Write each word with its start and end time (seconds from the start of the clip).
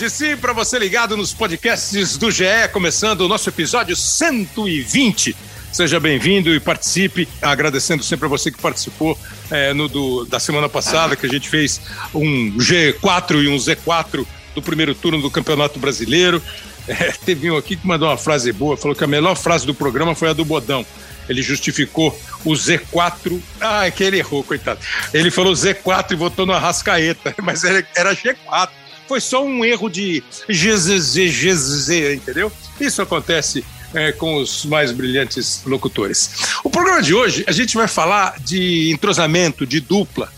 Hoje 0.00 0.08
sim, 0.08 0.34
para 0.34 0.54
você 0.54 0.78
ligado 0.78 1.14
nos 1.14 1.34
podcasts 1.34 2.16
do 2.16 2.30
GE, 2.30 2.44
começando 2.72 3.20
o 3.20 3.28
nosso 3.28 3.50
episódio 3.50 3.94
120. 3.94 5.36
Seja 5.70 6.00
bem-vindo 6.00 6.54
e 6.54 6.58
participe. 6.58 7.28
Agradecendo 7.42 8.02
sempre 8.02 8.24
a 8.24 8.28
você 8.30 8.50
que 8.50 8.56
participou 8.56 9.18
é, 9.50 9.74
no 9.74 9.88
do, 9.88 10.24
da 10.24 10.40
semana 10.40 10.70
passada, 10.70 11.14
que 11.14 11.26
a 11.26 11.28
gente 11.28 11.50
fez 11.50 11.82
um 12.14 12.50
G4 12.56 13.44
e 13.44 13.48
um 13.48 13.56
Z4 13.56 14.26
do 14.54 14.62
primeiro 14.62 14.94
turno 14.94 15.20
do 15.20 15.30
Campeonato 15.30 15.78
Brasileiro. 15.78 16.42
É, 16.88 17.12
teve 17.26 17.50
um 17.50 17.58
aqui 17.58 17.76
que 17.76 17.86
mandou 17.86 18.08
uma 18.08 18.16
frase 18.16 18.50
boa, 18.52 18.78
falou 18.78 18.96
que 18.96 19.04
a 19.04 19.06
melhor 19.06 19.36
frase 19.36 19.66
do 19.66 19.74
programa 19.74 20.14
foi 20.14 20.30
a 20.30 20.32
do 20.32 20.46
Bodão. 20.46 20.84
Ele 21.28 21.42
justificou 21.42 22.18
o 22.42 22.52
Z4. 22.52 23.38
Ah, 23.60 23.86
é 23.86 23.90
que 23.90 24.02
ele 24.02 24.16
errou, 24.16 24.42
coitado. 24.42 24.80
Ele 25.12 25.30
falou 25.30 25.52
Z4 25.52 26.12
e 26.12 26.16
votou 26.16 26.46
no 26.46 26.54
Arrascaeta, 26.54 27.34
mas 27.44 27.64
era, 27.64 27.86
era 27.94 28.16
G4 28.16 28.70
foi 29.10 29.20
só 29.20 29.44
um 29.44 29.64
erro 29.64 29.88
de 29.88 30.22
GZZ, 30.48 31.88
entendeu? 32.14 32.52
Isso 32.80 33.02
acontece 33.02 33.64
é, 33.92 34.12
com 34.12 34.36
os 34.36 34.64
mais 34.64 34.92
brilhantes 34.92 35.62
locutores. 35.66 36.30
O 36.62 36.70
programa 36.70 37.02
de 37.02 37.12
hoje, 37.12 37.44
a 37.48 37.50
gente 37.50 37.74
vai 37.74 37.88
falar 37.88 38.38
de 38.38 38.88
entrosamento, 38.92 39.66
de 39.66 39.80
dupla, 39.80 40.32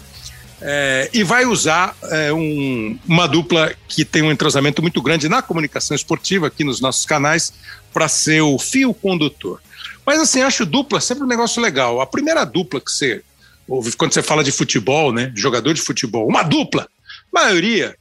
é, 0.63 1.11
e 1.13 1.23
vai 1.23 1.45
usar 1.45 1.95
é, 2.05 2.33
um, 2.33 2.99
uma 3.07 3.29
dupla 3.29 3.75
que 3.87 4.07
tem 4.07 4.23
um 4.23 4.33
entrosamento 4.33 4.81
muito 4.81 5.03
grande 5.03 5.29
na 5.29 5.43
comunicação 5.43 5.95
esportiva, 5.95 6.47
aqui 6.47 6.65
nos 6.65 6.81
nossos 6.81 7.05
canais, 7.05 7.53
para 7.93 8.09
ser 8.09 8.41
o 8.41 8.59
fio 8.59 8.95
condutor. 8.95 9.61
Mas 10.07 10.19
assim, 10.19 10.41
acho 10.41 10.65
dupla 10.65 10.99
sempre 10.99 11.25
um 11.25 11.29
negócio 11.29 11.61
legal. 11.61 12.01
A 12.01 12.07
primeira 12.07 12.43
dupla 12.47 12.81
que 12.81 12.91
você 12.91 13.23
ouve 13.69 13.93
quando 13.93 14.15
você 14.15 14.23
fala 14.23 14.43
de 14.43 14.51
futebol, 14.51 15.13
né? 15.13 15.31
Jogador 15.37 15.75
de 15.75 15.83
futebol, 15.83 16.27
uma 16.27 16.43
dupla. 16.43 16.89
A 17.35 17.45
maioria 17.45 17.95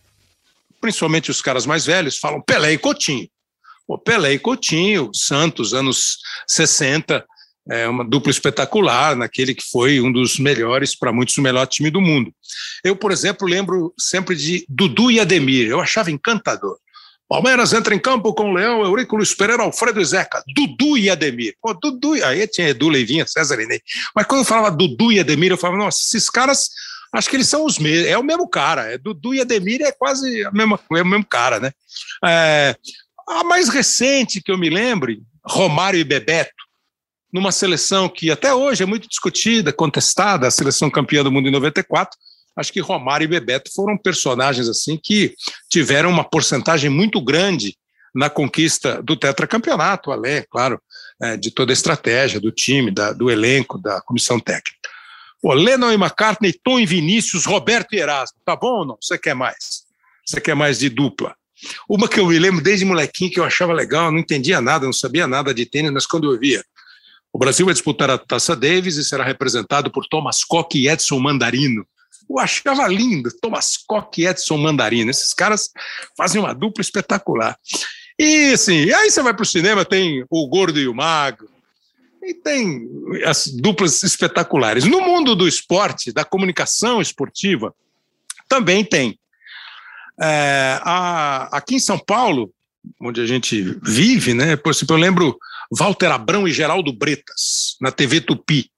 principalmente 0.81 1.31
os 1.31 1.41
caras 1.41 1.65
mais 1.65 1.85
velhos, 1.85 2.17
falam 2.17 2.41
Pelé 2.41 2.73
e 2.73 2.77
Coutinho. 2.77 3.29
Pô, 3.87 3.97
Pelé 3.97 4.33
e 4.33 4.39
Coutinho, 4.39 5.11
Santos, 5.13 5.73
anos 5.73 6.17
60, 6.47 7.23
é 7.69 7.87
uma 7.87 8.03
dupla 8.03 8.31
espetacular, 8.31 9.15
naquele 9.15 9.53
que 9.53 9.63
foi 9.71 10.01
um 10.01 10.11
dos 10.11 10.39
melhores, 10.39 10.97
para 10.97 11.13
muitos, 11.13 11.37
o 11.37 11.41
melhor 11.41 11.67
time 11.67 11.91
do 11.91 12.01
mundo. 12.01 12.33
Eu, 12.83 12.95
por 12.95 13.11
exemplo, 13.11 13.47
lembro 13.47 13.93
sempre 13.99 14.35
de 14.35 14.65
Dudu 14.67 15.11
e 15.11 15.19
Ademir, 15.19 15.67
eu 15.69 15.79
achava 15.79 16.09
encantador. 16.09 16.77
Palmeiras 17.29 17.71
entra 17.71 17.95
em 17.95 17.99
campo 17.99 18.33
com 18.33 18.51
Leão, 18.51 18.83
Eurico 18.83 19.15
Luiz 19.15 19.33
Pereira, 19.33 19.63
Alfredo 19.63 20.01
e 20.01 20.05
Zeca, 20.05 20.43
Dudu 20.53 20.97
e 20.97 21.09
Ademir. 21.09 21.55
Pô, 21.61 21.73
Dudu, 21.73 22.13
aí 22.25 22.45
tinha 22.45 22.67
Edu 22.67 22.89
Leivinha, 22.89 23.25
César 23.25 23.61
Inei. 23.61 23.79
Mas 24.13 24.25
quando 24.25 24.41
eu 24.41 24.45
falava 24.45 24.75
Dudu 24.75 25.13
e 25.13 25.19
Ademir, 25.21 25.51
eu 25.51 25.57
falava, 25.57 25.81
nossa, 25.81 25.99
esses 26.01 26.29
caras 26.29 26.69
acho 27.13 27.29
que 27.29 27.35
eles 27.35 27.47
são 27.47 27.65
os 27.65 27.77
mesmos, 27.77 28.07
é 28.07 28.17
o 28.17 28.23
mesmo 28.23 28.47
cara. 28.47 28.93
É 28.93 28.97
Dudu 28.97 29.33
e 29.33 29.41
Ademir 29.41 29.81
é 29.81 29.91
quase 29.91 30.45
a 30.45 30.51
mesma, 30.51 30.79
é 30.93 31.01
o 31.01 31.05
mesmo 31.05 31.25
cara, 31.25 31.59
né? 31.59 31.71
É, 32.25 32.75
a 33.27 33.43
mais 33.43 33.69
recente 33.69 34.41
que 34.41 34.51
eu 34.51 34.57
me 34.57 34.69
lembre, 34.69 35.21
Romário 35.45 35.99
e 35.99 36.03
Bebeto, 36.03 36.51
numa 37.33 37.51
seleção 37.51 38.09
que 38.09 38.29
até 38.29 38.53
hoje 38.53 38.83
é 38.83 38.85
muito 38.85 39.07
discutida, 39.07 39.71
contestada, 39.71 40.47
a 40.47 40.51
seleção 40.51 40.89
campeã 40.89 41.23
do 41.23 41.31
mundo 41.31 41.47
em 41.47 41.51
94. 41.51 42.17
Acho 42.57 42.73
que 42.73 42.81
Romário 42.81 43.25
e 43.25 43.27
Bebeto 43.27 43.71
foram 43.73 43.97
personagens 43.97 44.67
assim 44.67 44.99
que 45.01 45.33
tiveram 45.69 46.09
uma 46.09 46.23
porcentagem 46.23 46.89
muito 46.89 47.21
grande 47.21 47.77
na 48.13 48.29
conquista 48.29 49.01
do 49.01 49.15
tetracampeonato, 49.15 50.11
além, 50.11 50.43
claro, 50.49 50.81
é, 51.21 51.37
de 51.37 51.49
toda 51.49 51.71
a 51.71 51.73
estratégia 51.73 52.41
do 52.41 52.51
time, 52.51 52.91
da, 52.91 53.13
do 53.13 53.31
elenco, 53.31 53.77
da 53.77 54.01
comissão 54.01 54.37
técnica. 54.37 54.80
Pô, 55.41 55.53
Lennon 55.53 55.91
e 55.91 55.95
McCartney, 55.95 56.53
Tom 56.63 56.79
e 56.79 56.85
Vinícius, 56.85 57.45
Roberto 57.45 57.93
e 57.93 57.99
Erasmo. 57.99 58.37
Tá 58.45 58.55
bom 58.55 58.79
ou 58.79 58.85
não? 58.85 58.97
Você 59.01 59.17
quer 59.17 59.33
mais? 59.33 59.83
Você 60.25 60.39
quer 60.39 60.55
mais 60.55 60.79
de 60.79 60.89
dupla? 60.89 61.35
Uma 61.89 62.07
que 62.07 62.19
eu 62.19 62.27
me 62.27 62.37
lembro 62.39 62.63
desde 62.63 62.85
molequinho 62.85 63.31
que 63.31 63.39
eu 63.39 63.43
achava 63.43 63.73
legal, 63.73 64.11
não 64.11 64.19
entendia 64.19 64.61
nada, 64.61 64.85
não 64.85 64.93
sabia 64.93 65.27
nada 65.27 65.53
de 65.53 65.65
tênis, 65.65 65.91
mas 65.91 66.05
quando 66.05 66.31
eu 66.31 66.39
via 66.39 66.63
o 67.33 67.39
Brasil 67.39 67.65
vai 67.65 67.73
disputar 67.73 68.09
a 68.09 68.17
Taça 68.17 68.55
Davis 68.55 68.97
e 68.97 69.05
será 69.05 69.23
representado 69.23 69.89
por 69.89 70.05
Thomas 70.07 70.43
Koch 70.43 70.77
e 70.77 70.89
Edson 70.89 71.17
Mandarino. 71.19 71.85
Eu 72.29 72.39
achava 72.39 72.87
lindo, 72.87 73.29
Thomas 73.41 73.77
Koch 73.77 74.21
e 74.21 74.27
Edson 74.27 74.57
Mandarino. 74.57 75.09
Esses 75.09 75.33
caras 75.33 75.69
fazem 76.17 76.41
uma 76.41 76.53
dupla 76.53 76.81
espetacular. 76.81 77.57
E 78.19 78.51
assim, 78.53 78.91
aí 78.91 79.09
você 79.09 79.21
vai 79.23 79.33
para 79.33 79.43
o 79.43 79.45
cinema, 79.45 79.85
tem 79.85 80.25
o 80.29 80.47
gordo 80.47 80.79
e 80.79 80.87
o 80.87 80.93
magro, 80.93 81.49
e 82.23 82.33
tem 82.33 82.87
as 83.25 83.47
duplas 83.47 84.03
espetaculares. 84.03 84.85
No 84.85 85.01
mundo 85.01 85.35
do 85.35 85.47
esporte, 85.47 86.11
da 86.11 86.23
comunicação 86.23 87.01
esportiva, 87.01 87.73
também 88.47 88.83
tem. 88.83 89.19
É, 90.21 90.79
a, 90.81 91.57
aqui 91.57 91.75
em 91.75 91.79
São 91.79 91.97
Paulo, 91.97 92.53
onde 92.99 93.21
a 93.21 93.25
gente 93.25 93.61
vive, 93.81 94.33
né? 94.33 94.55
Por 94.55 94.71
exemplo, 94.71 94.95
eu 94.95 94.99
lembro 94.99 95.37
Walter 95.71 96.11
Abrão 96.11 96.47
e 96.47 96.51
Geraldo 96.51 96.93
Bretas, 96.93 97.75
na 97.81 97.91
TV 97.91 98.21
Tupi. 98.21 98.69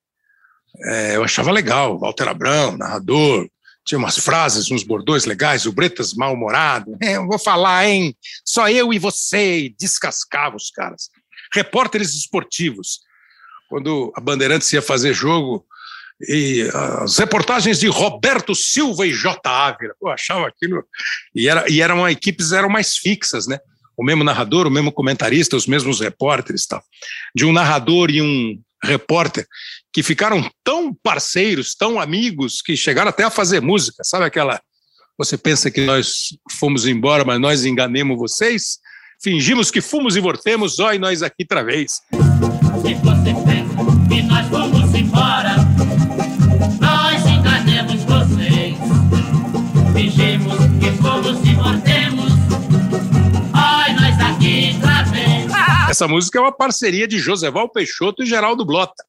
É, 0.86 1.16
eu 1.16 1.24
achava 1.24 1.52
legal, 1.52 2.00
Walter 2.00 2.28
Abrão, 2.28 2.78
narrador, 2.78 3.48
tinha 3.86 4.00
umas 4.00 4.18
frases, 4.18 4.72
uns 4.72 4.84
bordões 4.84 5.25
legais, 5.25 5.66
o 5.66 5.74
Bretas 5.74 6.14
mal-humorado. 6.14 6.98
É, 7.02 7.18
eu 7.18 7.28
vou 7.28 7.38
falar, 7.38 7.88
hein? 7.88 8.16
Só 8.46 8.70
eu 8.70 8.94
e 8.94 9.00
você, 9.00 9.74
descascava 9.78 10.56
os 10.56 10.72
caras. 10.72 11.10
Repórteres 11.54 12.14
esportivos 12.14 13.02
quando 13.73 14.13
a 14.16 14.22
Bandeirantes 14.22 14.72
ia 14.72 14.84
fazer 14.84 15.16
jogo, 15.16 15.66
e 16.29 16.69
as 17.01 17.17
reportagens 17.17 17.79
de 17.79 17.88
Roberto 17.88 18.53
Silva 18.53 19.07
e 19.07 19.11
J. 19.11 19.50
Ávila, 19.50 19.95
eu 20.00 20.09
achava 20.09 20.47
aquilo, 20.47 20.85
e, 21.34 21.50
era, 21.50 21.66
e 21.67 21.81
eram 21.81 22.07
equipes 22.07 22.51
eram 22.51 22.69
mais 22.69 22.97
fixas, 22.97 23.47
né? 23.47 23.57
O 23.97 24.03
mesmo 24.03 24.23
narrador, 24.23 24.67
o 24.67 24.72
mesmo 24.72 24.91
comentarista, 24.91 25.56
os 25.56 25.66
mesmos 25.66 26.01
repórteres, 26.01 26.67
tal. 26.67 26.83
De 27.33 27.45
um 27.45 27.51
narrador 27.51 28.12
e 28.12 28.22
um 28.22 28.62
repórter 28.83 29.47
que 29.91 30.03
ficaram 30.03 30.47
tão 30.63 30.94
parceiros, 30.94 31.73
tão 31.73 32.00
amigos, 32.00 32.62
que 32.62 32.78
chegaram 32.78 33.09
até 33.09 33.23
a 33.23 33.31
fazer 33.31 33.59
música, 33.59 34.03
sabe 34.03 34.25
aquela? 34.25 34.62
Você 35.17 35.35
pensa 35.35 35.72
que 35.72 35.81
nós 35.81 36.38
fomos 36.59 36.85
embora, 36.85 37.25
mas 37.25 37.39
nós 37.39 37.66
enganemos 37.66 38.19
vocês? 38.19 38.78
Fingimos 39.19 39.72
que 39.72 39.81
fomos 39.81 40.16
e 40.16 40.19
voltemos, 40.19 40.78
ó, 40.78 40.94
e 40.94 41.00
nós 41.00 41.23
aqui 41.23 41.41
outra 41.41 41.63
vez. 41.63 42.01
Se 42.83 42.94
você 42.95 44.21
nós 44.23 44.45
fomos 44.49 44.94
embora, 44.94 45.55
nós 46.81 47.23
vocês. 48.03 48.77
Fingimos 49.94 50.57
que 50.81 50.91
ó, 53.53 53.94
nós 53.94 54.19
aqui. 54.19 54.75
Essa 55.89 56.09
música 56.09 56.38
é 56.38 56.41
uma 56.41 56.51
parceria 56.51 57.07
de 57.07 57.19
Joseval 57.19 57.69
Peixoto 57.69 58.21
e 58.21 58.25
Geraldo 58.25 58.66
Blota 58.66 59.01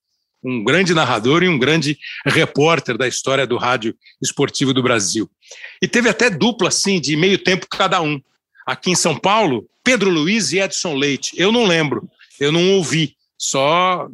um 0.44 0.62
grande 0.62 0.94
narrador 0.94 1.42
e 1.42 1.48
um 1.48 1.58
grande 1.58 1.98
repórter 2.26 2.98
da 2.98 3.08
história 3.08 3.46
do 3.46 3.56
rádio 3.56 3.96
esportivo 4.22 4.74
do 4.74 4.82
Brasil. 4.82 5.28
E 5.80 5.88
teve 5.88 6.08
até 6.08 6.28
dupla, 6.28 6.68
assim, 6.68 7.00
de 7.00 7.16
meio 7.16 7.38
tempo 7.38 7.66
cada 7.68 8.00
um. 8.02 8.20
Aqui 8.66 8.91
em 8.91 8.94
São 8.94 9.18
Paulo, 9.18 9.66
Pedro 9.82 10.10
Luiz 10.10 10.52
e 10.52 10.60
Edson 10.60 10.94
Leite. 10.94 11.32
Eu 11.36 11.50
não 11.50 11.64
lembro, 11.64 12.06
eu 12.38 12.52
não 12.52 12.74
ouvi, 12.74 13.16
só 13.49 14.09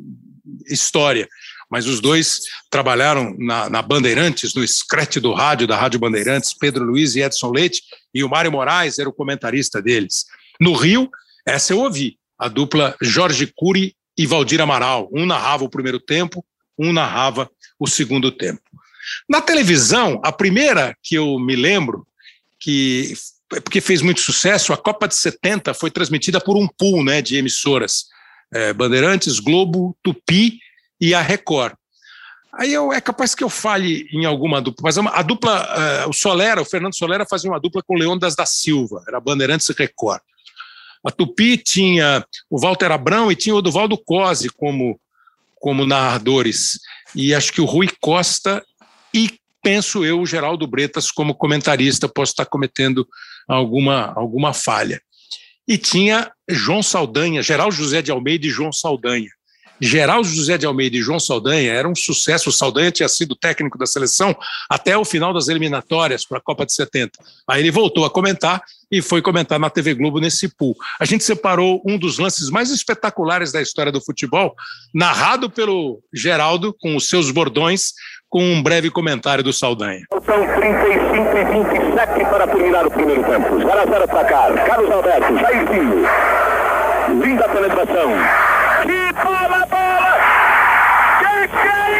história. 0.66 1.28
Mas 1.70 1.86
os 1.86 2.00
dois 2.00 2.40
trabalharam 2.68 3.34
na, 3.38 3.70
na 3.70 3.80
Bandeirantes, 3.80 4.54
no 4.54 4.66
scratch 4.66 5.18
do 5.18 5.32
rádio, 5.32 5.68
da 5.68 5.76
Rádio 5.76 6.00
Bandeirantes, 6.00 6.52
Pedro 6.52 6.84
Luiz 6.84 7.14
e 7.14 7.20
Edson 7.20 7.52
Leite, 7.52 7.82
e 8.12 8.24
o 8.24 8.28
Mário 8.28 8.50
Moraes 8.50 8.98
era 8.98 9.08
o 9.08 9.12
comentarista 9.12 9.80
deles. 9.80 10.24
No 10.60 10.74
Rio, 10.74 11.08
essa 11.46 11.72
eu 11.72 11.78
ouvi, 11.78 12.18
a 12.36 12.48
dupla 12.48 12.96
Jorge 13.00 13.52
Cury 13.54 13.94
e 14.18 14.26
Valdir 14.26 14.60
Amaral. 14.60 15.08
Um 15.12 15.24
narrava 15.24 15.64
o 15.64 15.70
primeiro 15.70 16.00
tempo, 16.00 16.44
um 16.76 16.92
narrava 16.92 17.48
o 17.78 17.86
segundo 17.86 18.32
tempo. 18.32 18.62
Na 19.28 19.40
televisão, 19.40 20.20
a 20.24 20.32
primeira 20.32 20.96
que 21.02 21.14
eu 21.14 21.38
me 21.38 21.54
lembro, 21.54 22.06
que 22.58 23.14
porque 23.48 23.80
fez 23.80 24.00
muito 24.00 24.20
sucesso, 24.20 24.72
a 24.72 24.76
Copa 24.76 25.08
de 25.08 25.14
70 25.16 25.74
foi 25.74 25.90
transmitida 25.90 26.40
por 26.40 26.56
um 26.56 26.68
pool 26.68 27.02
né, 27.04 27.20
de 27.20 27.36
emissoras, 27.36 28.04
é, 28.52 28.72
Bandeirantes, 28.72 29.38
Globo, 29.40 29.96
Tupi 30.02 30.58
e 31.00 31.14
a 31.14 31.20
Record. 31.20 31.74
Aí 32.52 32.72
eu, 32.72 32.92
é 32.92 33.00
capaz 33.00 33.34
que 33.34 33.44
eu 33.44 33.48
fale 33.48 34.08
em 34.12 34.24
alguma 34.24 34.60
dupla, 34.60 34.82
mas 34.84 34.98
a 34.98 35.22
dupla, 35.22 36.04
uh, 36.04 36.10
o 36.10 36.12
Solera, 36.12 36.60
o 36.60 36.64
Fernando 36.64 36.96
Solera 36.96 37.24
fazia 37.24 37.48
uma 37.48 37.60
dupla 37.60 37.82
com 37.82 37.94
o 37.94 37.98
Leônidas 37.98 38.34
da 38.34 38.44
Silva, 38.44 39.04
era 39.06 39.20
Bandeirantes 39.20 39.68
e 39.68 39.72
Record. 39.72 40.20
A 41.04 41.10
Tupi 41.10 41.56
tinha 41.56 42.24
o 42.50 42.60
Walter 42.60 42.90
Abrão 42.90 43.30
e 43.30 43.36
tinha 43.36 43.54
o 43.54 43.62
Duvaldo 43.62 43.96
Cosi 43.96 44.50
como, 44.50 45.00
como 45.58 45.86
narradores. 45.86 46.78
E 47.14 47.34
acho 47.34 47.52
que 47.52 47.60
o 47.60 47.64
Rui 47.64 47.88
Costa 48.00 48.62
e 49.14 49.38
penso 49.62 50.04
eu, 50.04 50.20
o 50.20 50.26
Geraldo 50.26 50.66
Bretas, 50.66 51.10
como 51.10 51.34
comentarista, 51.34 52.08
posso 52.08 52.32
estar 52.32 52.46
cometendo 52.46 53.06
alguma, 53.48 54.12
alguma 54.14 54.52
falha. 54.52 55.00
E 55.70 55.78
tinha 55.78 56.28
João 56.48 56.82
Saldanha, 56.82 57.44
Geral 57.44 57.70
José 57.70 58.02
de 58.02 58.10
Almeida 58.10 58.44
e 58.44 58.50
João 58.50 58.72
Saldanha, 58.72 59.30
Geraldo 59.80 60.28
José 60.28 60.58
de 60.58 60.66
Almeida 60.66 60.96
e 60.96 61.02
João 61.02 61.18
Saldanha 61.18 61.72
era 61.72 61.88
um 61.88 61.94
sucesso. 61.94 62.50
O 62.50 62.52
Saldanha 62.52 62.90
tinha 62.90 63.08
sido 63.08 63.34
técnico 63.34 63.78
da 63.78 63.86
seleção 63.86 64.36
até 64.68 64.96
o 64.96 65.04
final 65.04 65.32
das 65.32 65.48
eliminatórias 65.48 66.26
para 66.26 66.38
a 66.38 66.40
Copa 66.40 66.66
de 66.66 66.74
70. 66.74 67.18
Aí 67.48 67.62
ele 67.62 67.70
voltou 67.70 68.04
a 68.04 68.10
comentar 68.10 68.62
e 68.90 69.00
foi 69.00 69.22
comentar 69.22 69.58
na 69.58 69.70
TV 69.70 69.94
Globo 69.94 70.20
nesse 70.20 70.48
pool. 70.48 70.76
A 70.98 71.04
gente 71.04 71.24
separou 71.24 71.80
um 71.86 71.96
dos 71.96 72.18
lances 72.18 72.50
mais 72.50 72.70
espetaculares 72.70 73.52
da 73.52 73.62
história 73.62 73.90
do 73.90 74.00
futebol, 74.00 74.54
narrado 74.92 75.48
pelo 75.48 76.02
Geraldo, 76.12 76.74
com 76.78 76.94
os 76.96 77.08
seus 77.08 77.30
bordões, 77.30 77.92
com 78.30 78.40
um 78.40 78.62
breve 78.62 78.90
comentário 78.90 79.42
do 79.42 79.52
Saldanha. 79.52 80.02
São 80.24 80.46
35 80.46 81.36
e 81.36 81.44
27 81.44 82.24
para 82.30 82.46
terminar 82.46 82.86
o 82.86 82.90
primeiro 82.90 83.24
tempo. 83.24 83.58
0 83.58 83.70
a 83.72 83.84
0 83.84 84.08
para 84.08 84.24
cá. 84.24 84.52
Carlos 84.64 84.90
Alberto, 84.90 85.36
Jairzinho. 85.36 86.06
Linda 87.20 87.48
penetração. 87.48 88.12
Que 88.82 89.12
bola, 89.14 89.66
bola! 89.66 90.14
Que 91.18 91.48
que 91.48 91.68
é 91.68 91.90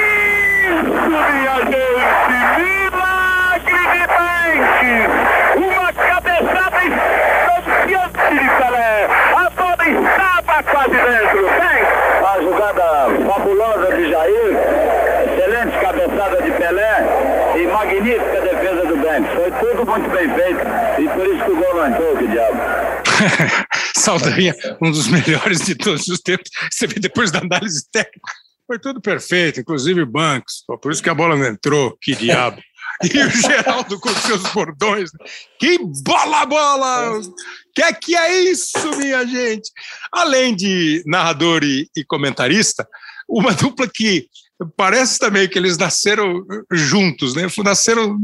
isso, 0.70 1.10
minha 1.10 1.56
gente? 1.66 2.20
Milagre 2.60 3.82
de 3.90 4.06
Banks! 4.06 5.10
Uma 5.56 5.92
cabeçada 5.92 6.80
estonteante 6.86 8.22
de 8.30 8.48
Pelé. 8.56 9.08
A 9.34 9.50
bola 9.50 9.84
estava 9.88 10.62
quase 10.62 10.90
dentro. 10.90 11.42
Banks! 11.42 11.90
A 12.24 12.40
jogada 12.40 12.86
fabulosa 13.26 13.96
de 13.96 14.10
Jair. 14.10 14.56
Excelente 15.24 15.78
cabeçada 15.80 16.42
de 16.42 16.50
Magnífica 18.00 18.41
defesa 18.41 18.87
do 18.87 18.97
Banks. 18.97 19.35
Foi 19.35 19.50
tudo 19.61 19.91
muito 19.91 20.08
bem 20.11 20.35
feito. 20.35 20.61
E 21.00 21.08
por 21.14 21.26
isso 21.26 21.44
que 21.44 21.50
o 21.50 21.56
gol 21.56 21.75
não 21.75 21.87
entrou, 21.87 22.17
que 22.17 22.29
diabo. 22.29 22.61
Saldanha, 23.94 24.55
um 24.81 24.91
dos 24.91 25.08
melhores 25.08 25.61
de 25.67 25.75
todos 25.75 26.08
os 26.08 26.19
tempos. 26.20 26.50
Você 26.70 26.87
vê 26.87 26.99
depois 26.99 27.31
da 27.31 27.41
análise 27.41 27.85
técnica, 27.93 28.32
foi 28.67 28.79
tudo 28.79 29.02
perfeito, 29.02 29.61
inclusive 29.61 30.05
bancos. 30.06 30.64
Por 30.81 30.91
isso 30.91 31.02
que 31.02 31.11
a 31.11 31.14
bola 31.14 31.37
não 31.37 31.47
entrou, 31.47 31.97
que 32.00 32.14
diabo. 32.14 32.61
E 33.02 33.19
o 33.19 33.31
Geraldo 33.31 33.99
com 33.99 34.11
seus 34.11 34.43
bordões. 34.52 35.11
Que 35.58 35.79
bola, 36.05 36.44
bola! 36.44 37.19
Que 37.75 37.82
é 37.82 37.93
que 37.94 38.14
é 38.14 38.43
isso, 38.43 38.91
minha 38.99 39.26
gente? 39.26 39.70
Além 40.12 40.55
de 40.55 41.02
narrador 41.06 41.64
e, 41.64 41.88
e 41.97 42.05
comentarista, 42.05 42.87
uma 43.26 43.55
dupla 43.55 43.88
que 43.88 44.29
parece 44.76 45.18
também 45.18 45.48
que 45.48 45.58
eles 45.58 45.78
nasceram 45.78 46.44
juntos, 46.70 47.34
né? 47.34 47.46
Nasceram 47.64 48.18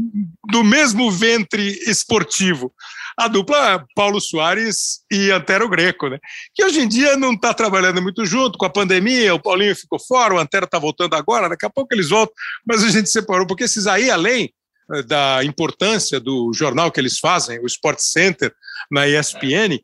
do 0.49 0.63
mesmo 0.63 1.11
ventre 1.11 1.79
esportivo 1.87 2.73
a 3.17 3.27
dupla 3.27 3.83
Paulo 3.95 4.21
Soares 4.21 4.99
e 5.11 5.31
Antero 5.31 5.67
Greco, 5.67 6.07
né? 6.07 6.19
Que 6.53 6.63
hoje 6.63 6.81
em 6.81 6.87
dia 6.87 7.17
não 7.17 7.33
está 7.33 7.51
trabalhando 7.51 7.99
muito 7.99 8.23
junto 8.27 8.59
com 8.59 8.65
a 8.65 8.69
pandemia, 8.69 9.33
o 9.33 9.41
Paulinho 9.41 9.75
ficou 9.75 9.99
fora, 9.99 10.35
o 10.35 10.39
Antero 10.39 10.65
está 10.65 10.77
voltando 10.77 11.15
agora, 11.15 11.49
daqui 11.49 11.65
a 11.65 11.69
pouco 11.69 11.91
eles 11.95 12.09
voltam, 12.09 12.35
mas 12.63 12.83
a 12.83 12.89
gente 12.89 13.09
separou, 13.09 13.47
porque 13.47 13.63
esses 13.63 13.87
aí, 13.87 14.11
além 14.11 14.53
eh, 14.93 15.01
da 15.01 15.43
importância 15.43 16.19
do 16.19 16.51
jornal 16.53 16.91
que 16.91 16.99
eles 16.99 17.17
fazem, 17.17 17.59
o 17.59 17.65
Sport 17.65 17.97
Center, 17.99 18.53
na 18.91 19.07
ESPN, 19.07 19.79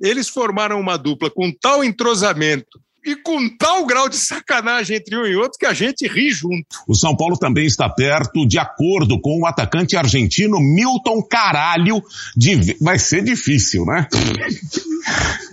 eles 0.00 0.30
formaram 0.30 0.80
uma 0.80 0.96
dupla 0.96 1.30
com 1.30 1.52
tal 1.60 1.84
entrosamento 1.84 2.80
e 3.04 3.16
com 3.16 3.48
tal 3.56 3.86
grau 3.86 4.08
de 4.08 4.16
sacanagem 4.16 4.96
entre 4.96 5.16
um 5.16 5.24
e 5.24 5.36
outro 5.36 5.58
que 5.58 5.66
a 5.66 5.72
gente 5.72 6.06
ri 6.06 6.30
junto. 6.30 6.66
O 6.86 6.94
São 6.94 7.16
Paulo 7.16 7.36
também 7.36 7.66
está 7.66 7.88
perto, 7.88 8.46
de 8.46 8.58
acordo 8.58 9.20
com 9.20 9.40
o 9.40 9.46
atacante 9.46 9.96
argentino 9.96 10.58
Milton 10.58 11.22
Caralho, 11.22 12.02
de... 12.36 12.76
vai 12.80 12.98
ser 12.98 13.22
difícil, 13.22 13.84
né? 13.84 14.06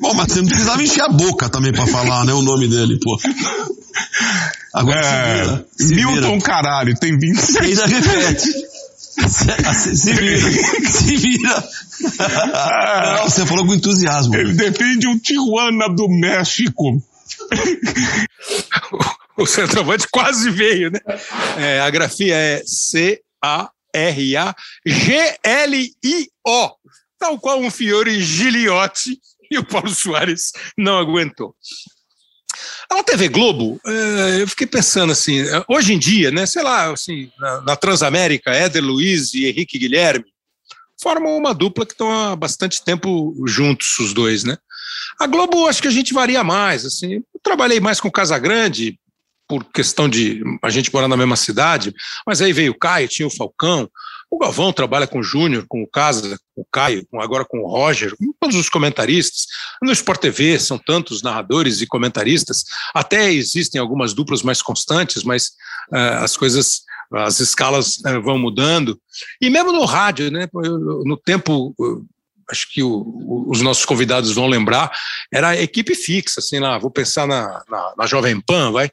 Bom, 0.02 0.14
mas 0.14 0.32
você 0.32 0.42
não 0.42 0.48
precisava 0.48 0.84
encher 0.84 1.02
a 1.02 1.10
boca 1.10 1.50
também 1.50 1.72
para 1.72 1.88
falar, 1.88 2.26
né, 2.26 2.34
o 2.34 2.42
nome 2.42 2.68
dele, 2.68 3.00
pô. 3.02 3.18
Agora 4.74 5.00
é, 5.00 5.06
se 5.06 5.48
vira, 5.48 5.66
se 5.78 5.96
Milton 5.96 6.34
vira. 6.34 6.42
Caralho, 6.42 6.96
tem 7.00 7.18
26 7.18 7.80
Ainda 7.80 7.86
repete. 7.86 8.52
Se, 9.16 9.96
se 9.96 10.14
vira, 10.14 10.52
se 10.92 11.16
vira. 11.16 11.64
Não, 13.16 13.30
você 13.30 13.46
falou 13.46 13.66
com 13.66 13.74
entusiasmo. 13.74 14.36
Ele 14.36 14.54
defende 14.54 15.08
o 15.08 15.18
Tijuana 15.18 15.88
do 15.88 16.10
México. 16.10 17.02
O 19.38 19.46
centroavante 19.46 20.08
quase 20.12 20.50
veio, 20.50 20.90
né? 20.92 21.00
É, 21.58 21.82
a 21.82 21.90
grafia 21.90 22.36
é 22.36 22.62
C-A-R-A-G-L-I-O, 22.66 23.22
tal 27.20 27.40
qual 27.40 27.60
um 27.60 27.72
Fiore 27.72 28.22
Giliotti, 28.22 29.20
e 29.50 29.58
o 29.58 29.66
Paulo 29.66 29.90
Soares 29.90 30.52
não 30.78 30.98
aguentou. 30.98 31.56
A 32.90 33.04
TV 33.04 33.28
Globo, 33.30 33.80
é, 33.86 34.42
eu 34.42 34.48
fiquei 34.48 34.66
pensando 34.68 35.12
assim, 35.12 35.44
hoje 35.68 35.94
em 35.94 36.00
dia, 36.00 36.32
né, 36.32 36.46
sei 36.46 36.64
lá, 36.64 36.92
assim, 36.92 37.30
na 37.66 37.76
Transamérica, 37.76 38.52
Éder 38.52 38.84
Luiz 38.84 39.34
e 39.34 39.48
Henrique 39.48 39.78
Guilherme 39.78 40.26
formam 41.02 41.36
uma 41.38 41.54
dupla 41.54 41.86
que 41.86 41.92
estão 41.92 42.12
há 42.12 42.36
bastante 42.36 42.84
tempo 42.84 43.36
juntos, 43.46 44.00
os 44.00 44.14
dois, 44.14 44.44
né? 44.44 44.58
A 45.20 45.28
Globo, 45.28 45.68
acho 45.68 45.82
que 45.82 45.88
a 45.88 45.92
gente 45.92 46.14
varia 46.14 46.44
mais. 46.44 46.86
Assim, 46.86 47.24
trabalhei 47.44 47.80
mais 47.80 48.00
com 48.00 48.12
Casa 48.12 48.38
Grande, 48.38 49.00
por 49.48 49.64
questão 49.66 50.10
de 50.10 50.44
a 50.62 50.70
gente 50.70 50.94
morar 50.94 51.08
na 51.08 51.18
mesma 51.18 51.36
cidade, 51.36 51.94
mas 52.26 52.42
aí 52.42 52.52
veio 52.52 52.72
o 52.72 52.78
Caio, 52.78 53.08
tinha 53.08 53.28
o 53.28 53.36
Falcão. 53.36 53.90
O 54.30 54.40
Galvão 54.40 54.74
trabalha 54.74 55.06
com 55.06 55.20
o 55.20 55.24
Júnior, 55.24 55.66
com 55.68 55.84
o 55.84 55.88
Casa, 55.88 56.38
com 56.56 56.62
o 56.62 56.68
Caio, 56.72 57.08
agora 57.14 57.46
com 57.46 57.60
o 57.60 57.68
Roger, 57.68 58.16
com 58.18 58.34
todos 58.40 58.56
os 58.56 58.70
comentaristas. 58.70 59.46
No 59.82 59.92
Sport 59.92 60.20
TV 60.20 60.60
são 60.60 60.80
tantos 60.80 61.22
narradores 61.22 61.80
e 61.82 61.88
comentaristas, 61.88 62.64
até 62.94 63.32
existem 63.32 63.80
algumas 63.80 64.14
duplas 64.14 64.42
mais 64.42 64.62
constantes, 64.62 65.24
mas 65.24 65.50
uh, 65.92 66.24
as 66.24 66.36
coisas, 66.36 66.82
as 67.14 67.40
escalas 67.40 67.98
uh, 68.00 68.22
vão 68.22 68.40
mudando. 68.40 69.00
E 69.40 69.50
mesmo 69.50 69.72
no 69.72 69.86
rádio, 69.86 70.32
né, 70.32 70.50
no 70.54 71.18
tempo 71.18 71.74
acho 72.50 72.72
que 72.72 72.84
o, 72.84 73.46
os 73.48 73.62
nossos 73.62 73.86
convidados 73.86 74.34
vão 74.34 74.48
lembrar, 74.48 74.92
era 75.34 75.50
a 75.50 75.62
equipe 75.62 75.96
fixa, 75.96 76.40
assim 76.40 76.60
lá, 76.60 76.78
vou 76.78 76.92
pensar 76.92 77.28
na, 77.28 77.64
na, 77.70 77.94
na 77.98 78.06
Jovem 78.06 78.40
Pan, 78.40 78.72
vai, 78.72 78.90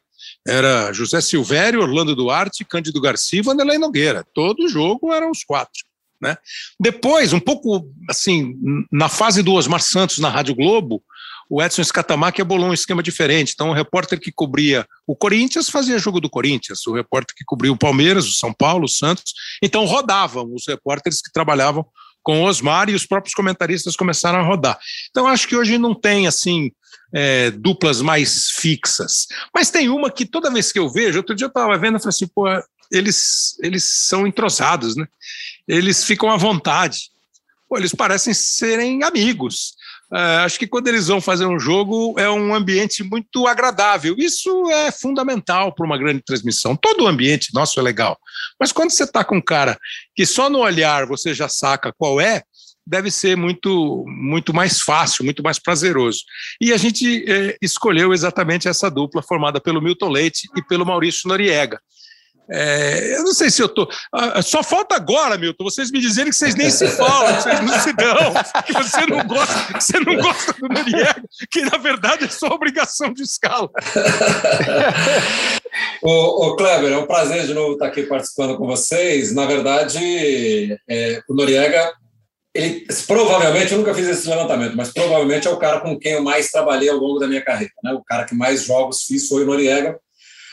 era 0.46 0.92
José 0.92 1.20
Silvério, 1.20 1.80
Orlando 1.80 2.16
Duarte, 2.16 2.64
Cândido 2.64 3.00
Garcia 3.00 3.40
e 3.40 3.42
Vanderlei 3.42 3.78
Nogueira, 3.78 4.24
todo 4.34 4.68
jogo 4.68 5.12
eram 5.12 5.30
os 5.30 5.44
quatro. 5.44 5.84
Né? 6.20 6.36
Depois, 6.78 7.32
um 7.32 7.40
pouco 7.40 7.90
assim, 8.08 8.54
na 8.92 9.08
fase 9.08 9.42
do 9.42 9.54
Osmar 9.54 9.82
Santos 9.82 10.18
na 10.18 10.28
Rádio 10.28 10.54
Globo, 10.54 11.02
o 11.50 11.60
Edson 11.60 11.82
Scatamac 11.82 12.42
bolou 12.44 12.70
um 12.70 12.72
esquema 12.72 13.02
diferente. 13.02 13.52
Então, 13.52 13.70
o 13.70 13.74
repórter 13.74 14.18
que 14.18 14.32
cobria 14.32 14.86
o 15.06 15.14
Corinthians 15.14 15.68
fazia 15.68 15.98
jogo 15.98 16.20
do 16.20 16.30
Corinthians, 16.30 16.86
o 16.86 16.94
repórter 16.94 17.34
que 17.36 17.44
cobria 17.44 17.72
o 17.72 17.76
Palmeiras, 17.76 18.26
o 18.26 18.32
São 18.32 18.54
Paulo, 18.54 18.84
o 18.84 18.88
Santos. 18.88 19.34
Então, 19.60 19.84
rodavam 19.84 20.48
os 20.54 20.66
repórteres 20.66 21.20
que 21.20 21.32
trabalhavam 21.32 21.84
com 22.22 22.40
o 22.40 22.44
Osmar 22.44 22.88
e 22.88 22.94
os 22.94 23.06
próprios 23.06 23.34
comentaristas 23.34 23.96
começaram 23.96 24.38
a 24.38 24.42
rodar. 24.42 24.78
Então, 25.10 25.26
acho 25.26 25.48
que 25.48 25.56
hoje 25.56 25.78
não 25.78 25.94
tem, 25.94 26.26
assim, 26.26 26.70
é, 27.12 27.50
duplas 27.50 28.00
mais 28.00 28.50
fixas. 28.50 29.26
Mas 29.54 29.70
tem 29.70 29.88
uma 29.88 30.10
que 30.10 30.24
toda 30.24 30.50
vez 30.50 30.72
que 30.72 30.78
eu 30.78 30.88
vejo, 30.88 31.18
outro 31.18 31.34
dia 31.34 31.46
eu 31.46 31.48
estava 31.48 31.76
vendo 31.76 31.96
e 31.96 32.00
falei 32.00 32.10
assim, 32.10 32.26
pô, 32.26 32.46
eles, 32.90 33.58
eles 33.62 33.84
são 33.84 34.26
entrosados, 34.26 34.96
né? 34.96 35.06
Eles 35.66 36.04
ficam 36.04 36.30
à 36.30 36.36
vontade. 36.36 37.10
Pô, 37.68 37.78
eles 37.78 37.94
parecem 37.94 38.34
serem 38.34 39.02
amigos. 39.02 39.74
Uh, 40.12 40.44
acho 40.44 40.58
que 40.58 40.66
quando 40.66 40.88
eles 40.88 41.06
vão 41.08 41.22
fazer 41.22 41.46
um 41.46 41.58
jogo 41.58 42.14
é 42.18 42.28
um 42.28 42.54
ambiente 42.54 43.02
muito 43.02 43.46
agradável. 43.46 44.14
Isso 44.18 44.70
é 44.70 44.92
fundamental 44.92 45.74
para 45.74 45.86
uma 45.86 45.96
grande 45.96 46.22
transmissão. 46.22 46.76
Todo 46.76 47.04
o 47.04 47.08
ambiente 47.08 47.54
nosso 47.54 47.80
é 47.80 47.82
legal. 47.82 48.18
Mas 48.60 48.72
quando 48.72 48.90
você 48.90 49.04
está 49.04 49.24
com 49.24 49.38
um 49.38 49.42
cara 49.42 49.78
que 50.14 50.26
só 50.26 50.50
no 50.50 50.58
olhar 50.58 51.06
você 51.06 51.32
já 51.32 51.48
saca 51.48 51.94
qual 51.96 52.20
é, 52.20 52.42
deve 52.86 53.10
ser 53.10 53.36
muito, 53.36 54.04
muito 54.06 54.52
mais 54.52 54.80
fácil, 54.80 55.24
muito 55.24 55.42
mais 55.42 55.58
prazeroso. 55.58 56.20
E 56.60 56.72
a 56.72 56.76
gente 56.76 57.24
eh, 57.26 57.56
escolheu 57.62 58.12
exatamente 58.12 58.68
essa 58.68 58.90
dupla 58.90 59.22
formada 59.22 59.60
pelo 59.60 59.80
Milton 59.80 60.08
Leite 60.08 60.48
e 60.56 60.62
pelo 60.62 60.84
Maurício 60.84 61.28
Noriega. 61.28 61.80
É, 62.50 63.16
eu 63.16 63.24
não 63.24 63.32
sei 63.32 63.50
se 63.50 63.62
eu 63.62 63.68
tô. 63.68 63.88
Ah, 64.12 64.42
só 64.42 64.62
falta 64.62 64.96
agora, 64.96 65.38
Milton, 65.38 65.64
vocês 65.64 65.90
me 65.90 66.00
dizerem 66.00 66.30
que 66.30 66.36
vocês 66.36 66.54
nem 66.54 66.70
se 66.70 66.86
falam, 66.88 67.34
que 67.36 67.42
vocês 67.42 67.60
não 67.60 67.80
se 67.80 67.92
dão, 67.92 68.16
que 68.66 68.72
você 68.72 69.06
não 69.06 69.26
gosta, 69.26 69.80
você 69.80 70.00
não 70.00 70.16
gosta 70.16 70.52
do 70.54 70.68
Noriega, 70.68 71.22
que 71.50 71.62
na 71.62 71.78
verdade 71.78 72.24
é 72.24 72.28
sua 72.28 72.52
obrigação 72.52 73.12
de 73.12 73.22
escala. 73.22 73.70
ô, 76.02 76.56
Kleber, 76.56 76.92
é 76.92 76.98
um 76.98 77.06
prazer 77.06 77.46
de 77.46 77.54
novo 77.54 77.74
estar 77.74 77.86
aqui 77.86 78.02
participando 78.02 78.56
com 78.56 78.66
vocês. 78.66 79.32
Na 79.32 79.46
verdade, 79.46 80.76
é, 80.88 81.22
o 81.28 81.34
Noriega, 81.34 81.92
ele 82.52 82.86
provavelmente, 83.06 83.72
eu 83.72 83.78
nunca 83.78 83.94
fiz 83.94 84.08
esse 84.08 84.28
levantamento, 84.28 84.76
mas 84.76 84.92
provavelmente 84.92 85.46
é 85.46 85.50
o 85.50 85.58
cara 85.58 85.80
com 85.80 85.96
quem 85.98 86.12
eu 86.12 86.22
mais 86.22 86.50
trabalhei 86.50 86.88
ao 86.88 86.98
longo 86.98 87.20
da 87.20 87.28
minha 87.28 87.42
carreira. 87.42 87.72
Né? 87.84 87.92
O 87.92 88.02
cara 88.02 88.24
que 88.24 88.34
mais 88.34 88.64
jogos 88.64 89.04
fiz 89.04 89.28
foi 89.28 89.44
o 89.44 89.46
Noriega 89.46 89.96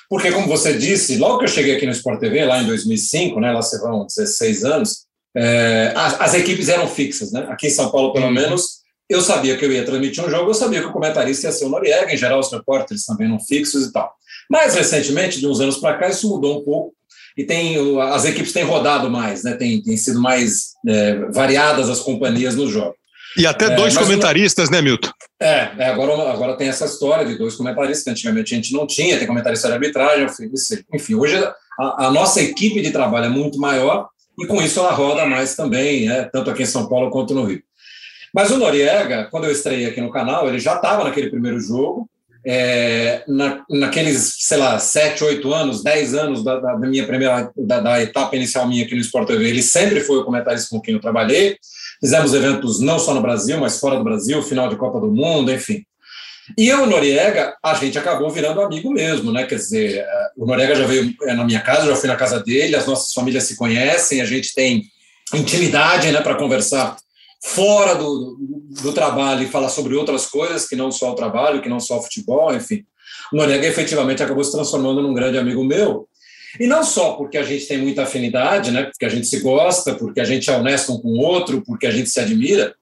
porque, 0.10 0.32
como 0.32 0.48
você 0.48 0.74
disse, 0.74 1.18
logo 1.18 1.38
que 1.38 1.46
eu 1.46 1.50
cheguei 1.50 1.76
aqui 1.76 1.86
no 1.86 1.92
Sport 1.92 2.20
TV, 2.20 2.44
lá 2.44 2.62
em 2.62 2.66
2005, 2.66 3.40
né, 3.40 3.52
lá 3.52 3.62
se 3.62 3.80
vão 3.80 4.08
16 4.08 4.66
anos, 4.66 5.06
é, 5.38 5.94
as, 5.96 6.20
as, 6.20 6.34
equipes 6.34 6.68
eram 6.68 6.88
fixas. 6.88 7.32
Né? 7.32 7.46
Aqui 7.50 7.68
em 7.68 7.72
São 7.72 7.92
Paulo, 7.92 8.12
pelo 8.12 8.26
uhum. 8.26 8.32
menos, 8.32 8.80
eu 9.08 9.22
sabia 9.22 9.56
que 9.56 9.64
eu 9.64 9.72
ia 9.72 9.86
transmitir 9.86 10.26
um 10.26 10.30
jogo, 10.30 10.50
eu 10.50 10.56
sabia 10.56 10.82
que 10.82 10.88
o 10.88 10.92
comentarista 10.92 11.48
ia 11.48 11.52
ser 11.52 11.66
o 11.66 11.70
Noriega, 11.70 12.12
em 12.12 12.18
geral 12.18 12.40
os 12.40 12.52
repórteres 12.52 13.06
também 13.06 13.30
não 13.30 13.40
fixos 13.40 13.86
e 13.86 13.94
tal. 13.94 14.12
Mas 14.50 14.74
recentemente, 14.74 15.40
de 15.40 15.46
uns 15.46 15.60
anos 15.60 15.78
para 15.78 15.98
cá, 15.98 16.10
isso 16.10 16.28
mudou 16.28 16.60
um 16.60 16.64
pouco 16.64 16.94
e 17.38 17.44
tem 17.44 17.78
as 18.02 18.26
equipes 18.26 18.52
têm 18.52 18.64
rodado 18.64 19.10
mais, 19.10 19.44
né? 19.44 19.54
Tem, 19.54 19.82
tem 19.82 19.96
sido 19.96 20.20
mais 20.20 20.72
é, 20.88 21.16
variadas 21.32 21.90
as 21.90 22.00
companhias 22.00 22.56
no 22.56 22.68
jogo. 22.68 22.96
E 23.38 23.46
até 23.46 23.66
é, 23.66 23.76
dois 23.76 23.96
comentaristas, 23.96 24.70
né, 24.70 24.82
Milton? 24.82 25.10
É, 25.42 25.72
é, 25.78 25.86
agora, 25.86 26.32
agora 26.32 26.58
tem 26.58 26.68
essa 26.68 26.86
história 26.86 27.26
de 27.26 27.38
dois 27.38 27.56
comentaristas, 27.56 28.04
que 28.04 28.10
antigamente 28.10 28.54
a 28.54 28.58
gente 28.58 28.74
não 28.74 28.86
tinha, 28.86 29.18
tem 29.18 29.26
comentarista 29.28 29.70
de 29.70 29.74
arbitragem, 29.74 30.28
enfim, 30.94 31.16
hoje 31.16 31.38
a, 31.80 32.08
a, 32.08 32.12
nossa 32.12 32.42
equipe 32.42 32.82
de 32.82 32.92
trabalho 32.92 33.28
é 33.28 33.30
muito 33.30 33.58
maior 33.58 34.10
e 34.38 34.46
com 34.46 34.62
isso 34.62 34.82
ela 34.82 34.92
roda 34.92 35.26
mais 35.26 35.56
também, 35.56 36.08
né, 36.08 36.26
tanto 36.26 36.50
aqui 36.50 36.64
em 36.64 36.66
São 36.66 36.90
Paulo 36.90 37.10
quanto 37.10 37.34
no 37.34 37.46
Rio. 37.46 37.64
Mas 38.34 38.52
o 38.52 38.58
Noriega, 38.58 39.30
quando 39.32 39.46
eu 39.46 39.52
estreiei 39.52 39.86
aqui 39.86 40.02
no 40.02 40.12
canal, 40.12 40.48
ele 40.48 40.60
já 40.60 40.76
estava 40.76 41.06
naquele 41.06 41.30
primeiro 41.30 41.60
jogo, 41.60 42.10
é, 42.46 43.24
na, 43.28 43.64
naqueles, 43.70 44.36
sei 44.40 44.58
lá, 44.58 44.80
sete, 44.80 45.24
oito 45.24 45.54
anos, 45.54 45.84
dez 45.84 46.14
anos 46.14 46.44
da, 46.44 46.60
da 46.60 46.78
minha 46.78 47.06
primeira, 47.06 47.52
da, 47.56 47.80
da, 47.80 48.02
etapa 48.02 48.36
inicial 48.36 48.68
minha 48.68 48.86
aqui 48.86 48.96
no 48.96 49.02
Sport 49.02 49.28
TV, 49.28 49.50
ele 49.50 49.62
sempre 49.62 50.00
foi 50.02 50.18
o 50.18 50.24
comentarista 50.24 50.70
com 50.70 50.82
quem 50.82 50.94
eu 50.94 51.02
trabalhei. 51.02 51.58
Fizemos 52.00 52.34
eventos 52.34 52.80
não 52.80 52.98
só 52.98 53.14
no 53.14 53.22
Brasil, 53.22 53.60
mas 53.60 53.80
fora 53.80 53.98
do 53.98 54.04
Brasil, 54.04 54.42
final 54.42 54.70
de 54.70 54.78
Copa 54.78 55.00
do 55.00 55.12
Mundo, 55.12 55.52
enfim. 55.52 55.84
E 56.58 56.68
eu, 56.68 56.86
Noriega, 56.86 57.56
a 57.64 57.74
gente 57.76 58.00
acabou 58.00 58.30
virando 58.30 58.62
amigo 58.62 58.92
mesmo, 58.92 59.32
né? 59.32 59.46
Quer 59.46 59.56
dizer, 59.56 60.06
o 60.36 60.46
Noriega 60.46 60.76
já 60.76 60.86
veio 60.86 61.14
é, 61.24 61.34
na 61.34 61.44
minha 61.44 61.60
casa, 61.60 61.88
já 61.88 61.96
fui 61.96 62.08
na 62.08 62.16
casa 62.16 62.40
dele, 62.40 62.76
as 62.76 62.88
nossas 62.88 63.14
famílias 63.14 63.44
se 63.44 63.56
conhecem, 63.56 64.22
a 64.22 64.26
gente 64.26 64.54
tem 64.56 64.84
intimidade, 65.34 66.12
né, 66.12 66.22
para 66.22 66.36
conversar 66.36 66.96
fora 67.42 67.96
do, 67.96 68.36
do, 68.36 68.82
do, 68.82 68.94
trabalho 68.94 69.44
e 69.44 69.48
falar 69.50 69.70
sobre 69.70 69.96
outras 69.96 70.26
coisas 70.26 70.68
que 70.68 70.76
não 70.76 70.92
só 70.92 71.12
o 71.12 71.16
trabalho, 71.16 71.62
que 71.62 71.70
não 71.70 71.80
só 71.80 71.98
o 71.98 72.02
futebol, 72.02 72.54
enfim. 72.54 72.84
O 73.32 73.38
Noriega 73.38 73.68
efetivamente 73.68 74.22
acabou 74.22 74.44
se 74.44 74.52
transformando 74.52 75.02
num 75.02 75.14
grande 75.14 75.38
amigo 75.38 75.64
meu. 75.64 76.08
E 76.60 76.68
não 76.68 76.84
só 76.84 77.14
porque 77.14 77.38
a 77.38 77.44
gente 77.44 77.68
tem 77.68 77.78
muita 77.78 78.04
afinidade, 78.04 78.72
né, 78.72 78.84
porque 78.84 79.06
a 79.06 79.10
gente 79.10 79.28
se 79.28 79.40
gosta, 79.40 79.94
porque 79.94 80.20
a 80.20 80.26
gente 80.26 80.50
é 80.50 80.58
honesto 80.58 80.94
um 80.94 81.00
com 81.00 81.10
o 81.10 81.20
outro, 81.20 81.62
porque 81.66 81.86
a 81.86 81.92
gente 81.92 82.10
se 82.10 82.20
admira, 82.20 82.74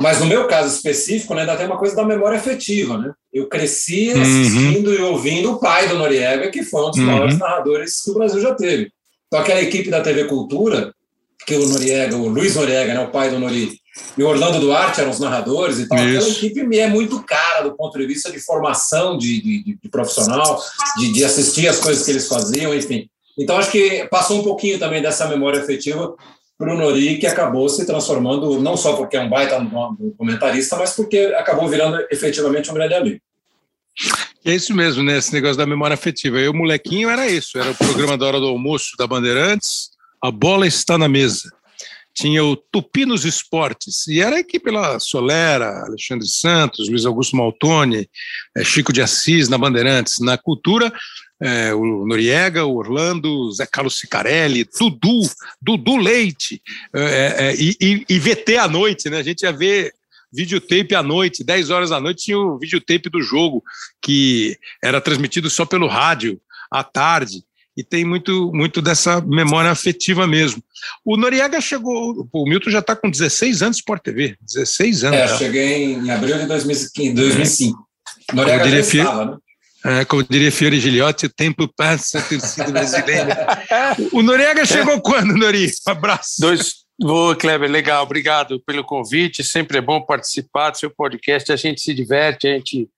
mas 0.00 0.20
no 0.20 0.26
meu 0.26 0.46
caso 0.46 0.74
específico, 0.74 1.34
né, 1.34 1.42
ainda 1.42 1.56
tem 1.56 1.66
uma 1.66 1.78
coisa 1.78 1.94
da 1.94 2.04
memória 2.04 2.38
afetiva. 2.38 2.98
Né? 2.98 3.12
Eu 3.32 3.48
cresci 3.48 4.12
uhum. 4.12 4.22
assistindo 4.22 4.88
uhum. 4.88 4.94
e 4.94 5.02
ouvindo 5.02 5.52
o 5.52 5.60
pai 5.60 5.88
do 5.88 5.98
Noriega, 5.98 6.50
que 6.50 6.62
foi 6.62 6.82
um 6.86 6.90
dos 6.90 6.98
uhum. 6.98 7.06
maiores 7.06 7.38
narradores 7.38 8.02
que 8.02 8.10
o 8.10 8.14
Brasil 8.14 8.40
já 8.40 8.54
teve. 8.54 8.90
Então, 9.26 9.40
aquela 9.40 9.62
equipe 9.62 9.90
da 9.90 10.00
TV 10.00 10.24
Cultura, 10.24 10.92
que 11.46 11.54
o 11.54 11.68
Noriega, 11.68 12.16
o 12.16 12.28
Luiz 12.28 12.56
Noriega, 12.56 12.94
né, 12.94 13.00
o 13.00 13.10
pai 13.10 13.30
do 13.30 13.38
Nori, 13.38 13.78
e 14.16 14.22
o 14.22 14.26
Orlando 14.26 14.58
Duarte 14.58 15.00
eram 15.00 15.10
os 15.10 15.20
narradores 15.20 15.78
e 15.78 15.86
tal. 15.86 15.98
Isso. 15.98 16.16
Aquela 16.16 16.30
equipe 16.30 16.62
me 16.64 16.78
é 16.78 16.88
muito 16.88 17.22
cara 17.22 17.62
do 17.62 17.76
ponto 17.76 17.98
de 17.98 18.06
vista 18.06 18.30
de 18.30 18.40
formação 18.40 19.18
de, 19.18 19.40
de, 19.40 19.78
de 19.82 19.88
profissional, 19.90 20.62
de, 20.98 21.12
de, 21.12 21.24
assistir 21.24 21.68
as 21.68 21.78
coisas 21.78 22.04
que 22.04 22.10
eles 22.10 22.26
faziam, 22.26 22.74
enfim. 22.74 23.08
Então, 23.38 23.56
acho 23.56 23.70
que 23.70 24.06
passou 24.10 24.40
um 24.40 24.42
pouquinho 24.42 24.78
também 24.78 25.02
dessa 25.02 25.28
memória 25.28 25.60
afetiva 25.60 26.14
para 26.56 26.74
o 26.74 26.76
Nori, 26.76 27.18
que 27.18 27.26
acabou 27.26 27.68
se 27.68 27.84
transformando, 27.86 28.60
não 28.60 28.76
só 28.76 28.94
porque 28.94 29.16
é 29.16 29.20
um 29.20 29.28
baita 29.28 29.58
comentarista, 30.16 30.76
mas 30.76 30.94
porque 30.94 31.34
acabou 31.36 31.68
virando 31.68 31.98
efetivamente 32.10 32.70
um 32.70 32.74
grande 32.74 32.94
amigo. 32.94 33.20
É 34.44 34.54
isso 34.54 34.74
mesmo, 34.74 35.02
né? 35.02 35.18
Esse 35.18 35.32
negócio 35.32 35.56
da 35.56 35.66
memória 35.66 35.94
afetiva. 35.94 36.38
Eu, 36.38 36.54
molequinho, 36.54 37.10
era 37.10 37.28
isso. 37.28 37.58
Era 37.58 37.70
o 37.70 37.74
programa 37.74 38.16
da 38.16 38.26
hora 38.26 38.40
do 38.40 38.46
almoço 38.46 38.96
da 38.98 39.06
Bandeirantes, 39.06 39.90
a 40.22 40.30
bola 40.30 40.66
está 40.66 40.96
na 40.96 41.08
mesa 41.08 41.50
tinha 42.14 42.44
o 42.44 42.56
Tupi 42.56 43.06
nos 43.06 43.24
Esportes, 43.24 44.06
e 44.06 44.20
era 44.20 44.36
a 44.36 44.40
equipe 44.40 44.70
lá, 44.70 44.98
Solera, 44.98 45.84
Alexandre 45.86 46.28
Santos, 46.28 46.88
Luiz 46.88 47.06
Augusto 47.06 47.36
Maltoni, 47.36 48.08
é, 48.56 48.64
Chico 48.64 48.92
de 48.92 49.00
Assis 49.00 49.48
na 49.48 49.56
Bandeirantes, 49.56 50.18
na 50.20 50.36
Cultura, 50.36 50.92
é, 51.40 51.74
o 51.74 52.06
Noriega, 52.06 52.64
o 52.64 52.76
Orlando, 52.76 53.50
Zé 53.52 53.66
Carlos 53.66 53.98
Sicarelli, 53.98 54.64
Dudu, 54.78 55.22
Dudu 55.60 55.96
Leite, 55.96 56.62
é, 56.94 57.02
é, 57.38 57.54
e, 57.56 57.76
e, 57.80 58.04
e 58.08 58.18
VT 58.18 58.58
à 58.58 58.68
noite, 58.68 59.10
né? 59.10 59.18
A 59.18 59.22
gente 59.22 59.42
ia 59.42 59.52
ver 59.52 59.92
videotape 60.32 60.94
à 60.94 61.02
noite, 61.02 61.44
10 61.44 61.70
horas 61.70 61.90
da 61.90 62.00
noite 62.00 62.24
tinha 62.24 62.38
o 62.38 62.58
videotape 62.58 63.10
do 63.10 63.20
jogo, 63.20 63.62
que 64.00 64.56
era 64.82 65.00
transmitido 65.00 65.50
só 65.50 65.66
pelo 65.66 65.86
rádio 65.86 66.40
à 66.70 66.82
tarde 66.82 67.44
e 67.76 67.82
tem 67.82 68.04
muito, 68.04 68.50
muito 68.52 68.82
dessa 68.82 69.20
memória 69.20 69.70
afetiva 69.70 70.26
mesmo. 70.26 70.62
O 71.04 71.16
Noriega 71.16 71.60
chegou, 71.60 72.28
o 72.32 72.44
Milton 72.48 72.70
já 72.70 72.80
está 72.80 72.94
com 72.94 73.10
16 73.10 73.62
anos 73.62 73.76
de 73.76 73.82
Sport 73.82 74.02
TV, 74.02 74.36
16 74.40 75.04
anos. 75.04 75.18
É, 75.18 75.28
já. 75.28 75.38
cheguei 75.38 75.94
em 75.94 76.10
abril 76.10 76.38
de 76.38 76.46
2005. 76.46 77.14
2005. 77.14 77.78
Noriega 78.34 78.68
já 78.68 78.78
estava, 78.78 79.24
né? 79.24 79.36
É, 79.84 80.04
como 80.04 80.22
diria 80.22 80.52
Fiore 80.52 80.78
Giliotti, 80.78 81.26
o 81.26 81.28
tempo 81.28 81.66
passa, 81.76 82.20
a 82.20 82.22
torcida 82.22 82.70
brasileira. 82.70 83.64
o 84.12 84.22
Noriega 84.22 84.64
chegou 84.64 85.00
quando, 85.00 85.36
Nori? 85.36 85.72
Um 85.88 85.90
abraço. 85.90 86.40
Dois, 86.40 86.82
Boa, 87.00 87.34
Kleber, 87.34 87.68
legal, 87.68 88.04
obrigado 88.04 88.60
pelo 88.60 88.84
convite. 88.84 89.42
Sempre 89.42 89.78
é 89.78 89.80
bom 89.80 90.00
participar 90.00 90.70
do 90.70 90.78
seu 90.78 90.88
podcast. 90.88 91.50
A 91.50 91.56
gente 91.56 91.80
se 91.80 91.92
diverte, 91.92 92.46
a 92.46 92.54
gente 92.54 92.88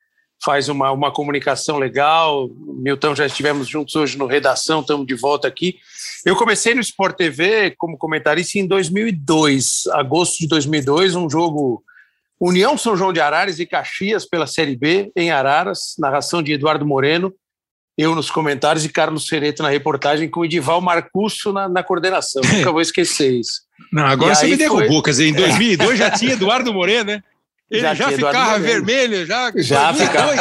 faz 0.44 0.68
uma, 0.68 0.90
uma 0.92 1.10
comunicação 1.10 1.78
legal. 1.78 2.48
Milton, 2.58 3.14
já 3.14 3.26
estivemos 3.26 3.66
juntos 3.66 3.94
hoje 3.96 4.18
no 4.18 4.26
Redação, 4.26 4.80
estamos 4.80 5.06
de 5.06 5.14
volta 5.14 5.48
aqui. 5.48 5.76
Eu 6.24 6.36
comecei 6.36 6.74
no 6.74 6.80
Sport 6.80 7.16
TV 7.16 7.74
como 7.78 7.96
comentarista 7.96 8.58
em 8.58 8.66
2002, 8.66 9.84
agosto 9.92 10.38
de 10.38 10.48
2002, 10.48 11.14
um 11.14 11.30
jogo 11.30 11.82
União 12.38 12.76
São 12.76 12.96
João 12.96 13.12
de 13.12 13.20
Araras 13.20 13.58
e 13.58 13.66
Caxias 13.66 14.26
pela 14.26 14.46
Série 14.46 14.76
B 14.76 15.10
em 15.16 15.30
Araras, 15.30 15.94
narração 15.98 16.42
de 16.42 16.52
Eduardo 16.52 16.84
Moreno, 16.84 17.32
eu 17.96 18.14
nos 18.14 18.30
comentários 18.30 18.84
e 18.84 18.88
Carlos 18.88 19.28
Ferreira 19.28 19.62
na 19.62 19.68
reportagem 19.68 20.28
com 20.28 20.40
o 20.40 20.44
Edival 20.44 20.80
Marcusso 20.80 21.52
na, 21.52 21.68
na 21.68 21.82
coordenação. 21.82 22.42
Nunca 22.52 22.72
vou 22.72 22.80
esquecer 22.80 23.32
isso. 23.32 23.62
Não, 23.92 24.04
agora 24.04 24.32
e 24.32 24.36
você 24.36 24.46
me 24.48 24.56
derrubou, 24.56 24.94
foi... 24.94 25.02
quer 25.02 25.10
dizer, 25.10 25.28
em 25.28 25.32
2002 25.32 25.98
já 25.98 26.10
tinha 26.10 26.32
Eduardo 26.32 26.72
Moreno, 26.74 27.12
né? 27.12 27.22
Ele 27.74 27.82
já, 27.82 27.94
já 27.94 28.10
ficava 28.10 28.58
vermelho, 28.58 29.26
já. 29.26 29.52
Já 29.56 29.94
ficava. 29.94 30.34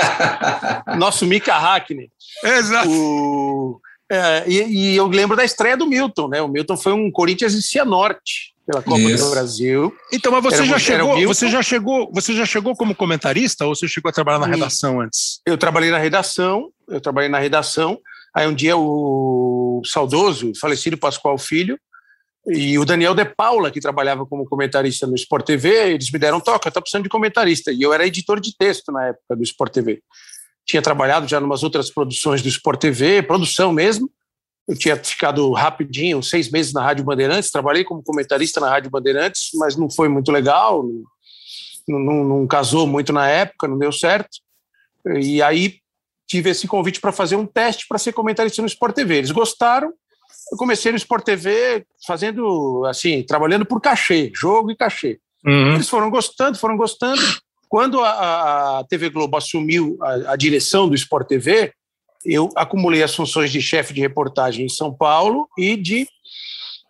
Nosso 0.97 1.25
Mika 1.25 1.57
Hackney. 1.57 2.09
Exato. 2.43 2.89
O... 2.89 3.79
É, 4.11 4.43
e, 4.47 4.63
e, 4.63 4.95
eu 4.95 5.07
lembro 5.07 5.35
da 5.35 5.43
estreia 5.43 5.75
do 5.75 5.87
Milton, 5.87 6.27
né? 6.27 6.41
O 6.41 6.47
Milton 6.47 6.77
foi 6.77 6.93
um 6.93 7.09
Corinthians 7.11 7.53
e 7.53 7.63
Cianorte 7.63 8.53
pela 8.65 8.81
Copa 8.81 8.99
Isso. 8.99 9.25
do 9.25 9.31
Brasil. 9.31 9.93
Então, 10.11 10.31
mas 10.31 10.43
você 10.43 10.57
era, 10.57 10.65
já 10.65 10.79
chegou, 10.79 11.27
você 11.27 11.49
já 11.49 11.61
chegou, 11.61 12.11
você 12.13 12.33
já 12.33 12.45
chegou 12.45 12.75
como 12.75 12.95
comentarista 12.95 13.65
ou 13.65 13.75
você 13.75 13.87
chegou 13.87 14.09
a 14.09 14.13
trabalhar 14.13 14.39
na 14.39 14.47
redação 14.47 15.01
antes? 15.01 15.41
Eu 15.45 15.57
trabalhei 15.57 15.91
na 15.91 15.97
redação, 15.97 16.69
eu 16.87 17.01
trabalhei 17.01 17.29
na 17.29 17.39
redação. 17.39 17.99
Aí 18.35 18.47
um 18.47 18.53
dia 18.53 18.75
o 18.75 19.81
saudoso, 19.85 20.53
falecido 20.59 20.97
Pascoal 20.97 21.37
Filho, 21.37 21.77
e 22.45 22.77
o 22.77 22.83
Daniel 22.83 23.15
De 23.15 23.23
Paula, 23.23 23.71
que 23.71 23.79
trabalhava 23.79 24.25
como 24.25 24.45
comentarista 24.45 25.07
no 25.07 25.15
Sport 25.15 25.45
TV, 25.45 25.93
eles 25.93 26.11
me 26.11 26.19
deram 26.19 26.41
toca, 26.41 26.67
estou 26.67 26.81
precisando 26.81 27.03
de 27.03 27.09
comentarista. 27.09 27.71
E 27.71 27.81
eu 27.81 27.93
era 27.93 28.05
editor 28.05 28.39
de 28.39 28.55
texto 28.57 28.91
na 28.91 29.07
época 29.07 29.35
do 29.35 29.43
Sport 29.43 29.73
TV. 29.73 30.01
Tinha 30.65 30.81
trabalhado 30.81 31.27
já 31.27 31.39
em 31.39 31.43
umas 31.43 31.63
outras 31.63 31.89
produções 31.89 32.41
do 32.41 32.49
Sport 32.49 32.81
TV, 32.81 33.23
produção 33.23 33.71
mesmo. 33.71 34.09
Eu 34.67 34.77
tinha 34.77 34.95
ficado 34.97 35.51
rapidinho, 35.51 36.21
seis 36.21 36.49
meses 36.49 36.73
na 36.73 36.81
Rádio 36.81 37.05
Bandeirantes, 37.05 37.51
trabalhei 37.51 37.83
como 37.83 38.03
comentarista 38.03 38.59
na 38.59 38.69
Rádio 38.69 38.89
Bandeirantes, 38.89 39.49
mas 39.55 39.75
não 39.75 39.89
foi 39.89 40.07
muito 40.07 40.31
legal, 40.31 40.83
não, 41.87 41.99
não, 41.99 42.23
não 42.23 42.47
casou 42.47 42.87
muito 42.87 43.11
na 43.11 43.27
época, 43.27 43.67
não 43.67 43.77
deu 43.77 43.91
certo. 43.91 44.39
E 45.17 45.41
aí 45.41 45.79
tive 46.27 46.49
esse 46.49 46.67
convite 46.67 46.99
para 46.99 47.11
fazer 47.11 47.35
um 47.35 47.45
teste 47.45 47.85
para 47.87 47.97
ser 47.97 48.13
comentarista 48.13 48.61
no 48.61 48.67
Sport 48.67 48.95
TV. 48.95 49.17
Eles 49.17 49.31
gostaram, 49.31 49.93
eu 50.51 50.57
comecei 50.57 50.91
no 50.91 50.97
Sport 50.97 51.23
TV 51.23 51.85
fazendo, 52.05 52.85
assim, 52.85 53.23
trabalhando 53.23 53.65
por 53.65 53.81
cachê, 53.81 54.31
jogo 54.35 54.71
e 54.71 54.75
cachê. 54.75 55.19
Uhum. 55.45 55.75
Eles 55.75 55.89
foram 55.89 56.09
gostando, 56.09 56.57
foram 56.57 56.77
gostando. 56.77 57.21
Quando 57.67 57.99
a, 58.01 58.79
a 58.79 58.83
TV 58.83 59.09
Globo 59.09 59.35
assumiu 59.35 59.97
a, 60.01 60.33
a, 60.33 60.35
direção 60.35 60.87
do 60.87 60.95
Sport 60.95 61.27
TV, 61.27 61.73
eu 62.25 62.49
acumulei 62.55 63.03
as 63.03 63.15
funções 63.15 63.51
de 63.51 63.61
chefe 63.61 63.93
de 63.93 64.01
reportagem 64.01 64.65
em 64.65 64.69
São 64.69 64.93
Paulo 64.93 65.47
e 65.57 65.75
de, 65.75 66.07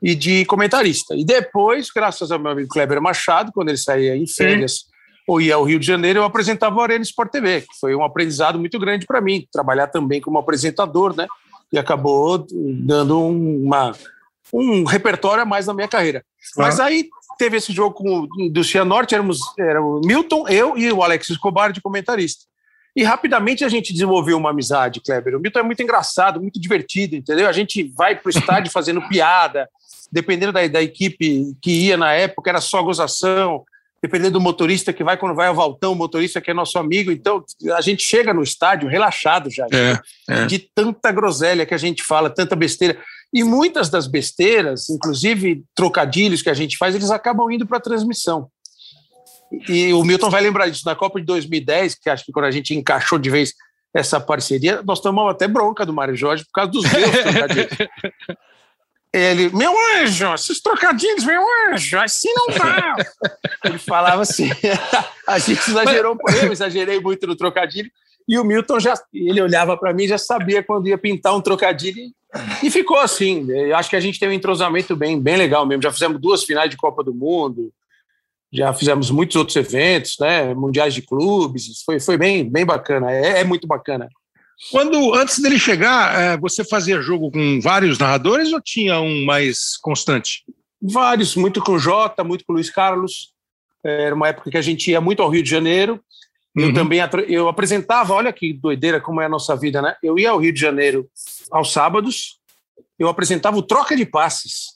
e 0.02 0.14
de 0.14 0.46
comentarista. 0.46 1.16
E 1.16 1.24
depois, 1.24 1.90
graças 1.90 2.32
ao 2.32 2.40
meu 2.40 2.52
amigo 2.52 2.70
Kleber 2.70 3.02
Machado, 3.02 3.52
quando 3.54 3.70
ele 3.70 3.78
saía 3.78 4.16
em 4.16 4.28
férias 4.28 4.86
ou 5.26 5.40
ia 5.40 5.56
ao 5.56 5.64
Rio 5.64 5.80
de 5.80 5.88
Janeiro, 5.88 6.20
eu 6.20 6.26
apresentava 6.26 6.76
o 6.76 6.82
Arena 6.82 7.04
Sport 7.04 7.32
TV, 7.32 7.62
que 7.62 7.80
foi 7.80 7.96
um 7.96 8.04
aprendizado 8.04 8.60
muito 8.60 8.78
grande 8.78 9.06
para 9.06 9.22
mim, 9.22 9.48
trabalhar 9.52 9.88
também 9.88 10.20
como 10.20 10.38
apresentador, 10.38 11.16
né? 11.16 11.26
E 11.74 11.80
acabou 11.80 12.46
dando 12.52 13.20
uma, 13.20 13.94
um 14.54 14.84
repertório 14.84 15.42
a 15.42 15.46
mais 15.46 15.66
na 15.66 15.74
minha 15.74 15.88
carreira. 15.88 16.24
Mas 16.56 16.80
aí 16.80 17.10
teve 17.38 17.58
esse 17.58 17.74
jogo 17.74 17.96
com, 17.96 18.28
do 18.52 18.64
Cianorte, 18.64 19.16
éramos 19.16 19.40
era 19.58 19.82
o 19.82 20.00
Milton, 20.06 20.48
eu 20.48 20.78
e 20.78 20.92
o 20.92 21.02
Alex 21.02 21.32
Escobar 21.32 21.74
de 21.74 21.82
comentarista. 21.82 22.46
E 22.96 23.04
rapidamente 23.04 23.66
a 23.66 23.70
gente 23.70 23.92
desenvolveu 23.92 24.38
uma 24.38 24.52
amizade, 24.52 25.02
Kleber. 25.02 25.36
O 25.36 25.40
Milton 25.40 25.60
é 25.60 25.64
muito 25.64 25.82
engraçado, 25.82 26.40
muito 26.40 26.62
divertido, 26.62 27.16
entendeu? 27.16 27.50
A 27.50 27.52
gente 27.52 27.92
vai 27.98 28.16
para 28.16 28.28
o 28.28 28.30
estádio 28.30 28.70
fazendo 28.72 29.02
piada, 29.08 29.68
dependendo 30.12 30.54
da, 30.54 30.68
da 30.68 30.82
equipe 30.82 31.56
que 31.60 31.88
ia 31.88 31.98
na 31.98 32.14
época, 32.14 32.52
era 32.52 32.62
só 32.62 32.84
gozação. 32.84 33.66
Dependendo 34.04 34.34
do 34.34 34.42
motorista 34.42 34.92
que 34.92 35.02
vai, 35.02 35.16
quando 35.16 35.34
vai 35.34 35.48
ao 35.48 35.56
Valtão, 35.56 35.94
o 35.94 35.96
motorista 35.96 36.42
que 36.42 36.52
é 36.52 36.54
nosso 36.54 36.78
amigo. 36.78 37.10
Então, 37.10 37.42
a 37.74 37.80
gente 37.80 38.04
chega 38.04 38.34
no 38.34 38.44
estádio 38.44 38.90
relaxado 38.90 39.50
já, 39.50 39.66
É, 39.72 39.98
é. 40.30 40.46
de 40.46 40.60
tanta 40.60 41.10
groselha 41.10 41.66
que 41.66 41.74
a 41.74 41.78
gente 41.78 42.04
fala, 42.04 42.30
tanta 42.30 42.54
besteira. 42.54 43.00
E 43.34 43.46
muitas 43.46 43.90
das 43.90 44.06
besteiras, 44.06 44.90
inclusive 44.90 45.64
trocadilhos 45.74 46.42
que 46.42 46.50
a 46.50 46.54
gente 46.54 46.78
faz, 46.78 46.94
eles 46.94 47.12
acabam 47.12 47.50
indo 47.50 47.66
para 47.66 47.78
a 47.78 47.82
transmissão. 47.82 48.50
E 49.70 49.94
o 49.94 50.04
Milton 50.04 50.30
vai 50.30 50.42
lembrar 50.42 50.68
disso. 50.68 50.84
Na 50.86 50.96
Copa 50.96 51.22
de 51.22 51.26
2010, 51.26 51.96
que 51.96 52.10
acho 52.10 52.26
que 52.26 52.34
quando 52.34 52.48
a 52.48 52.52
gente 52.52 52.76
encaixou 52.76 53.18
de 53.18 53.30
vez 53.30 53.54
essa 53.96 54.20
parceria, 54.20 54.82
nós 54.84 55.00
tomamos 55.00 55.32
até 55.32 55.48
bronca 55.48 55.86
do 55.86 55.94
Mário 55.94 56.18
Jorge 56.18 56.44
por 56.44 56.52
causa 56.52 56.72
dos 56.72 56.84
meus 56.92 57.10
trocadilhos. 57.10 57.78
Ele, 59.14 59.50
meu 59.56 59.72
anjo, 59.96 60.34
esses 60.34 60.60
trocadilhos, 60.60 61.24
meu 61.24 61.44
anjo, 61.70 62.00
assim 62.00 62.34
não 62.34 62.48
dá. 62.48 62.96
Ele 63.64 63.78
falava 63.78 64.24
assim, 64.24 64.50
a 65.28 65.38
gente 65.38 65.70
exagerou, 65.70 66.18
eu 66.42 66.52
exagerei 66.52 67.00
muito 67.00 67.28
no 67.28 67.36
trocadilho, 67.36 67.92
e 68.28 68.40
o 68.40 68.44
Milton 68.44 68.80
já, 68.80 68.96
ele 69.14 69.42
olhava 69.42 69.78
para 69.78 69.94
mim 69.94 70.08
já 70.08 70.18
sabia 70.18 70.64
quando 70.64 70.88
ia 70.88 70.98
pintar 70.98 71.36
um 71.36 71.42
trocadilho, 71.42 72.12
e 72.64 72.72
ficou 72.72 72.98
assim. 72.98 73.46
Eu 73.52 73.76
acho 73.76 73.90
que 73.90 73.96
a 73.96 74.00
gente 74.00 74.20
tem 74.20 74.30
um 74.30 74.34
entrosamento 74.34 74.96
bem, 74.96 75.22
bem 75.22 75.38
legal 75.38 75.66
mesmo. 75.66 75.84
Já 75.84 75.92
fizemos 75.92 76.20
duas 76.20 76.44
finais 76.44 76.70
de 76.70 76.78
Copa 76.78 77.04
do 77.04 77.14
Mundo, 77.14 77.72
já 78.52 78.74
fizemos 78.74 79.12
muitos 79.12 79.36
outros 79.36 79.56
eventos, 79.56 80.16
né, 80.20 80.54
mundiais 80.54 80.94
de 80.94 81.02
clubes, 81.02 81.84
foi, 81.84 82.00
foi 82.00 82.18
bem, 82.18 82.50
bem 82.50 82.66
bacana, 82.66 83.12
é, 83.12 83.42
é 83.42 83.44
muito 83.44 83.68
bacana. 83.68 84.08
Quando, 84.72 85.14
antes 85.14 85.40
dele 85.40 85.60
chegar, 85.60 86.20
é, 86.20 86.38
você 86.38 86.64
fazia 86.64 87.02
jogo 87.02 87.32
com 87.32 87.60
vários 87.62 87.98
narradores 87.98 88.54
ou 88.54 88.62
tinha 88.62 89.00
um 89.00 89.26
mais 89.26 89.78
constante? 89.78 90.44
Vários, 90.82 91.36
muito 91.36 91.62
com 91.62 91.74
o 91.74 91.80
Jota, 91.80 92.24
muito 92.24 92.46
com 92.46 92.54
o 92.54 92.56
Luiz 92.56 92.70
Carlos. 92.70 93.34
Era 93.84 94.16
uma 94.16 94.30
época 94.30 94.50
que 94.50 94.58
a 94.58 94.62
gente 94.62 94.90
ia 94.92 95.02
muito 95.02 95.22
ao 95.22 95.30
Rio 95.30 95.44
de 95.44 95.50
Janeiro. 95.50 96.02
Eu 96.56 96.68
Uhum. 96.68 96.74
também 96.74 97.00
eu 97.28 97.48
apresentava, 97.48 98.14
olha 98.14 98.32
que 98.32 98.54
doideira 98.54 99.02
como 99.02 99.20
é 99.20 99.26
a 99.26 99.30
nossa 99.30 99.56
vida, 99.56 99.82
né? 99.82 99.96
Eu 100.04 100.20
ia 100.20 100.30
ao 100.30 100.40
Rio 100.40 100.54
de 100.54 100.60
Janeiro 100.60 101.10
aos 101.50 101.74
sábados, 101.74 102.38
eu 103.00 103.08
apresentava 103.08 103.58
o 103.58 103.64
troca 103.64 103.96
de 103.96 104.06
passes. 104.06 104.74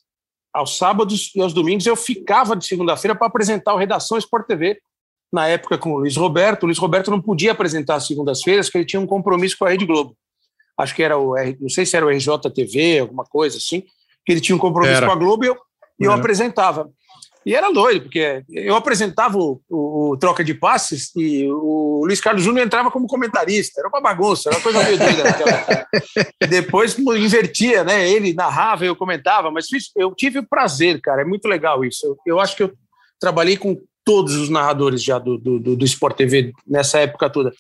Aos 0.51 0.75
sábados 0.77 1.31
e 1.36 1.41
aos 1.41 1.53
domingos 1.53 1.86
eu 1.86 1.96
ficava 1.96 2.55
de 2.55 2.65
segunda-feira 2.65 3.15
para 3.15 3.27
apresentar 3.27 3.75
o 3.75 3.77
Redação 3.77 4.17
Sport 4.17 4.48
TV, 4.48 4.79
na 5.31 5.48
época 5.48 5.77
com 5.77 5.93
o 5.93 5.98
Luiz 6.00 6.15
Roberto. 6.15 6.63
O 6.63 6.65
Luiz 6.67 6.77
Roberto 6.77 7.12
não 7.12 7.22
podia 7.22 7.51
apresentar 7.51 7.96
às 7.96 8.07
segundas-feiras, 8.07 8.67
porque 8.67 8.77
ele 8.79 8.86
tinha 8.86 9.00
um 9.00 9.07
compromisso 9.07 9.57
com 9.57 9.65
a 9.65 9.69
Rede 9.69 9.86
Globo. 9.86 10.15
Acho 10.77 10.96
que 10.96 11.03
era 11.03 11.17
o, 11.17 11.36
R- 11.36 11.57
não 11.60 11.69
sei 11.69 11.86
se 11.86 11.96
era 11.98 12.05
o 12.05 12.10
RJTV, 12.10 13.00
alguma 13.00 13.24
coisa 13.25 13.57
assim, 13.57 13.81
que 14.25 14.31
ele 14.31 14.41
tinha 14.41 14.55
um 14.55 14.60
compromisso 14.60 14.98
Era. 14.98 15.07
com 15.07 15.12
a 15.13 15.15
Globo 15.15 15.43
e 15.43 15.48
eu, 15.48 15.57
e 16.00 16.05
eu 16.05 16.12
apresentava. 16.12 16.89
E 17.46 17.55
era 17.55 17.72
doido, 17.72 18.03
porque 18.03 18.43
eu 18.50 18.75
apresentava 18.75 19.38
o, 19.38 19.62
o- 19.69 20.12
o 20.12 20.17
troca 20.17 20.43
de 20.43 20.53
passes 20.53 21.15
e 21.15 21.48
o 21.50 22.01
Luiz 22.05 22.19
Carlos 22.19 22.43
Júnior 22.43 22.65
entrava 22.65 22.91
como 22.91 23.07
comentarista. 23.07 23.79
Era 23.79 23.88
uma 23.89 24.01
bagunça, 24.01 24.50
era 24.50 24.57
uma 24.57 24.63
coisa 24.63 24.84
meio 24.84 24.98
doida. 24.98 25.24
naquela. 25.24 25.88
Depois 26.50 26.98
invertia, 27.00 27.84
né? 27.84 28.07
Ele 28.10 28.34
narrava, 28.34 28.86
eu 28.86 28.96
comentava, 28.96 29.50
mas 29.50 29.65
eu 29.96 30.13
tive 30.13 30.39
o 30.39 30.48
prazer, 30.48 31.00
cara. 31.01 31.22
É 31.22 31.25
muito 31.25 31.48
legal 31.48 31.84
isso. 31.86 32.05
Eu, 32.05 32.17
eu 32.25 32.39
acho 32.39 32.55
que 32.55 32.63
eu 32.63 32.74
trabalhei 33.19 33.55
com 33.57 33.77
todos 34.08 34.36
os 34.36 34.48
narradores 34.48 35.04
já 35.04 35.20
do, 35.20 35.38
do, 35.38 35.76
do, 35.76 35.84
Sport 35.84 36.16
TV 36.16 36.54
nessa 36.66 36.98
época 37.00 37.30
toda. 37.30 37.52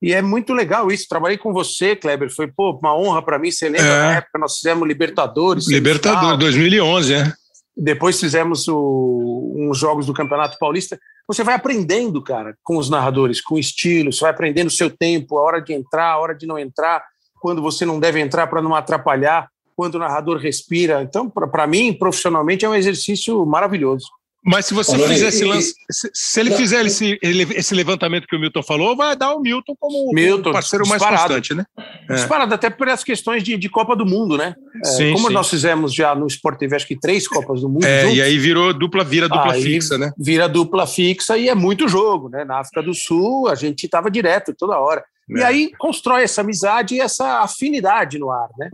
E 0.00 0.12
é 0.12 0.22
muito 0.22 0.52
legal 0.54 0.88
isso. 0.92 1.08
Trabalhei 1.08 1.36
com 1.36 1.52
você, 1.52 1.96
Kleber. 1.96 2.32
Foi 2.32 2.46
pô, 2.46 2.78
uma 2.80 2.96
honra 2.96 3.20
para 3.22 3.40
mim. 3.40 3.50
Você 3.50 3.68
lembra 3.68 3.86
É. 3.88 3.98
na 4.02 4.12
época 4.18 4.38
nós 4.38 4.56
fizemos 4.58 4.86
Libertadores. 4.86 5.66
Libertadores, 5.66 6.54
semifinal. 6.54 6.90
2011, 6.92 7.12
né? 7.16 7.32
Depois 7.76 8.20
fizemos 8.20 8.68
o- 8.68 9.54
uns 9.56 9.76
jogos 9.76 10.06
do 10.06 10.14
Campeonato 10.14 10.56
Paulista. 10.60 10.96
Você 11.26 11.42
vai 11.42 11.56
aprendendo, 11.56 12.22
cara, 12.22 12.56
com 12.62 12.76
os 12.76 12.88
narradores, 12.88 13.40
com 13.40 13.56
o 13.56 13.58
estilo, 13.58 14.12
você 14.12 14.20
vai 14.20 14.30
aprendendo 14.30 14.68
o 14.68 14.70
seu 14.70 14.88
tempo, 14.88 15.38
a 15.38 15.42
hora 15.42 15.60
de 15.60 15.72
entrar, 15.72 16.12
a 16.12 16.18
hora 16.18 16.36
de 16.36 16.46
não 16.46 16.56
entrar, 16.56 17.02
quando 17.40 17.60
você 17.60 17.84
não 17.84 17.98
deve 17.98 18.20
entrar 18.20 18.46
para 18.46 18.62
não 18.62 18.76
atrapalhar, 18.76 19.48
quando 19.74 19.96
o 19.96 19.98
narrador 19.98 20.38
respira. 20.38 21.02
Então, 21.02 21.28
para 21.28 21.66
mim, 21.66 21.92
profissionalmente, 21.92 22.64
é 22.64 22.68
um 22.68 22.74
exercício 22.76 23.44
maravilhoso. 23.44 24.06
Mas 24.46 24.66
se 24.66 24.74
você 24.74 24.96
fizer 25.08 25.26
esse 25.28 25.42
e- 25.42 25.48
lance, 25.48 25.74
se, 25.90 26.08
se 26.14 26.40
ele 26.40 26.50
Não, 26.50 26.56
fizer 26.56 26.84
e- 26.84 26.86
esse, 26.86 27.18
ele- 27.20 27.42
esse 27.54 27.74
levantamento 27.74 28.26
que 28.28 28.36
o 28.36 28.38
Milton 28.38 28.62
falou, 28.62 28.96
vai 28.96 29.16
dar 29.16 29.34
o 29.34 29.40
Milton 29.40 29.74
como 29.78 30.12
Milton, 30.14 30.50
o 30.50 30.52
parceiro 30.52 30.86
mais 30.86 31.02
disparado. 31.02 31.34
constante, 31.34 31.52
né? 31.54 31.64
É. 32.08 32.14
Disparado 32.14 32.54
até 32.54 32.70
por 32.70 32.86
essas 32.86 33.02
questões 33.02 33.42
de, 33.42 33.56
de 33.56 33.68
Copa 33.68 33.96
do 33.96 34.06
Mundo, 34.06 34.36
né? 34.36 34.54
É, 34.84 34.86
Sim, 34.88 35.12
como 35.14 35.26
sim. 35.28 35.34
nós 35.34 35.50
fizemos 35.50 35.92
já 35.92 36.14
no 36.14 36.26
Sport 36.28 36.58
TV, 36.58 36.76
acho 36.76 36.86
que 36.86 36.98
três 36.98 37.26
Copas 37.26 37.60
do 37.60 37.68
Mundo. 37.68 37.84
É, 37.84 38.02
juntos, 38.02 38.16
e 38.18 38.22
aí 38.22 38.38
virou 38.38 38.72
dupla, 38.72 39.02
vira 39.02 39.28
dupla 39.28 39.52
Aí 39.52 39.62
fixa, 39.62 39.98
né? 39.98 40.12
Vira 40.16 40.48
dupla 40.48 40.86
fixa 40.86 41.36
e 41.36 41.48
é 41.48 41.54
muito 41.54 41.88
jogo, 41.88 42.28
né? 42.28 42.44
Na 42.44 42.60
África 42.60 42.82
do 42.82 42.94
Sul, 42.94 43.48
a 43.48 43.54
gente 43.56 43.84
estava 43.84 44.08
direto 44.10 44.54
toda 44.56 44.78
hora. 44.78 45.02
E 45.28 45.40
É. 45.40 45.44
aí 45.44 45.72
constrói 45.76 46.22
essa 46.22 46.42
amizade 46.42 46.94
e 46.94 47.00
essa 47.00 47.40
afinidade 47.40 48.16
no 48.16 48.30
ar, 48.30 48.48
né? 48.56 48.70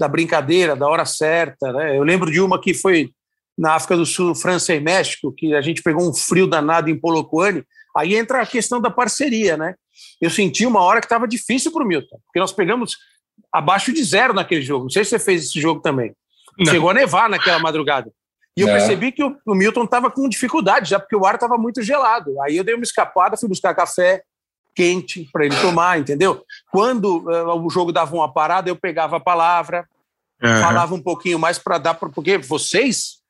Da 0.00 0.08
brincadeira, 0.08 0.74
da 0.74 0.88
hora 0.88 1.04
certa, 1.04 1.72
né? 1.72 1.96
Eu 1.96 2.02
lembro 2.02 2.28
de 2.28 2.40
uma 2.40 2.60
que 2.60 2.74
foi 2.74 3.10
na 3.56 3.74
África 3.74 3.96
do 3.96 4.06
Sul, 4.06 4.34
França 4.34 4.74
e 4.74 4.80
México, 4.80 5.32
que 5.32 5.54
a 5.54 5.60
gente 5.60 5.82
pegou 5.82 6.08
um 6.08 6.14
frio 6.14 6.46
danado 6.46 6.88
em 6.90 6.98
Polokwane. 6.98 7.64
Aí 7.96 8.16
entra 8.16 8.40
a 8.42 8.46
questão 8.46 8.80
da 8.80 8.90
parceria, 8.90 9.56
né? 9.56 9.74
Eu 10.20 10.30
senti 10.30 10.64
uma 10.64 10.80
hora 10.80 11.00
que 11.00 11.06
estava 11.06 11.28
difícil 11.28 11.70
para 11.70 11.82
o 11.82 11.86
Milton, 11.86 12.18
porque 12.26 12.40
nós 12.40 12.52
pegamos 12.52 12.96
abaixo 13.52 13.92
de 13.92 14.02
zero 14.02 14.32
naquele 14.32 14.62
jogo. 14.62 14.84
Não 14.84 14.90
sei 14.90 15.04
se 15.04 15.10
você 15.10 15.18
fez 15.18 15.44
esse 15.44 15.60
jogo 15.60 15.80
também. 15.80 16.14
Não. 16.58 16.72
Chegou 16.72 16.90
a 16.90 16.94
nevar 16.94 17.28
naquela 17.28 17.58
madrugada. 17.58 18.10
E 18.56 18.60
eu 18.62 18.68
É. 18.68 18.72
percebi 18.72 19.12
que 19.12 19.22
o, 19.24 19.36
o 19.46 19.54
Milton 19.54 19.84
estava 19.84 20.10
com 20.10 20.28
dificuldade, 20.28 20.88
já 20.90 20.98
porque 20.98 21.16
o 21.16 21.24
ar 21.26 21.34
estava 21.34 21.56
muito 21.58 21.82
gelado. 21.82 22.40
Aí 22.42 22.56
eu 22.56 22.64
dei 22.64 22.74
uma 22.74 22.84
escapada, 22.84 23.36
fui 23.36 23.48
buscar 23.48 23.74
café 23.74 24.22
quente 24.74 25.28
para 25.30 25.44
ele 25.44 25.56
tomar, 25.60 25.98
entendeu? 26.00 26.42
Quando 26.70 27.30
eh, 27.30 27.42
o 27.44 27.68
jogo 27.68 27.92
dava 27.92 28.14
uma 28.14 28.32
parada, 28.32 28.70
eu 28.70 28.76
pegava 28.76 29.18
a 29.18 29.20
palavra, 29.20 29.86
Aham. 30.42 30.60
falava 30.62 30.94
um 30.94 31.02
pouquinho 31.02 31.38
mais 31.38 31.58
para 31.58 31.76
dar, 31.78 31.94
pra, 31.94 32.08
porque 32.08 32.38
vocês 32.38 33.21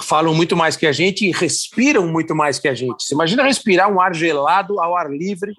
falam 0.00 0.34
muito 0.34 0.56
mais 0.56 0.76
que 0.76 0.86
a 0.86 0.92
gente 0.92 1.26
e 1.26 1.32
respiram 1.32 2.06
muito 2.06 2.34
mais 2.34 2.58
que 2.58 2.68
a 2.68 2.74
gente. 2.74 3.02
Você 3.02 3.14
imagina 3.14 3.42
respirar 3.42 3.90
um 3.90 4.00
ar 4.00 4.14
gelado 4.14 4.80
ao 4.80 4.96
ar 4.96 5.10
livre 5.10 5.52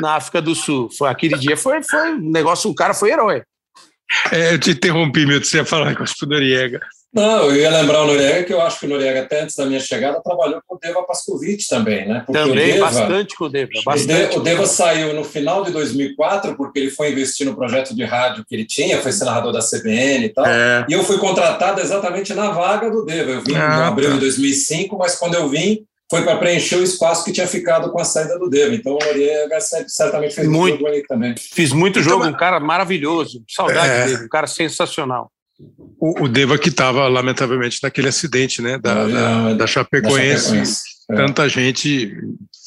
na 0.00 0.16
África 0.16 0.40
do 0.40 0.54
Sul. 0.54 0.88
Foi, 0.90 1.08
aquele 1.08 1.36
dia 1.36 1.56
foi, 1.56 1.82
foi 1.82 2.14
um 2.14 2.30
negócio, 2.30 2.70
o 2.70 2.74
cara 2.74 2.94
foi 2.94 3.12
herói. 3.12 3.42
É, 4.30 4.54
eu 4.54 4.58
te 4.58 4.70
interrompi, 4.70 5.26
Milton, 5.26 5.44
você 5.44 5.56
ia 5.58 5.64
falar 5.64 5.94
com 5.96 6.04
o 6.04 6.28
Noriega. 6.28 6.80
Não, 7.14 7.44
eu 7.44 7.56
ia 7.56 7.70
lembrar 7.70 8.02
o 8.02 8.06
Noriega, 8.08 8.42
que 8.42 8.52
eu 8.52 8.60
acho 8.60 8.80
que 8.80 8.86
o 8.86 8.88
Noriega, 8.88 9.20
até 9.22 9.42
antes 9.42 9.54
da 9.54 9.64
minha 9.64 9.78
chegada, 9.78 10.20
trabalhou 10.22 10.60
com 10.66 10.74
o 10.74 10.78
Deva 10.78 11.02
Pascovitch 11.04 11.68
também, 11.68 12.08
né? 12.08 12.24
Porque 12.26 12.32
Também, 12.32 12.72
Deva, 12.72 12.84
bastante 12.86 13.36
com 13.36 13.44
o 13.44 13.48
Deva. 13.48 13.70
Bastante. 13.84 14.36
o 14.36 14.40
Deva 14.40 14.66
saiu 14.66 15.14
no 15.14 15.22
final 15.22 15.62
de 15.64 15.70
2004, 15.70 16.56
porque 16.56 16.78
ele 16.80 16.90
foi 16.90 17.12
investir 17.12 17.46
no 17.46 17.54
projeto 17.54 17.94
de 17.94 18.04
rádio 18.04 18.44
que 18.48 18.54
ele 18.54 18.64
tinha, 18.66 19.00
foi 19.00 19.12
ser 19.12 19.24
narrador 19.26 19.52
da 19.52 19.60
CBN 19.60 20.24
e 20.26 20.28
tal. 20.30 20.44
É. 20.44 20.84
E 20.88 20.92
eu 20.92 21.04
fui 21.04 21.16
contratado 21.18 21.80
exatamente 21.80 22.34
na 22.34 22.50
vaga 22.50 22.90
do 22.90 23.04
Deva. 23.04 23.30
Eu 23.30 23.40
vim 23.42 23.54
Ah, 23.54 23.78
em 23.84 23.88
abril 23.88 24.08
tá. 24.08 24.14
de 24.14 24.20
2005, 24.20 24.98
mas 24.98 25.14
quando 25.16 25.34
eu 25.34 25.48
vim, 25.48 25.84
foi 26.10 26.22
para 26.22 26.36
preencher 26.36 26.76
o 26.76 26.82
espaço 26.82 27.24
que 27.24 27.32
tinha 27.32 27.46
ficado 27.46 27.90
com 27.92 28.00
a 28.00 28.04
saída 28.04 28.38
do 28.38 28.50
Deva. 28.50 28.74
Então 28.74 28.94
o 28.94 28.98
Noriega 29.04 29.58
certamente 29.86 30.34
fez 30.34 30.46
Muito. 30.48 30.58
muito 30.62 30.78
jogo 30.80 30.86
ali 30.88 31.02
também. 31.06 31.34
Fiz 31.38 31.72
muito 31.72 31.98
Então, 32.00 32.10
jogo, 32.10 32.24
mas- 32.24 32.34
um 32.34 32.36
cara 32.36 32.58
maravilhoso. 32.60 33.42
Saudade 33.48 33.88
É. 33.88 34.04
dele, 34.06 34.24
um 34.24 34.28
cara 34.28 34.46
sensacional. 34.46 35.30
O, 36.00 36.24
o 36.24 36.28
Deva 36.28 36.58
que 36.58 36.68
estava, 36.68 37.06
lamentavelmente, 37.08 37.78
naquele 37.82 38.08
acidente, 38.08 38.60
né? 38.60 38.78
Da, 38.78 38.94
No 38.94 39.12
da, 39.12 39.18
avião, 39.28 39.44
da 39.50 39.54
Da 39.54 39.66
Chapecoense. 39.66 40.44
Chapecoense. 40.46 40.82
É. 41.10 41.14
Tanta 41.16 41.48
gente 41.48 42.16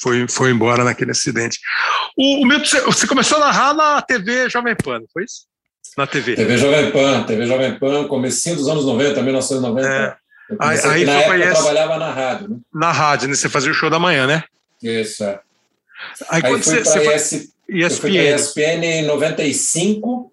foi, 0.02 0.28
foi 0.28 0.52
embora 0.52 0.84
naquele 0.84 1.12
acidente. 1.12 1.60
O, 2.16 2.44
o 2.44 2.46
Milton, 2.48 2.82
você- 2.86 3.08
começou 3.08 3.38
a 3.40 3.42
narrar 3.48 3.74
na 3.74 4.02
TV 4.02 4.50
Jovem 4.50 4.76
Pan, 4.76 5.02
foi 5.12 5.24
isso? 5.24 5.46
Na 5.98 6.06
TV. 6.06 6.36
TV 6.36 6.58
Jovem 6.58 6.92
Pan, 6.92 7.24
TV 7.24 7.46
Jovem 7.48 7.78
Pan, 7.80 8.08
comecinho 8.08 8.56
dos 8.56 8.68
anos 8.68 8.86
90, 8.86 9.22
1990. 9.24 9.88
É. 9.90 10.16
Aí- 10.60 10.80
aí 10.80 11.06
na 11.06 11.12
foi 11.14 11.22
época 11.22 11.38
pra 11.38 11.46
eu 11.48 11.54
trabalhava 11.54 11.98
na 11.98 12.14
rádio, 12.14 12.50
né? 12.50 12.58
Na 12.74 12.92
rádio, 12.92 13.28
né? 13.28 13.36
Você 13.36 13.50
fazia 13.50 13.72
o 13.72 13.74
show 13.74 13.90
da 13.90 14.00
manhã, 14.00 14.28
né? 14.28 14.44
Isso, 14.82 15.24
é. 15.24 15.40
Aí, 16.30 16.42
Aí 16.44 16.52
quando 16.52 16.64
fui 16.64 16.76
você, 16.76 16.84
você 16.86 17.04
foi 17.04 17.16
ES, 17.16 17.32
eu 17.68 17.90
fui 17.92 18.12
ESPN. 18.18 18.36
ESPN 18.36 18.86
em 18.86 19.06
95. 19.08 20.32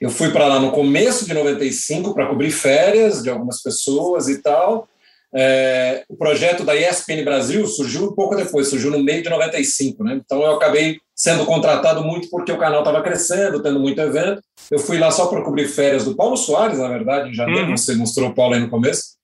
Eu 0.00 0.10
fui 0.10 0.30
para 0.30 0.46
lá 0.46 0.60
no 0.60 0.70
começo 0.70 1.26
de 1.26 1.34
95 1.34 2.14
para 2.14 2.26
cobrir 2.26 2.50
férias 2.50 3.22
de 3.22 3.30
algumas 3.30 3.62
pessoas 3.62 4.28
e 4.28 4.40
tal. 4.40 4.88
É, 5.34 6.04
o 6.08 6.16
projeto 6.16 6.64
da 6.64 6.74
ESPN 6.74 7.22
Brasil 7.22 7.66
surgiu 7.66 8.04
um 8.04 8.14
pouco 8.14 8.34
depois, 8.34 8.68
surgiu 8.68 8.90
no 8.90 9.02
meio 9.02 9.22
de 9.22 9.28
95, 9.28 10.02
né? 10.02 10.18
Então 10.24 10.40
eu 10.42 10.54
acabei 10.54 10.98
sendo 11.14 11.44
contratado 11.44 12.02
muito 12.02 12.30
porque 12.30 12.52
o 12.52 12.58
canal 12.58 12.80
estava 12.80 13.02
crescendo, 13.02 13.62
tendo 13.62 13.80
muito 13.80 14.00
evento. 14.00 14.40
Eu 14.70 14.78
fui 14.78 14.98
lá 14.98 15.10
só 15.10 15.26
para 15.26 15.42
cobrir 15.42 15.66
férias 15.66 16.04
do 16.04 16.14
Paulo 16.14 16.36
Soares, 16.36 16.78
na 16.78 16.88
verdade, 16.88 17.30
em 17.30 17.34
janeiro. 17.34 17.68
Uhum. 17.68 17.76
Você 17.76 17.94
mostrou 17.94 18.30
o 18.30 18.34
Paulo 18.34 18.54
aí 18.54 18.60
no 18.60 18.70
começo. 18.70 19.18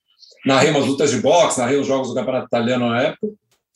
Narrei 0.45 0.69
umas 0.69 0.85
lutas 0.85 1.09
de 1.09 1.17
boxe, 1.17 1.59
narrei 1.59 1.79
os 1.79 1.87
jogos 1.87 2.09
do 2.09 2.13
Campeonato 2.13 2.45
Italiano 2.47 2.89
na 2.89 3.01
época. 3.01 3.27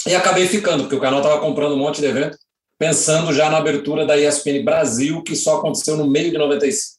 E 0.05 0.15
acabei 0.15 0.47
ficando, 0.47 0.83
porque 0.83 0.95
o 0.95 0.99
canal 0.99 1.19
estava 1.19 1.41
comprando 1.41 1.73
um 1.73 1.79
monte 1.79 1.99
de 1.99 2.07
evento, 2.07 2.37
pensando 2.79 3.33
já 3.33 3.49
na 3.49 3.57
abertura 3.57 4.05
da 4.05 4.17
ESPN 4.17 4.63
Brasil, 4.63 5.21
que 5.21 5.35
só 5.35 5.57
aconteceu 5.57 5.97
no 5.97 6.09
meio 6.09 6.31
de 6.31 6.37
95. 6.37 6.97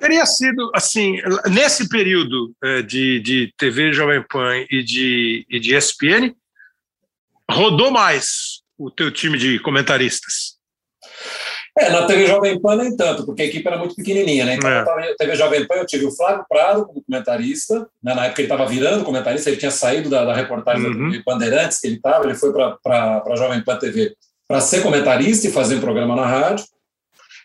Teria 0.00 0.26
sido, 0.26 0.70
assim, 0.74 1.16
nesse 1.46 1.88
período 1.88 2.52
eh, 2.62 2.82
de, 2.82 3.20
de 3.20 3.54
TV 3.56 3.92
Jovem 3.92 4.22
Pan 4.28 4.66
e 4.70 4.82
de, 4.82 5.46
e 5.48 5.58
de 5.58 5.74
ESPN, 5.74 6.34
rodou 7.50 7.90
mais 7.90 8.62
o 8.76 8.90
teu 8.90 9.10
time 9.10 9.38
de 9.38 9.58
comentaristas? 9.60 10.56
É, 11.78 11.90
na 11.90 12.06
TV 12.06 12.26
Jovem 12.26 12.60
Pan 12.60 12.76
nem 12.76 12.96
tanto, 12.96 13.24
porque 13.24 13.42
a 13.42 13.44
equipe 13.46 13.66
era 13.66 13.78
muito 13.78 13.94
pequenininha, 13.94 14.44
né? 14.44 14.54
Então, 14.54 14.70
é. 14.70 15.10
na 15.10 15.14
TV 15.14 15.36
Jovem 15.36 15.66
Pan 15.66 15.74
eu 15.76 15.86
tive 15.86 16.06
o 16.06 16.10
Flávio 16.14 16.44
Prado 16.48 16.86
como 16.86 17.04
comentarista, 17.04 17.88
né? 18.02 18.14
na 18.14 18.26
época 18.26 18.40
ele 18.40 18.46
estava 18.46 18.66
virando 18.66 19.04
comentarista, 19.04 19.50
ele 19.50 19.58
tinha 19.58 19.70
saído 19.70 20.08
da, 20.08 20.24
da 20.24 20.34
reportagem 20.34 20.86
uhum. 20.86 21.10
da 21.10 21.22
Bandeirantes 21.24 21.78
que 21.78 21.86
ele 21.86 21.96
estava, 21.96 22.24
ele 22.24 22.34
foi 22.34 22.50
para 22.52 23.22
a 23.24 23.36
Jovem 23.36 23.62
Pan 23.62 23.76
TV 23.76 24.16
para 24.48 24.60
ser 24.60 24.82
comentarista 24.82 25.46
e 25.46 25.52
fazer 25.52 25.76
um 25.76 25.80
programa 25.80 26.14
na 26.14 26.26
rádio. 26.26 26.64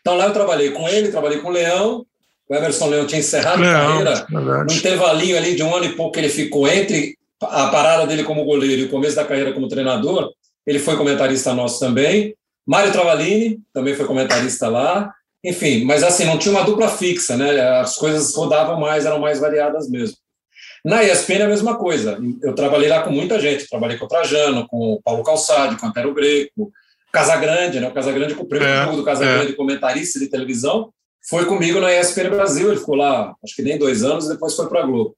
Então 0.01 0.15
lá 0.15 0.27
eu 0.27 0.33
trabalhei 0.33 0.71
com 0.71 0.87
ele, 0.87 1.09
trabalhei 1.09 1.39
com 1.39 1.49
o 1.49 1.51
Leão, 1.51 2.05
o 2.49 2.55
Emerson 2.55 2.87
Leão 2.89 3.07
tinha 3.07 3.19
encerrado 3.19 3.61
Leão, 3.61 3.75
a 3.75 3.87
carreira, 3.87 4.27
verdade. 4.29 4.73
um 4.73 4.77
intervalinho 4.77 5.37
ali 5.37 5.55
de 5.55 5.63
um 5.63 5.75
ano 5.75 5.85
e 5.85 5.95
pouco 5.95 6.13
que 6.13 6.19
ele 6.19 6.29
ficou 6.29 6.67
entre 6.67 7.17
a 7.41 7.67
parada 7.67 8.05
dele 8.05 8.23
como 8.23 8.45
goleiro 8.45 8.81
e 8.81 8.85
o 8.85 8.89
começo 8.89 9.15
da 9.15 9.25
carreira 9.25 9.53
como 9.53 9.67
treinador, 9.67 10.31
ele 10.65 10.79
foi 10.79 10.95
comentarista 10.95 11.53
nosso 11.53 11.79
também. 11.79 12.35
Mário 12.65 12.91
Travalini 12.91 13.59
também 13.73 13.95
foi 13.95 14.05
comentarista 14.05 14.67
lá. 14.67 15.11
Enfim, 15.43 15.83
mas 15.85 16.03
assim, 16.03 16.25
não 16.25 16.37
tinha 16.37 16.53
uma 16.53 16.63
dupla 16.63 16.87
fixa, 16.87 17.35
né? 17.35 17.59
As 17.79 17.95
coisas 17.95 18.35
rodavam 18.35 18.79
mais, 18.79 19.05
eram 19.05 19.19
mais 19.19 19.39
variadas 19.39 19.89
mesmo. 19.89 20.17
Na 20.85 21.03
ESPN 21.03 21.39
é 21.39 21.43
a 21.43 21.47
mesma 21.47 21.77
coisa. 21.77 22.19
Eu 22.43 22.53
trabalhei 22.53 22.89
lá 22.89 23.01
com 23.01 23.11
muita 23.11 23.39
gente. 23.39 23.67
Trabalhei 23.67 23.97
com 23.97 24.05
o 24.05 24.07
Trajano, 24.07 24.67
com 24.67 24.93
o 24.93 25.01
Paulo 25.01 25.23
Calçade, 25.23 25.77
com 25.77 25.85
o 25.85 25.89
Antero 25.89 26.13
Greco, 26.13 26.71
Casagrande, 27.11 27.79
né? 27.79 27.87
O 27.87 27.93
Casagrande, 27.93 28.33
o 28.33 28.45
primeiro 28.45 28.73
é, 28.73 28.95
do 28.95 29.03
Casagrande, 29.03 29.51
é. 29.51 29.55
comentarista 29.55 30.19
de 30.19 30.27
televisão, 30.27 30.91
foi 31.29 31.45
comigo 31.45 31.79
na 31.79 31.93
ESPN 31.93 32.29
Brasil. 32.29 32.69
Ele 32.69 32.79
ficou 32.79 32.95
lá, 32.95 33.35
acho 33.43 33.55
que 33.55 33.61
nem 33.61 33.77
dois 33.77 34.03
anos, 34.03 34.25
e 34.25 34.29
depois 34.29 34.55
foi 34.55 34.67
para 34.67 34.81
a 34.81 34.85
Globo. 34.85 35.15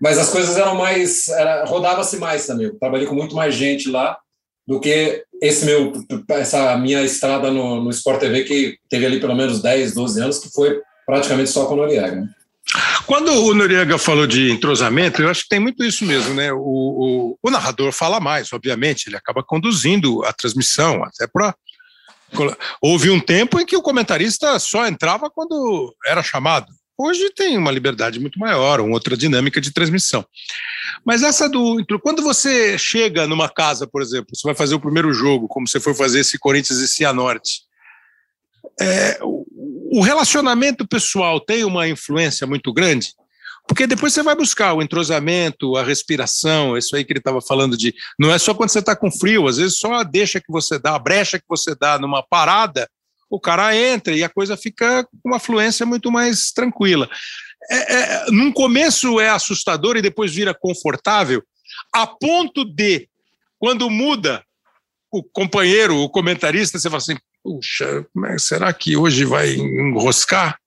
Mas 0.00 0.18
as 0.18 0.30
coisas 0.30 0.56
eram 0.56 0.74
mais. 0.74 1.28
Era, 1.28 1.64
Rodava-se 1.64 2.16
mais 2.18 2.46
também. 2.46 2.66
Eu 2.66 2.78
trabalhei 2.78 3.06
com 3.06 3.14
muito 3.14 3.34
mais 3.34 3.54
gente 3.54 3.88
lá 3.88 4.18
do 4.66 4.80
que 4.80 5.24
esse 5.40 5.64
meu, 5.64 5.92
essa 6.30 6.76
minha 6.76 7.02
estrada 7.02 7.50
no, 7.50 7.82
no 7.82 7.90
Sport 7.90 8.20
TV, 8.20 8.44
que 8.44 8.78
teve 8.88 9.06
ali 9.06 9.20
pelo 9.20 9.34
menos 9.34 9.60
10, 9.60 9.94
12 9.94 10.20
anos, 10.20 10.38
que 10.38 10.50
foi 10.50 10.80
praticamente 11.06 11.50
só 11.50 11.66
com 11.66 11.74
o 11.74 11.76
Noriega. 11.78 12.16
Né? 12.16 12.28
Quando 13.06 13.30
o 13.32 13.54
Noriega 13.54 13.98
falou 13.98 14.26
de 14.26 14.50
entrosamento, 14.50 15.20
eu 15.20 15.28
acho 15.28 15.42
que 15.42 15.48
tem 15.48 15.60
muito 15.60 15.84
isso 15.84 16.04
mesmo, 16.04 16.34
né? 16.34 16.52
O, 16.52 16.58
o, 16.58 17.38
o 17.42 17.50
narrador 17.50 17.92
fala 17.92 18.20
mais, 18.20 18.52
obviamente, 18.52 19.08
ele 19.08 19.16
acaba 19.16 19.42
conduzindo 19.42 20.24
a 20.24 20.32
transmissão, 20.32 21.02
até 21.04 21.26
para. 21.26 21.54
Houve 22.80 23.10
um 23.10 23.20
tempo 23.20 23.60
em 23.60 23.66
que 23.66 23.76
o 23.76 23.82
comentarista 23.82 24.58
só 24.58 24.86
entrava 24.86 25.30
quando 25.30 25.94
era 26.06 26.22
chamado. 26.22 26.66
Hoje 26.98 27.30
tem 27.30 27.58
uma 27.58 27.70
liberdade 27.70 28.20
muito 28.20 28.38
maior, 28.38 28.80
uma 28.80 28.94
outra 28.94 29.16
dinâmica 29.16 29.60
de 29.60 29.72
transmissão. 29.72 30.24
Mas 31.04 31.22
essa 31.22 31.48
do. 31.48 31.84
Quando 32.02 32.22
você 32.22 32.78
chega 32.78 33.26
numa 33.26 33.48
casa, 33.48 33.86
por 33.86 34.00
exemplo, 34.00 34.34
você 34.34 34.46
vai 34.46 34.54
fazer 34.54 34.74
o 34.74 34.80
primeiro 34.80 35.12
jogo, 35.12 35.48
como 35.48 35.68
você 35.68 35.80
foi 35.80 35.94
fazer 35.94 36.20
esse 36.20 36.38
Corinthians 36.38 36.78
e 36.78 36.88
Cianorte, 36.88 37.62
é, 38.80 39.18
o 39.92 40.00
relacionamento 40.00 40.88
pessoal 40.88 41.38
tem 41.38 41.64
uma 41.64 41.86
influência 41.86 42.46
muito 42.46 42.72
grande? 42.72 43.12
Porque 43.68 43.86
depois 43.86 44.14
você 44.14 44.22
vai 44.22 44.34
buscar 44.34 44.72
o 44.72 44.80
entrosamento, 44.80 45.76
a 45.76 45.82
respiração, 45.82 46.78
isso 46.78 46.96
aí 46.96 47.04
que 47.04 47.12
ele 47.12 47.18
estava 47.18 47.42
falando 47.42 47.76
de. 47.76 47.94
Não 48.18 48.32
é 48.32 48.38
só 48.38 48.54
quando 48.54 48.70
você 48.70 48.78
está 48.78 48.96
com 48.96 49.10
frio, 49.10 49.46
às 49.46 49.58
vezes 49.58 49.78
só 49.78 49.92
a 49.92 50.02
deixa 50.02 50.40
que 50.40 50.50
você 50.50 50.78
dá, 50.78 50.94
a 50.94 50.98
brecha 50.98 51.38
que 51.38 51.44
você 51.46 51.74
dá 51.74 51.98
numa 51.98 52.22
parada, 52.22 52.88
o 53.28 53.38
cara 53.38 53.76
entra 53.76 54.16
e 54.16 54.24
a 54.24 54.30
coisa 54.30 54.56
fica 54.56 55.04
com 55.04 55.28
uma 55.28 55.38
fluência 55.38 55.84
muito 55.84 56.10
mais 56.10 56.52
tranquila. 56.52 57.06
É, 57.70 57.94
é, 57.94 58.26
num 58.30 58.50
começo 58.50 59.20
é 59.20 59.28
assustador 59.28 59.98
e 59.98 60.02
depois 60.02 60.34
vira 60.34 60.54
confortável, 60.54 61.42
a 61.94 62.06
ponto 62.06 62.64
de, 62.64 63.08
quando 63.58 63.90
muda 63.90 64.42
o 65.10 65.22
companheiro, 65.22 65.98
o 65.98 66.08
comentarista, 66.08 66.78
você 66.78 66.88
fala 66.88 66.98
assim: 67.02 67.16
puxa, 67.42 68.06
é, 68.26 68.38
será 68.38 68.72
que 68.72 68.96
hoje 68.96 69.24
vai 69.24 69.54
enroscar? 69.54 70.58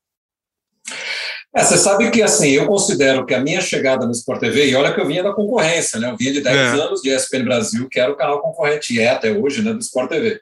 É, 1.56 1.64
você 1.64 1.78
sabe 1.78 2.12
que 2.12 2.22
assim, 2.22 2.50
eu 2.50 2.68
considero 2.68 3.26
que 3.26 3.34
a 3.34 3.40
minha 3.40 3.62
chegada 3.62 4.06
no 4.06 4.12
Sport 4.12 4.42
TV, 4.42 4.70
e 4.70 4.76
olha 4.76 4.94
que 4.94 5.00
eu 5.00 5.08
vinha 5.08 5.24
da 5.24 5.34
concorrência, 5.34 6.00
né? 6.00 6.12
Eu 6.12 6.18
vinha 6.18 6.34
de 6.34 6.42
10 6.42 6.56
é. 6.56 6.62
anos 6.84 7.02
de 7.02 7.10
ESPN 7.10 7.46
Brasil, 7.46 7.88
que 7.90 8.00
era 8.00 8.12
o 8.12 8.18
canal 8.18 8.42
concorrente, 8.42 8.94
e 8.94 9.00
é 9.00 9.10
até 9.10 9.32
hoje, 9.32 9.62
né, 9.62 9.72
do 9.72 9.80
Sport 9.80 10.10
TV. 10.10 10.42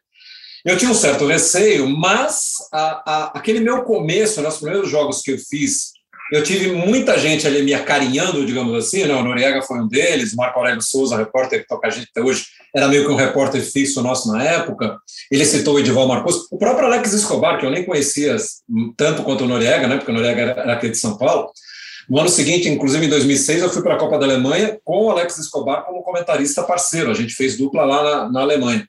Eu 0.65 0.77
tinha 0.77 0.89
um 0.89 0.95
certo 0.95 1.27
receio, 1.27 1.87
mas 1.87 2.53
a, 2.71 3.03
a, 3.05 3.37
aquele 3.37 3.59
meu 3.59 3.83
começo, 3.83 4.41
nos 4.41 4.57
primeiros 4.57 4.89
jogos 4.89 5.21
que 5.21 5.31
eu 5.31 5.37
fiz, 5.37 5.91
eu 6.33 6.43
tive 6.43 6.71
muita 6.71 7.15
gente 7.19 7.45
ali 7.45 7.61
me 7.61 7.75
acarinhando, 7.75 8.43
digamos 8.43 8.73
assim, 8.75 9.05
né? 9.05 9.13
o 9.13 9.23
Noriega 9.23 9.61
foi 9.61 9.79
um 9.79 9.87
deles, 9.87 10.33
o 10.33 10.35
Marco 10.35 10.57
Aurélio 10.57 10.81
Souza, 10.81 11.15
repórter 11.15 11.61
que 11.61 11.67
toca 11.67 11.87
a 11.87 11.91
gente 11.91 12.07
até 12.09 12.21
hoje, 12.21 12.45
era 12.75 12.87
meio 12.87 13.05
que 13.05 13.11
um 13.11 13.15
repórter 13.15 13.61
fixo 13.61 14.01
nosso 14.01 14.31
na 14.31 14.43
época, 14.43 14.97
ele 15.29 15.45
citou 15.45 15.75
o 15.75 15.79
Edival 15.79 16.07
Marcos, 16.07 16.47
o 16.51 16.57
próprio 16.57 16.87
Alex 16.87 17.13
Escobar, 17.13 17.59
que 17.59 17.67
eu 17.67 17.69
nem 17.69 17.85
conhecia 17.85 18.35
tanto 18.97 19.21
quanto 19.21 19.43
o 19.43 19.47
Noriega, 19.47 19.87
né? 19.87 19.97
porque 19.97 20.11
o 20.11 20.13
Noriega 20.15 20.41
era 20.41 20.73
aqui 20.73 20.89
de 20.89 20.97
São 20.97 21.19
Paulo, 21.19 21.51
no 22.09 22.19
ano 22.19 22.29
seguinte, 22.29 22.67
inclusive 22.67 23.05
em 23.05 23.09
2006, 23.09 23.61
eu 23.61 23.69
fui 23.69 23.83
para 23.83 23.93
a 23.93 23.99
Copa 23.99 24.17
da 24.17 24.25
Alemanha 24.25 24.79
com 24.83 25.05
o 25.05 25.11
Alex 25.11 25.37
Escobar 25.37 25.85
como 25.85 26.01
comentarista 26.01 26.63
parceiro, 26.63 27.11
a 27.11 27.13
gente 27.13 27.35
fez 27.35 27.55
dupla 27.55 27.85
lá 27.85 28.03
na, 28.03 28.31
na 28.31 28.41
Alemanha. 28.41 28.87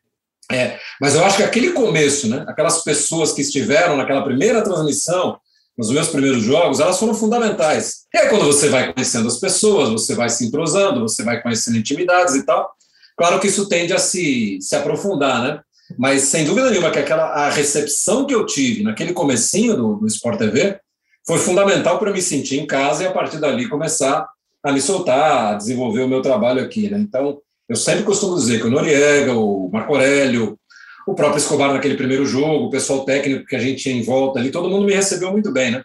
É, 0.51 0.79
mas 0.99 1.15
eu 1.15 1.25
acho 1.25 1.37
que 1.37 1.43
aquele 1.43 1.73
começo, 1.73 2.27
né, 2.27 2.45
aquelas 2.49 2.83
pessoas 2.83 3.33
que 3.33 3.43
estiveram 3.43 3.99
naquela 3.99 4.23
primeira 4.23 4.63
transmissão, 4.63 5.39
nos 5.77 5.91
meus 5.91 6.09
primeiros 6.09 6.43
jogos, 6.43 6.81
elas 6.81 6.99
foram 6.99 7.15
fundamentais. 7.15 8.05
E 8.15 8.19
aí, 8.19 8.29
quando 8.29 8.47
você 8.47 8.69
vai 8.69 8.93
conhecendo 8.93 9.27
as 9.27 9.39
pessoas, 9.39 9.91
você 9.91 10.15
vai 10.15 10.29
se 10.29 10.47
entrosando, 10.47 11.01
você 11.01 11.23
vai 11.23 11.43
conhecendo 11.43 11.77
intimidades 11.77 12.35
e 12.35 12.45
tal, 12.45 12.73
claro 13.17 13.41
que 13.41 13.49
isso 13.49 13.69
tende 13.69 13.93
a 13.93 13.99
se, 13.99 14.59
se 14.61 14.77
aprofundar, 14.77 15.43
né? 15.43 15.61
Mas, 15.99 16.23
sem 16.23 16.45
dúvida 16.45 16.71
nenhuma, 16.71 16.91
que 16.91 16.99
aquela, 16.99 17.25
a 17.25 17.51
recepção 17.51 18.25
que 18.25 18.35
eu 18.35 18.47
tive 18.47 18.83
naquele 18.83 19.13
comecinho 19.13 19.77
do, 19.77 19.97
do 19.97 20.07
Sport 20.07 20.39
TV 20.39 20.79
foi 21.27 21.39
fundamental 21.39 21.99
para 21.99 22.13
me 22.13 22.23
sentir 22.23 22.61
em 22.61 22.67
casa 22.67 23.03
e, 23.03 23.07
a 23.07 23.13
partir 23.13 23.39
dali, 23.39 23.69
começar 23.69 24.27
a 24.63 24.73
me 24.73 24.81
soltar, 24.81 25.53
a 25.53 25.55
desenvolver 25.55 26.03
o 26.03 26.09
meu 26.09 26.23
trabalho 26.23 26.63
aqui, 26.63 26.89
né? 26.89 26.99
Então, 26.99 27.39
eu 27.69 27.77
sempre 27.77 28.05
costumo 28.05 28.37
dizer 28.37 28.61
que 28.61 28.67
o 28.67 28.71
Noriega, 28.71 29.33
o 29.33 29.71
Marco 29.73 29.93
Aurélio, 29.95 30.59
o 31.07 31.15
próprio 31.15 31.39
Escobar 31.39 31.73
naquele 31.73 31.97
primeiro 31.97 32.25
jogo, 32.25 32.67
o 32.67 32.71
pessoal 32.71 33.05
técnico 33.05 33.47
que 33.47 33.57
a 33.57 33.59
gente 33.59 33.83
tinha 33.83 33.95
em 33.95 34.03
volta 34.03 34.39
ali, 34.39 34.51
todo 34.51 34.71
mundo 34.71 34.87
me 34.87 34.95
recebeu 34.95 35.31
muito 35.31 35.53
bem, 35.53 35.71
né? 35.73 35.83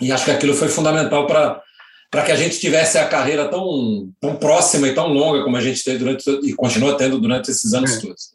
E 0.00 0.12
acho 0.12 0.24
que 0.24 0.30
aquilo 0.30 0.54
foi 0.54 0.68
fundamental 0.68 1.26
para 1.26 1.62
para 2.08 2.22
que 2.22 2.30
a 2.30 2.36
gente 2.36 2.60
tivesse 2.60 2.96
a 2.98 3.08
carreira 3.08 3.48
tão, 3.48 4.08
tão 4.20 4.36
próxima 4.36 4.86
e 4.86 4.94
tão 4.94 5.08
longa 5.08 5.42
como 5.42 5.56
a 5.56 5.60
gente 5.60 5.82
teve 5.82 5.98
durante 5.98 6.24
e 6.44 6.54
continua 6.54 6.96
tendo 6.96 7.18
durante 7.18 7.50
esses 7.50 7.74
anos 7.74 7.96
é. 7.96 8.00
todos. 8.00 8.30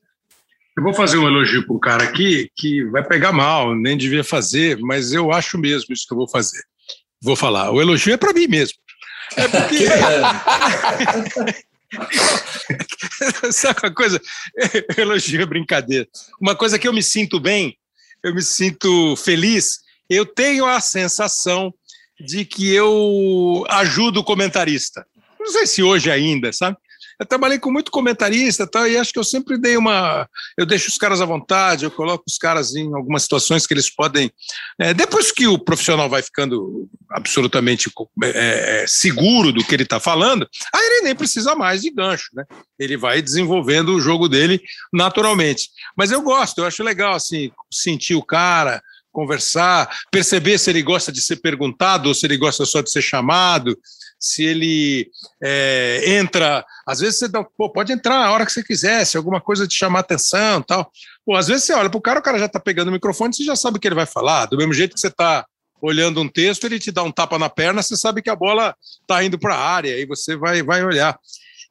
Eu 0.78 0.84
vou 0.84 0.94
fazer 0.94 1.18
um 1.18 1.26
elogio 1.26 1.66
para 1.66 1.76
o 1.76 1.80
cara 1.80 2.04
aqui 2.04 2.50
que 2.56 2.84
vai 2.86 3.02
pegar 3.04 3.32
mal, 3.32 3.74
nem 3.74 3.98
devia 3.98 4.26
fazer, 4.26 4.78
mas 4.82 5.14
eu 5.14 5.32
acho 5.32 5.58
mesmo 5.58 5.94
isso 5.94 6.06
que 6.06 6.14
eu 6.14 6.18
vou 6.18 6.28
fazer. 6.28 6.62
Vou 7.22 7.36
falar. 7.36 7.72
O 7.72 7.82
elogio 7.82 8.14
é 8.14 8.18
para 8.18 8.34
mim 8.34 8.48
mesmo. 8.48 8.78
É 9.38 9.48
porque. 9.48 9.86
Sabe 13.52 13.80
uma 13.84 13.94
coisa? 13.94 14.22
Elogio 14.98 15.42
é 15.42 15.46
brincadeira. 15.46 16.08
Uma 16.40 16.56
coisa 16.56 16.80
que 16.80 16.88
eu 16.88 16.94
me 16.94 17.04
sinto 17.04 17.40
bem, 17.40 17.78
eu 18.24 18.34
me 18.34 18.42
sinto 18.42 19.16
feliz, 19.16 19.80
eu 20.10 20.26
tenho 20.26 20.66
a 20.66 20.80
sensação 20.80 21.74
de 22.20 22.46
que 22.46 22.72
eu 22.74 23.66
ajudo 23.70 24.20
o 24.20 24.24
comentarista. 24.24 25.06
Não 25.40 25.52
sei 25.52 25.66
se 25.66 25.82
hoje 25.82 26.12
ainda, 26.12 26.54
sabe? 26.54 26.78
Eu 27.22 27.26
trabalhei 27.28 27.60
com 27.60 27.72
muito 27.72 27.92
comentarista 27.92 28.66
tal, 28.66 28.88
e 28.88 28.98
acho 28.98 29.14
que 29.14 29.20
eu 29.20 29.24
sempre 29.24 29.56
dei 29.56 29.78
uma. 29.78 30.28
Eu 30.58 30.66
deixo 30.66 30.90
os 30.90 30.98
caras 30.98 31.22
à 31.22 31.26
vontade, 31.26 31.86
eu 31.86 31.92
coloco 31.92 32.24
os 32.28 32.36
caras 32.36 32.74
em 32.74 32.92
algumas 32.96 33.22
situações 33.22 33.68
que 33.68 33.76
eles 33.76 33.94
podem. 33.94 34.32
É, 34.80 34.92
depois 34.92 35.32
que 35.32 35.46
o 35.46 35.60
profissional 35.60 36.10
vai 36.10 36.24
ficando 36.24 36.90
absolutamente 37.12 37.92
é, 38.24 38.82
é 38.82 38.88
seguro 38.88 39.52
do 39.52 39.64
que 39.64 39.76
ele 39.76 39.84
está 39.84 40.00
falando, 40.00 40.50
aí 40.74 40.84
ele 40.84 41.02
nem 41.04 41.16
precisa 41.16 41.54
mais 41.54 41.82
de 41.82 41.92
gancho, 41.92 42.30
né? 42.34 42.44
Ele 42.80 42.98
vai 42.98 43.22
desenvolvendo 43.22 43.90
o 43.90 44.02
jogo 44.02 44.28
dele 44.28 44.60
naturalmente. 44.92 45.70
Mas 45.96 46.12
eu 46.12 46.24
gosto, 46.24 46.58
eu 46.58 46.66
acho 46.66 46.82
legal 46.82 47.14
assim, 47.14 47.52
sentir 47.72 48.16
o 48.16 48.24
cara, 48.24 48.82
conversar, 49.12 49.96
perceber 50.10 50.58
se 50.58 50.72
ele 50.72 50.82
gosta 50.82 51.12
de 51.12 51.22
ser 51.22 51.36
perguntado 51.36 52.10
ou 52.10 52.16
se 52.16 52.26
ele 52.26 52.38
gosta 52.38 52.66
só 52.66 52.82
de 52.82 52.90
ser 52.90 53.04
chamado, 53.04 53.78
se 54.22 54.46
ele 54.46 55.10
é, 55.44 56.04
entra. 56.20 56.64
Às 56.86 57.00
vezes 57.00 57.18
você 57.18 57.28
dá, 57.28 57.44
pô, 57.44 57.72
pode 57.72 57.92
entrar 57.92 58.24
a 58.24 58.32
hora 58.32 58.46
que 58.46 58.52
você 58.52 58.64
quiser, 58.64 59.04
se 59.04 59.18
alguma 59.18 59.42
coisa 59.42 59.68
te 59.68 59.76
chamar 59.76 60.02
atenção 60.02 60.62
tal. 60.62 60.92
Pô, 61.26 61.36
às 61.36 61.48
vezes 61.48 61.64
você 61.64 61.74
olha 61.74 61.90
para 61.90 61.98
o 61.98 62.02
cara, 62.02 62.20
o 62.20 62.24
cara 62.24 62.38
já 62.38 62.46
está 62.46 62.60
pegando 62.60 62.90
o 62.90 62.92
microfone, 62.92 63.34
você 63.34 63.44
já 63.44 63.56
sabe 63.56 63.78
o 63.78 63.80
que 63.80 63.88
ele 63.88 63.96
vai 63.96 64.06
falar. 64.06 64.46
Do 64.46 64.58
mesmo 64.58 64.74
jeito 64.74 64.94
que 64.94 65.00
você 65.00 65.08
está 65.08 65.44
olhando 65.82 66.22
um 66.22 66.30
texto, 66.30 66.66
ele 66.66 66.78
te 66.78 66.92
dá 66.92 67.02
um 67.02 67.12
tapa 67.12 67.40
na 67.40 67.50
perna, 67.50 67.82
você 67.82 67.98
sabe 67.98 68.22
que 68.22 68.30
a 68.30 68.36
bola 68.36 68.76
está 69.02 69.24
indo 69.24 69.40
para 69.40 69.56
a 69.56 69.60
área, 69.60 69.98
e 70.00 70.06
você 70.06 70.36
vai, 70.36 70.62
vai 70.62 70.86
olhar. 70.86 71.18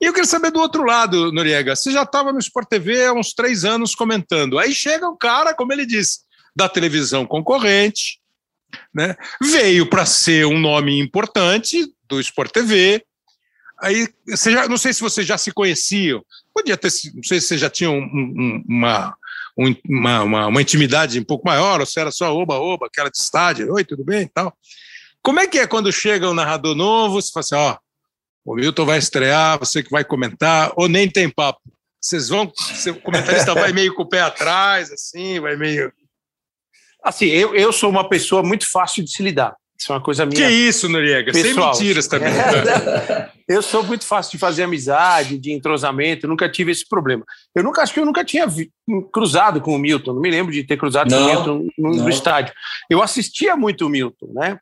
E 0.00 0.06
eu 0.06 0.12
queria 0.12 0.26
saber 0.26 0.50
do 0.50 0.58
outro 0.58 0.82
lado, 0.82 1.30
Noriega. 1.30 1.76
Você 1.76 1.92
já 1.92 2.02
estava 2.02 2.32
no 2.32 2.38
Sport 2.40 2.68
TV 2.68 3.06
há 3.06 3.12
uns 3.12 3.32
três 3.32 3.64
anos 3.64 3.94
comentando. 3.94 4.58
Aí 4.58 4.74
chega 4.74 5.08
um 5.08 5.16
cara, 5.16 5.54
como 5.54 5.72
ele 5.72 5.86
disse, 5.86 6.20
da 6.56 6.68
televisão 6.68 7.24
concorrente, 7.24 8.18
né? 8.92 9.14
veio 9.40 9.88
para 9.88 10.06
ser 10.06 10.46
um 10.46 10.58
nome 10.58 10.98
importante 10.98 11.86
do 12.10 12.20
Sport 12.20 12.50
TV, 12.50 13.02
Aí, 13.80 14.06
você 14.28 14.52
já, 14.52 14.68
não 14.68 14.76
sei 14.76 14.92
se 14.92 15.00
vocês 15.00 15.26
já 15.26 15.38
se 15.38 15.50
conheciam, 15.50 16.22
podia 16.54 16.76
ter, 16.76 16.92
não 17.14 17.22
sei 17.22 17.40
se 17.40 17.48
vocês 17.48 17.60
já 17.60 17.70
tinham 17.70 17.94
um, 17.94 18.02
um, 18.02 18.64
uma, 18.68 19.16
um, 19.56 19.74
uma, 19.88 20.46
uma, 20.48 20.62
intimidade 20.62 21.18
um 21.18 21.24
pouco 21.24 21.46
maior, 21.46 21.80
ou 21.80 21.86
se 21.86 21.98
era 21.98 22.10
só 22.10 22.34
oba-oba, 22.36 22.86
aquela 22.86 23.10
de 23.10 23.16
estádio, 23.16 23.72
oi, 23.72 23.82
tudo 23.82 24.04
bem 24.04 24.22
e 24.22 24.28
tal. 24.28 24.54
Como 25.22 25.40
é 25.40 25.46
que 25.46 25.58
é 25.58 25.66
quando 25.66 25.90
chega 25.90 26.28
um 26.28 26.34
narrador 26.34 26.74
novo, 26.74 27.22
você 27.22 27.30
fala 27.32 27.40
assim, 27.40 27.54
ó, 27.54 27.78
o 28.44 28.54
Milton 28.54 28.84
vai 28.84 28.98
estrear, 28.98 29.58
você 29.58 29.82
que 29.82 29.90
vai 29.90 30.04
comentar, 30.04 30.72
ou 30.76 30.86
nem 30.86 31.08
tem 31.08 31.30
papo? 31.30 31.60
Vocês 31.98 32.28
vão, 32.28 32.44
o 32.44 33.00
comentarista 33.00 33.54
vai 33.54 33.72
meio 33.72 33.94
com 33.94 34.02
o 34.02 34.08
pé 34.08 34.20
atrás, 34.20 34.92
assim, 34.92 35.40
vai 35.40 35.56
meio... 35.56 35.90
Assim, 37.02 37.26
eu, 37.26 37.54
eu 37.54 37.72
sou 37.72 37.88
uma 37.88 38.06
pessoa 38.06 38.42
muito 38.42 38.70
fácil 38.70 39.02
de 39.02 39.10
se 39.10 39.22
lidar. 39.22 39.56
Isso 39.80 39.90
é 39.90 39.94
uma 39.94 40.02
coisa 40.02 40.26
minha. 40.26 40.46
Que 40.46 40.52
isso, 40.52 40.90
Noriega? 40.90 41.32
Pessoal. 41.32 41.72
Sem 41.72 41.86
mentiras 41.86 42.06
também. 42.06 42.28
eu 43.48 43.62
sou 43.62 43.82
muito 43.82 44.04
fácil 44.04 44.32
de 44.32 44.38
fazer 44.38 44.64
amizade, 44.64 45.38
de 45.38 45.52
entrosamento, 45.52 46.28
nunca 46.28 46.50
tive 46.50 46.70
esse 46.70 46.86
problema. 46.86 47.24
Eu 47.54 47.64
nunca 47.64 47.80
acho 47.80 47.94
que 47.94 47.98
eu 47.98 48.04
nunca 48.04 48.22
tinha 48.22 48.46
vi, 48.46 48.70
cruzado 49.10 49.58
com 49.58 49.74
o 49.74 49.78
Milton, 49.78 50.12
não 50.12 50.20
me 50.20 50.30
lembro 50.30 50.52
de 50.52 50.64
ter 50.64 50.76
cruzado 50.76 51.10
não, 51.10 51.18
com 51.18 51.24
o 51.24 51.28
Milton 51.28 51.68
no, 51.78 52.04
no, 52.04 52.10
estádio. 52.10 52.52
Eu 52.90 53.02
assistia 53.02 53.56
muito 53.56 53.86
o 53.86 53.88
Milton, 53.88 54.30
né? 54.34 54.58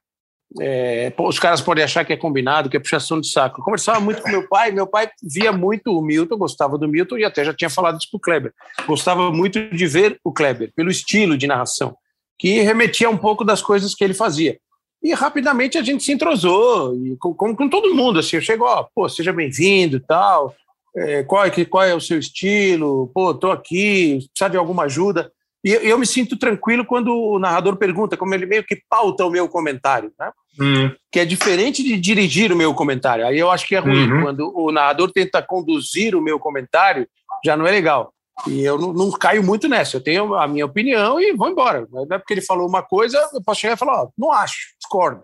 É, 0.61 1.13
os 1.19 1.39
caras 1.41 1.61
podem 1.61 1.83
achar 1.83 2.05
que 2.05 2.13
é 2.13 2.17
combinado, 2.17 2.71
que 2.71 2.77
é 2.77 2.81
puxação 2.81 3.21
de 3.21 3.29
saco. 3.29 3.61
Eu 3.61 3.65
conversava 3.65 3.99
muito 3.99 4.23
com 4.23 4.31
meu 4.31 4.49
pai, 4.49 4.71
meu 4.71 4.87
pai 4.87 5.11
via 5.21 5.51
muito 5.51 5.99
o 5.99 6.01
Milton, 6.01 6.39
gostava 6.39 6.79
do 6.79 6.87
Milton 6.87 7.19
e 7.19 7.25
até 7.25 7.45
já 7.45 7.53
tinha 7.53 7.69
falado 7.69 7.99
isso 7.99 8.09
para 8.09 8.19
o 8.19 8.21
Kleber. 8.21 8.53
Gostava 8.87 9.33
muito 9.33 9.69
de 9.69 9.87
ver 9.89 10.17
o 10.23 10.33
Kleber, 10.33 10.73
pelo 10.77 10.91
estilo 10.91 11.37
de 11.37 11.49
narração, 11.49 11.97
que 12.39 12.61
remetia 12.61 13.11
um 13.11 13.19
pouco 13.19 13.45
das 13.45 13.61
coisas 13.61 13.97
que 13.97 14.05
ele 14.05 14.15
fazia. 14.15 14.57
E 15.03 15.13
rapidamente 15.13 15.79
a 15.79 15.83
gente 15.83 16.03
se 16.03 16.13
entrosou, 16.13 16.95
e 16.97 17.17
com, 17.17 17.33
com, 17.33 17.55
com 17.55 17.69
todo 17.69 17.95
mundo, 17.95 18.19
assim, 18.19 18.37
eu 18.37 18.43
chego, 18.43 18.65
ó, 18.65 18.87
pô, 18.95 19.09
seja 19.09 19.33
bem-vindo 19.33 20.01
tal, 20.01 20.55
é, 20.97 21.23
qual, 21.23 21.45
é, 21.45 21.65
qual 21.65 21.85
é 21.85 21.95
o 21.95 22.01
seu 22.01 22.19
estilo, 22.19 23.11
pô, 23.15 23.33
tô 23.33 23.51
aqui, 23.51 24.19
precisa 24.33 24.51
de 24.51 24.57
alguma 24.57 24.85
ajuda. 24.85 25.31
E 25.65 25.73
eu, 25.73 25.81
eu, 25.83 25.99
me 25.99 26.07
sinto 26.07 26.37
tranquilo 26.37 26.85
quando 26.85 27.15
o 27.15 27.39
narrador 27.39 27.77
pergunta, 27.77 28.17
como 28.17 28.35
ele 28.35 28.47
meio 28.47 28.65
que 28.65 28.81
pauta 28.89 29.25
o 29.25 29.31
meu 29.31 29.49
comentário, 29.49 30.13
né? 30.19 30.31
Hum. 30.61 30.91
Que 31.11 31.21
é 31.21 31.25
diferente 31.25 31.83
de 31.83 31.97
dirigir 31.99 32.53
o 32.53 32.57
meu 32.57 32.75
comentário. 32.75 33.27
Aí 33.27 33.39
eu 33.39 33.51
acho 33.51 33.67
que 33.67 33.75
é 33.75 33.79
ruim. 33.79 34.11
Uhum. 34.11 34.23
Quando 34.23 34.53
o 34.57 34.73
narrador 34.73 35.11
tenta 35.13 35.43
conduzir 35.43 36.15
o 36.15 36.23
meu 36.23 36.39
comentário, 36.39 37.09
já 37.45 37.57
não 37.57 37.67
é 37.67 37.71
legal. 37.71 38.13
E 38.47 38.65
eu 38.65 38.79
não, 38.79 38.93
não, 38.93 39.11
caio 39.11 39.43
muito 39.43 39.69
nessa. 39.69 39.97
Eu 39.97 40.01
tenho 40.01 40.35
a 40.35 40.47
minha 40.47 40.65
opinião 40.65 41.21
e 41.21 41.33
vou 41.33 41.49
embora. 41.49 41.87
Não 41.91 42.07
é 42.11 42.19
porque 42.19 42.35
ele 42.35 42.41
falou 42.41 42.69
uma 42.69 42.83
coisa, 42.83 43.19
eu 43.33 43.43
posso 43.43 43.61
chegar 43.61 43.75
e 43.75 43.79
falar, 43.79 44.05
ó, 44.05 44.09
não 44.17 44.31
acho, 44.33 44.59
discordo. 44.89 45.23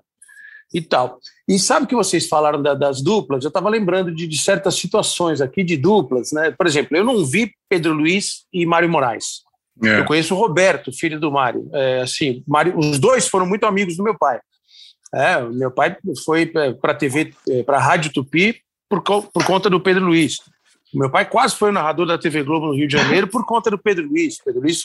E 0.72 0.81
tal. 0.81 1.18
E 1.48 1.59
sabe 1.59 1.87
que 1.87 1.94
vocês 1.94 2.27
falaram 2.27 2.61
da, 2.61 2.74
das 2.74 3.00
duplas? 3.00 3.44
Eu 3.44 3.48
estava 3.48 3.68
lembrando 3.68 4.12
de, 4.12 4.27
de, 4.27 4.38
certas 4.38 4.74
situações 4.74 5.40
aqui 5.40 5.62
de 5.62 5.77
duplas, 5.77 6.33
né? 6.33 6.50
Por 6.50 6.66
exemplo, 6.66 6.96
eu 6.96 7.05
não 7.05 7.24
vi 7.24 7.53
Pedro 7.68 7.92
Luiz 7.92 8.44
e 8.53 8.66
Mário 8.66 8.88
Moraes. 8.88 9.42
É. 9.83 10.00
Eu 10.00 10.05
conheço 10.05 10.35
o 10.35 10.38
Roberto, 10.38 10.92
filho 10.92 11.20
do 11.20 11.31
Mário. 11.31 11.68
É, 11.72 12.00
assim, 12.00 12.42
Mário. 12.46 12.77
Os 12.77 12.98
dois 12.98 13.29
foram 13.29 13.46
muito 13.46 13.66
amigos 13.66 13.96
do 13.96 14.03
meu 14.03 14.16
pai. 14.18 14.40
É, 15.14 15.40
meu 15.42 15.70
pai 15.70 15.96
foi 16.24 16.46
para 16.46 16.92
a 16.92 16.94
TV, 16.94 17.33
para 17.64 17.77
a 17.77 17.81
Rádio 17.81 18.12
Tupi, 18.12 18.61
por, 18.88 19.00
por 19.03 19.44
conta 19.46 19.70
do 19.70 19.81
Pedro 19.81 20.07
Luiz. 20.07 20.38
Meu 20.92 21.11
pai 21.11 21.29
quase 21.29 21.57
foi 21.57 21.70
narrador 21.70 22.07
da 22.07 22.18
TV 22.18 22.42
Globo 22.42 22.66
no 22.66 22.74
Rio 22.74 22.88
de 22.88 22.96
Janeiro 22.96 23.27
por 23.27 23.44
conta 23.44 23.70
do 23.70 23.79
Pedro 23.79 24.07
Luiz. 24.09 24.38
Pedro 24.44 24.61
Luiz, 24.61 24.85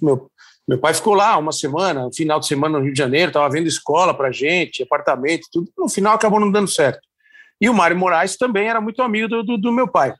meu, 0.00 0.30
meu 0.72 0.78
pai 0.78 0.94
ficou 0.94 1.12
lá 1.12 1.36
uma 1.36 1.52
semana, 1.52 2.06
um 2.06 2.12
final 2.12 2.40
de 2.40 2.46
semana 2.46 2.78
no 2.78 2.84
Rio 2.84 2.94
de 2.94 2.98
Janeiro, 2.98 3.28
estava 3.28 3.50
vendo 3.50 3.66
escola 3.66 4.14
para 4.14 4.32
gente, 4.32 4.82
apartamento, 4.82 5.46
tudo. 5.52 5.70
No 5.76 5.86
final 5.86 6.14
acabou 6.14 6.40
não 6.40 6.50
dando 6.50 6.66
certo. 6.66 7.00
E 7.60 7.68
o 7.68 7.74
Mário 7.74 7.96
Moraes 7.96 8.38
também 8.38 8.68
era 8.68 8.80
muito 8.80 9.02
amigo 9.02 9.28
do, 9.28 9.42
do, 9.42 9.58
do 9.58 9.70
meu 9.70 9.86
pai. 9.86 10.14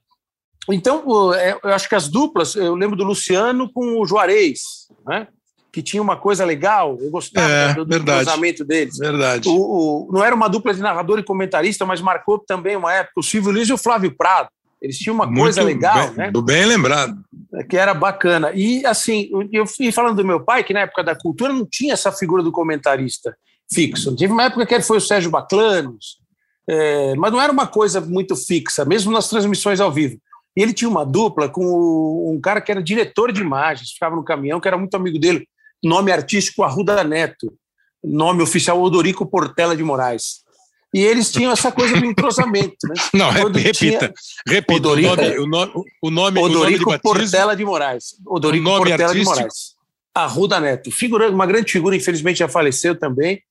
Então, 0.71 1.33
é, 1.33 1.59
eu 1.65 1.71
acho 1.71 1.89
que 1.89 1.95
as 1.95 2.07
duplas, 2.07 2.55
eu 2.55 2.75
lembro 2.75 2.97
do 2.97 3.03
Luciano 3.03 3.73
com 3.73 3.99
o 3.99 4.07
Juarez, 4.07 4.61
né? 5.07 5.27
que 5.73 5.81
tinha 5.81 6.03
uma 6.03 6.19
coisa 6.19 6.45
legal, 6.45 6.99
eu 7.01 7.11
gostava 7.11 7.51
é, 7.51 7.73
do, 7.73 7.87
do 7.87 8.05
cruzamento 8.05 8.63
deles. 8.63 8.99
Verdade. 8.99 9.49
O, 9.49 9.55
o, 9.55 10.13
não 10.13 10.23
era 10.23 10.35
uma 10.35 10.49
dupla 10.49 10.75
de 10.75 10.83
narrador 10.83 11.19
e 11.19 11.23
comentarista, 11.23 11.87
mas 11.87 12.03
marcou 12.03 12.39
também 12.39 12.77
uma 12.77 12.93
época 12.93 13.21
o 13.21 13.23
Silvio 13.23 13.53
Luiz 13.53 13.71
e 13.71 13.73
o 13.73 13.79
Flávio 13.79 14.15
Prado. 14.15 14.51
Eles 14.83 14.99
tinham 14.99 15.15
uma 15.15 15.25
Muito 15.25 15.41
coisa 15.41 15.63
legal, 15.63 16.09
bem, 16.09 16.17
né? 16.17 16.33
Bem 16.45 16.67
lembrado. 16.67 17.17
Que 17.69 17.77
era 17.77 17.93
bacana. 17.93 18.51
E, 18.55 18.85
assim, 18.87 19.31
eu 19.53 19.67
fui 19.67 19.93
falando 19.93 20.17
do 20.17 20.25
meu 20.25 20.43
pai, 20.43 20.65
que 20.65 20.73
na 20.73 20.81
época 20.81 21.05
da 21.05 21.15
cultura 21.15 21.53
não 21.53 21.67
tinha 21.67 21.93
essa 21.93 22.11
figura 22.11 22.43
do 22.43 22.53
comentarista 22.53 23.37
fixo. 23.73 24.15
Teve 24.17 24.33
uma 24.33 24.45
época 24.45 24.67
que 24.67 24.75
ele 24.75 24.83
foi 24.83 24.99
o 24.99 25.01
Sérgio 25.01 25.31
Baclanos, 25.31 26.19
é, 26.69 27.15
mas 27.17 27.33
não 27.33 27.41
era 27.41 27.53
uma 27.53 27.67
coisa 27.67 28.01
muito 28.01 28.37
fixa, 28.37 28.85
mesmo 28.85 29.13
nas 29.13 29.29
transmissões 29.29 29.81
ao 29.81 29.91
vivo. 29.91 30.19
E 30.57 30.63
ele 30.63 30.73
tinha 30.73 30.89
uma 30.89 31.05
dupla 31.05 31.49
com 31.49 31.65
um 32.35 32.41
cara 32.41 32.61
que 32.61 32.71
era 32.71 32.83
diretor 32.83 33.33
de 33.33 33.41
imagens, 33.41 33.93
ficava 33.93 34.15
no 34.15 34.25
caminhão, 34.25 34.61
que 34.61 34.69
era 34.69 34.77
muito 34.77 34.95
amigo 34.95 35.19
dele, 35.19 35.49
nome 35.83 36.13
artístico 36.13 36.63
Arruda 36.63 37.03
Neto, 37.03 37.53
nome 38.05 38.43
oficial 38.43 38.81
Odorico 38.81 39.27
Portela 39.27 39.77
de 39.77 39.83
Moraes. 39.83 40.42
E 40.95 41.01
eles 41.01 41.33
tinham 41.33 41.51
essa 41.51 41.73
coisa 41.73 41.99
do 41.99 42.05
entrosamento. 42.05 42.77
Né? 42.87 42.95
Não, 43.15 43.33
Quando 43.33 43.57
repita. 43.57 44.09
Tinha... 44.09 44.13
repita 44.47 44.75
Odorico, 44.75 45.13
o 45.13 45.47
nome, 45.47 45.73
o 46.03 46.11
nome, 46.11 46.39
Odorico 46.39 46.83
o 46.83 46.93
nome 46.93 46.99
Portela 46.99 47.57
de 47.57 47.65
Moraes. 47.65 48.17
Odorico 48.27 48.65
Portela 48.65 49.05
artístico. 49.05 49.35
de 49.35 49.41
Moraes. 49.41 49.75
Arruda 50.15 50.61
Neto. 50.61 50.91
Figura, 50.91 51.31
uma 51.31 51.47
grande 51.47 51.73
figura, 51.73 51.97
infelizmente 51.97 52.41
já 52.41 52.49
faleceu 52.49 52.95
também. 52.99 53.43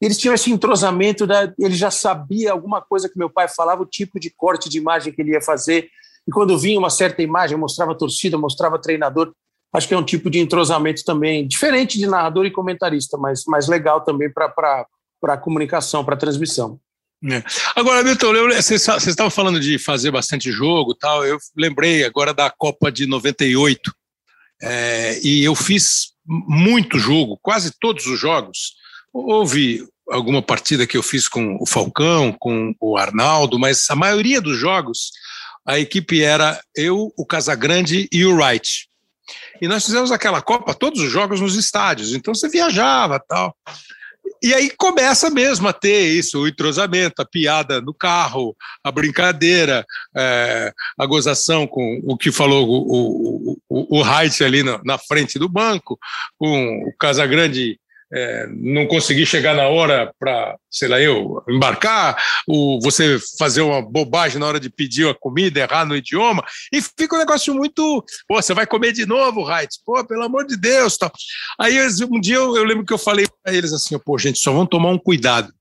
Eles 0.00 0.18
tinham 0.18 0.34
esse 0.34 0.50
entrosamento, 0.50 1.26
da, 1.26 1.52
ele 1.58 1.74
já 1.74 1.90
sabia 1.90 2.52
alguma 2.52 2.80
coisa 2.80 3.08
que 3.08 3.18
meu 3.18 3.30
pai 3.30 3.48
falava, 3.48 3.82
o 3.82 3.86
tipo 3.86 4.18
de 4.20 4.30
corte 4.30 4.68
de 4.68 4.78
imagem 4.78 5.12
que 5.12 5.20
ele 5.20 5.32
ia 5.32 5.40
fazer. 5.40 5.88
E 6.26 6.32
quando 6.32 6.58
vinha 6.58 6.78
uma 6.78 6.90
certa 6.90 7.22
imagem, 7.22 7.56
mostrava 7.56 7.94
torcida, 7.94 8.36
mostrava 8.36 8.78
treinador. 8.78 9.32
Acho 9.72 9.88
que 9.88 9.94
é 9.94 9.98
um 9.98 10.04
tipo 10.04 10.28
de 10.28 10.38
entrosamento 10.38 11.04
também, 11.04 11.46
diferente 11.46 11.98
de 11.98 12.06
narrador 12.06 12.44
e 12.44 12.50
comentarista, 12.50 13.16
mas 13.16 13.44
mais 13.46 13.68
legal 13.68 14.02
também 14.02 14.30
para 14.30 14.86
a 15.22 15.36
comunicação, 15.36 16.04
para 16.04 16.14
a 16.14 16.18
transmissão. 16.18 16.78
É. 17.28 17.42
Agora, 17.76 18.02
Milton, 18.02 18.32
vocês 18.54 18.88
estavam 18.88 19.30
falando 19.30 19.60
de 19.60 19.78
fazer 19.78 20.10
bastante 20.10 20.50
jogo 20.50 20.94
tal. 20.94 21.24
Eu 21.24 21.38
lembrei 21.56 22.04
agora 22.04 22.32
da 22.32 22.50
Copa 22.50 22.90
de 22.90 23.06
98. 23.06 23.92
É, 24.62 25.20
e 25.22 25.44
eu 25.44 25.54
fiz 25.54 26.12
muito 26.26 26.98
jogo, 26.98 27.38
quase 27.42 27.72
todos 27.78 28.06
os 28.06 28.18
jogos. 28.18 28.74
Houve 29.12 29.86
alguma 30.08 30.42
partida 30.42 30.86
que 30.86 30.96
eu 30.96 31.02
fiz 31.02 31.28
com 31.28 31.56
o 31.60 31.66
Falcão, 31.66 32.32
com 32.38 32.74
o 32.80 32.96
Arnaldo, 32.96 33.58
mas 33.58 33.88
a 33.90 33.96
maioria 33.96 34.40
dos 34.40 34.58
jogos 34.58 35.10
a 35.66 35.78
equipe 35.78 36.22
era 36.22 36.60
eu, 36.74 37.12
o 37.16 37.26
Casagrande 37.26 38.08
e 38.10 38.24
o 38.24 38.34
Wright. 38.34 38.88
E 39.60 39.68
nós 39.68 39.84
fizemos 39.84 40.10
aquela 40.10 40.42
Copa, 40.42 40.74
todos 40.74 41.00
os 41.00 41.10
jogos 41.10 41.40
nos 41.40 41.54
estádios, 41.54 42.14
então 42.14 42.34
você 42.34 42.48
viajava 42.48 43.20
tal. 43.20 43.54
E 44.42 44.54
aí 44.54 44.70
começa 44.70 45.28
mesmo 45.28 45.68
a 45.68 45.72
ter 45.72 46.16
isso, 46.16 46.40
o 46.40 46.48
entrosamento, 46.48 47.20
a 47.20 47.26
piada 47.26 47.80
no 47.80 47.92
carro, 47.92 48.56
a 48.82 48.90
brincadeira, 48.90 49.84
é, 50.16 50.72
a 50.98 51.06
gozação 51.06 51.66
com 51.66 52.00
o 52.04 52.16
que 52.16 52.32
falou 52.32 52.66
o, 52.66 53.52
o, 53.52 53.58
o, 53.68 54.00
o 54.00 54.04
Height 54.04 54.42
ali 54.42 54.62
na, 54.62 54.80
na, 54.82 54.96
frente 54.96 55.38
do 55.38 55.48
banco, 55.48 55.98
com 56.38 56.84
o 56.84 56.92
Casagrande 56.98 57.78
é, 58.12 58.46
não 58.48 58.86
conseguir 58.86 59.26
chegar 59.26 59.54
na 59.54 59.68
hora 59.68 60.12
para, 60.18 60.56
sei 60.70 60.88
lá, 60.88 61.00
eu 61.00 61.42
embarcar, 61.48 62.16
o, 62.46 62.80
você 62.82 63.18
fazer 63.38 63.60
uma 63.60 63.80
bobagem 63.80 64.38
na 64.38 64.46
hora 64.46 64.60
de 64.60 64.68
pedir 64.68 65.08
a 65.08 65.14
comida, 65.14 65.60
errar 65.60 65.84
no 65.84 65.96
idioma, 65.96 66.44
e 66.72 66.82
fica 66.82 67.16
um 67.16 67.18
negócio 67.18 67.54
muito. 67.54 68.04
Pô, 68.26 68.40
você 68.40 68.52
vai 68.52 68.66
comer 68.66 68.92
de 68.92 69.06
novo, 69.06 69.48
Height? 69.48 69.78
Pô, 69.84 70.04
pelo 70.04 70.24
amor 70.24 70.46
de 70.46 70.56
Deus. 70.56 70.96
Tal. 70.96 71.12
Aí 71.58 71.78
um 72.10 72.20
dia 72.20 72.36
eu, 72.36 72.56
eu 72.56 72.64
lembro 72.64 72.84
que 72.84 72.92
eu 72.92 72.98
falei 72.98 73.26
para 73.42 73.54
eles 73.54 73.72
assim: 73.72 73.98
pô, 73.98 74.18
gente, 74.18 74.38
só 74.38 74.52
vão 74.52 74.66
tomar 74.66 74.90
um 74.90 74.98
cuidado. 74.98 75.52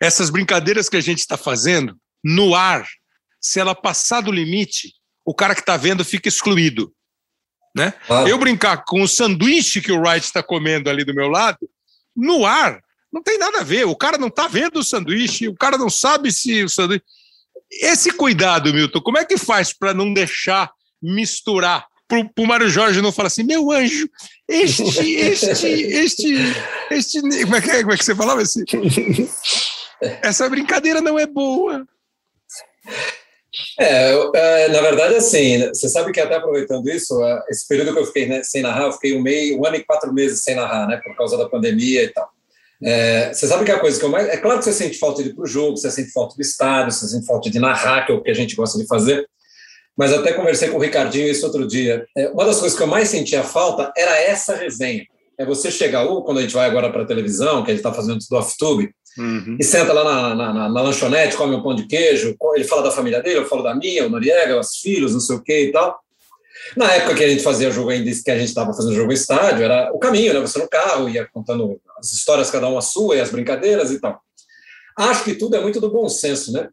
Essas 0.00 0.30
brincadeiras 0.30 0.88
que 0.88 0.96
a 0.96 1.00
gente 1.00 1.18
está 1.18 1.36
fazendo 1.36 1.96
no 2.24 2.54
ar, 2.54 2.86
se 3.40 3.58
ela 3.58 3.74
passar 3.74 4.20
do 4.20 4.32
limite, 4.32 4.94
o 5.24 5.34
cara 5.34 5.54
que 5.54 5.60
está 5.60 5.76
vendo 5.76 6.04
fica 6.04 6.28
excluído. 6.28 6.92
Né? 7.76 7.92
Claro. 8.06 8.28
Eu 8.28 8.36
brincar 8.36 8.84
com 8.84 9.02
o 9.02 9.08
sanduíche 9.08 9.80
que 9.80 9.92
o 9.92 10.00
Wright 10.00 10.26
está 10.26 10.42
comendo 10.42 10.90
ali 10.90 11.04
do 11.04 11.14
meu 11.14 11.28
lado, 11.28 11.58
no 12.20 12.44
ar, 12.44 12.80
não 13.12 13.22
tem 13.22 13.38
nada 13.38 13.60
a 13.60 13.64
ver. 13.64 13.84
O 13.86 13.96
cara 13.96 14.18
não 14.18 14.28
está 14.28 14.46
vendo 14.46 14.78
o 14.78 14.84
sanduíche, 14.84 15.48
o 15.48 15.56
cara 15.56 15.76
não 15.76 15.90
sabe 15.90 16.30
se 16.30 16.62
o 16.62 16.68
sanduíche. 16.68 17.04
Esse 17.70 18.12
cuidado, 18.12 18.72
Milton, 18.72 19.00
como 19.00 19.18
é 19.18 19.24
que 19.24 19.38
faz 19.38 19.72
para 19.72 19.94
não 19.94 20.12
deixar 20.12 20.70
misturar? 21.02 21.86
Para 22.06 22.28
o 22.42 22.46
Mário 22.46 22.68
Jorge 22.68 23.00
não 23.00 23.12
falar 23.12 23.28
assim, 23.28 23.44
meu 23.44 23.70
anjo, 23.70 24.08
este, 24.48 24.82
este, 24.82 25.46
este, 25.46 26.34
este. 26.90 27.20
Como 27.20 27.54
é 27.54 27.60
que, 27.60 27.70
é, 27.70 27.80
como 27.82 27.92
é 27.92 27.96
que 27.96 28.04
você 28.04 28.16
falava 28.16 28.42
assim? 28.42 28.64
Essa 30.20 30.48
brincadeira 30.48 31.00
não 31.00 31.16
é 31.16 31.26
boa. 31.26 31.86
É, 33.78 34.12
é, 34.34 34.68
na 34.68 34.80
verdade, 34.80 35.16
assim, 35.16 35.68
você 35.68 35.88
sabe 35.88 36.12
que 36.12 36.20
até 36.20 36.36
aproveitando 36.36 36.88
isso, 36.88 37.22
é, 37.24 37.44
esse 37.48 37.66
período 37.66 37.92
que 37.92 37.98
eu 37.98 38.06
fiquei 38.06 38.26
né, 38.26 38.42
sem 38.42 38.62
narrar, 38.62 38.84
eu 38.84 38.92
fiquei 38.92 39.16
um, 39.16 39.22
meio, 39.22 39.58
um 39.58 39.66
ano 39.66 39.76
e 39.76 39.84
quatro 39.84 40.12
meses 40.12 40.42
sem 40.42 40.54
narrar, 40.54 40.86
né, 40.86 41.00
por 41.02 41.16
causa 41.16 41.36
da 41.36 41.48
pandemia 41.48 42.04
e 42.04 42.08
tal. 42.08 42.28
É, 42.82 43.32
você 43.32 43.46
sabe 43.46 43.64
que 43.64 43.70
a 43.70 43.78
coisa 43.78 43.98
que 43.98 44.04
eu 44.04 44.08
mais. 44.08 44.28
É 44.28 44.38
claro 44.38 44.58
que 44.58 44.64
você 44.64 44.72
sente 44.72 44.98
falta 44.98 45.22
de 45.22 45.30
ir 45.30 45.34
para 45.34 45.44
o 45.44 45.46
jogo, 45.46 45.76
você 45.76 45.90
sente 45.90 46.12
falta 46.12 46.34
do 46.34 46.40
estádio, 46.40 46.92
você 46.92 47.08
sente 47.08 47.26
falta 47.26 47.50
de 47.50 47.58
narrar, 47.58 48.06
que 48.06 48.12
é 48.12 48.14
o 48.14 48.22
que 48.22 48.30
a 48.30 48.34
gente 48.34 48.56
gosta 48.56 48.78
de 48.78 48.86
fazer. 48.86 49.26
Mas 49.96 50.12
até 50.14 50.32
conversei 50.32 50.70
com 50.70 50.78
o 50.78 50.80
Ricardinho 50.80 51.28
isso 51.28 51.44
outro 51.44 51.66
dia. 51.66 52.06
É, 52.16 52.28
uma 52.30 52.46
das 52.46 52.58
coisas 52.58 52.76
que 52.76 52.82
eu 52.82 52.86
mais 52.86 53.08
sentia 53.08 53.42
falta 53.42 53.92
era 53.94 54.18
essa 54.18 54.54
resenha. 54.54 55.04
É 55.38 55.44
você 55.44 55.70
chegar, 55.70 56.04
ou 56.04 56.24
quando 56.24 56.38
a 56.38 56.42
gente 56.42 56.54
vai 56.54 56.66
agora 56.66 56.90
para 56.90 57.02
a 57.02 57.06
televisão, 57.06 57.62
que 57.62 57.70
a 57.70 57.74
gente 57.74 57.84
está 57.84 57.92
fazendo 57.92 58.18
do 58.18 58.36
off-tube, 58.36 58.90
uhum. 59.18 59.56
e 59.58 59.64
senta 59.64 59.92
lá 59.92 60.04
na, 60.04 60.34
na, 60.34 60.52
na, 60.52 60.68
na, 60.68 60.82
lanchonete, 60.82 61.36
come 61.36 61.54
um 61.54 61.62
pão 61.62 61.74
de 61.74 61.86
queijo, 61.86 62.36
ele 62.54 62.64
fala 62.64 62.82
da 62.82 62.90
família 62.90 63.22
dele, 63.22 63.38
eu 63.38 63.46
falo 63.46 63.62
da 63.62 63.74
minha, 63.74 64.06
o 64.06 64.10
Noriega, 64.10 64.58
os 64.58 64.76
filhos, 64.76 65.12
não 65.12 65.20
sei 65.20 65.36
o 65.36 65.42
quê 65.42 65.64
e 65.66 65.72
tal. 65.72 65.98
Na 66.76 66.92
época 66.92 67.14
que 67.14 67.24
a 67.24 67.28
gente 67.28 67.42
fazia 67.42 67.70
jogo 67.70 67.90
ainda, 67.90 68.10
que 68.22 68.30
a 68.30 68.38
gente 68.38 68.48
estava 68.48 68.72
fazendo 68.72 68.94
jogo 68.94 69.12
estádio, 69.12 69.64
era 69.64 69.90
o 69.92 69.98
caminho, 69.98 70.34
né? 70.34 70.40
Você 70.40 70.58
no 70.58 70.68
carro, 70.68 71.08
ia 71.08 71.26
contando 71.26 71.80
as 71.98 72.12
histórias, 72.12 72.50
cada 72.50 72.68
uma 72.68 72.80
sua, 72.80 73.16
e 73.16 73.20
as 73.20 73.30
brincadeiras 73.30 73.90
e 73.90 73.98
tal. 73.98 74.20
Acho 74.96 75.24
que 75.24 75.34
tudo 75.34 75.56
é 75.56 75.60
muito 75.60 75.80
do 75.80 75.90
bom 75.90 76.08
senso, 76.08 76.52
né? 76.52 76.68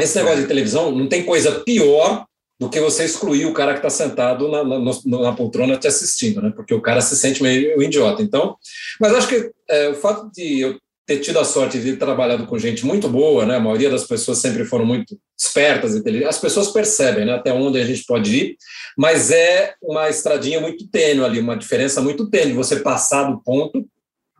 Esse 0.00 0.16
negócio 0.18 0.42
de 0.42 0.48
televisão 0.48 0.90
não 0.90 1.08
tem 1.08 1.24
coisa 1.24 1.60
pior 1.60 2.26
do 2.58 2.68
que 2.68 2.80
você 2.80 3.04
excluir 3.04 3.46
o 3.46 3.54
cara 3.54 3.72
que 3.72 3.78
está 3.78 3.90
sentado 3.90 4.48
na, 4.48 4.64
na, 4.64 4.78
na, 4.80 5.32
poltrona 5.32 5.76
te 5.76 5.86
assistindo, 5.86 6.42
né? 6.42 6.52
Porque 6.54 6.74
o 6.74 6.80
cara 6.80 7.00
se 7.00 7.16
sente 7.16 7.42
meio 7.42 7.80
idiota. 7.80 8.20
Então, 8.20 8.56
mas 9.00 9.14
acho 9.14 9.28
que 9.28 9.50
é, 9.68 9.88
o 9.88 9.94
fato 9.94 10.30
de 10.32 10.60
eu 10.60 10.76
ter 11.08 11.20
tido 11.20 11.38
a 11.38 11.44
sorte 11.44 11.80
de 11.80 11.92
ter 11.92 11.98
trabalhado 11.98 12.46
com 12.46 12.58
gente 12.58 12.84
muito 12.84 13.08
boa, 13.08 13.46
né? 13.46 13.56
A 13.56 13.60
maioria 13.60 13.88
das 13.88 14.04
pessoas 14.04 14.36
sempre 14.38 14.66
foram 14.66 14.84
muito 14.84 15.18
espertas, 15.34 15.96
inteligentes. 15.96 16.36
As 16.36 16.40
pessoas 16.40 16.68
percebem, 16.68 17.24
né? 17.24 17.32
Até 17.32 17.50
onde 17.50 17.80
a 17.80 17.86
gente 17.86 18.04
pode 18.04 18.36
ir, 18.36 18.56
mas 18.94 19.30
é 19.30 19.72
uma 19.82 20.10
estradinha 20.10 20.60
muito 20.60 20.86
tênue 20.86 21.24
ali, 21.24 21.40
uma 21.40 21.56
diferença 21.56 22.02
muito 22.02 22.28
tênue. 22.28 22.52
Você 22.52 22.80
passar 22.80 23.22
do 23.22 23.42
ponto 23.42 23.86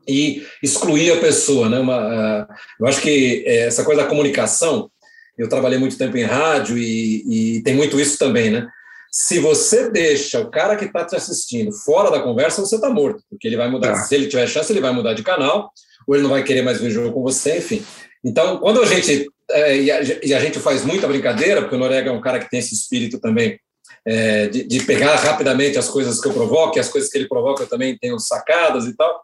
e 0.06 0.46
excluir 0.62 1.10
a 1.12 1.20
pessoa, 1.20 1.70
né? 1.70 1.78
Uma, 1.78 2.42
uh, 2.42 2.46
eu 2.80 2.86
acho 2.86 3.00
que 3.00 3.44
é, 3.46 3.60
essa 3.60 3.82
coisa 3.82 4.02
da 4.02 4.08
comunicação 4.08 4.90
eu 5.38 5.48
trabalhei 5.48 5.78
muito 5.78 5.96
tempo 5.96 6.18
em 6.18 6.24
rádio 6.24 6.76
e, 6.76 7.56
e 7.56 7.62
tem 7.62 7.74
muito 7.74 7.98
isso 7.98 8.18
também, 8.18 8.50
né? 8.50 8.68
Se 9.10 9.38
você 9.38 9.88
deixa 9.88 10.38
o 10.38 10.50
cara 10.50 10.76
que 10.76 10.84
está 10.84 11.02
te 11.02 11.16
assistindo 11.16 11.72
fora 11.72 12.10
da 12.10 12.20
conversa, 12.20 12.60
você 12.60 12.74
está 12.74 12.90
morto, 12.90 13.22
porque 13.30 13.48
ele 13.48 13.56
vai 13.56 13.70
mudar. 13.70 13.94
Tá. 13.94 14.02
Se 14.02 14.14
ele 14.14 14.28
tiver 14.28 14.46
chance, 14.46 14.70
ele 14.70 14.82
vai 14.82 14.92
mudar 14.92 15.14
de 15.14 15.22
canal, 15.22 15.72
ou 16.08 16.14
ele 16.14 16.22
não 16.24 16.30
vai 16.30 16.42
querer 16.42 16.62
mais 16.62 16.80
ver 16.80 16.90
jogo 16.90 17.12
com 17.12 17.22
você, 17.22 17.58
enfim. 17.58 17.84
Então, 18.24 18.58
quando 18.58 18.80
a 18.80 18.86
gente. 18.86 19.28
É, 19.50 19.76
e, 19.76 19.90
a, 19.90 20.02
e, 20.02 20.34
a, 20.34 20.40
gente 20.40 20.58
faz 20.58 20.84
muita 20.84 21.06
brincadeira, 21.06 21.62
porque 21.62 21.76
o 21.76 21.78
Norega 21.78 22.10
é 22.10 22.12
um 22.12 22.20
cara 22.20 22.38
que 22.38 22.50
tem 22.50 22.58
esse 22.58 22.74
espírito 22.74 23.18
também 23.18 23.58
é, 24.04 24.46
de, 24.46 24.64
de, 24.64 24.82
pegar 24.82 25.14
rapidamente 25.14 25.78
as 25.78 25.88
coisas 25.88 26.20
que 26.20 26.28
eu 26.28 26.34
provoco, 26.34 26.76
e 26.76 26.80
as 26.80 26.88
coisas 26.88 27.08
que 27.08 27.16
ele 27.16 27.28
provoca 27.28 27.62
eu 27.62 27.66
também 27.66 27.96
tenho 27.96 28.18
sacadas 28.18 28.84
e 28.86 28.94
tal. 28.94 29.22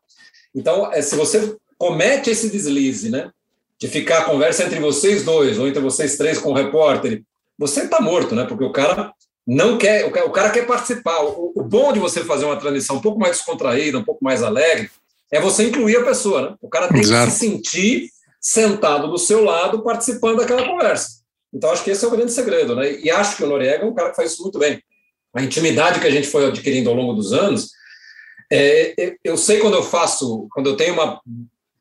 Então, 0.55 0.91
é, 0.93 1.03
se 1.03 1.15
você 1.15 1.55
comete 1.77 2.31
esse 2.31 2.49
deslize, 2.49 3.11
né? 3.11 3.31
de 3.79 3.89
ficar 3.89 4.21
a 4.21 4.25
conversa 4.25 4.65
entre 4.65 4.81
vocês 4.81 5.25
dois, 5.25 5.59
ou 5.59 5.69
entre 5.69 5.81
vocês 5.81 6.17
três 6.17 6.39
com 6.39 6.51
o 6.51 6.55
repórter, 6.55 7.23
você 7.59 7.83
está 7.83 8.01
morto, 8.01 8.35
né? 8.35 8.45
Porque 8.45 8.65
o 8.65 8.73
cara 8.73 9.13
não 9.47 9.77
quer, 9.77 10.07
o 10.07 10.31
cara 10.31 10.51
quer 10.51 10.67
participar. 10.67 11.23
O, 11.23 11.53
o, 11.55 11.63
bom 11.63 11.93
de 11.93 11.99
você 11.99 12.25
fazer 12.25 12.45
uma 12.45 12.57
transmissão 12.57 12.97
um 12.97 13.01
pouco 13.01 13.19
mais 13.19 13.37
descontraída, 13.37 13.99
um 13.99 14.05
pouco 14.05 14.25
mais 14.25 14.43
alegre, 14.43 14.91
é 15.33 15.41
você 15.41 15.69
incluir 15.69 15.97
a 15.97 16.05
pessoa, 16.05 16.43
né? 16.43 16.57
O 16.61 16.69
cara 16.69 16.89
tem 16.89 17.01
Exato. 17.01 17.27
que 17.27 17.33
se 17.33 17.39
sentir 17.39 18.09
sentado 18.41 19.09
do 19.09 19.19
seu 19.19 19.43
lado, 19.43 19.83
participando 19.83 20.39
daquela 20.39 20.67
conversa. 20.67 21.25
Então, 21.53 21.71
acho 21.71 21.85
que 21.85 21.91
esse 21.91 22.05
é 22.05 22.09
o 22.09 22.11
grande 22.11 22.33
segredo, 22.33 22.75
né? 22.75 23.01
E 23.01 23.11
acho 23.11 23.37
que 23.37 23.45
o 23.45 23.47
Noriega 23.47 23.85
é 23.85 23.87
um 23.87 23.95
cara 23.95 24.11
que 24.11 24.17
faz 24.17 24.33
isso 24.33 24.43
muito 24.43 24.59
bem. 24.59 24.83
A 25.35 25.43
intimidade 25.43 26.01
que 26.01 26.07
a 26.07 26.11
gente 26.11 26.29
foi 26.29 26.47
adquirindo 26.47 26.91
ao 26.91 26.97
longo 26.97 27.15
dos 27.15 27.33
anos, 27.33 27.71
é, 28.53 29.17
eu 29.25 29.37
sei 29.37 29.59
quando 29.59 29.75
eu 29.75 29.83
faço, 29.83 30.47
quando 30.53 30.69
eu 30.69 30.77
tenho 30.77 30.95
uma 30.95 31.21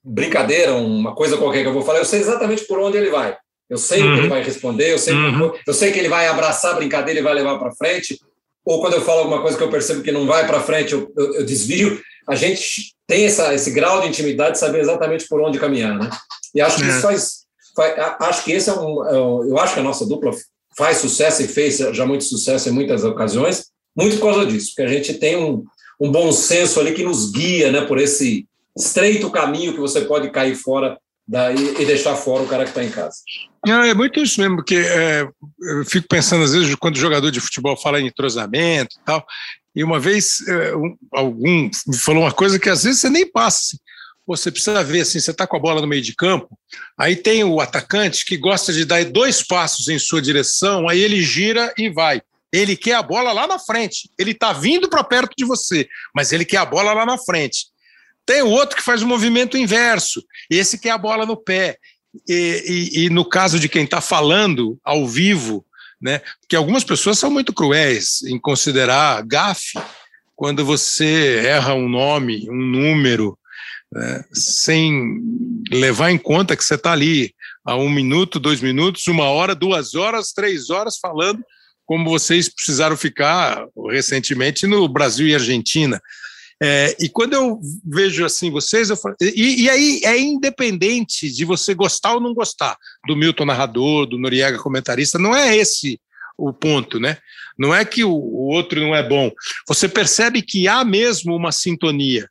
brincadeira, 0.04 0.74
uma 0.74 1.16
coisa 1.16 1.38
qualquer 1.38 1.62
que 1.62 1.68
eu 1.68 1.74
vou 1.74 1.84
falar, 1.84 2.00
eu 2.00 2.06
sei 2.06 2.20
exatamente 2.20 2.66
por 2.66 2.80
onde 2.80 2.98
ele 2.98 3.10
vai. 3.10 3.36
Eu 3.70 3.78
sei 3.78 4.02
uhum. 4.02 4.06
o 4.06 4.12
que 4.12 4.20
ele 4.20 4.28
uhum. 4.28 4.34
vai 4.34 4.44
responder, 4.44 4.92
eu 4.92 5.00
sei, 5.00 5.14
uhum. 5.14 5.52
que, 5.52 5.70
eu 5.70 5.74
sei 5.74 5.92
que 5.92 6.00
ele 6.00 6.10
vai 6.10 6.28
abraçar 6.28 6.74
a 6.74 6.76
brincadeira 6.76 7.20
e 7.20 7.24
vai 7.24 7.34
levar 7.34 7.58
para 7.58 7.76
frente, 7.76 8.20
ou 8.66 8.82
quando 8.82 8.94
eu 8.94 9.02
falo 9.02 9.20
alguma 9.20 9.42
coisa 9.42 9.58
que 9.58 9.64
eu 9.64 9.70
percebo 9.70 10.02
que 10.02 10.12
não 10.12 10.26
vai 10.26 10.48
para 10.48 10.62
frente, 10.62 10.94
eu, 10.94 11.12
eu, 11.18 11.36
eu, 11.36 11.46
desvio. 11.46 12.02
A 12.28 12.36
gente 12.36 12.96
tem 13.06 13.26
essa, 13.26 13.54
esse 13.54 13.72
grau 13.72 14.02
de 14.02 14.08
intimidade 14.08 14.54
de 14.54 14.60
saber 14.60 14.80
exatamente 14.80 15.28
por 15.28 15.42
onde 15.42 15.60
caminhar, 15.60 15.98
né? 15.98 16.10
E 16.56 16.62
acho 16.62 16.78
que 16.78 16.84
é. 16.84 16.88
isso 16.88 17.02
faz, 17.02 17.32
faz, 17.76 18.16
acho 18.22 18.44
que 18.44 18.52
esse 18.54 18.70
é 18.70 18.74
um, 18.74 19.08
é 19.08 19.22
um, 19.22 19.44
eu 19.50 19.58
acho 19.58 19.74
que 19.74 19.80
a 19.80 19.84
nossa 19.84 20.06
dupla 20.06 20.32
faz 20.78 20.98
sucesso 20.98 21.42
e 21.42 21.48
fez 21.48 21.78
já 21.78 22.06
muito 22.06 22.24
sucesso 22.24 22.70
em 22.70 22.72
muitas 22.72 23.04
ocasiões, 23.04 23.66
muito 23.96 24.18
por 24.18 24.34
causa 24.34 24.46
disso, 24.46 24.72
porque 24.74 24.90
a 24.90 24.94
gente 24.94 25.14
tem 25.16 25.36
um, 25.36 25.64
um 26.00 26.12
bom 26.12 26.32
senso 26.32 26.80
ali 26.80 26.94
que 26.94 27.04
nos 27.04 27.32
guia, 27.32 27.72
né, 27.72 27.82
por 27.82 28.00
esse 28.00 28.48
estreito 28.76 29.30
caminho 29.30 29.74
que 29.74 29.80
você 29.80 30.02
pode 30.02 30.32
cair 30.32 30.56
fora 30.56 30.98
daí 31.28 31.76
e 31.80 31.86
deixar 31.86 32.16
fora 32.16 32.44
o 32.44 32.48
cara 32.48 32.64
que 32.64 32.72
está 32.72 32.84
em 32.84 32.90
casa. 32.90 33.18
Não, 33.66 33.82
é 33.82 33.94
muito 33.94 34.20
isso 34.20 34.42
mesmo, 34.42 34.58
porque 34.58 34.76
é, 34.76 35.28
eu 35.62 35.86
fico 35.86 36.08
pensando, 36.08 36.44
às 36.44 36.52
vezes, 36.52 36.76
quando 36.76 36.96
o 36.96 37.00
jogador 37.00 37.32
de 37.32 37.40
futebol 37.40 37.78
fala 37.78 38.00
em 38.00 38.08
entrosamento 38.08 38.98
e 39.00 39.06
tal, 39.06 39.26
e 39.76 39.84
uma 39.84 40.00
vez 40.00 40.46
é, 40.48 40.76
um, 40.76 40.98
algum 41.12 41.70
me 41.88 41.98
falou 41.98 42.24
uma 42.24 42.32
coisa 42.32 42.60
que 42.60 42.70
às 42.70 42.84
vezes 42.84 43.00
você 43.02 43.10
nem 43.10 43.30
passa. 43.30 43.60
Assim. 43.60 43.78
Você 44.26 44.52
precisa 44.52 44.84
ver 44.84 45.02
assim, 45.02 45.20
você 45.20 45.32
está 45.32 45.46
com 45.46 45.58
a 45.58 45.60
bola 45.60 45.82
no 45.82 45.88
meio 45.88 46.02
de 46.02 46.16
campo, 46.16 46.48
aí 46.98 47.16
tem 47.16 47.44
o 47.44 47.60
atacante 47.60 48.26
que 48.26 48.38
gosta 48.38 48.72
de 48.72 48.86
dar 48.86 49.04
dois 49.04 49.46
passos 49.46 49.90
em 49.90 50.00
sua 50.00 50.22
direção, 50.22 50.88
aí 50.88 51.02
ele 51.02 51.22
gira 51.22 51.74
e 51.78 51.90
vai. 51.90 52.22
Ele 52.52 52.78
quer 52.78 52.94
a 52.94 53.02
bola 53.02 53.34
lá 53.34 53.48
na 53.48 53.60
frente. 53.60 54.10
Ele 54.18 54.32
está 54.32 54.54
vindo 54.54 54.88
para 54.88 55.04
perto 55.04 55.34
de 55.36 55.44
você, 55.44 55.90
mas 56.16 56.32
ele 56.32 56.46
quer 56.46 56.58
a 56.58 56.66
bola 56.66 56.94
lá 56.94 57.06
na 57.06 57.18
frente. 57.18 57.66
Tem 58.26 58.42
o 58.42 58.50
outro 58.50 58.78
que 58.78 58.84
faz 58.84 59.02
o 59.02 59.08
movimento 59.08 59.58
inverso, 59.58 60.24
esse 60.50 60.78
que 60.78 60.88
é 60.88 60.92
a 60.92 60.98
bola 60.98 61.26
no 61.26 61.36
pé. 61.36 61.78
E, 62.28 62.92
e, 62.96 63.06
e 63.06 63.10
no 63.10 63.26
caso 63.26 63.60
de 63.60 63.68
quem 63.68 63.84
está 63.84 64.00
falando 64.02 64.78
ao 64.84 65.08
vivo, 65.08 65.66
né, 66.02 66.22
que 66.48 66.56
algumas 66.56 66.84
pessoas 66.84 67.18
são 67.18 67.32
muito 67.32 67.54
cruéis 67.54 68.22
em 68.24 68.40
considerar 68.40 69.24
gafe 69.26 69.80
quando 70.36 70.66
você 70.66 71.42
erra 71.46 71.74
um 71.74 71.88
nome, 71.88 72.48
um 72.50 72.62
número, 72.62 73.38
né, 73.92 74.24
sem 74.34 75.22
levar 75.72 76.12
em 76.12 76.18
conta 76.18 76.56
que 76.56 76.64
você 76.64 76.76
está 76.76 76.92
ali 76.92 77.34
há 77.66 77.76
um 77.76 77.90
minuto, 77.90 78.40
dois 78.40 78.62
minutos, 78.62 79.08
uma 79.08 79.26
hora, 79.26 79.56
duas 79.56 79.96
horas, 79.96 80.34
três 80.34 80.70
horas 80.70 80.98
falando 80.98 81.44
como 81.86 82.10
vocês 82.10 82.50
precisaram 82.50 82.96
ficar 82.96 83.66
recentemente 83.92 84.66
no 84.66 84.88
Brasil 84.88 85.28
e 85.28 85.36
Argentina. 85.36 86.02
É, 86.62 86.96
e 87.00 87.10
quando 87.10 87.34
eu 87.34 87.60
vejo 87.84 88.24
assim 88.24 88.52
vocês, 88.52 88.90
eu 88.90 88.96
falo, 88.96 89.16
e, 89.20 89.64
e, 89.64 89.70
aí 89.70 90.02
é 90.04 90.20
independente 90.20 91.32
de 91.32 91.46
você 91.46 91.74
gostar 91.74 92.14
ou 92.14 92.22
não 92.22 92.34
gostar 92.34 92.78
do 93.08 93.16
Milton 93.16 93.46
narrador, 93.46 94.06
do 94.06 94.18
Noriega 94.18 94.58
comentarista, 94.60 95.18
não 95.20 95.36
é 95.36 95.56
esse 95.56 96.00
o 96.38 96.54
ponto, 96.54 97.00
né? 97.00 97.18
Não 97.58 97.74
é 97.74 97.86
que 97.86 98.04
o, 98.04 98.12
o 98.12 98.48
outro 98.48 98.80
não 98.82 98.96
é 98.96 99.08
bom. 99.08 99.32
Você 99.68 99.88
percebe 99.88 100.42
que 100.42 100.68
há 100.68 100.84
mesmo 100.84 101.36
uma 101.36 101.52
sintonia, 101.52 102.30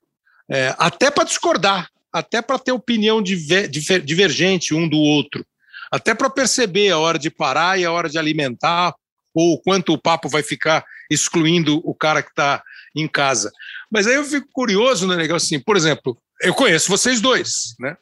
é, 0.50 0.74
até 0.78 1.10
para 1.10 1.24
discordar, 1.24 1.88
até 2.12 2.42
para 2.42 2.58
ter 2.58 2.72
opinião 2.72 3.22
diver, 3.22 3.68
diver, 3.68 4.02
divergente 4.02 4.74
um 4.74 4.88
do 4.88 4.98
outro, 4.98 5.44
até 5.90 6.14
para 6.14 6.30
perceber 6.30 6.90
a 6.90 6.98
hora 6.98 7.18
de 7.18 7.30
parar 7.30 7.78
e 7.78 7.84
a 7.84 7.92
hora 7.92 8.08
de 8.08 8.18
alimentar, 8.18 8.94
ou 9.34 9.58
quanto 9.60 9.92
o 9.92 9.98
papo 9.98 10.28
vai 10.28 10.42
ficar 10.42 10.84
excluindo 11.10 11.80
o 11.84 11.94
cara 11.94 12.22
que 12.22 12.30
está 12.30 12.62
em 12.94 13.08
casa. 13.08 13.50
Mas 13.92 14.06
aí 14.06 14.14
eu 14.14 14.24
fico 14.24 14.48
curioso 14.50 15.06
né, 15.06 15.16
negócio 15.16 15.46
assim, 15.46 15.60
por 15.62 15.76
exemplo, 15.76 16.16
eu 16.40 16.54
conheço 16.54 16.88
vocês 16.88 17.20
dois, 17.20 17.74
né? 17.78 17.94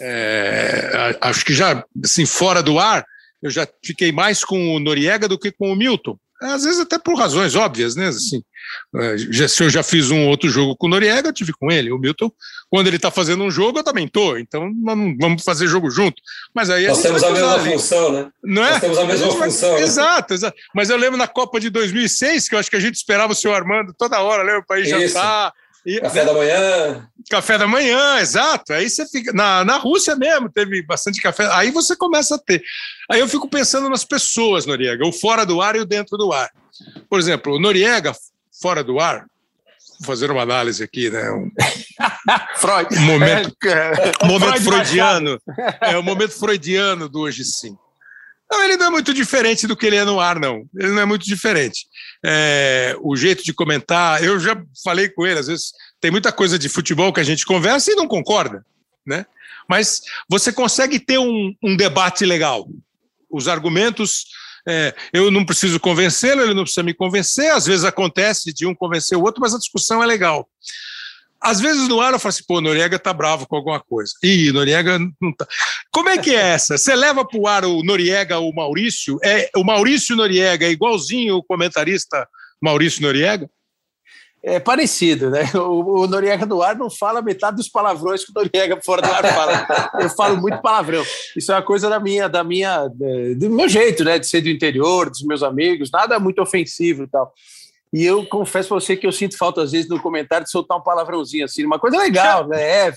É, 0.00 1.16
acho 1.20 1.44
que 1.44 1.54
já, 1.54 1.84
assim, 2.02 2.26
fora 2.26 2.62
do 2.62 2.80
ar, 2.80 3.04
eu 3.40 3.48
já 3.48 3.66
fiquei 3.84 4.10
mais 4.10 4.44
com 4.44 4.74
o 4.74 4.80
Noriega 4.80 5.28
do 5.28 5.38
que 5.38 5.52
com 5.52 5.72
o 5.72 5.76
Milton. 5.76 6.18
Às 6.40 6.64
vezes 6.64 6.80
até 6.80 6.98
por 6.98 7.14
razões 7.16 7.54
óbvias, 7.54 7.94
né? 7.94 8.08
Assim, 8.08 8.42
é, 8.96 9.18
já, 9.18 9.46
se 9.46 9.62
eu 9.62 9.70
já 9.70 9.82
fiz 9.82 10.10
um 10.10 10.28
outro 10.28 10.48
jogo 10.48 10.76
com 10.76 10.86
o 10.86 10.90
Noriega, 10.90 11.28
eu 11.28 11.32
tive 11.32 11.52
com 11.52 11.70
ele. 11.70 11.92
O 11.92 11.98
Milton, 11.98 12.30
quando 12.70 12.86
ele 12.86 12.96
está 12.96 13.10
fazendo 13.10 13.44
um 13.44 13.50
jogo, 13.50 13.78
eu 13.78 13.84
também 13.84 14.06
estou. 14.06 14.38
Então 14.38 14.70
vamos 15.20 15.42
fazer 15.42 15.66
jogo 15.66 15.90
junto. 15.90 16.20
Mas 16.54 16.70
aí 16.70 16.86
Nós 16.86 17.02
temos 17.02 17.22
a 17.22 17.30
mesma 17.30 17.54
ali. 17.54 17.72
função, 17.72 18.12
né? 18.12 18.30
Não 18.42 18.64
é? 18.64 18.70
Nós 18.70 18.80
temos 18.80 18.98
a 18.98 19.04
mesma 19.04 19.26
a 19.26 19.30
função. 19.30 19.70
Vai... 19.72 19.80
Né? 19.80 19.86
Exato, 19.86 20.34
exato. 20.34 20.56
Mas 20.74 20.88
eu 20.90 20.96
lembro 20.96 21.16
na 21.16 21.28
Copa 21.28 21.60
de 21.60 21.68
2006, 21.70 22.48
que 22.48 22.54
eu 22.54 22.58
acho 22.58 22.70
que 22.70 22.76
a 22.76 22.80
gente 22.80 22.94
esperava 22.94 23.32
o 23.32 23.36
senhor 23.36 23.54
Armando 23.54 23.94
toda 23.96 24.20
hora, 24.20 24.42
lembra? 24.42 24.64
Para 24.66 24.80
ir 24.80 24.86
Isso. 24.86 24.90
jantar. 24.90 25.52
E, 25.84 26.00
Café 26.00 26.24
da 26.24 26.32
manhã. 26.34 27.08
Café 27.30 27.58
da 27.58 27.66
manhã, 27.66 28.18
exato. 28.18 28.72
Aí 28.72 28.90
você 28.90 29.06
fica. 29.06 29.32
Na, 29.32 29.64
na 29.64 29.76
Rússia 29.78 30.14
mesmo, 30.14 30.50
teve 30.50 30.82
bastante 30.82 31.20
café. 31.22 31.48
Aí 31.52 31.70
você 31.70 31.96
começa 31.96 32.34
a 32.34 32.38
ter. 32.38 32.62
Aí 33.10 33.20
eu 33.20 33.28
fico 33.28 33.48
pensando 33.48 33.88
nas 33.88 34.04
pessoas, 34.04 34.66
Noriega, 34.66 35.06
o 35.06 35.12
fora 35.12 35.46
do 35.46 35.62
ar 35.62 35.76
e 35.76 35.80
o 35.80 35.86
dentro 35.86 36.18
do 36.18 36.32
ar. 36.32 36.50
Por 37.08 37.18
exemplo, 37.18 37.54
o 37.54 37.60
Noriega, 37.60 38.12
fora 38.60 38.84
do 38.84 39.00
ar, 39.00 39.24
vou 40.00 40.06
fazer 40.06 40.30
uma 40.30 40.42
análise 40.42 40.82
aqui, 40.82 41.08
né? 41.08 41.30
Um, 41.30 41.50
Freud. 42.56 42.96
Momento, 43.00 43.56
é, 43.64 44.26
momento 44.26 44.62
Freud 44.62 44.64
freudiano. 44.64 45.40
É 45.80 45.96
o 45.96 46.02
momento 46.02 46.32
freudiano 46.38 47.08
do 47.08 47.20
hoje 47.20 47.44
sim. 47.44 47.76
Não, 48.50 48.64
ele 48.64 48.76
não 48.76 48.86
é 48.86 48.90
muito 48.90 49.14
diferente 49.14 49.66
do 49.66 49.76
que 49.76 49.86
ele 49.86 49.96
é 49.96 50.04
no 50.04 50.18
ar, 50.18 50.40
não. 50.40 50.68
Ele 50.76 50.88
não 50.88 51.02
é 51.02 51.04
muito 51.04 51.24
diferente. 51.24 51.86
É, 52.24 52.96
o 53.00 53.14
jeito 53.14 53.44
de 53.44 53.52
comentar, 53.52 54.22
eu 54.24 54.40
já 54.40 54.60
falei 54.82 55.08
com 55.08 55.24
ele, 55.24 55.38
às 55.38 55.46
vezes 55.46 55.72
tem 56.00 56.10
muita 56.10 56.32
coisa 56.32 56.58
de 56.58 56.68
futebol 56.68 57.12
que 57.12 57.20
a 57.20 57.24
gente 57.24 57.46
conversa 57.46 57.92
e 57.92 57.94
não 57.94 58.08
concorda. 58.08 58.64
né? 59.06 59.24
Mas 59.68 60.02
você 60.28 60.52
consegue 60.52 60.98
ter 60.98 61.18
um, 61.18 61.54
um 61.62 61.76
debate 61.76 62.24
legal. 62.24 62.68
Os 63.30 63.46
argumentos, 63.46 64.26
é, 64.68 64.94
eu 65.12 65.30
não 65.30 65.44
preciso 65.44 65.78
convencê-lo, 65.78 66.42
ele 66.42 66.54
não 66.54 66.64
precisa 66.64 66.82
me 66.82 66.92
convencer. 66.92 67.52
Às 67.52 67.66
vezes 67.66 67.84
acontece 67.84 68.52
de 68.52 68.66
um 68.66 68.74
convencer 68.74 69.16
o 69.16 69.22
outro, 69.22 69.40
mas 69.40 69.54
a 69.54 69.58
discussão 69.58 70.02
é 70.02 70.06
legal. 70.06 70.48
Às 71.42 71.60
vezes 71.60 71.88
no 71.88 72.00
ar 72.00 72.12
eu 72.12 72.18
falo 72.18 72.30
assim, 72.30 72.44
pô, 72.46 72.60
Noriega 72.60 72.98
tá 72.98 73.12
bravo 73.12 73.46
com 73.46 73.56
alguma 73.56 73.80
coisa. 73.80 74.12
Ih, 74.22 74.52
Noriega 74.52 74.98
não 75.20 75.32
tá. 75.34 75.46
Como 75.90 76.08
é 76.08 76.18
que 76.18 76.30
é 76.30 76.50
essa? 76.50 76.76
Você 76.76 76.94
leva 76.94 77.24
para 77.24 77.40
o 77.40 77.46
ar 77.46 77.64
o 77.64 77.82
Noriega, 77.82 78.38
o 78.38 78.52
Maurício? 78.52 79.18
É, 79.22 79.50
o 79.56 79.64
Maurício 79.64 80.14
Noriega 80.14 80.66
é 80.66 80.70
igualzinho 80.70 81.36
o 81.36 81.42
comentarista 81.42 82.28
Maurício 82.60 83.02
Noriega? 83.02 83.48
É 84.42 84.58
parecido, 84.58 85.30
né? 85.30 85.50
O, 85.54 86.02
o 86.02 86.06
Noriega 86.06 86.46
do 86.46 86.62
ar 86.62 86.74
não 86.76 86.88
fala 86.88 87.20
metade 87.20 87.56
dos 87.56 87.68
palavrões 87.68 88.24
que 88.24 88.30
o 88.30 88.34
Noriega 88.34 88.80
fora 88.82 89.02
do 89.02 89.12
ar 89.12 89.24
fala. 89.34 89.92
Eu 90.00 90.08
falo 90.10 90.36
muito 90.38 90.60
palavrão. 90.62 91.04
Isso 91.36 91.52
é 91.52 91.54
uma 91.54 91.62
coisa 91.62 91.90
da 91.90 92.00
minha, 92.00 92.26
da 92.28 92.42
minha, 92.42 92.88
do 92.88 93.50
meu 93.50 93.68
jeito, 93.68 94.02
né? 94.02 94.18
De 94.18 94.26
ser 94.26 94.40
do 94.40 94.48
interior, 94.48 95.10
dos 95.10 95.22
meus 95.22 95.42
amigos, 95.42 95.90
nada 95.90 96.18
muito 96.18 96.40
ofensivo 96.40 97.04
e 97.04 97.06
tal. 97.06 97.32
E 97.92 98.04
eu 98.04 98.24
confesso 98.26 98.68
para 98.68 98.80
você 98.80 98.96
que 98.96 99.06
eu 99.06 99.12
sinto 99.12 99.36
falta, 99.36 99.62
às 99.62 99.72
vezes, 99.72 99.88
no 99.88 100.00
comentário 100.00 100.44
de 100.44 100.50
soltar 100.50 100.78
um 100.78 100.82
palavrãozinho 100.82 101.44
assim, 101.44 101.64
uma 101.64 101.78
coisa 101.78 101.98
legal, 101.98 102.46
né? 102.48 102.92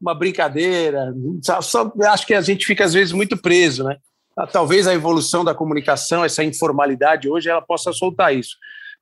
uma 0.00 0.14
brincadeira. 0.14 1.12
Só, 1.42 1.60
só, 1.60 1.92
acho 2.04 2.26
que 2.26 2.34
a 2.34 2.40
gente 2.40 2.66
fica, 2.66 2.84
às 2.84 2.92
vezes, 2.92 3.12
muito 3.12 3.36
preso, 3.36 3.84
né? 3.84 3.96
Talvez 4.52 4.86
a 4.86 4.94
evolução 4.94 5.42
da 5.42 5.54
comunicação, 5.54 6.22
essa 6.22 6.44
informalidade 6.44 7.28
hoje, 7.28 7.48
ela 7.48 7.62
possa 7.62 7.92
soltar 7.92 8.34
isso 8.34 8.56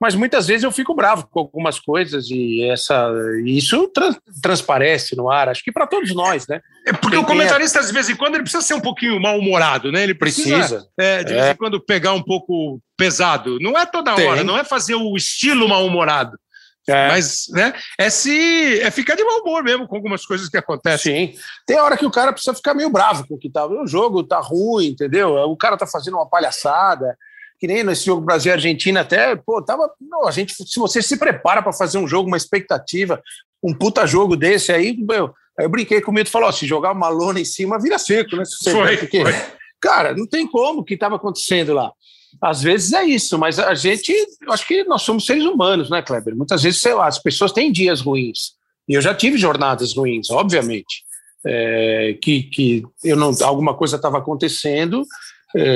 mas 0.05 0.14
muitas 0.14 0.46
vezes 0.46 0.64
eu 0.64 0.70
fico 0.70 0.94
bravo 0.94 1.26
com 1.30 1.40
algumas 1.40 1.80
coisas 1.80 2.26
e 2.28 2.62
essa 2.68 3.11
isso 3.46 3.88
trans, 3.88 4.18
transparece 4.42 5.16
no 5.16 5.30
ar, 5.30 5.48
acho 5.48 5.64
que 5.64 5.72
para 5.72 5.86
todos 5.86 6.14
nós, 6.14 6.46
né? 6.46 6.61
É 6.86 6.92
porque 6.92 7.16
o 7.16 7.24
comentarista, 7.24 7.82
de 7.82 7.90
vez 7.90 8.11
em 8.11 8.14
quando, 8.14 8.34
ele 8.34 8.42
precisa 8.42 8.62
ser 8.62 8.74
um 8.74 8.82
pouquinho 8.82 9.18
mal-humorado, 9.18 9.90
né? 9.90 10.02
Ele 10.02 10.14
precisa, 10.14 10.59
precisa. 10.59 10.88
É, 11.00 11.24
de 11.24 11.32
vez 11.32 11.46
em 11.46 11.48
é. 11.48 11.55
quando, 11.55 11.80
pegar 11.80 12.12
um 12.12 12.22
pouco 12.22 12.82
pesado. 12.98 13.59
Não 13.61 13.78
é 13.78 13.86
toda 13.86 14.12
hora, 14.12 14.36
Tem. 14.36 14.44
não 14.44 14.59
é 14.59 14.62
fazer 14.62 14.94
o 14.94 15.16
estilo 15.16 15.66
mal-humorado. 15.66 16.38
É. 16.86 17.09
Mas, 17.09 17.46
né, 17.48 17.72
é 17.98 18.11
se 18.11 18.80
é 18.80 18.90
ficar 18.90 19.14
de 19.14 19.24
mau 19.24 19.40
humor 19.40 19.64
mesmo 19.64 19.88
com 19.88 19.96
algumas 19.96 20.26
coisas 20.26 20.50
que 20.50 20.59
acontecem. 20.59 21.32
Sim. 21.32 21.38
Tem 21.66 21.80
hora 21.80 21.96
que 21.96 22.05
o 22.05 22.11
cara 22.11 22.30
precisa 22.30 22.55
ficar 22.55 22.74
meio 22.74 22.90
bravo 22.90 23.26
com 23.26 23.36
o 23.36 23.38
que 23.38 23.48
tá. 23.48 23.64
O 23.64 23.86
jogo 23.86 24.22
tá 24.22 24.38
ruim, 24.38 24.88
entendeu? 24.88 25.30
O 25.30 25.57
cara 25.57 25.78
tá 25.78 25.86
fazendo 25.86 26.18
uma 26.18 26.28
palhaçada 26.28 27.16
que 27.59 27.66
nem 27.66 27.84
nesse 27.84 28.07
jogo 28.07 28.24
Brasil 28.24 28.52
Argentina 28.52 29.00
até, 29.00 29.36
pô, 29.36 29.62
tava, 29.62 29.90
não, 30.00 30.26
a 30.26 30.30
gente, 30.30 30.55
se 30.55 30.78
você 30.78 31.00
se 31.00 31.16
prepara 31.16 31.62
para 31.62 31.72
fazer 31.72 31.98
um 31.98 32.07
jogo, 32.07 32.28
uma 32.28 32.36
expectativa, 32.36 33.22
um 33.62 33.72
puta 33.72 34.07
jogo 34.07 34.36
desse 34.36 34.72
aí, 34.72 34.96
meu, 34.96 35.32
aí 35.59 35.64
eu 35.64 35.70
brinquei 35.70 36.00
com 36.00 36.11
o 36.11 36.14
Mito 36.14 36.30
falou, 36.30 36.48
ó, 36.48 36.52
se 36.52 36.66
jogar 36.66 36.92
uma 36.92 37.09
lona 37.09 37.40
em 37.40 37.44
cima, 37.44 37.80
vira 37.80 37.98
seco, 37.98 38.36
né? 38.36 38.44
Foi, 38.70 38.96
porque, 38.98 39.22
foi. 39.22 39.32
Cara, 39.80 40.14
não 40.14 40.26
tem 40.26 40.46
como 40.46 40.80
o 40.80 40.84
que 40.84 40.94
estava 40.94 41.16
acontecendo 41.16 41.72
lá. 41.72 41.92
Às 42.40 42.62
vezes 42.62 42.92
é 42.92 43.05
isso, 43.05 43.38
mas 43.38 43.59
a 43.59 43.74
gente, 43.74 44.12
eu 44.42 44.52
acho 44.52 44.66
que 44.66 44.84
nós 44.84 45.02
somos 45.02 45.24
seres 45.24 45.44
humanos, 45.44 45.88
né, 45.88 46.02
Kleber? 46.02 46.34
Muitas 46.36 46.62
vezes, 46.62 46.80
sei 46.80 46.94
lá, 46.94 47.07
as 47.07 47.18
pessoas 47.18 47.52
têm 47.52 47.70
dias 47.70 48.00
ruins. 48.00 48.52
E 48.88 48.94
eu 48.94 49.00
já 49.00 49.14
tive 49.14 49.38
jornadas 49.38 49.94
ruins, 49.94 50.30
obviamente. 50.30 51.05
É, 51.46 52.16
que, 52.22 52.44
que 52.44 52.82
eu 53.05 53.16
não 53.16 53.30
alguma 53.42 53.74
coisa 53.74 53.96
estava 53.96 54.16
acontecendo 54.16 55.05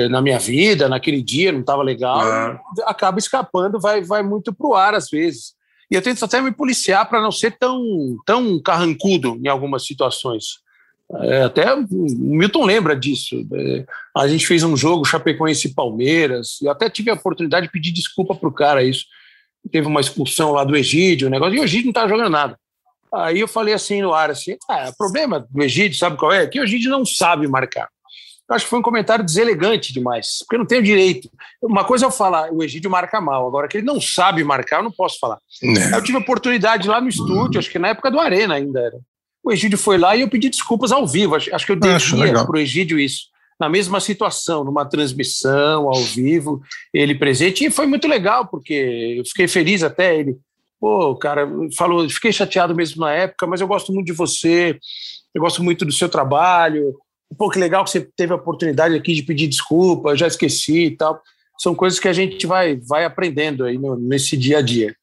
na 0.09 0.21
minha 0.21 0.37
vida, 0.37 0.89
naquele 0.89 1.21
dia, 1.21 1.51
não 1.51 1.61
estava 1.61 1.81
legal, 1.81 2.21
é. 2.21 2.59
acaba 2.85 3.17
escapando, 3.17 3.79
vai, 3.79 4.01
vai 4.01 4.21
muito 4.21 4.53
para 4.53 4.67
o 4.67 4.75
ar 4.75 4.93
às 4.93 5.09
vezes. 5.09 5.53
E 5.89 5.95
eu 5.95 6.01
tento 6.01 6.23
até 6.23 6.39
me 6.41 6.51
policiar 6.51 7.07
para 7.09 7.21
não 7.21 7.31
ser 7.31 7.57
tão, 7.57 7.81
tão 8.25 8.61
carrancudo 8.61 9.39
em 9.43 9.47
algumas 9.47 9.85
situações. 9.85 10.59
É, 11.21 11.43
até 11.43 11.73
o 11.73 11.87
Milton 11.89 12.65
lembra 12.65 12.95
disso. 12.95 13.47
É, 13.53 13.85
a 14.15 14.27
gente 14.27 14.45
fez 14.45 14.63
um 14.63 14.77
jogo 14.77 15.05
Chapecoense 15.05 15.67
e 15.67 15.73
Palmeiras, 15.73 16.59
e 16.61 16.67
até 16.67 16.89
tive 16.89 17.09
a 17.09 17.15
oportunidade 17.15 17.65
de 17.65 17.71
pedir 17.71 17.91
desculpa 17.91 18.35
para 18.35 18.49
o 18.49 18.53
cara 18.53 18.83
isso. 18.83 19.05
Teve 19.71 19.87
uma 19.87 19.99
expulsão 19.99 20.51
lá 20.51 20.63
do 20.63 20.75
Egídio, 20.75 21.27
o 21.27 21.31
negócio, 21.31 21.55
e 21.55 21.59
o 21.59 21.63
Egídio 21.63 21.85
não 21.85 21.91
estava 21.91 22.09
jogando 22.09 22.29
nada. 22.29 22.57
Aí 23.11 23.39
eu 23.39 23.47
falei 23.47 23.73
assim 23.73 24.01
no 24.01 24.13
ar, 24.13 24.29
assim, 24.29 24.55
ah, 24.69 24.89
o 24.89 24.97
problema 24.97 25.45
do 25.49 25.63
Egídio, 25.63 25.97
sabe 25.97 26.15
qual 26.15 26.31
é? 26.31 26.45
Que 26.45 26.59
o 26.59 26.63
Egídio 26.63 26.91
não 26.91 27.03
sabe 27.03 27.47
marcar. 27.47 27.89
Eu 28.49 28.55
acho 28.55 28.65
que 28.65 28.69
foi 28.69 28.79
um 28.79 28.83
comentário 28.83 29.23
deselegante 29.23 29.93
demais, 29.93 30.39
porque 30.39 30.55
eu 30.55 30.59
não 30.59 30.65
tenho 30.65 30.81
direito. 30.81 31.29
Uma 31.61 31.85
coisa 31.85 32.05
é 32.05 32.07
eu 32.07 32.11
falar, 32.11 32.51
o 32.51 32.63
Egídio 32.63 32.89
marca 32.89 33.21
mal, 33.21 33.47
agora 33.47 33.67
que 33.67 33.77
ele 33.77 33.85
não 33.85 34.01
sabe 34.01 34.43
marcar, 34.43 34.77
eu 34.77 34.83
não 34.83 34.91
posso 34.91 35.19
falar. 35.19 35.37
É. 35.61 35.95
Eu 35.95 36.03
tive 36.03 36.17
oportunidade 36.17 36.87
lá 36.87 36.99
no 36.99 37.07
estúdio, 37.07 37.59
acho 37.59 37.69
que 37.69 37.77
na 37.77 37.89
época 37.89 38.09
do 38.09 38.19
Arena 38.19 38.55
ainda 38.55 38.79
era. 38.79 38.97
O 39.43 39.51
Egídio 39.51 39.77
foi 39.77 39.99
lá 39.99 40.15
e 40.15 40.21
eu 40.21 40.27
pedi 40.27 40.49
desculpas 40.49 40.91
ao 40.91 41.05
vivo. 41.05 41.35
Acho, 41.35 41.53
acho 41.53 41.65
que 41.65 41.71
eu 41.71 41.75
devia 41.75 42.43
para 42.43 42.55
o 42.55 42.59
Egídio 42.59 42.99
isso. 42.99 43.27
Na 43.59 43.69
mesma 43.69 43.99
situação, 43.99 44.63
numa 44.63 44.85
transmissão, 44.85 45.87
ao 45.87 46.01
vivo, 46.01 46.61
ele 46.91 47.13
presente. 47.13 47.63
E 47.65 47.69
foi 47.69 47.85
muito 47.85 48.07
legal, 48.07 48.47
porque 48.47 49.15
eu 49.17 49.25
fiquei 49.25 49.47
feliz 49.47 49.83
até. 49.83 50.17
Ele, 50.17 50.35
pô, 50.79 51.15
cara, 51.15 51.47
falou, 51.77 52.09
fiquei 52.09 52.31
chateado 52.31 52.73
mesmo 52.73 53.01
na 53.01 53.11
época, 53.11 53.45
mas 53.45 53.61
eu 53.61 53.67
gosto 53.67 53.93
muito 53.93 54.07
de 54.07 54.13
você, 54.13 54.79
eu 55.35 55.41
gosto 55.41 55.63
muito 55.63 55.85
do 55.85 55.91
seu 55.91 56.09
trabalho 56.09 56.95
pô, 57.37 57.49
que 57.49 57.59
legal 57.59 57.83
que 57.83 57.91
você 57.91 58.01
teve 58.15 58.33
a 58.33 58.35
oportunidade 58.35 58.95
aqui 58.95 59.13
de 59.13 59.23
pedir 59.23 59.47
desculpa, 59.47 60.15
já 60.15 60.27
esqueci 60.27 60.85
e 60.85 60.97
tal. 60.97 61.21
São 61.57 61.75
coisas 61.75 61.99
que 61.99 62.07
a 62.07 62.13
gente 62.13 62.45
vai, 62.47 62.75
vai 62.77 63.05
aprendendo 63.05 63.65
aí 63.65 63.77
no, 63.77 63.95
nesse 63.95 64.37
dia 64.37 64.59
a 64.59 64.61
dia. 64.61 64.95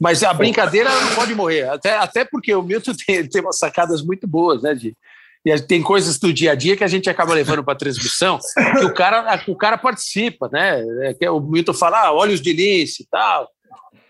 Mas 0.00 0.22
a 0.22 0.32
brincadeira 0.32 0.90
não 0.90 1.14
pode 1.14 1.34
morrer, 1.34 1.68
até, 1.68 1.96
até 1.96 2.24
porque 2.24 2.54
o 2.54 2.62
Milton 2.62 2.92
tem, 3.06 3.26
tem 3.28 3.40
umas 3.40 3.58
sacadas 3.58 4.02
muito 4.02 4.26
boas, 4.26 4.62
né, 4.62 4.74
de, 4.74 4.96
e 5.44 5.60
tem 5.60 5.82
coisas 5.82 6.18
do 6.18 6.32
dia 6.32 6.52
a 6.52 6.54
dia 6.54 6.76
que 6.76 6.84
a 6.84 6.88
gente 6.88 7.10
acaba 7.10 7.34
levando 7.34 7.64
para 7.64 7.74
a 7.74 7.76
transmissão, 7.76 8.38
que 8.78 8.84
o 8.84 8.94
cara, 8.94 9.42
o 9.48 9.56
cara 9.56 9.76
participa, 9.76 10.48
né? 10.52 10.80
É, 11.02 11.14
que 11.14 11.28
o 11.28 11.40
Milton 11.40 11.74
fala, 11.74 12.06
ah, 12.06 12.12
olhos 12.12 12.40
de 12.40 12.52
lince 12.52 13.02
e 13.02 13.06
tal. 13.10 13.48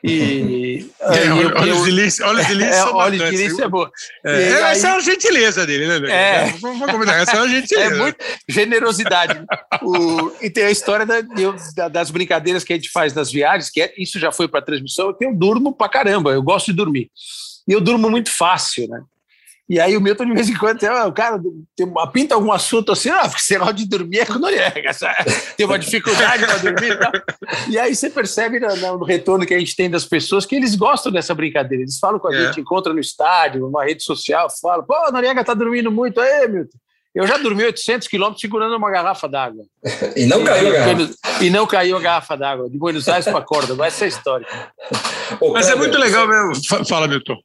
E, 0.04 0.90
é, 1.00 1.28
eu, 1.28 1.36
olhos 1.56 1.78
eu, 1.78 1.84
de 1.84 1.90
lince, 1.92 2.22
olhos 2.22 2.46
de 2.46 2.54
lince, 2.54 2.72
é, 2.72 2.84
olhos 2.86 3.30
de 3.30 3.36
lince 3.36 3.62
é 3.62 3.68
boa. 3.68 3.90
É, 4.24 4.70
essa 4.70 4.88
aí, 4.88 4.94
é 4.94 4.96
a 4.96 5.00
gentileza 5.00 5.66
dele, 5.66 6.00
né? 6.00 6.10
É, 6.10 6.52
Vamos 6.60 6.90
combinar, 6.90 7.22
essa 7.22 7.36
é 7.36 7.40
a 7.40 7.46
gentileza. 7.46 7.82
É 7.92 7.98
muito 7.98 8.16
generosidade. 8.48 9.44
o, 9.82 10.32
e 10.40 10.50
tem 10.50 10.64
a 10.64 10.70
história 10.70 11.06
da, 11.06 11.88
das 11.88 12.10
brincadeiras 12.10 12.64
que 12.64 12.72
a 12.72 12.76
gente 12.76 12.90
faz 12.90 13.14
nas 13.14 13.30
viagens, 13.30 13.70
que 13.70 13.80
é, 13.80 13.92
isso 13.96 14.18
já 14.18 14.32
foi 14.32 14.48
para 14.48 14.62
transmissão, 14.62 15.16
eu 15.20 15.34
durmo 15.34 15.72
pra 15.72 15.88
caramba, 15.88 16.32
eu 16.32 16.42
gosto 16.42 16.66
de 16.66 16.76
dormir. 16.76 17.10
E 17.68 17.72
eu 17.72 17.80
durmo 17.80 18.10
muito 18.10 18.30
fácil, 18.30 18.88
né? 18.88 19.00
E 19.72 19.80
aí 19.80 19.96
o 19.96 20.02
Milton, 20.02 20.26
de 20.26 20.34
vez 20.34 20.50
em 20.50 20.54
quando, 20.54 20.80
tem, 20.80 20.90
o 20.90 21.12
cara 21.12 21.40
tem, 21.74 21.90
pinta 22.12 22.34
algum 22.34 22.52
assunto 22.52 22.92
assim, 22.92 23.08
ah, 23.08 23.26
porque 23.26 23.54
negócio 23.54 23.72
de 23.72 23.88
dormir 23.88 24.18
é 24.18 24.26
com 24.26 24.34
Noriega, 24.34 24.92
sabe? 24.92 25.24
tem 25.56 25.64
uma 25.64 25.78
dificuldade 25.78 26.44
para 26.44 26.58
dormir 26.58 26.92
e 26.92 26.98
tal. 26.98 27.12
E 27.70 27.78
aí 27.78 27.96
você 27.96 28.10
percebe 28.10 28.60
no, 28.60 28.98
no, 28.98 29.04
retorno 29.06 29.46
que 29.46 29.54
a 29.54 29.58
gente 29.58 29.74
tem 29.74 29.88
das 29.88 30.04
pessoas 30.04 30.44
que 30.44 30.54
eles 30.54 30.74
gostam 30.74 31.10
dessa 31.10 31.34
brincadeira. 31.34 31.84
Eles 31.84 31.98
falam 31.98 32.20
com 32.20 32.28
a 32.28 32.34
é. 32.34 32.44
gente, 32.44 32.60
encontra 32.60 32.92
no 32.92 33.00
estádio, 33.00 33.62
numa 33.62 33.82
rede 33.82 34.04
social, 34.04 34.46
falam, 34.60 34.84
pô, 34.84 35.10
Noriega 35.10 35.42
tá 35.42 35.54
dormindo 35.54 35.90
muito 35.90 36.20
aí, 36.20 36.46
Milton. 36.48 36.78
Eu 37.14 37.26
já 37.26 37.36
dormi 37.36 37.62
800 37.64 38.08
quilômetros 38.08 38.40
segurando 38.40 38.74
uma 38.74 38.90
garrafa 38.90 39.28
d'água. 39.28 39.64
e 40.16 40.24
não 40.24 40.42
caiu 40.42 40.68
a 40.68 40.72
garrafa. 40.72 41.14
E 41.42 41.50
não 41.50 41.66
caiu 41.66 41.96
a 41.96 42.00
garrafa 42.00 42.36
d'água, 42.36 42.70
de 42.70 42.78
Buenos 42.78 43.06
Aires 43.06 43.26
para 43.26 43.42
Córdoba. 43.42 43.86
Essa 43.86 44.04
é 44.04 44.06
a 44.06 44.08
história. 44.08 44.46
Mas 45.52 45.68
é 45.68 45.74
muito 45.74 45.98
legal 45.98 46.26
mesmo. 46.26 46.86
Fala, 46.86 47.06
Milton. 47.06 47.36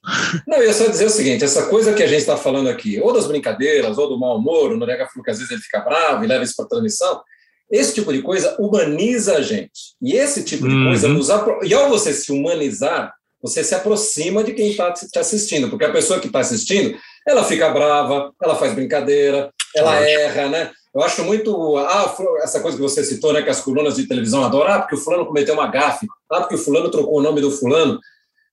Não, 0.48 0.58
eu 0.58 0.68
ia 0.68 0.74
só 0.74 0.88
dizer 0.88 1.06
o 1.06 1.10
seguinte: 1.10 1.44
essa 1.44 1.68
coisa 1.68 1.94
que 1.94 2.02
a 2.02 2.08
gente 2.08 2.20
está 2.20 2.38
falando 2.38 2.70
aqui, 2.70 3.00
ou 3.02 3.12
das 3.12 3.28
brincadeiras, 3.28 3.98
ou 3.98 4.08
do 4.08 4.18
mau 4.18 4.38
humor, 4.38 4.72
o 4.72 4.78
Noriega 4.78 5.08
falou 5.08 5.24
que 5.24 5.32
às 5.32 5.38
vezes 5.38 5.52
ele 5.52 5.62
fica 5.62 5.82
bravo 5.82 6.24
e 6.24 6.28
leva 6.28 6.44
isso 6.44 6.56
para 6.56 6.66
a 6.66 6.70
transmissão. 6.70 7.22
Esse 7.70 7.94
tipo 7.94 8.14
de 8.14 8.22
coisa 8.22 8.56
humaniza 8.60 9.36
a 9.36 9.42
gente. 9.42 9.96
E 10.02 10.14
esse 10.14 10.46
tipo 10.46 10.66
de 10.66 10.74
uhum. 10.74 10.86
coisa 10.86 11.10
nos. 11.10 11.30
Apro... 11.30 11.60
E 11.66 11.74
ao 11.74 11.90
você 11.90 12.14
se 12.14 12.32
humanizar, 12.32 13.14
você 13.42 13.64
se 13.64 13.76
aproxima 13.76 14.44
de 14.44 14.54
quem 14.54 14.70
está 14.70 14.92
te 14.94 15.20
assistindo, 15.20 15.70
porque 15.70 15.86
a 15.86 15.92
pessoa 15.92 16.20
que 16.20 16.28
está 16.28 16.40
assistindo, 16.40 16.98
ela 17.28 17.44
fica 17.44 17.70
brava, 17.70 18.34
ela 18.42 18.56
faz 18.56 18.74
brincadeira, 18.74 19.52
ela 19.78 19.96
erra, 20.00 20.50
né? 20.50 20.72
Eu 20.94 21.02
acho 21.02 21.24
muito. 21.24 21.78
Ah, 21.78 22.16
essa 22.42 22.60
coisa 22.60 22.76
que 22.76 22.84
você 22.84 23.04
citou, 23.04 23.32
né? 23.32 23.42
Que 23.42 23.50
as 23.50 23.62
colunas 23.62 23.96
de 23.96 24.08
televisão 24.08 24.44
adoram. 24.44 24.74
Ah, 24.74 24.80
porque 24.80 24.96
o 24.96 24.98
fulano 24.98 25.26
cometeu 25.26 25.54
uma 25.54 25.68
gafe. 25.68 26.08
Ah, 26.32 26.42
porque 26.42 26.56
o 26.56 26.58
fulano 26.58 26.90
trocou 26.90 27.20
o 27.20 27.22
nome 27.22 27.40
do 27.42 27.52
fulano. 27.52 28.00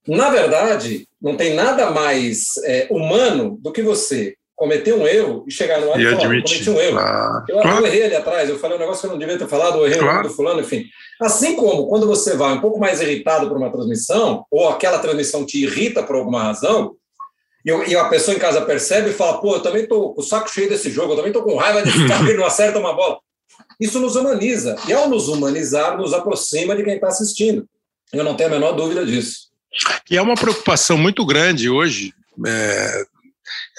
Na 0.07 0.29
verdade, 0.29 1.09
não 1.21 1.37
tem 1.37 1.55
nada 1.55 1.91
mais 1.91 2.59
é, 2.65 2.87
humano 2.91 3.57
do 3.61 3.73
que 3.73 3.83
você 3.83 4.35
cometer 4.55 4.93
um 4.93 5.07
erro 5.07 5.45
e 5.49 5.51
chegar 5.51 5.81
no 5.81 5.93
ar 5.93 5.99
e, 5.99 6.05
e 6.05 6.11
falar, 6.11 6.23
cometi 6.23 6.71
um 6.71 6.81
erro. 6.81 6.99
Ah, 6.99 7.45
eu, 7.49 7.61
claro. 7.61 7.79
eu, 7.79 7.87
errei 7.87 8.05
ali 8.05 8.17
atrás, 8.17 8.49
eu 8.49 8.59
falei 8.59 8.77
um 8.77 8.81
negócio 8.81 9.01
que 9.01 9.07
eu 9.07 9.11
não 9.11 9.19
devia 9.19 9.39
ter 9.39 9.49
falado, 9.49 9.79
eu 9.79 9.87
errei 9.87 9.99
claro. 9.99 10.13
o 10.13 10.17
nome 10.17 10.29
do 10.29 10.35
fulano, 10.35 10.61
enfim. 10.61 10.85
Assim 11.21 11.57
como 11.57 11.89
quando 11.89 12.07
você 12.07 12.37
vai 12.37 12.53
um 12.53 12.61
pouco 12.61 12.79
mais 12.79 13.01
irritado 13.01 13.49
por 13.49 13.57
uma 13.57 13.73
transmissão, 13.73 14.45
ou 14.51 14.69
aquela 14.69 14.99
transmissão 14.99 15.45
te 15.45 15.63
irrita 15.63 16.03
por 16.03 16.17
alguma 16.17 16.43
razão, 16.43 16.95
e, 17.65 17.71
e 17.71 17.97
a 17.97 18.05
pessoa 18.09 18.37
em 18.37 18.41
casa 18.41 18.61
percebe 18.63 19.11
e 19.11 19.15
fala, 19.15 19.41
pô, 19.41 19.55
eu 19.57 19.63
também 19.63 19.87
tô 19.87 20.11
com 20.11 20.21
o 20.21 20.25
saco 20.25 20.51
cheio 20.51 20.69
desse 20.69 20.91
jogo, 20.91 21.13
eu 21.13 21.17
também 21.17 21.33
tô 21.33 21.43
com 21.43 21.57
raiva 21.57 21.83
de 21.83 21.91
ficar 21.91 22.25
que 22.27 22.35
não 22.35 22.45
acerta 22.45 22.79
uma 22.79 22.93
bola. 22.93 23.19
Isso 23.81 23.99
nos 23.99 24.17
humaniza. 24.17 24.77
E 24.87 24.93
ao 24.93 25.09
nos 25.09 25.29
humanizar, 25.29 25.97
nos 25.97 26.13
aproxima 26.13 26.77
de 26.77 26.85
quem 26.85 26.95
está 26.95 27.09
assistindo. 27.09 27.67
Eu 28.13 28.23
não 28.23 28.37
tenho 28.37 28.51
a 28.51 28.53
menor 28.53 28.73
dúvida 28.73 29.05
disso. 29.05 29.49
E 30.11 30.17
é 30.17 30.23
uma 30.23 30.35
preocupação 30.35 30.97
muito 30.97 31.25
grande 31.27 31.69
hoje, 31.69 32.13
é, 32.47 33.05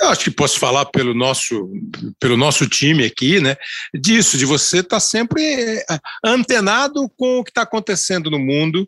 Eu 0.01 0.09
acho 0.09 0.25
que 0.25 0.31
posso 0.31 0.59
falar 0.59 0.85
pelo 0.85 1.13
nosso, 1.13 1.71
pelo 2.19 2.35
nosso 2.35 2.67
time 2.67 3.05
aqui, 3.05 3.39
né? 3.39 3.55
Disso, 3.93 4.37
de 4.37 4.45
você 4.45 4.79
estar 4.79 4.97
tá 4.97 4.99
sempre 4.99 5.41
é, 5.43 5.85
antenado 6.23 7.09
com 7.17 7.39
o 7.39 7.43
que 7.43 7.51
está 7.51 7.61
acontecendo 7.61 8.29
no 8.29 8.39
mundo, 8.39 8.87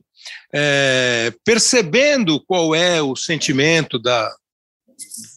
é, 0.53 1.33
percebendo 1.45 2.43
qual 2.45 2.75
é 2.75 3.01
o 3.01 3.15
sentimento 3.15 3.97
da, 3.97 4.29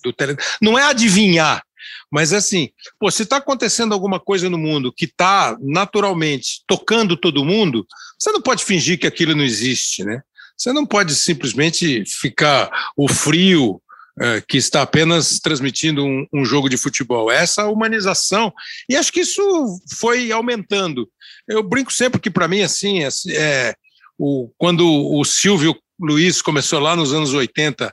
do 0.02 0.12
tele... 0.12 0.36
Não 0.60 0.78
é 0.78 0.84
adivinhar, 0.84 1.62
mas 2.10 2.32
assim, 2.32 2.70
pô, 2.98 3.10
se 3.10 3.22
está 3.22 3.36
acontecendo 3.36 3.92
alguma 3.92 4.18
coisa 4.18 4.50
no 4.50 4.58
mundo 4.58 4.92
que 4.92 5.04
está 5.04 5.56
naturalmente 5.60 6.62
tocando 6.66 7.16
todo 7.16 7.44
mundo, 7.44 7.86
você 8.18 8.32
não 8.32 8.42
pode 8.42 8.64
fingir 8.64 8.98
que 8.98 9.06
aquilo 9.06 9.34
não 9.34 9.44
existe, 9.44 10.04
né? 10.04 10.22
Você 10.56 10.72
não 10.72 10.84
pode 10.84 11.14
simplesmente 11.14 12.04
ficar 12.06 12.70
o 12.96 13.08
frio 13.08 13.80
é, 14.20 14.42
que 14.46 14.58
está 14.58 14.82
apenas 14.82 15.38
transmitindo 15.38 16.04
um, 16.04 16.26
um, 16.30 16.44
jogo 16.44 16.68
de 16.68 16.76
futebol. 16.76 17.30
Essa 17.30 17.66
humanização, 17.66 18.52
e 18.86 18.94
acho 18.94 19.10
que 19.10 19.20
isso 19.20 19.80
foi 19.98 20.30
aumentando. 20.30 21.08
Eu 21.48 21.62
brinco 21.62 21.90
sempre 21.90 22.20
que, 22.20 22.30
para 22.30 22.46
mim, 22.46 22.60
assim, 22.60 23.02
é, 23.02 23.08
é, 23.30 23.74
o, 24.18 24.50
quando 24.58 24.86
o 24.86 25.24
Silvio 25.24 25.74
Luiz 26.00 26.40
começou 26.40 26.80
lá 26.80 26.96
nos 26.96 27.12
anos 27.12 27.34
80 27.34 27.92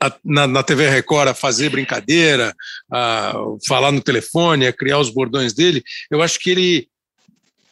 a, 0.00 0.16
na, 0.24 0.46
na, 0.46 0.62
TV 0.62 0.88
Record 0.88 1.28
a 1.28 1.34
fazer 1.34 1.70
brincadeira, 1.70 2.54
a 2.92 3.34
falar 3.66 3.92
no 3.92 4.00
telefone, 4.00 4.66
a 4.66 4.72
criar 4.72 4.98
os 4.98 5.10
bordões 5.10 5.52
dele, 5.52 5.82
eu 6.10 6.20
acho 6.20 6.38
que 6.40 6.50
ele, 6.50 6.88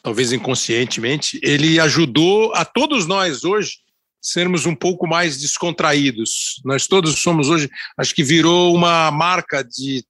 talvez 0.02 0.32
inconscientemente, 0.32 1.40
ele 1.42 1.80
ajudou 1.80 2.54
a 2.54 2.64
todos 2.64 3.06
nós 3.06 3.44
hoje 3.44 3.82
sermos 4.22 4.66
um 4.66 4.74
pouco 4.74 5.06
mais 5.06 5.40
descontraídos. 5.40 6.60
Nós 6.64 6.86
todos 6.86 7.20
somos 7.20 7.48
hoje, 7.48 7.68
acho 7.98 8.14
que 8.14 8.22
virou 8.22 8.72
uma 8.72 9.10
marca 9.10 9.64
de, 9.64 10.04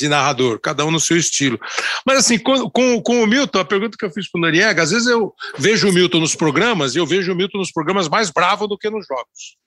de 0.00 0.08
narrador, 0.08 0.58
cada 0.60 0.84
um 0.84 0.90
no 0.90 1.00
seu 1.00 1.16
estilo. 1.16 1.58
Mas 2.04 2.18
assim, 2.18 2.38
com, 2.38 2.68
com, 2.70 3.00
com 3.00 3.22
o 3.22 3.26
Milton, 3.26 3.58
a 3.60 3.64
pergunta 3.64 3.96
que 3.98 4.04
eu 4.04 4.10
fiz 4.10 4.30
para 4.30 4.38
o 4.38 4.42
Noriega, 4.42 4.82
às 4.82 4.90
vezes 4.90 5.06
eu 5.06 5.34
vejo 5.58 5.88
o 5.88 5.92
Milton 5.92 6.20
nos 6.20 6.34
programas 6.34 6.94
e 6.94 6.98
eu 6.98 7.06
vejo 7.06 7.32
o 7.32 7.36
Milton 7.36 7.58
nos 7.58 7.72
programas 7.72 8.08
mais 8.08 8.30
bravo 8.30 8.66
do 8.66 8.78
que 8.78 8.90
nos 8.90 9.06
jogos. 9.06 9.60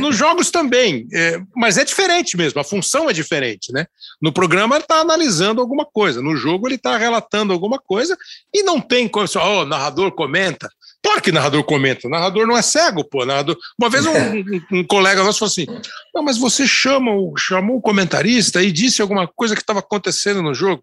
Nos 0.00 0.16
jogos 0.16 0.50
também, 0.50 1.06
é, 1.12 1.40
mas 1.54 1.78
é 1.78 1.84
diferente 1.84 2.36
mesmo, 2.36 2.60
a 2.60 2.64
função 2.64 3.08
é 3.08 3.12
diferente, 3.12 3.72
né? 3.72 3.86
No 4.20 4.32
programa 4.32 4.74
ele 4.74 4.82
está 4.82 4.96
analisando 4.96 5.60
alguma 5.60 5.84
coisa, 5.84 6.20
no 6.20 6.34
jogo 6.36 6.66
ele 6.66 6.74
está 6.74 6.96
relatando 6.96 7.52
alguma 7.52 7.78
coisa 7.78 8.16
e 8.52 8.62
não 8.62 8.80
tem 8.80 9.06
como, 9.06 9.26
oh, 9.36 9.62
o 9.62 9.66
narrador 9.66 10.10
comenta. 10.12 10.68
Claro 11.04 11.20
que 11.20 11.30
narrador 11.30 11.62
comenta, 11.64 12.08
narrador 12.08 12.46
não 12.46 12.56
é 12.56 12.62
cego, 12.62 13.04
pô. 13.04 13.26
Narrador... 13.26 13.58
Uma 13.78 13.90
vez 13.90 14.06
um, 14.06 14.10
um, 14.10 14.78
um 14.78 14.84
colega 14.84 15.22
nosso 15.22 15.38
falou 15.40 15.50
assim: 15.50 15.66
não, 16.14 16.22
mas 16.22 16.38
você 16.38 16.66
chama 16.66 17.12
o, 17.12 17.36
chamou 17.36 17.76
o 17.76 17.82
comentarista 17.82 18.62
e 18.62 18.72
disse 18.72 19.02
alguma 19.02 19.28
coisa 19.28 19.54
que 19.54 19.60
estava 19.60 19.80
acontecendo 19.80 20.42
no 20.42 20.54
jogo. 20.54 20.82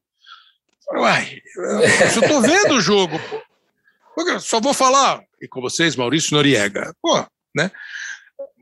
Uai, 0.93 1.41
eu 1.55 2.21
estou 2.21 2.39
vendo 2.39 2.75
o 2.75 2.81
jogo, 2.81 3.19
pô. 3.19 4.39
Só 4.39 4.59
vou 4.59 4.75
falar, 4.75 5.21
e 5.41 5.47
com 5.47 5.59
vocês, 5.59 5.95
Maurício 5.95 6.35
Noriega. 6.35 6.93
Pô, 7.01 7.25
né? 7.55 7.71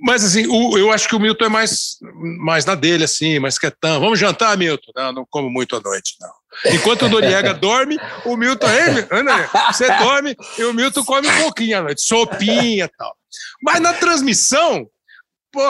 Mas 0.02 0.24
assim, 0.24 0.48
o, 0.48 0.78
eu 0.78 0.92
acho 0.92 1.08
que 1.08 1.16
o 1.16 1.20
Milton 1.20 1.46
é 1.46 1.50
mais, 1.50 1.98
mais 2.40 2.66
na 2.66 2.76
dele, 2.76 3.04
assim, 3.04 3.40
mais 3.40 3.60
quietão. 3.60 4.00
Vamos 4.00 4.20
jantar, 4.20 4.58
Milton? 4.58 4.92
Não, 4.96 5.12
não 5.12 5.28
como 5.30 5.50
muito 5.50 5.76
à 5.76 5.82
noite, 5.82 6.16
não. 6.20 6.74
Enquanto 6.74 7.04
o 7.04 7.10
Noriega 7.10 7.54
dorme, 7.56 7.98
o 8.26 8.38
Milton, 8.38 8.68
você 9.72 9.88
dorme 9.98 10.36
e 10.58 10.64
o 10.64 10.74
Milton 10.74 11.04
come 11.04 11.28
um 11.28 11.42
pouquinho 11.42 11.78
à 11.78 11.82
noite, 11.82 12.02
sopinha 12.02 12.86
e 12.86 12.98
tal. 12.98 13.16
Mas 13.62 13.82
na 13.82 13.94
transmissão, 13.94 14.88
pô, 15.52 15.62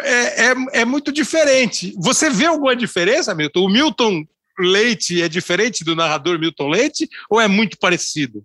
é, 0.00 0.50
é, 0.50 0.54
é 0.80 0.84
muito 0.84 1.12
diferente. 1.12 1.94
Você 1.98 2.30
vê 2.30 2.46
alguma 2.46 2.74
diferença, 2.74 3.34
Milton? 3.34 3.60
O 3.60 3.68
Milton 3.68 4.24
Leite 4.58 5.20
é 5.20 5.28
diferente 5.28 5.84
do 5.84 5.96
narrador 5.96 6.38
Milton 6.38 6.68
Leite 6.68 7.08
ou 7.28 7.40
é 7.40 7.48
muito 7.48 7.78
parecido? 7.78 8.44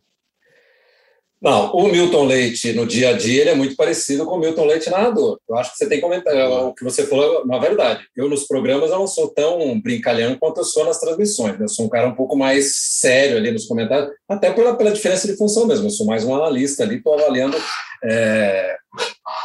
Não, 1.41 1.71
o 1.71 1.87
Milton 1.87 2.25
Leite 2.25 2.73
no 2.73 2.85
dia 2.85 3.11
a 3.11 3.13
dia 3.13 3.41
ele 3.41 3.49
é 3.51 3.55
muito 3.55 3.73
parecido 3.77 4.25
com 4.25 4.35
o 4.35 4.39
Milton 4.39 4.65
Leite 4.65 4.89
narrador. 4.89 5.39
Eu 5.47 5.55
acho 5.55 5.71
que 5.71 5.77
você 5.77 5.87
tem 5.87 5.97
que 5.97 6.03
comentar 6.03 6.35
o 6.49 6.73
que 6.73 6.83
você 6.83 7.05
falou, 7.05 7.45
na 7.45 7.57
verdade. 7.57 8.05
Eu 8.13 8.27
nos 8.27 8.43
programas 8.43 8.91
eu 8.91 8.99
não 8.99 9.07
sou 9.07 9.29
tão 9.29 9.79
brincalhão 9.79 10.35
quanto 10.37 10.59
eu 10.59 10.65
sou 10.65 10.83
nas 10.83 10.99
transmissões. 10.99 11.57
Né? 11.57 11.63
Eu 11.63 11.69
sou 11.69 11.85
um 11.85 11.89
cara 11.89 12.09
um 12.09 12.15
pouco 12.15 12.35
mais 12.35 12.73
sério 12.75 13.37
ali 13.37 13.51
nos 13.51 13.65
comentários, 13.65 14.11
até 14.27 14.51
pela, 14.51 14.75
pela 14.75 14.91
diferença 14.91 15.27
de 15.27 15.37
função 15.37 15.65
mesmo. 15.65 15.85
Eu 15.85 15.91
sou 15.91 16.05
mais 16.05 16.25
um 16.25 16.35
analista 16.35 16.83
ali, 16.83 16.97
estou 16.97 17.13
avaliando 17.13 17.57
é, 18.03 18.75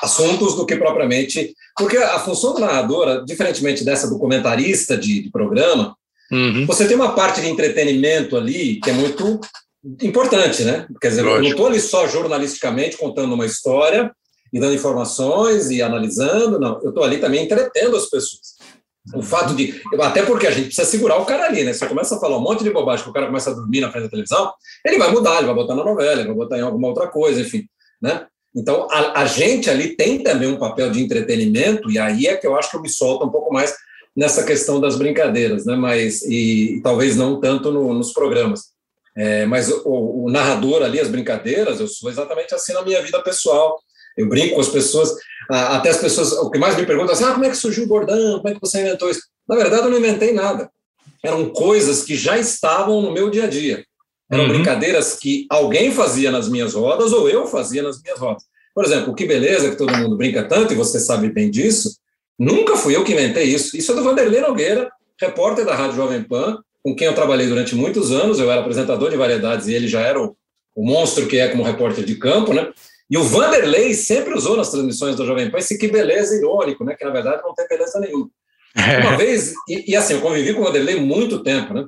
assuntos 0.03 0.57
do 0.57 0.67
que 0.67 0.75
propriamente. 0.75 1.55
Porque 1.77 1.97
a 1.97 2.19
função 2.19 2.55
do 2.55 2.61
narrador, 2.61 3.25
diferentemente 3.25 3.85
dessa 3.85 4.09
do 4.09 4.19
comentarista 4.19 4.97
de, 4.97 5.23
de 5.23 5.31
programa, 5.31 5.97
uhum. 6.33 6.67
você 6.67 6.89
tem 6.89 6.97
uma 6.97 7.15
parte 7.15 7.41
de 7.41 7.49
entretenimento 7.49 8.37
ali 8.37 8.81
que 8.81 8.91
é 8.91 8.93
muito 8.93 9.41
importante, 10.03 10.65
né? 10.65 10.87
Quer 11.01 11.09
dizer, 11.09 11.23
Lógico. 11.23 11.39
eu 11.39 11.43
não 11.43 11.51
estou 11.51 11.67
ali 11.67 11.81
só 11.81 12.07
jornalisticamente 12.07 12.97
contando 12.97 13.35
uma 13.35 13.47
história 13.47 14.11
e 14.53 14.61
dando 14.61 14.75
informações 14.75 15.71
e 15.71 15.83
analisando, 15.83 16.59
não. 16.59 16.81
Eu 16.83 16.91
estou 16.91 17.05
ali 17.05 17.19
também 17.19 17.45
entretendo 17.45 17.97
as 17.97 18.09
pessoas. 18.09 18.55
O 19.15 19.23
fato 19.23 19.55
de. 19.55 19.83
Até 20.01 20.23
porque 20.23 20.47
a 20.47 20.51
gente 20.51 20.67
precisa 20.67 20.89
segurar 20.89 21.19
o 21.19 21.27
cara 21.27 21.45
ali, 21.45 21.63
né? 21.63 21.75
Você 21.75 21.87
começa 21.87 22.17
a 22.17 22.21
falar 22.21 22.39
um 22.39 22.43
monte 22.43 22.65
de 22.65 22.71
bobagem 22.71 23.05
que 23.05 23.11
o 23.11 23.13
cara 23.13 23.27
começa 23.27 23.51
a 23.51 23.55
dormir 23.55 23.81
na 23.81 23.91
frente 23.91 24.05
da 24.05 24.11
televisão, 24.11 24.51
ele 24.85 24.97
vai 24.97 25.11
mudar, 25.11 25.39
ele 25.39 25.47
vai 25.47 25.55
botar 25.55 25.75
na 25.75 25.85
novela, 25.85 26.21
ele 26.21 26.29
vai 26.29 26.37
botar 26.37 26.57
em 26.57 26.63
alguma 26.63 26.89
outra 26.89 27.09
coisa, 27.09 27.41
enfim. 27.41 27.67
Né? 28.01 28.27
Então, 28.57 28.89
a, 28.91 29.21
a 29.21 29.27
gente 29.27 29.69
ali 29.69 29.95
tem 29.95 30.23
também 30.23 30.49
um 30.49 30.59
papel 30.59 30.91
de 30.91 31.03
entretenimento, 31.03 31.91
e 31.91 31.99
aí 31.99 32.27
é 32.27 32.37
que 32.37 32.47
eu 32.47 32.57
acho 32.57 32.71
que 32.71 32.77
eu 32.77 32.83
me 32.83 32.89
solto 32.89 33.27
um 33.27 33.31
pouco 33.31 33.53
mais 33.53 33.75
nessa 34.17 34.45
questão 34.45 34.81
das 34.81 34.97
brincadeiras, 34.97 35.67
né? 35.67 35.77
Mas, 35.77 36.23
e, 36.23 36.77
e 36.77 36.81
talvez 36.81 37.17
não 37.17 37.41
tanto 37.41 37.73
no, 37.73 37.93
nos 37.93 38.13
programas. 38.13 38.74
É, 39.17 39.47
mas 39.47 39.71
o, 39.71 40.25
o, 40.25 40.31
narrador 40.31 40.83
ali, 40.83 40.99
as 40.99 41.09
brincadeiras, 41.09 41.79
eu 41.79 41.87
sou 41.87 42.11
exatamente 42.11 42.55
assim 42.55 42.73
na 42.73 42.83
minha 42.83 43.01
vida 43.03 43.23
pessoal. 43.23 43.79
Eu 44.17 44.29
brinco 44.29 44.55
com 44.55 44.61
as 44.61 44.69
pessoas, 44.69 45.15
até 45.49 45.91
as 45.91 45.99
pessoas, 45.99 46.33
o 46.33 46.51
que 46.51 46.59
mais 46.59 46.77
me 46.77 46.87
perguntam 46.87 47.11
é 47.11 47.13
assim, 47.13 47.25
ah, 47.25 47.33
como 47.33 47.45
é 47.45 47.51
que 47.51 47.57
surgiu 47.57 47.85
o 47.85 47.89
bordão? 47.89 48.39
Como 48.39 48.49
é 48.49 48.55
que 48.55 48.61
você 48.61 48.81
inventou 48.81 49.11
isso? 49.11 49.23
Na 49.49 49.57
verdade, 49.57 49.85
eu 49.85 49.91
não 49.91 49.99
inventei 49.99 50.33
nada. 50.33 50.71
Eram 51.23 51.51
coisas 51.51 52.03
que 52.05 52.15
já 52.15 52.39
estavam 52.39 53.01
no 53.01 53.13
meu 53.13 53.31
dia 53.31 53.45
a 53.45 53.47
dia. 53.47 53.85
Eram 54.31 54.45
uhum. 54.45 54.51
brincadeiras 54.51 55.17
que 55.17 55.47
alguém 55.51 55.93
fazia 55.93 56.31
nas 56.31 56.49
minhas 56.49 56.75
rodas 56.75 57.13
ou 57.13 57.29
eu 57.29 57.47
fazia 57.47 57.83
nas 57.83 58.01
minhas 58.03 58.19
rodas. 58.19 58.43
Por 58.75 58.85
exemplo, 58.85 59.13
o 59.13 59.15
Que 59.15 59.27
Beleza, 59.27 59.71
que 59.71 59.77
todo 59.77 59.97
mundo 59.97 60.17
brinca 60.17 60.43
tanto, 60.43 60.73
e 60.73 60.77
você 60.77 60.99
sabe 60.99 61.29
bem 61.29 61.51
disso, 61.51 61.97
nunca 62.39 62.77
fui 62.77 62.97
eu 62.97 63.05
que 63.05 63.13
inventei 63.13 63.45
isso. 63.45 63.77
Isso 63.77 63.93
é 63.93 63.95
do 63.95 64.03
Vanderlei 64.03 64.41
Nogueira, 64.41 64.91
repórter 65.21 65.65
da 65.65 65.75
Rádio 65.75 65.97
Jovem 65.97 66.23
Pan, 66.23 66.59
com 66.85 66.95
quem 66.95 67.07
eu 67.07 67.15
trabalhei 67.15 67.49
durante 67.49 67.75
muitos 67.75 68.13
anos. 68.13 68.39
Eu 68.39 68.51
era 68.51 68.61
apresentador 68.61 69.11
de 69.11 69.17
variedades 69.17 69.67
e 69.67 69.75
ele 69.75 69.89
já 69.89 70.03
era 70.03 70.23
o, 70.23 70.37
o 70.77 70.85
monstro 70.85 71.27
que 71.27 71.39
é 71.39 71.49
como 71.49 71.63
repórter 71.63 72.05
de 72.05 72.17
campo, 72.17 72.53
né? 72.53 72.71
E 73.11 73.17
o 73.17 73.23
Vanderlei 73.23 73.95
sempre 73.95 74.35
usou 74.35 74.57
nas 74.57 74.71
transmissões 74.71 75.17
do 75.17 75.27
Jovem 75.27 75.51
Pan 75.51 75.59
esse 75.59 75.79
que 75.79 75.89
beleza 75.89 76.37
irônico, 76.37 76.85
né? 76.85 76.95
Que 76.95 77.05
na 77.05 77.11
verdade 77.11 77.43
não 77.43 77.55
tem 77.55 77.67
beleza 77.67 77.99
nenhuma. 77.99 78.29
É. 78.77 78.99
Uma 78.99 79.17
vez, 79.17 79.55
e, 79.69 79.93
e, 79.93 79.97
assim, 79.97 80.15
eu 80.15 80.21
convivi 80.21 80.53
com 80.53 80.61
o 80.61 80.65
Vanderlei 80.65 81.01
muito 81.01 81.43
tempo, 81.43 81.73
né? 81.73 81.87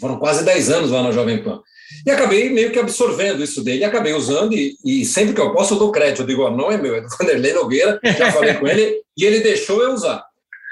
Foram 0.00 0.18
quase 0.18 0.44
10 0.44 0.70
anos 0.70 0.90
lá 0.90 1.02
na 1.02 1.10
Jovem 1.10 1.42
Pan. 1.42 1.62
E 2.04 2.10
acabei 2.10 2.50
meio 2.50 2.70
que 2.70 2.78
absorvendo 2.78 3.42
isso 3.42 3.64
dele, 3.64 3.84
acabei 3.84 4.12
usando, 4.12 4.52
e, 4.52 4.76
e, 4.84 5.04
sempre 5.04 5.34
que 5.34 5.40
eu 5.40 5.54
posso 5.54 5.74
eu 5.74 5.78
dou 5.78 5.92
crédito. 5.92 6.22
Eu 6.22 6.26
digo, 6.26 6.42
oh, 6.42 6.50
não 6.50 6.70
é 6.70 6.76
meu, 6.76 6.94
é 6.94 7.00
do 7.00 7.08
Vanderlei 7.18 7.54
Nogueira, 7.54 7.98
já 8.18 8.30
falei 8.30 8.54
com 8.54 8.66
ele, 8.66 9.00
e 9.16 9.24
ele 9.24 9.40
deixou 9.40 9.82
eu 9.82 9.92
usar. 9.92 10.22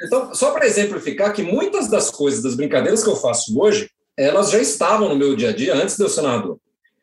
Então, 0.03 0.35
só 0.35 0.51
para 0.51 0.67
exemplificar 0.67 1.33
que 1.33 1.43
muitas 1.43 1.89
das 1.89 2.11
coisas, 2.11 2.43
das 2.43 2.55
brincadeiras 2.55 3.03
que 3.03 3.09
eu 3.09 3.17
faço 3.17 3.59
hoje, 3.59 3.91
elas 4.17 4.51
já 4.51 4.59
estavam 4.59 5.09
no 5.09 5.17
meu 5.17 5.37
dia 5.37 5.51
a 5.51 5.53
dia 5.53 5.75
antes 5.75 5.97
de 5.97 6.03
eu 6.03 6.09
ser 6.09 6.23
narrador. 6.23 6.59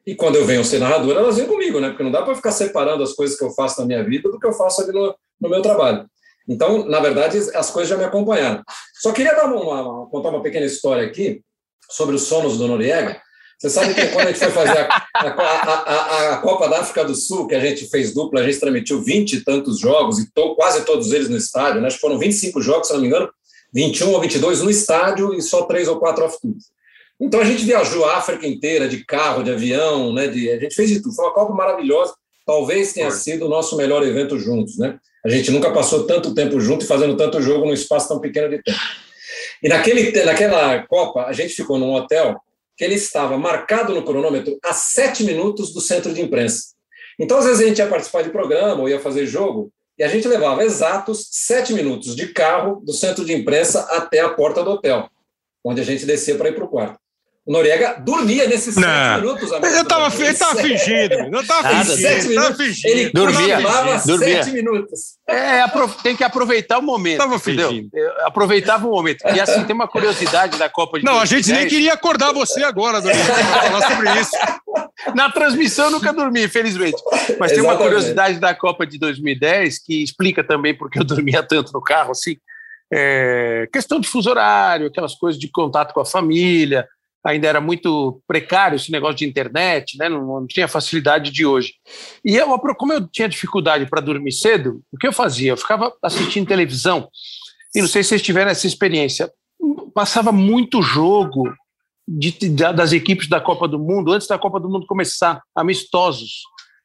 E 0.06 0.16
quando 0.16 0.36
eu 0.36 0.46
venho 0.46 0.64
ser 0.64 0.80
narrador, 0.80 1.16
elas 1.16 1.38
vêm 1.38 1.46
comigo, 1.46 1.80
né? 1.80 1.90
Porque 1.90 2.04
não 2.04 2.12
dá 2.12 2.22
para 2.22 2.36
ficar 2.36 2.52
separando 2.52 3.04
as 3.04 3.14
coisas 3.14 3.38
que 3.38 3.44
eu 3.44 3.52
faço 3.52 3.80
na 3.80 3.88
minha 3.88 4.04
vida 4.04 4.30
do 4.30 4.40
que 4.40 4.48
eu 4.48 4.54
faço 4.54 4.82
ali 4.82 4.92
no, 4.92 5.16
no 5.40 5.50
meu 5.50 5.62
trabalho. 5.62 6.10
Então, 6.48 6.86
na 6.88 7.00
verdade, 7.00 7.38
as 7.54 7.70
coisas 7.70 7.90
já 7.90 7.98
me 7.98 8.04
acompanharam. 8.04 8.64
Só 9.00 9.12
queria 9.12 9.46
uma, 9.46 9.82
uma, 9.82 10.10
contar 10.10 10.30
uma 10.30 10.42
pequena 10.42 10.66
história 10.66 11.06
aqui 11.06 11.42
sobre 11.90 12.16
os 12.16 12.24
sonos 12.24 12.58
do 12.58 12.68
Noriega. 12.68 13.22
Você 13.62 13.70
sabe 13.70 13.94
que 13.94 14.08
quando 14.08 14.26
a 14.26 14.32
gente 14.32 14.40
foi 14.40 14.50
fazer 14.50 14.80
a, 14.80 15.04
a, 15.14 15.28
a, 15.28 16.34
a, 16.34 16.38
Copa 16.38 16.68
da 16.68 16.80
África 16.80 17.06
do 17.06 17.14
Sul, 17.14 17.46
que 17.46 17.54
a 17.54 17.60
gente 17.60 17.88
fez 17.92 18.12
dupla, 18.12 18.42
a 18.42 18.44
gente 18.44 18.60
transmitiu 18.60 19.04
20 19.04 19.34
e 19.34 19.44
tantos 19.44 19.78
jogos, 19.80 20.18
e 20.18 20.32
to, 20.32 20.56
quase 20.56 20.84
todos 20.84 21.12
eles 21.12 21.30
no 21.30 21.38
estádio, 21.38 21.80
né? 21.80 21.86
acho 21.86 21.98
que 21.98 22.02
foram 22.02 22.18
25 22.18 22.60
jogos, 22.60 22.88
se 22.88 22.94
não 22.94 23.02
me 23.02 23.06
engano, 23.06 23.30
21 23.72 24.14
ou 24.14 24.20
22 24.20 24.64
no 24.64 24.70
estádio 24.72 25.36
e 25.36 25.44
só 25.44 25.62
três 25.66 25.88
ou 25.88 26.00
quatro 26.00 26.26
off-tours. 26.26 26.72
Então 27.20 27.40
a 27.40 27.44
gente 27.44 27.64
viajou 27.64 28.04
a 28.06 28.18
África 28.18 28.48
inteira, 28.48 28.90
de 28.90 29.06
carro, 29.06 29.44
de 29.44 29.52
avião, 29.52 30.12
né? 30.12 30.28
De, 30.28 30.50
a 30.50 30.60
gente 30.60 30.74
fez 30.74 30.90
de 30.90 31.00
tudo. 31.00 31.14
Foi 31.14 31.26
uma 31.26 31.34
Copa 31.34 31.54
maravilhosa. 31.54 32.16
Talvez 32.48 32.94
tenha 32.94 33.12
sido 33.12 33.46
o 33.46 33.50
nosso 33.50 33.78
melhor 33.78 34.02
evento 34.02 34.40
juntos, 34.40 34.80
né? 34.80 34.98
A 35.24 35.30
gente 35.30 35.52
nunca 35.52 35.72
passou 35.72 36.08
tanto 36.08 36.34
tempo 36.34 36.60
junto 36.60 36.84
e 36.84 36.88
fazendo 36.88 37.16
tanto 37.16 37.40
jogo 37.40 37.68
num 37.68 37.74
espaço 37.74 38.08
tão 38.08 38.20
pequeno 38.20 38.50
de 38.50 38.64
tempo. 38.64 38.80
E 39.62 39.70
naquele, 39.70 40.12
naquela 40.24 40.80
Copa, 40.88 41.26
a 41.26 41.32
gente 41.32 41.54
ficou 41.54 41.78
num 41.78 41.94
hotel 41.94 42.42
que 42.82 42.86
ele 42.86 42.96
estava 42.96 43.38
marcado 43.38 43.94
no 43.94 44.04
cronômetro 44.04 44.58
a 44.66 44.74
sete 44.74 45.24
minutos 45.24 45.72
do 45.72 45.80
centro 45.80 46.12
de 46.16 46.20
imprensa. 46.20 46.70
Então, 47.20 47.38
às 47.38 47.46
vezes, 47.46 47.62
a 47.62 47.68
gente 47.68 47.78
ia 47.78 47.86
participar 47.86 48.24
de 48.24 48.32
programa 48.32 48.82
ou 48.82 48.90
ia 48.90 49.00
fazer 49.00 49.28
jogo, 49.28 49.72
E 50.00 50.04
a 50.04 50.08
gente 50.08 50.28
levava 50.28 50.64
exatos 50.64 51.28
sete 51.30 51.74
minutos 51.74 52.16
de 52.16 52.34
carro 52.34 52.82
do 52.84 52.92
centro 52.92 53.24
de 53.24 53.34
imprensa 53.34 53.82
até 53.82 54.20
a 54.20 54.30
porta 54.30 54.64
do 54.64 54.72
hotel, 54.72 55.08
onde 55.64 55.80
a 55.80 55.84
gente 55.84 56.08
descia 56.08 56.34
para 56.34 56.50
ir 56.50 56.56
para 56.56 56.66
o 56.66 56.68
quarto. 56.68 57.00
O 57.44 57.52
Noriega 57.54 57.96
dormia 58.00 58.46
nesses 58.48 58.76
Não. 58.76 58.84
sete 58.84 59.22
minutos. 59.22 59.52
amigo. 59.52 59.66
Ele 59.66 59.84
tava, 59.86 60.16
ele 60.24 60.34
tava 60.38 60.56
fingindo. 60.62 61.30
Não 61.32 61.44
tava 61.44 61.64
Nada, 61.64 61.86
fingindo. 61.86 62.02
Sete 62.02 62.36
tava 62.36 62.54
fingindo. 62.56 62.88
Ele 62.88 63.10
Dormia, 63.10 63.60
dormia. 63.62 64.00
sete 64.00 64.52
minutos. 64.52 65.00
É, 65.28 65.62
apro- 65.62 65.88
tem 66.04 66.16
que 66.16 66.24
aproveitar 66.24 66.78
o 66.78 66.84
momento. 66.84 67.18
Tava 67.18 67.40
fingindo. 67.40 67.90
É, 67.96 68.26
Aproveitava 68.28 68.88
o 68.88 68.92
momento. 68.92 69.24
E 69.34 69.40
assim, 69.40 69.64
tem 69.64 69.74
uma 69.76 69.88
curiosidade 69.88 70.56
da 70.60 70.70
Copa 70.70 71.00
de 71.00 71.06
Não, 71.06 71.20
a 71.20 71.26
gente 71.26 71.48
nem 71.48 71.62
2010. 71.62 71.70
queria 71.74 71.94
acordar 71.94 72.32
você 72.32 72.64
agora, 72.64 73.02
pra 73.02 73.12
falar 73.16 73.90
sobre 73.90 74.20
isso. 74.22 74.32
Na 75.16 75.32
transmissão 75.32 75.86
eu 75.86 75.92
nunca 75.92 76.14
dormi, 76.14 76.44
infelizmente. 76.44 77.02
Mas 77.40 77.52
tem 77.54 77.62
uma 77.62 77.76
curiosidade 77.76 78.40
da 78.40 78.54
Copa 78.54 78.86
de 78.86 79.00
2010 79.00 79.80
que 79.84 80.04
explica 80.04 80.44
também 80.44 80.78
porque 80.78 81.00
eu 81.00 81.04
dormia 81.04 81.42
tanto 81.42 81.74
no 81.74 81.82
carro, 81.82 82.12
assim. 82.12 82.36
É, 82.94 83.68
questão 83.74 84.00
de 84.00 84.08
fuso 84.08 84.30
horário, 84.30 84.88
aquelas 84.88 85.16
coisas 85.16 85.40
de 85.42 85.50
contato 85.50 85.92
com 85.92 86.02
a 86.02 86.06
família. 86.06 86.88
Ainda 87.24 87.48
era 87.48 87.62
muito 87.62 88.22
precário 88.28 88.76
esse 88.76 88.92
negócio 88.92 89.18
de 89.18 89.26
internet, 89.26 89.98
né? 89.98 90.10
não, 90.10 90.26
não 90.26 90.48
tinha 90.48 90.68
facilidade 90.68 91.30
de 91.32 91.46
hoje. 91.46 91.74
E 92.26 92.36
eu, 92.36 92.48
como 92.76 92.94
eu 92.94 93.08
tinha 93.08 93.30
dificuldade 93.30 93.86
para 93.86 94.02
dormir 94.02 94.32
cedo, 94.32 94.82
o 94.92 94.98
que 94.98 95.06
eu 95.08 95.14
fazia? 95.14 95.52
Eu 95.52 95.58
ficava 95.58 95.94
assistindo 96.02 96.48
televisão, 96.48 97.08
e 97.76 97.80
não 97.82 97.88
sei 97.88 98.02
se 98.04 98.10
vocês 98.10 98.22
tiveram 98.22 98.50
essa 98.52 98.66
experiência, 98.66 99.32
passava 99.94 100.32
muito 100.32 100.82
jogo 100.82 101.44
de, 102.08 102.50
da- 102.50 102.72
das 102.72 102.92
equipes 102.92 103.30
da 103.30 103.40
Copa 103.40 103.68
do 103.68 103.78
Mundo 103.78 104.12
antes 104.12 104.28
da 104.28 104.40
Copa 104.40 104.60
do 104.60 104.68
Mundo 104.70 104.88
começar, 104.88 105.42
amistosos. 105.56 106.42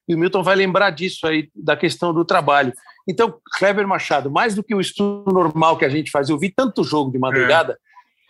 E 0.09 0.14
o 0.14 0.18
Milton 0.18 0.43
vai 0.43 0.55
lembrar 0.55 0.91
disso 0.91 1.26
aí, 1.26 1.49
da 1.55 1.76
questão 1.76 2.12
do 2.14 2.24
trabalho. 2.24 2.72
Então, 3.09 3.34
Kleber 3.59 3.89
Machado, 3.89 4.30
mais 4.30 4.55
do 4.55 4.62
que 4.62 4.74
o 4.74 4.80
estudo 4.80 5.32
normal 5.32 5.76
que 5.76 5.84
a 5.84 5.89
gente 5.89 6.11
faz, 6.11 6.28
eu 6.28 6.39
vi 6.39 6.53
tanto 6.55 6.84
jogo 6.84 7.11
de 7.11 7.18
madrugada, 7.18 7.76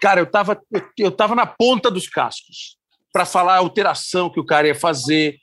cara, 0.00 0.20
eu 0.20 0.24
estava 0.24 0.60
eu, 0.98 1.10
tava 1.10 1.34
na 1.34 1.46
ponta 1.46 1.90
dos 1.90 2.08
cascos 2.08 2.76
para 3.12 3.24
falar 3.24 3.54
a 3.54 3.58
alteração 3.58 4.30
que 4.30 4.40
o 4.40 4.44
cara 4.44 4.66
ia 4.66 4.74
fazer, 4.74 5.38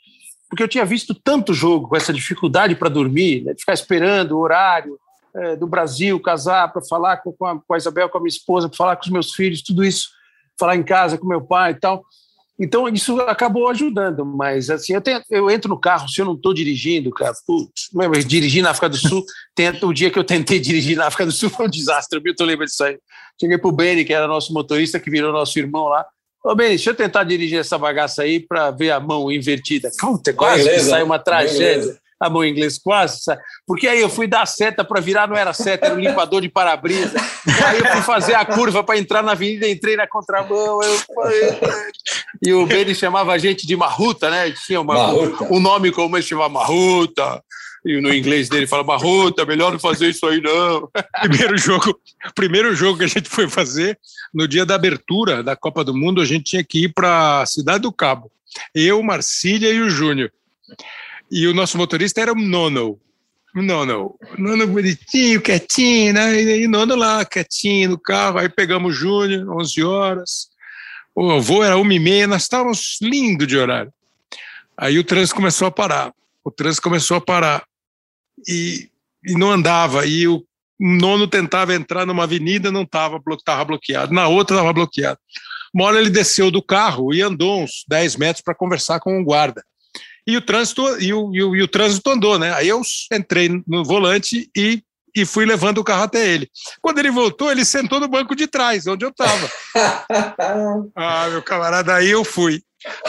porque 0.49 0.61
eu 0.61 0.67
tinha 0.67 0.85
visto 0.85 1.15
tanto 1.15 1.53
jogo 1.53 1.87
com 1.89 1.95
essa 1.95 2.13
dificuldade 2.13 2.75
para 2.75 2.89
dormir, 2.89 3.43
né, 3.43 3.53
ficar 3.57 3.73
esperando 3.73 4.33
o 4.33 4.39
horário 4.39 4.99
eh, 5.35 5.55
do 5.55 5.65
Brasil, 5.65 6.19
casar 6.19 6.71
para 6.71 6.83
falar 6.83 7.17
com, 7.17 7.33
com, 7.33 7.45
a, 7.45 7.59
com 7.59 7.73
a 7.73 7.77
Isabel, 7.77 8.07
com 8.07 8.19
a 8.19 8.21
minha 8.21 8.29
esposa, 8.29 8.69
para 8.69 8.77
falar 8.77 8.95
com 8.95 9.03
os 9.03 9.09
meus 9.09 9.33
filhos, 9.33 9.63
tudo 9.63 9.83
isso, 9.83 10.09
falar 10.59 10.75
em 10.75 10.83
casa 10.83 11.17
com 11.17 11.27
meu 11.27 11.41
pai 11.41 11.71
e 11.71 11.79
tal. 11.79 12.03
Então, 12.59 12.87
isso 12.87 13.19
acabou 13.21 13.67
ajudando, 13.67 14.23
mas 14.25 14.69
assim, 14.69 14.93
eu, 14.93 15.01
tenho- 15.01 15.21
eu 15.29 15.49
entro 15.49 15.67
no 15.69 15.79
carro, 15.79 16.07
se 16.07 16.21
eu 16.21 16.25
não 16.25 16.35
estou 16.35 16.53
dirigindo, 16.53 17.09
cara, 17.11 17.33
putz, 17.47 17.89
mas 17.91 18.25
dirigir 18.25 18.61
na 18.61 18.69
África 18.69 18.87
do 18.89 18.95
Sul, 18.97 19.23
tento, 19.55 19.87
o 19.87 19.93
dia 19.93 20.11
que 20.11 20.19
eu 20.19 20.23
tentei 20.23 20.59
dirigir 20.59 20.95
na 20.95 21.07
África 21.07 21.25
do 21.25 21.31
Sul 21.31 21.49
foi 21.49 21.65
um 21.65 21.69
desastre, 21.69 22.19
o 22.19 22.21
Milton 22.21 22.43
lembra 22.45 22.65
disso 22.67 22.83
aí. 22.83 22.97
Cheguei 23.41 23.57
pro 23.57 23.71
Benny, 23.71 24.05
que 24.05 24.13
era 24.13 24.27
nosso 24.27 24.53
motorista, 24.53 24.99
que 24.99 25.09
virou 25.09 25.33
nosso 25.33 25.57
irmão 25.57 25.85
lá. 25.85 26.05
Ô, 26.45 26.53
Benny, 26.53 26.69
deixa 26.69 26.91
eu 26.91 26.95
tentar 26.95 27.23
dirigir 27.23 27.57
essa 27.57 27.77
bagaça 27.77 28.21
aí 28.21 28.39
para 28.39 28.69
ver 28.69 28.91
a 28.91 28.99
mão 28.99 29.31
invertida. 29.31 29.89
Puta, 29.99 30.31
quase 30.33 30.63
que 30.69 30.79
sai 30.81 31.01
uma 31.01 31.17
tragédia. 31.17 31.55
inglesa. 31.79 31.99
A 32.23 32.29
mão 32.29 32.45
inglesa 32.45 32.79
quase 32.81 33.21
sai. 33.21 33.37
Porque 33.67 33.87
aí 33.87 33.99
eu 33.99 34.09
fui 34.09 34.27
dar 34.27 34.45
seta 34.45 34.83
para 34.83 35.01
virar, 35.01 35.27
não 35.27 35.35
era 35.35 35.51
seta, 35.51 35.87
era 35.87 35.95
um 35.95 35.99
limpador 35.99 36.41
de 36.41 36.47
para-brisa. 36.49 37.13
Aí 37.65 37.79
eu 37.79 37.85
fui 37.87 38.01
fazer 38.01 38.33
a 38.35 38.45
curva 38.45 38.83
para 38.83 38.97
entrar 38.97 39.21
na 39.21 39.33
avenida, 39.33 39.67
entrei 39.67 39.97
na 39.97 40.07
contramão. 40.07 40.79
Eu... 40.81 40.99
E 42.45 42.53
o 42.53 42.65
Benny 42.65 42.95
chamava 42.95 43.33
a 43.33 43.37
gente 43.37 43.67
de 43.67 43.75
marruta, 43.75 44.29
né? 44.29 44.53
Tinha 44.65 44.79
uma, 44.79 44.93
Marruta. 44.93 45.53
um 45.53 45.59
nome 45.59 45.91
como 45.91 46.15
ele 46.15 46.23
chamava 46.23 46.49
marruta. 46.49 47.43
E 47.85 47.99
no 47.99 48.13
inglês 48.13 48.47
dele 48.47 48.65
fala 48.65 48.83
marruta, 48.83 49.45
melhor 49.45 49.73
não 49.73 49.79
fazer 49.79 50.07
isso 50.07 50.25
aí 50.25 50.39
não. 50.41 50.89
Primeiro 51.21 51.57
jogo, 51.57 51.99
primeiro 52.33 52.73
jogo 52.73 52.99
que 52.99 53.03
a 53.03 53.07
gente 53.09 53.27
foi 53.27 53.49
fazer, 53.49 53.99
no 54.33 54.47
dia 54.47 54.65
da 54.65 54.75
abertura 54.75 55.43
da 55.43 55.53
Copa 55.53 55.83
do 55.83 55.93
Mundo, 55.93 56.21
a 56.21 56.25
gente 56.25 56.45
tinha 56.45 56.63
que 56.63 56.85
ir 56.85 56.93
para 56.93 57.41
a 57.41 57.45
Cidade 57.45 57.81
do 57.81 57.91
Cabo. 57.91 58.31
Eu, 58.73 59.03
Marcília 59.03 59.69
e 59.71 59.81
o 59.81 59.89
Júnior. 59.89 60.31
E 61.31 61.47
o 61.47 61.53
nosso 61.53 61.77
motorista 61.77 62.21
era 62.21 62.31
o 62.31 62.35
Nono. 62.35 62.99
Nono. 63.55 64.15
Nono 64.37 64.67
bonitinho, 64.67 65.41
quietinho, 65.41 66.13
né? 66.13 66.41
E, 66.41 66.63
e 66.63 66.67
Nono 66.67 66.95
lá, 66.95 67.23
quietinho 67.23 67.89
no 67.89 67.99
carro. 67.99 68.39
Aí 68.39 68.49
pegamos 68.49 68.93
o 68.93 68.95
Júnior, 68.95 69.47
11 69.59 69.83
horas. 69.83 70.47
O 71.15 71.39
voo 71.39 71.63
era 71.63 71.75
1h30, 71.75 72.25
nós 72.25 72.43
estávamos 72.43 72.97
lindo 73.01 73.45
de 73.45 73.57
horário. 73.57 73.93
Aí 74.75 74.97
o 74.97 75.03
trânsito 75.03 75.35
começou 75.35 75.67
a 75.67 75.71
parar. 75.71 76.11
O 76.43 76.49
trânsito 76.49 76.81
começou 76.81 77.17
a 77.17 77.21
parar. 77.21 77.63
E, 78.47 78.89
e 79.23 79.33
não 79.33 79.51
andava. 79.51 80.07
E 80.07 80.27
o 80.27 80.43
nono 80.79 81.27
tentava 81.27 81.75
entrar 81.75 82.05
numa 82.05 82.23
avenida, 82.23 82.71
não 82.71 82.81
estava 82.81 83.21
tava 83.45 83.63
bloqueado. 83.63 84.13
Na 84.13 84.27
outra 84.27 84.55
estava 84.55 84.73
bloqueado. 84.73 85.19
Uma 85.73 85.85
hora 85.85 85.99
ele 85.99 86.09
desceu 86.09 86.49
do 86.49 86.61
carro 86.61 87.13
e 87.13 87.21
andou 87.21 87.63
uns 87.63 87.83
10 87.87 88.15
metros 88.15 88.43
para 88.43 88.55
conversar 88.55 88.99
com 88.99 89.19
o 89.19 89.23
guarda. 89.23 89.63
E 90.25 90.37
o 90.37 90.41
trânsito 90.41 91.01
e 91.01 91.13
o, 91.13 91.33
e 91.33 91.43
o, 91.43 91.55
e 91.55 91.61
o 91.61 91.67
trânsito 91.67 92.09
andou, 92.09 92.39
né? 92.39 92.53
Aí 92.53 92.69
eu 92.69 92.81
entrei 93.11 93.61
no 93.67 93.83
volante 93.83 94.49
e, 94.55 94.81
e 95.15 95.25
fui 95.25 95.45
levando 95.45 95.79
o 95.79 95.83
carro 95.83 96.03
até 96.03 96.25
ele. 96.27 96.49
Quando 96.81 96.99
ele 96.99 97.11
voltou, 97.11 97.51
ele 97.51 97.65
sentou 97.65 97.99
no 97.99 98.07
banco 98.07 98.35
de 98.35 98.47
trás, 98.47 98.87
onde 98.87 99.03
eu 99.03 99.09
estava. 99.09 99.49
ah, 100.95 101.27
meu 101.29 101.41
camarada, 101.41 101.95
aí 101.95 102.09
eu 102.09 102.23
fui. 102.23 102.61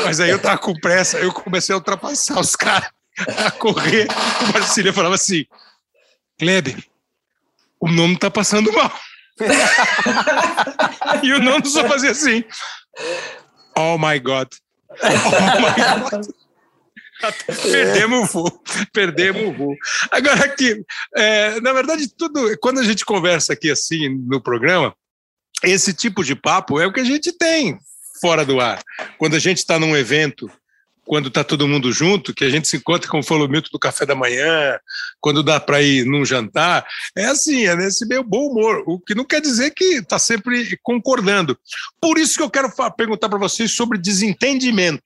Mas 0.03 0.21
aí 0.21 0.31
eu 0.31 0.37
estava 0.37 0.59
com 0.59 0.75
pressa, 0.75 1.19
eu 1.19 1.33
comecei 1.33 1.73
a 1.73 1.79
ultrapassar 1.79 2.39
os 2.41 2.55
caras, 2.57 2.89
a 3.45 3.51
correr. 3.53 4.07
O 4.43 4.53
Marcília 4.53 4.93
falava 4.93 5.15
assim: 5.15 5.45
Kleber, 6.39 6.83
o 7.81 7.89
nono 7.89 8.19
tá 8.19 8.31
passando 8.31 8.73
mal. 8.73 8.93
e 11.23 11.33
o 11.33 11.43
nono 11.43 11.67
só 11.67 11.87
fazia 11.89 12.11
assim. 12.11 12.45
Oh 13.77 13.99
my 13.99 14.19
God. 14.19 14.49
Oh 15.03 15.61
my 15.61 16.11
God. 16.11 16.44
Perdemos 17.63 18.21
o 18.21 18.33
voo, 18.33 18.63
perdemos 18.93 19.43
o 19.43 19.53
voo. 19.53 19.77
Agora 20.11 20.45
aqui, 20.45 20.85
é, 21.17 21.61
na 21.61 21.73
verdade, 21.73 22.09
tudo, 22.09 22.57
quando 22.61 22.81
a 22.81 22.85
gente 22.85 23.05
conversa 23.05 23.53
aqui 23.53 23.71
assim 23.71 24.09
no 24.09 24.41
programa, 24.41 24.95
esse 25.63 25.93
tipo 25.93 26.23
de 26.23 26.35
papo 26.35 26.81
é 26.81 26.87
o 26.87 26.93
que 26.93 27.01
a 27.01 27.05
gente 27.05 27.33
tem 27.33 27.79
fora 28.21 28.45
do 28.45 28.61
ar. 28.61 28.83
Quando 29.19 29.35
a 29.35 29.39
gente 29.39 29.59
está 29.59 29.79
num 29.79 29.97
evento, 29.97 30.51
quando 31.07 31.29
está 31.29 31.45
todo 31.45 31.69
mundo 31.69 31.93
junto, 31.93 32.35
que 32.35 32.45
a 32.45 32.51
gente 32.51 32.67
se 32.67 32.79
encontra, 32.79 33.11
falou 33.23 33.47
o 33.47 33.51
Milton, 33.51 33.69
do 33.73 33.79
café 33.79 34.07
da 34.07 34.15
manhã, 34.15 34.79
quando 35.21 35.43
dá 35.43 35.61
para 35.61 35.83
ir 35.83 36.05
num 36.07 36.25
jantar, 36.25 36.87
é 37.17 37.27
assim, 37.27 37.67
é 37.67 37.77
nesse 37.77 38.07
meio 38.07 38.25
bom 38.25 38.47
humor, 38.49 38.83
o 38.87 38.99
que 38.99 39.15
não 39.15 39.25
quer 39.25 39.41
dizer 39.41 39.73
que 39.73 39.97
está 39.97 40.19
sempre 40.19 40.79
concordando. 40.83 41.59
Por 42.01 42.19
isso 42.19 42.37
que 42.37 42.43
eu 42.43 42.51
quero 42.51 42.73
perguntar 42.97 43.29
para 43.29 43.39
vocês 43.39 43.73
sobre 43.73 43.99
desentendimento. 43.99 45.03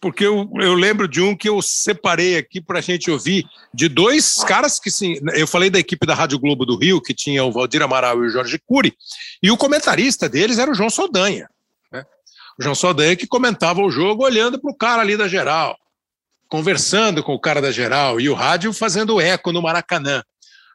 Porque 0.00 0.24
eu, 0.24 0.50
eu 0.56 0.72
lembro 0.74 1.06
de 1.06 1.20
um 1.20 1.36
que 1.36 1.48
eu 1.48 1.60
separei 1.60 2.38
aqui 2.38 2.58
para 2.60 2.78
a 2.78 2.82
gente 2.82 3.10
ouvir, 3.10 3.44
de 3.72 3.86
dois 3.86 4.42
caras 4.44 4.80
que, 4.80 4.90
sim, 4.90 5.20
eu 5.34 5.46
falei 5.46 5.68
da 5.68 5.78
equipe 5.78 6.06
da 6.06 6.14
Rádio 6.14 6.38
Globo 6.38 6.64
do 6.64 6.76
Rio, 6.76 7.02
que 7.02 7.12
tinha 7.12 7.44
o 7.44 7.52
Valdir 7.52 7.82
Amaral 7.82 8.24
e 8.24 8.26
o 8.26 8.30
Jorge 8.30 8.58
Cury, 8.58 8.96
e 9.42 9.50
o 9.50 9.58
comentarista 9.58 10.26
deles 10.26 10.58
era 10.58 10.70
o 10.70 10.74
João 10.74 10.88
Saldanha. 10.88 11.50
né? 11.92 12.06
O 12.58 12.62
João 12.62 12.74
Saldanha 12.74 13.14
que 13.14 13.26
comentava 13.26 13.82
o 13.82 13.90
jogo 13.90 14.24
olhando 14.24 14.58
para 14.58 14.70
o 14.70 14.74
cara 14.74 15.02
ali 15.02 15.18
da 15.18 15.28
geral, 15.28 15.76
conversando 16.48 17.22
com 17.22 17.34
o 17.34 17.40
cara 17.40 17.60
da 17.60 17.70
geral, 17.70 18.18
e 18.18 18.28
o 18.28 18.34
rádio 18.34 18.72
fazendo 18.72 19.20
eco 19.20 19.52
no 19.52 19.60
Maracanã. 19.60 20.22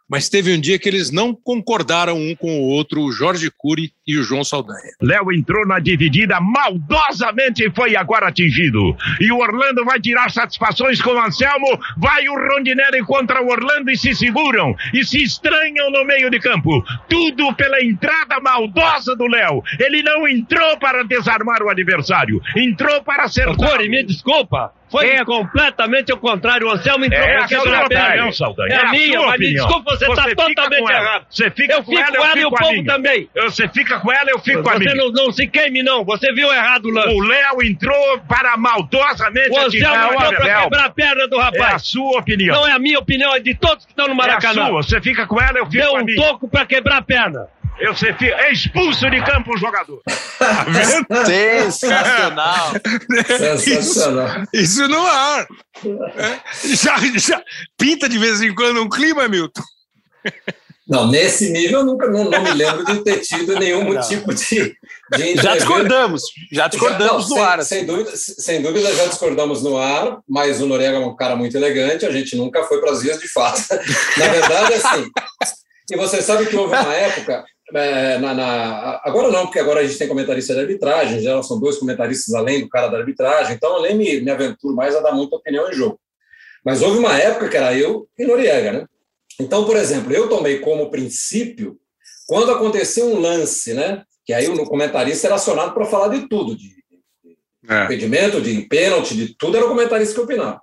Mas 0.08 0.30
teve 0.30 0.54
um 0.54 0.60
dia 0.60 0.78
que 0.78 0.88
eles 0.88 1.12
não 1.12 1.34
concordaram 1.34 2.16
um 2.16 2.36
com 2.36 2.60
o 2.60 2.64
outro, 2.70 3.02
o 3.02 3.12
Jorge 3.12 3.52
Cury 3.58 3.92
e 4.06 4.18
o 4.18 4.24
João 4.24 4.44
Saldanha. 4.44 4.92
Léo 5.02 5.32
entrou 5.34 5.66
na 5.66 5.80
dividida 5.80 6.40
maldosamente 6.40 7.66
e 7.66 7.72
foi 7.72 7.96
agora 7.96 8.28
atingido. 8.28 8.96
E 9.20 9.32
o 9.32 9.40
Orlando 9.40 9.84
vai 9.84 10.00
tirar 10.00 10.30
satisfações 10.30 11.02
com 11.02 11.10
o 11.10 11.20
Anselmo. 11.20 11.80
Vai 11.98 12.30
o 12.30 12.36
Rondinelli 12.36 13.04
contra 13.04 13.42
o 13.42 13.50
Orlando 13.50 13.90
e 13.90 13.98
se 13.98 14.14
seguram. 14.14 14.76
E 14.94 15.04
se 15.04 15.24
estranham 15.24 15.90
no 15.90 16.06
meio 16.06 16.30
de 16.30 16.40
campo. 16.40 16.84
Tudo 17.10 17.56
pela 17.56 17.84
entrada 17.84 18.40
maldosa 18.40 19.16
do 19.16 19.26
Léo. 19.26 19.64
Ele 19.80 20.04
não 20.04 20.28
entrou 20.28 20.78
para 20.78 21.04
desarmar 21.04 21.64
o 21.64 21.70
adversário. 21.70 22.40
Entrou 22.56 23.02
para 23.04 23.24
acertar. 23.24 23.56
Cori, 23.56 23.90
me 23.90 24.04
desculpa. 24.04 24.72
Foi 24.90 25.26
completamente 25.26 26.12
ao 26.12 26.18
contrário. 26.18 26.68
O 26.68 26.72
Anselmo 26.72 27.06
entrou 27.06 27.22
É 27.22 27.48
quebrar 27.48 27.84
a 27.86 27.88
perna. 27.88 28.08
opinião, 28.10 28.32
Saldanha. 28.32 28.74
É 28.74 28.76
É 28.76 28.78
a 28.78 28.88
a 28.88 28.92
minha, 28.92 29.06
sua 29.20 29.28
mas 29.28 29.40
me 29.40 29.46
opinião. 29.46 29.66
desculpa, 29.68 29.92
você 29.96 30.06
está 30.10 30.24
Você 30.24 30.36
totalmente 30.36 30.90
errado. 30.92 31.26
Você 31.30 31.52
fica 31.52 31.74
eu 31.74 31.84
com 31.84 31.92
fico 31.92 32.02
ela, 32.04 32.18
com 32.18 32.26
ela 32.26 32.40
e 32.40 32.46
o 32.46 32.52
povo 32.52 32.84
também. 32.86 33.30
Você 33.36 33.68
fica 33.68 34.00
com 34.00 34.12
ela, 34.12 34.30
eu 34.30 34.40
fico 34.40 34.62
com 34.64 34.70
a 34.70 34.74
Você 34.74 34.80
minha. 34.80 34.96
não, 34.96 35.12
não 35.12 35.32
se 35.32 35.48
queime, 35.48 35.84
não. 35.84 36.06
Você 36.06 36.32
viu 36.34 36.54
errado 36.54 36.86
o 36.86 36.92
lance. 36.92 37.10
O 37.16 37.20
Léo 37.22 37.64
entrou 37.64 38.20
para 38.28 38.56
maldosamente 38.58 39.50
O 39.50 39.60
Anselmo 39.60 40.14
entrou 40.14 40.46
Léo. 40.46 40.62
quebrar 40.64 40.86
a 40.86 40.90
perna 40.90 41.28
do 41.28 41.38
É 41.38 41.42
a 41.42 41.46
rapaz. 41.46 41.88
sua 41.88 42.20
opinião. 42.20 42.56
Não 42.56 42.68
é 42.68 42.72
a 42.72 42.80
minha 42.80 43.00
opinião, 43.00 43.34
é 43.36 43.40
de 43.40 43.56
todos 43.56 43.86
que 43.86 43.92
estão 43.92 44.06
no 44.06 44.12
É 44.12 44.14
a 44.14 44.18
Maracanã. 44.18 44.68
sua. 44.68 44.84
Você 44.84 45.02
fica 45.02 45.26
com 45.28 45.42
ela, 45.42 45.58
eu 45.60 45.66
fico 45.66 45.78
Deu 45.78 45.92
com 45.92 45.98
a 45.98 46.02
um 46.02 46.06
minha. 46.06 46.22
toco 46.22 46.48
pra 46.48 46.66
quebrar 46.66 46.98
a 46.98 47.02
perna. 47.02 47.48
Você 47.88 48.08
é 48.22 48.52
expulso 48.54 49.10
de 49.10 49.24
campo 49.26 49.54
o 49.54 49.58
jogador. 49.58 50.02
Tá? 50.40 50.66
Sensacional. 51.26 52.74
Sensacional. 53.60 54.44
Isso, 54.54 54.82
isso 54.82 54.88
no 54.88 55.06
ar. 55.06 55.46
É, 56.16 56.40
já, 56.76 56.96
já 57.18 57.44
pinta 57.78 58.08
de 58.08 58.18
vez 58.18 58.42
em 58.42 58.54
quando 58.56 58.82
um 58.82 58.90
clima, 58.90 59.28
Milton. 59.28 59.62
Não, 60.88 61.08
nesse 61.10 61.50
nível 61.50 61.80
eu 61.80 61.86
nunca 61.86 62.08
não, 62.08 62.30
não 62.30 62.44
me 62.44 62.54
lembro 62.54 62.86
de 62.86 63.04
ter 63.04 63.20
tido 63.20 63.58
nenhum 63.58 63.92
Não. 63.94 64.02
tipo 64.02 64.34
de, 64.34 64.76
de 65.18 65.36
Já 65.36 65.56
discordamos, 65.56 66.22
já 66.52 66.68
discordamos 66.68 67.24
Já- 67.24 67.30
no 67.30 67.36
não, 67.36 67.44
ar. 67.44 67.64
Sem, 67.64 67.78
assim. 67.80 67.86
sem, 67.86 67.86
dúvida, 67.86 68.18
sem 68.18 68.62
dúvida 68.62 68.94
já 68.94 69.06
discordamos 69.08 69.64
no 69.64 69.78
ar, 69.80 70.20
mas 70.30 70.62
o 70.62 70.68
Noriega 70.68 70.98
é 70.98 71.00
um 71.00 71.16
cara 71.16 71.36
muito 71.36 71.58
elegante, 71.58 72.06
a 72.06 72.12
gente 72.12 72.36
nunca 72.36 72.64
foi 72.66 72.80
para 72.80 72.92
as 72.92 73.02
vias 73.02 73.20
de 73.20 73.28
fato. 73.28 73.62
Na 74.18 74.28
verdade, 74.28 74.74
assim. 74.76 75.10
E 75.92 75.98
você 75.98 76.22
sabe 76.22 76.46
que 76.46 76.56
houve 76.56 76.76
uma 76.76 76.94
época. 76.94 77.44
É, 77.74 78.18
na, 78.20 78.34
na- 78.34 79.02
agora 79.04 79.30
não, 79.32 79.46
porque 79.46 79.60
agora 79.60 79.80
a 79.80 79.84
gente 79.86 79.98
tem 79.98 80.08
comentarista 80.08 80.54
de 80.54 80.60
arbitragem, 80.62 81.20
já 81.22 81.42
são 81.44 81.60
dois 81.60 81.78
comentaristas 81.78 82.34
além 82.36 82.62
do 82.62 82.70
cara 82.70 82.88
da 82.88 82.98
arbitragem, 82.98 83.56
então 83.56 83.76
eu 83.78 83.82
nem 83.82 83.96
me, 83.96 84.22
me 84.22 84.32
aventuro 84.32 84.76
mais 84.76 84.96
a 84.96 85.00
dar 85.02 85.14
muita 85.14 85.36
opinião 85.36 85.70
em 85.70 85.74
jogo. 85.74 86.00
Mas 86.64 86.82
houve 86.82 86.98
uma 87.00 87.18
época 87.18 87.50
que 87.50 87.58
era 87.58 87.78
eu 87.78 88.08
e 88.18 88.26
Noriega, 88.26 88.72
né? 88.72 88.86
Então, 89.40 89.66
por 89.66 89.76
exemplo, 89.78 90.12
eu 90.14 90.30
tomei 90.30 90.60
como 90.60 90.90
princípio 90.90 91.78
quando 92.28 92.52
aconteceu 92.52 93.06
um 93.08 93.20
lance, 93.20 93.74
né? 93.74 94.04
Que 94.26 94.34
aí 94.34 94.48
o 94.48 94.64
comentarista 94.66 95.28
era 95.28 95.36
acionado 95.36 95.74
para 95.74 95.86
falar 95.86 96.08
de 96.08 96.28
tudo, 96.28 96.56
de 96.58 96.74
É. 97.70 97.84
impedimento, 97.86 98.42
de 98.42 98.62
pênalti, 98.62 99.16
de 99.16 99.36
tudo, 99.38 99.58
era 99.58 99.66
o 99.66 99.70
comentarista 99.70 100.14
que 100.16 100.22
opinava. 100.22 100.62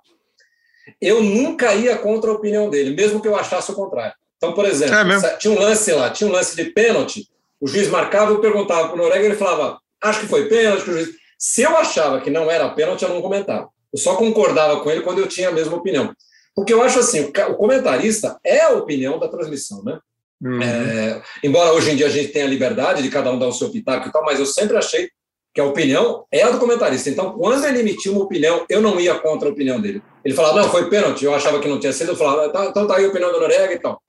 Eu 1.01 1.21
nunca 1.23 1.73
ia 1.75 1.97
contra 1.97 2.29
a 2.31 2.33
opinião 2.33 2.69
dele, 2.69 2.95
mesmo 2.95 3.21
que 3.21 3.27
eu 3.27 3.35
achasse 3.35 3.71
o 3.71 3.75
contrário. 3.75 4.13
Então, 4.43 4.53
por 4.53 4.65
exemplo, 4.65 4.93
É 5.25 5.37
tinha 5.37 5.53
um 5.53 5.59
lance 5.59 5.89
lá, 5.93 6.09
tinha 6.09 6.29
um 6.29 6.33
lance 6.33 6.53
de 6.53 6.65
pênalti, 6.65 7.29
o 7.61 7.67
juiz 7.67 7.87
marcava, 7.87 8.31
eu 8.31 8.41
perguntava 8.41 8.89
para 8.89 8.95
o 8.95 8.97
Noruega, 8.97 9.25
ele 9.25 9.37
falava, 9.37 9.79
acho 10.03 10.19
que 10.19 10.27
foi 10.27 10.49
pênalti, 10.49 10.83
que 10.83 10.89
o 10.89 10.93
juiz... 10.93 11.09
Se 11.39 11.61
eu 11.61 11.77
achava 11.77 12.19
que 12.19 12.29
não 12.29 12.51
era 12.51 12.67
pênalti, 12.69 13.03
eu 13.03 13.09
não 13.09 13.21
comentava. 13.21 13.69
Eu 13.93 13.99
só 13.99 14.15
concordava 14.15 14.81
com 14.81 14.91
ele 14.91 14.99
quando 14.99 15.19
eu 15.19 15.27
tinha 15.27 15.47
a 15.47 15.51
mesma 15.51 15.77
opinião. 15.77 16.13
Porque 16.53 16.73
eu 16.73 16.83
acho 16.83 16.99
assim, 16.99 17.31
o 17.49 17.55
comentarista 17.55 18.37
é 18.43 18.61
a 18.61 18.71
opinião 18.71 19.17
da 19.17 19.29
transmissão, 19.29 19.81
né? 19.81 19.97
Uhum. 20.41 20.61
É, 20.61 21.21
embora 21.41 21.71
hoje 21.71 21.91
em 21.91 21.95
dia 21.95 22.07
a 22.07 22.09
gente 22.09 22.33
tenha 22.33 22.43
a 22.43 22.49
liberdade 22.49 23.01
de 23.01 23.09
cada 23.09 23.31
um 23.31 23.39
dar 23.39 23.47
o 23.47 23.53
seu 23.53 23.69
pitaco 23.69 24.09
e 24.09 24.11
tal, 24.11 24.25
mas 24.25 24.39
eu 24.39 24.45
sempre 24.45 24.75
achei 24.75 25.09
que 25.53 25.61
a 25.61 25.65
opinião 25.65 26.25
é 26.29 26.43
a 26.43 26.49
do 26.49 26.59
comentarista. 26.59 27.09
Então, 27.09 27.31
quando 27.31 27.65
ele 27.65 27.79
emitiu 27.79 28.11
uma 28.11 28.25
opinião, 28.25 28.65
eu 28.67 28.81
não 28.81 28.99
ia 28.99 29.15
contra 29.15 29.47
a 29.47 29.51
opinião 29.51 29.79
dele. 29.79 30.03
Ele 30.25 30.35
falava, 30.35 30.61
não, 30.61 30.69
foi 30.69 30.89
pênalti, 30.89 31.23
eu 31.23 31.33
achava 31.33 31.59
que 31.59 31.67
não 31.67 31.79
tinha 31.79 31.93
sido, 31.93 32.11
eu 32.11 32.15
falava, 32.17 32.49
tá, 32.49 32.65
então 32.65 32.85
tá 32.85 32.97
aí 32.97 33.05
a 33.05 33.07
opinião 33.07 33.31
do 33.31 33.39
Norega 33.39 33.73
e 33.73 33.79
tal. 33.79 34.01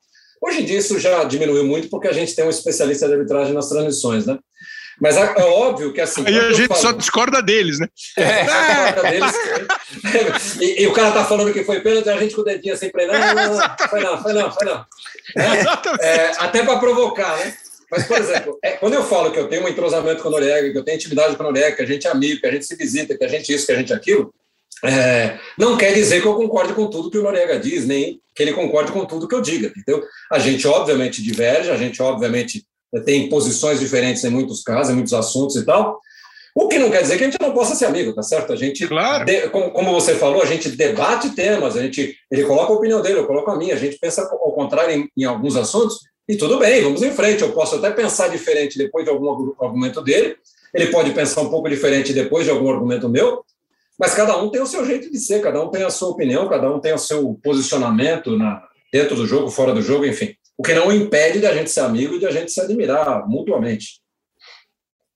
Hoje 0.47 0.61
em 0.61 0.64
dia 0.64 0.78
isso 0.78 0.99
já 0.99 1.24
diminuiu 1.24 1.64
muito 1.64 1.88
porque 1.88 2.07
a 2.09 2.12
gente 2.12 2.34
tem 2.34 2.45
um 2.45 2.51
especialista 2.51 3.07
de 3.09 3.14
arbitragem 3.14 3.55
nas 3.55 3.68
transmissões, 3.68 4.26
né? 4.26 4.38
Mas 5.01 5.16
é, 5.16 5.22
é 5.38 5.42
óbvio 5.45 5.92
que 5.92 6.01
assim. 6.01 6.22
Aí 6.26 6.38
a 6.38 6.53
gente 6.53 6.68
falo- 6.68 6.80
só 6.80 6.92
discorda 6.92 7.42
deles, 7.42 7.78
né? 7.80 7.88
é, 8.16 8.45
só 8.45 8.53
que 8.92 9.07
a 9.07 9.11
deles- 9.11 10.61
e, 10.61 10.82
e 10.82 10.86
o 10.86 10.92
cara 10.92 11.11
tá 11.12 11.24
falando 11.24 11.53
que 11.53 11.64
foi 11.64 11.80
pênalti, 11.80 12.09
a 12.09 12.16
gente 12.18 12.34
com 12.34 12.42
o 12.42 12.45
dedinho 12.45 12.74
assim, 12.74 12.90
pra 12.90 13.03
ele, 13.03 13.12
não, 13.12 13.34
não, 13.34 13.34
não, 13.57 13.88
foi 13.88 14.01
não, 14.01 14.22
foi 14.22 14.32
não, 14.32 14.53
foi 14.53 14.66
não. 14.66 14.84
É, 16.01 16.07
é, 16.07 16.32
até 16.38 16.62
para 16.62 16.78
provocar, 16.78 17.36
né? 17.38 17.55
Mas, 17.90 18.07
por 18.07 18.18
exemplo, 18.18 18.59
é, 18.62 18.72
quando 18.72 18.95
eu 18.95 19.03
falo 19.05 19.32
que 19.32 19.38
eu 19.38 19.49
tenho 19.49 19.64
um 19.64 19.68
entrosamento 19.68 20.22
com 20.22 20.28
o 20.28 20.32
Noriega, 20.32 20.70
que 20.70 20.78
eu 20.78 20.84
tenho 20.84 20.97
intimidade 20.97 21.36
com 21.36 21.42
o 21.42 21.47
Noriega, 21.47 21.76
que 21.76 21.82
a 21.82 21.86
gente 21.86 22.07
é 22.07 22.11
amigo, 22.11 22.40
que 22.40 22.47
a 22.47 22.51
gente 22.53 22.66
se 22.66 22.76
visita, 22.76 23.16
que 23.16 23.24
a 23.24 23.28
gente 23.28 23.53
isso, 23.53 23.66
que 23.66 23.72
a 23.72 23.76
gente 23.76 23.92
aquilo, 23.92 24.32
é, 24.83 25.39
não 25.59 25.77
quer 25.77 25.93
dizer 25.95 26.20
que 26.20 26.27
eu 26.27 26.35
concorde 26.35 26.72
com 26.75 26.89
tudo 26.89 27.11
que 27.11 27.18
o 27.18 27.22
Noriega 27.22 27.59
diz, 27.59 27.87
nem 27.87 28.20
que 28.35 28.43
ele 28.43 28.53
concorde 28.53 28.91
com 28.93 29.05
tudo 29.05 29.29
que 29.29 29.35
eu 29.35 29.41
diga, 29.41 29.68
entendeu? 29.77 30.03
A 30.33 30.39
gente, 30.39 30.66
obviamente, 30.66 31.22
diverge, 31.22 31.70
a 31.70 31.77
gente, 31.77 32.03
obviamente, 32.03 32.64
tem 33.05 33.29
posições 33.29 33.79
diferentes 33.81 34.22
em 34.25 34.31
muitos 34.31 34.62
casos, 34.62 34.93
em 34.93 34.97
muitos 34.97 35.14
assuntos 35.14 35.57
e 35.57 35.64
tal. 35.64 35.99
O 36.55 36.68
que 36.68 36.79
não 36.79 36.91
quer 36.91 37.03
dizer 37.03 37.16
que 37.18 37.25
a 37.25 37.27
gente 37.31 37.41
não 37.41 37.53
possa 37.53 37.75
ser 37.75 37.87
amigo, 37.87 38.12
tá 38.12 38.22
certo? 38.22 38.53
A 38.53 38.57
gente, 38.57 38.87
Claro. 38.87 39.25
de- 39.25 39.49
como, 39.49 39.70
como 39.72 39.93
você 39.93 40.14
falou, 40.14 40.41
a 40.43 40.47
gente 40.47 40.68
debate 40.68 41.31
temas, 41.31 41.77
a 41.77 41.83
gente, 41.83 42.16
ele 42.31 42.45
coloca 42.45 42.72
a 42.72 42.77
opinião 42.77 43.01
dele, 43.03 43.18
eu 43.18 43.27
coloco 43.27 43.51
a 43.51 43.57
minha, 43.57 43.75
a 43.75 43.79
gente 43.79 43.99
pensa 43.99 44.22
ao 44.22 44.53
contrário 44.53 44.95
em, 44.95 45.09
em 45.16 45.25
alguns 45.25 45.57
assuntos, 45.57 45.99
e 46.29 46.37
tudo 46.37 46.59
bem, 46.59 46.81
vamos 46.83 47.03
em 47.03 47.11
frente. 47.11 47.43
Eu 47.43 47.53
posso 47.53 47.75
até 47.77 47.91
pensar 47.91 48.29
diferente 48.29 48.79
depois 48.79 49.05
de 49.05 49.11
algum 49.11 49.31
argu- 49.31 49.57
argumento 49.61 50.01
dele, 50.01 50.37
ele 50.72 50.87
pode 50.89 51.11
pensar 51.12 51.41
um 51.43 51.51
pouco 51.51 51.68
diferente 51.68 52.12
depois 52.12 52.45
de 52.45 52.51
algum 52.51 52.70
argumento 52.70 53.09
meu, 53.09 53.45
mas 53.99 54.14
cada 54.14 54.36
um 54.42 54.51
tem 54.51 54.61
o 54.61 54.66
seu 54.66 54.84
jeito 54.84 55.11
de 55.11 55.18
ser, 55.18 55.40
cada 55.42 55.62
um 55.62 55.70
tem 55.70 55.82
a 55.82 55.90
sua 55.90 56.09
opinião, 56.09 56.49
cada 56.49 56.70
um 56.70 56.80
tem 56.80 56.92
o 56.92 56.99
seu 56.99 57.38
posicionamento 57.42 58.36
na, 58.36 58.62
dentro 58.92 59.16
do 59.16 59.26
jogo, 59.26 59.51
fora 59.51 59.72
do 59.72 59.82
jogo, 59.82 60.05
enfim. 60.05 60.34
O 60.57 60.62
que 60.62 60.74
não 60.74 60.92
impede 60.92 61.40
de 61.40 61.47
a 61.47 61.55
gente 61.55 61.70
ser 61.70 61.80
amigo 61.80 62.14
e 62.14 62.18
de 62.18 62.26
a 62.26 62.30
gente 62.30 62.53
se 62.53 62.61
admirar 62.61 63.26
mutuamente. 63.28 64.01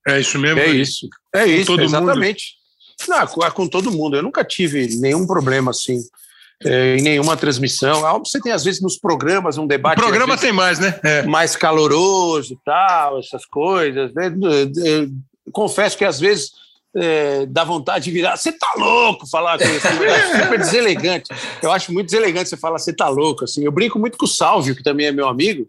É 0.06 0.18
isso 0.20 0.38
mesmo. 0.38 0.58
É 0.60 0.66
isso. 0.68 1.08
É 1.34 1.46
isso, 1.46 1.66
todo 1.66 1.80
mundo. 1.80 1.88
exatamente. 1.88 2.54
Não, 3.06 3.26
com, 3.26 3.50
com 3.50 3.68
todo 3.68 3.92
mundo. 3.92 4.16
Eu 4.16 4.22
nunca 4.22 4.44
tive 4.44 4.96
nenhum 4.96 5.26
problema 5.26 5.70
assim. 5.70 5.98
é, 6.64 6.96
em 6.96 7.02
nenhuma 7.02 7.36
transmissão. 7.36 8.04
Ah, 8.04 8.18
Você 8.18 8.40
tem, 8.40 8.50
às 8.52 8.64
vezes, 8.64 8.80
nos 8.80 8.98
programas, 8.98 9.58
um 9.58 9.64
O 9.64 9.68
debate 9.68 9.98
programa 9.98 10.34
às 10.34 10.40
vezes, 10.40 10.42
tem 10.42 10.52
mais, 10.52 10.78
né? 10.80 10.98
É. 11.04 11.22
mais 11.22 11.54
caloroso 11.54 12.54
e 12.54 12.58
tal, 12.64 13.20
essas 13.20 13.44
coisas. 13.46 14.12
né? 14.14 14.34
Eu 14.84 15.10
Confesso 15.52 15.96
que, 15.96 16.04
às 16.04 16.18
vezes, 16.18 16.50
é, 16.96 17.46
dá 17.46 17.64
vontade 17.64 18.04
de 18.04 18.10
virar. 18.10 18.36
Você 18.36 18.52
tá 18.52 18.74
louco 18.76 19.26
falar 19.28 19.58
com 19.58 19.64
isso. 19.64 19.86
Acho 19.86 20.42
super 20.42 20.58
deselegante. 20.58 21.30
Eu 21.62 21.70
acho 21.70 21.92
muito 21.92 22.06
deselegante 22.06 22.48
você 22.48 22.56
falar, 22.56 22.78
você 22.78 22.92
tá 22.92 23.08
louco. 23.08 23.44
Assim. 23.44 23.64
Eu 23.64 23.72
brinco 23.72 23.98
muito 23.98 24.16
com 24.16 24.24
o 24.24 24.28
Sálvio, 24.28 24.74
que 24.74 24.82
também 24.82 25.06
é 25.06 25.12
meu 25.12 25.28
amigo, 25.28 25.66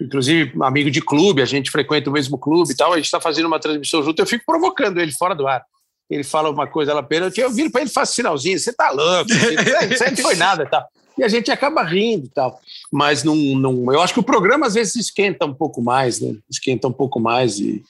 inclusive 0.00 0.52
amigo 0.62 0.90
de 0.90 1.00
clube, 1.00 1.42
a 1.42 1.46
gente 1.46 1.70
frequenta 1.70 2.10
o 2.10 2.12
mesmo 2.12 2.38
clube 2.38 2.72
e 2.72 2.76
tal. 2.76 2.92
A 2.92 2.96
gente 2.96 3.06
está 3.06 3.20
fazendo 3.20 3.46
uma 3.46 3.60
transmissão 3.60 4.02
junto, 4.02 4.20
eu 4.20 4.26
fico 4.26 4.44
provocando 4.46 4.98
ele 4.98 5.12
fora 5.12 5.34
do 5.34 5.46
ar. 5.46 5.64
Ele 6.08 6.22
fala 6.22 6.50
uma 6.50 6.66
coisa 6.66 6.94
lá 6.94 7.02
pênalti, 7.02 7.40
eu 7.40 7.50
viro 7.50 7.70
para 7.70 7.80
ele 7.80 7.90
e 7.90 7.92
faço 7.92 8.14
sinalzinho, 8.14 8.58
você 8.58 8.72
tá 8.72 8.90
louco, 8.90 9.30
isso 9.32 10.04
aí 10.04 10.10
não 10.10 10.16
foi 10.16 10.36
nada 10.36 10.62
e 10.62 10.66
tal. 10.66 10.86
E 11.18 11.24
a 11.24 11.28
gente 11.28 11.50
acaba 11.50 11.82
rindo 11.82 12.26
e 12.26 12.28
tal. 12.28 12.60
Mas 12.92 13.24
não, 13.24 13.34
não, 13.34 13.92
eu 13.92 14.00
acho 14.00 14.12
que 14.12 14.20
o 14.20 14.22
programa 14.22 14.66
às 14.66 14.74
vezes 14.74 14.94
esquenta 14.96 15.46
um 15.46 15.54
pouco 15.54 15.82
mais, 15.82 16.20
né? 16.20 16.36
Esquenta 16.48 16.86
um 16.86 16.92
pouco 16.92 17.18
mais 17.18 17.58
e, 17.58 17.82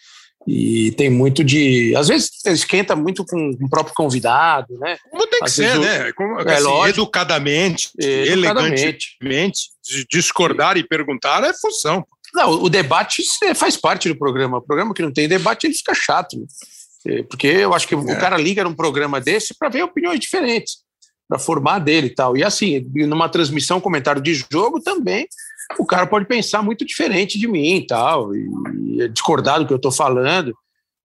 e 0.46 0.92
tem 0.92 1.10
muito 1.10 1.42
de. 1.42 1.94
Às 1.96 2.08
vezes 2.08 2.30
esquenta 2.46 2.94
muito 2.94 3.24
com 3.24 3.50
o 3.60 3.68
próprio 3.68 3.94
convidado, 3.94 4.78
né? 4.78 4.96
Como 5.10 5.26
tem 5.26 5.40
que 5.40 5.46
Às 5.46 5.52
ser, 5.52 5.78
né? 5.78 6.12
Como, 6.12 6.40
É 6.40 6.54
assim, 6.54 6.62
lógico. 6.62 7.00
educadamente, 7.00 7.90
Educadamente. 7.98 9.16
elegantemente, 9.20 9.60
discordar 10.10 10.76
e 10.76 10.86
perguntar 10.86 11.42
é 11.44 11.52
função. 11.52 12.06
Não, 12.34 12.50
o 12.62 12.68
debate 12.68 13.22
é, 13.44 13.54
faz 13.54 13.76
parte 13.76 14.08
do 14.08 14.16
programa. 14.16 14.58
O 14.58 14.62
programa 14.62 14.92
que 14.94 15.02
não 15.02 15.12
tem 15.12 15.26
debate, 15.28 15.66
ele 15.66 15.74
fica 15.74 15.94
chato. 15.94 16.36
né? 16.38 16.46
É, 17.06 17.22
Porque 17.22 17.46
eu 17.46 17.72
acho 17.74 17.86
que 17.88 17.94
o 17.94 18.04
cara 18.18 18.36
liga 18.36 18.62
num 18.64 18.74
programa 18.74 19.20
desse 19.20 19.54
para 19.58 19.68
ver 19.68 19.82
opiniões 19.84 20.20
diferentes, 20.20 20.78
para 21.28 21.38
formar 21.38 21.78
dele 21.78 22.08
e 22.08 22.14
tal. 22.14 22.36
E 22.36 22.44
assim, 22.44 22.84
numa 22.94 23.28
transmissão, 23.28 23.80
comentário 23.80 24.20
de 24.22 24.34
jogo 24.52 24.80
também, 24.80 25.26
o 25.78 25.84
cara 25.86 26.06
pode 26.06 26.26
pensar 26.26 26.62
muito 26.62 26.84
diferente 26.84 27.38
de 27.38 27.48
mim 27.48 27.76
e 27.76 27.86
tal, 27.86 28.34
e 28.34 29.08
discordar 29.10 29.58
do 29.58 29.66
que 29.66 29.72
eu 29.72 29.76
estou 29.78 29.92
falando. 29.92 30.56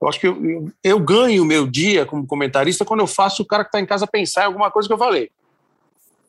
Eu 0.02 0.08
acho 0.10 0.20
que 0.20 0.28
eu, 0.28 0.44
eu- 0.46 0.72
eu 0.84 1.00
ganho 1.00 1.44
o 1.44 1.46
meu 1.46 1.68
dia 1.68 2.06
como 2.06 2.26
comentarista 2.26 2.86
quando 2.86 3.02
eu 3.02 3.08
faço 3.08 3.44
o 3.44 3.46
cara 3.46 3.64
que 3.64 3.70
está 3.70 3.80
em 3.80 3.86
casa 3.86 4.08
pensar 4.08 4.44
em 4.44 4.46
alguma 4.46 4.72
coisa 4.72 4.88
que 4.88 4.94
eu 4.94 4.98
falei, 4.98 5.30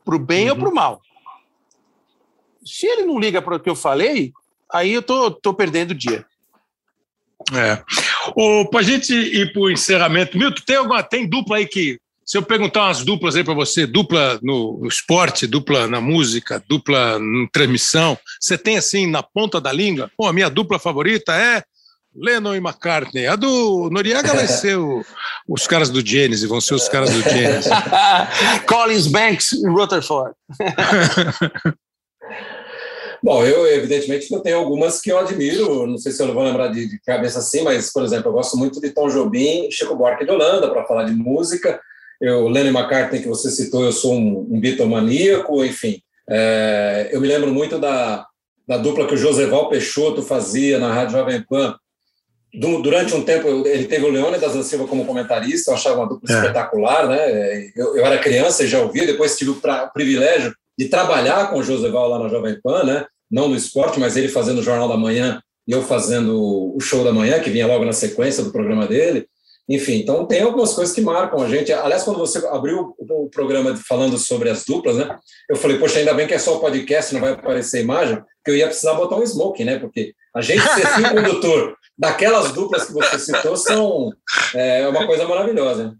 para 0.05 0.17
o 0.17 0.19
bem 0.19 0.51
ou 0.51 0.57
para 0.57 0.69
o 0.69 0.75
mal. 0.75 1.01
Se 2.65 2.87
ele 2.87 3.03
não 3.07 3.19
liga 3.19 3.41
para 3.43 3.57
o 3.57 3.61
que 3.61 3.69
eu 3.71 3.75
falei, 3.77 4.33
aí 4.73 4.93
eu 4.93 5.03
tô, 5.03 5.31
tô 5.31 5.53
perdendo 5.55 5.93
o 5.93 5.95
dia. 5.95 6.25
É. 7.53 7.83
O, 8.37 8.67
pra 8.71 8.83
gente 8.83 9.13
ir 9.13 9.53
pro 9.53 9.71
encerramento, 9.71 10.39
Milton, 10.39 10.63
tem 10.65 10.77
alguma 10.77 11.03
tem 11.03 11.29
dupla 11.29 11.57
aí 11.57 11.67
que 11.67 11.99
se 12.25 12.39
eu 12.39 12.43
perguntar 12.43 12.85
umas 12.85 13.05
duplas 13.05 13.35
aí 13.37 13.45
para 13.45 13.55
você, 13.55 13.87
dupla 13.87 14.39
no 14.43 14.87
esporte, 14.87 15.47
dupla 15.47 15.87
na 15.87 16.01
música, 16.01 16.63
dupla 16.69 17.19
em 17.21 17.47
transmissão, 17.53 18.17
você 18.41 18.57
tem 18.57 18.77
assim 18.77 19.07
na 19.07 19.23
ponta 19.23 19.61
da 19.61 19.73
língua? 19.73 20.11
Pô, 20.17 20.27
a 20.27 20.33
minha 20.33 20.49
dupla 20.49 20.79
favorita 20.79 21.35
é 21.35 21.63
Lennon 22.15 22.55
e 22.55 22.59
McCartney. 22.59 23.27
A 23.27 23.37
do 23.37 23.89
Noriega 23.91 24.35
vai 24.35 24.47
ser 24.47 24.77
o- 24.79 25.03
os 25.49 25.67
caras 25.67 25.89
do 25.91 26.07
Genesis, 26.07 26.49
vão 26.49 26.61
ser 26.61 26.75
os 26.75 26.89
caras 26.89 27.11
do 27.11 27.23
Genesis. 27.23 27.73
Collins 28.69 29.07
Banks 29.07 29.53
e 29.53 29.67
Rutherford. 29.69 30.35
Bom, 33.25 33.45
eu, 33.45 33.67
evidentemente, 33.69 34.33
eu 34.33 34.41
tenho 34.41 34.59
algumas 34.59 35.01
que 35.01 35.11
eu 35.13 35.19
admiro, 35.19 35.87
não 35.87 35.97
sei 35.97 36.11
se 36.11 36.21
eu 36.21 36.35
vou 36.35 36.43
lembrar 36.43 36.69
de, 36.69 36.89
de 36.89 37.01
cabeça 37.03 37.39
assim, 37.39 37.63
mas, 37.63 37.93
por 37.93 38.03
exemplo, 38.03 38.29
eu 38.29 38.33
gosto 38.33 38.57
muito 38.57 38.81
de 38.81 38.91
Tom 38.91 39.09
Jobim 39.09 39.69
e 39.69 39.73
Chico 39.73 39.95
Buarque 39.95 40.25
de 40.25 40.31
Holanda, 40.33 40.69
para 40.69 40.85
falar 40.85 41.05
de 41.05 41.13
música. 41.13 41.81
Eu, 42.23 42.49
Lennon 42.49 42.71
McCartney, 42.79 43.21
que 43.21 43.29
você 43.29 43.51
citou, 43.51 43.85
eu 43.85 43.93
sou 43.93 44.15
um, 44.15 44.47
um 44.51 44.61
Beatlemaníaco, 44.61 45.65
enfim. 45.65 46.01
É, 46.31 47.11
eu 47.13 47.21
me 47.21 47.27
lembro 47.27 47.53
muito 47.53 47.79
da, 47.79 48.25
da 48.67 48.79
dupla 48.79 49.07
que 49.07 49.15
o 49.15 49.19
Joseval 49.19 49.69
Peixoto 49.69 50.23
fazia 50.23 50.79
na 50.79 50.93
Rádio 50.93 51.19
Jovem 51.19 51.43
Pan. 51.43 51.77
Du- 52.55 52.81
durante 52.83 53.15
um 53.15 53.23
tempo, 53.25 53.49
ele 53.67 53.87
teve 53.87 54.05
o 54.05 54.11
Leônidas 54.11 54.55
da 54.55 54.63
Silva 54.63 54.87
como 54.87 55.05
comentarista, 55.07 55.71
eu 55.71 55.75
achava 55.75 55.97
uma 56.01 56.09
dupla 56.09 56.33
É. 56.33 56.39
espetacular, 56.39 57.09
né? 57.09 57.71
Eu, 57.75 57.97
eu 57.97 58.07
era 58.07 58.19
criança 58.19 58.63
e 58.63 58.69
já 58.69 58.81
ouvia, 58.81 59.07
depois 59.07 59.37
tive 59.37 59.51
o 59.51 59.57
pra- 59.57 59.87
privilégio 59.89 60.55
de 60.79 60.89
trabalhar 60.89 61.51
com 61.51 61.59
o 61.59 61.63
Joseval 61.63 62.09
lá 62.09 62.19
na 62.19 62.29
Jovem 62.29 62.59
Pan, 62.63 62.85
né? 62.85 63.05
não 63.31 63.49
no 63.49 63.57
esporte, 63.57 63.99
mas 63.99 64.15
ele 64.15 64.29
fazendo 64.29 64.59
o 64.59 64.63
Jornal 64.63 64.87
da 64.89 64.97
Manhã 64.97 65.43
e 65.67 65.73
eu 65.73 65.81
fazendo 65.83 66.39
o 66.77 66.79
show 66.81 67.03
da 67.03 67.13
manhã, 67.15 67.41
que 67.41 67.49
vinha 67.49 67.67
logo 67.67 67.83
na 67.83 67.93
sequência 67.95 68.45
do 68.45 68.53
programa 68.53 68.87
dele. 68.87 69.27
Enfim, 69.73 69.95
então 69.95 70.27
tem 70.27 70.43
algumas 70.43 70.75
coisas 70.75 70.95
que 70.95 71.01
marcam 71.01 71.43
a 71.43 71.49
gente. 71.49 71.73
Aliás, 71.73 72.03
quando 72.03 72.19
você 72.19 72.47
abriu 72.49 72.95
o 72.99 73.31
programa 73.31 73.75
falando 73.75 74.19
sobre 74.19 74.51
as 74.51 74.67
duplas, 74.67 74.97
né? 74.97 75.19
Eu 75.49 75.57
falei, 75.57 75.79
poxa, 75.79 75.99
ainda 75.99 76.13
bem 76.13 76.27
que 76.27 76.35
é 76.35 76.39
só 76.39 76.59
o 76.59 76.61
podcast, 76.61 77.15
não 77.15 77.23
vai 77.23 77.33
aparecer 77.33 77.81
imagem, 77.81 78.17
porque 78.17 78.51
eu 78.51 78.57
ia 78.57 78.67
precisar 78.67 78.93
botar 78.93 79.17
um 79.17 79.23
smoking, 79.23 79.65
né? 79.65 79.79
Porque 79.79 80.13
a 80.37 80.43
gente 80.43 80.61
ser 80.61 80.87
fio 80.87 81.09
condutor 81.17 81.75
daquelas 81.99 82.53
duplas 82.53 82.85
que 82.85 82.93
você 82.93 83.19
citou 83.19 83.57
são 83.57 84.13
é 84.55 84.87
uma 84.87 85.07
coisa 85.07 85.27
maravilhosa. 85.27 85.97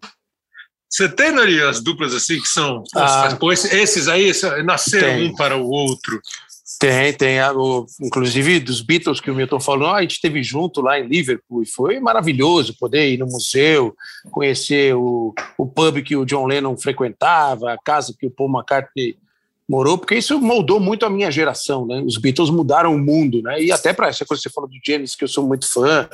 Você 0.91 1.09
tem, 1.09 1.33
Nari, 1.33 1.63
as 1.63 1.83
duplas 1.83 2.13
assim 2.13 2.39
que 2.39 2.49
são. 2.49 2.85
Ah, 2.95 3.39
esses 3.73 4.07
aí 4.07 4.31
nasceram 4.67 5.15
tem. 5.15 5.31
um 5.31 5.35
para 5.35 5.57
o 5.57 5.67
outro. 5.67 6.21
Tem, 6.83 7.13
tem. 7.13 7.37
Inclusive 8.01 8.59
dos 8.59 8.81
Beatles 8.81 9.21
que 9.21 9.31
o 9.31 9.35
Milton 9.37 9.61
falou, 9.61 9.91
a 9.91 10.03
gente 10.03 10.15
esteve 10.15 10.43
junto 10.43 10.81
lá 10.81 10.99
em 10.99 11.07
Liverpool 11.07 11.63
e 11.63 11.67
foi 11.67 12.01
maravilhoso 12.01 12.77
poder 12.77 13.09
ir 13.09 13.19
no 13.19 13.27
museu, 13.27 13.95
conhecer 14.33 14.93
o, 14.93 15.33
o 15.57 15.65
pub 15.65 16.03
que 16.03 16.17
o 16.17 16.25
John 16.25 16.45
Lennon 16.45 16.77
frequentava, 16.77 17.73
a 17.73 17.79
casa 17.79 18.13
que 18.19 18.27
o 18.27 18.31
Paul 18.33 18.51
McCartney 18.51 19.17
morou, 19.69 19.97
porque 19.97 20.17
isso 20.17 20.41
moldou 20.41 20.81
muito 20.81 21.07
a 21.07 21.11
minha 21.11 21.31
geração, 21.31 21.87
né? 21.87 22.03
Os 22.05 22.19
Beatles 22.19 22.51
mudaram 22.51 22.93
o 22.93 22.99
mundo, 22.99 23.41
né? 23.43 23.63
E 23.63 23.71
até 23.71 23.93
para 23.93 24.09
essa 24.09 24.27
coisa 24.27 24.43
que 24.43 24.49
você 24.49 24.53
falou 24.53 24.69
do 24.69 24.77
James, 24.85 25.15
que 25.15 25.23
eu 25.23 25.29
sou 25.29 25.47
muito 25.47 25.73
fã, 25.73 26.09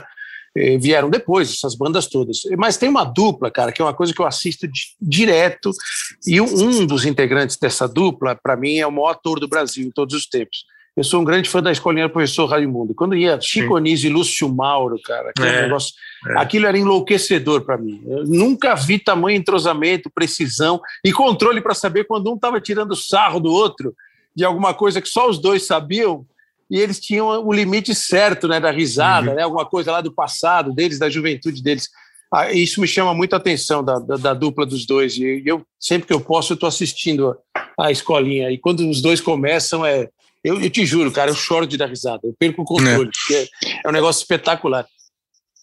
vieram 0.80 1.10
depois, 1.10 1.50
essas 1.50 1.74
bandas 1.74 2.06
todas. 2.06 2.40
Mas 2.56 2.76
tem 2.76 2.88
uma 2.88 3.04
dupla, 3.04 3.50
cara, 3.50 3.72
que 3.72 3.80
é 3.80 3.84
uma 3.84 3.94
coisa 3.94 4.12
que 4.12 4.20
eu 4.20 4.26
assisto 4.26 4.66
direto, 5.00 5.70
e 6.26 6.40
um 6.40 6.86
dos 6.86 7.04
integrantes 7.04 7.56
dessa 7.56 7.86
dupla, 7.86 8.34
para 8.34 8.56
mim, 8.56 8.78
é 8.78 8.86
o 8.86 8.92
maior 8.92 9.10
ator 9.10 9.40
do 9.40 9.48
Brasil 9.48 9.86
em 9.86 9.90
todos 9.90 10.14
os 10.14 10.26
tempos. 10.26 10.64
Eu 10.98 11.04
sou 11.04 11.20
um 11.20 11.24
grande 11.24 11.48
fã 11.48 11.62
da 11.62 11.70
escolinha 11.70 12.08
do 12.08 12.12
professor 12.12 12.46
Raimundo. 12.46 12.92
Quando 12.92 13.14
ia 13.14 13.40
Chico 13.40 13.76
Anísio 13.76 14.10
e 14.10 14.12
Lúcio 14.12 14.48
Mauro, 14.52 15.00
cara, 15.04 15.30
aquele 15.30 15.48
é, 15.48 15.62
negócio, 15.62 15.94
é. 16.26 16.40
aquilo 16.40 16.66
era 16.66 16.76
enlouquecedor 16.76 17.60
para 17.60 17.78
mim. 17.78 18.02
Eu 18.04 18.24
nunca 18.24 18.74
vi 18.74 18.98
tamanho 18.98 19.38
entrosamento, 19.38 20.10
precisão 20.10 20.80
e 21.04 21.12
controle 21.12 21.60
para 21.60 21.72
saber 21.72 22.02
quando 22.02 22.32
um 22.32 22.34
estava 22.34 22.60
tirando 22.60 22.96
sarro 22.96 23.38
do 23.38 23.52
outro 23.52 23.94
de 24.34 24.44
alguma 24.44 24.74
coisa 24.74 25.00
que 25.00 25.08
só 25.08 25.28
os 25.28 25.38
dois 25.38 25.66
sabiam 25.66 26.26
e 26.70 26.78
eles 26.78 27.00
tinham 27.00 27.26
o 27.26 27.52
limite 27.52 27.94
certo 27.94 28.46
né, 28.46 28.60
da 28.60 28.70
risada, 28.70 29.30
uhum. 29.30 29.36
né, 29.36 29.42
alguma 29.42 29.64
coisa 29.64 29.92
lá 29.92 30.00
do 30.00 30.12
passado 30.12 30.72
deles, 30.72 30.98
da 30.98 31.08
juventude 31.08 31.62
deles. 31.62 31.88
Ah, 32.32 32.52
isso 32.52 32.80
me 32.80 32.86
chama 32.86 33.14
muito 33.14 33.32
a 33.32 33.38
atenção 33.38 33.82
da, 33.82 33.98
da, 33.98 34.16
da, 34.16 34.34
dupla 34.34 34.66
dos 34.66 34.84
dois. 34.84 35.16
E 35.16 35.42
eu, 35.46 35.64
sempre 35.80 36.06
que 36.06 36.12
eu 36.12 36.20
posso, 36.20 36.52
eu 36.52 36.56
estou 36.56 36.68
assistindo 36.68 37.34
a, 37.78 37.86
a, 37.86 37.90
escolinha. 37.90 38.50
E 38.50 38.58
quando 38.58 38.88
os 38.88 39.00
dois 39.00 39.18
começam, 39.18 39.84
é, 39.84 40.08
eu, 40.44 40.60
eu, 40.60 40.68
te 40.68 40.84
juro, 40.84 41.10
cara, 41.10 41.30
eu 41.30 41.34
choro 41.34 41.66
de 41.66 41.78
dar 41.78 41.86
risada. 41.86 42.20
Eu 42.24 42.34
perco 42.38 42.62
o 42.62 42.64
controle, 42.66 43.10
é. 43.30 43.34
é, 43.34 43.48
é 43.84 43.88
um 43.88 43.92
negócio 43.92 44.20
espetacular. 44.20 44.86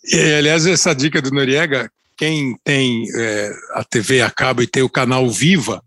E, 0.03 0.33
aliás, 0.33 0.65
essa 0.65 0.95
dica 0.95 1.21
do 1.21 1.29
Noriega, 1.29 1.87
quem 2.17 2.57
tem 2.63 3.05
é, 3.15 3.51
a 3.73 3.83
TV 3.83 4.21
a 4.21 4.31
cabo 4.31 4.63
e 4.63 4.67
tem 4.67 4.81
o 4.81 4.89
canal 4.89 5.29
Viva, 5.29 5.83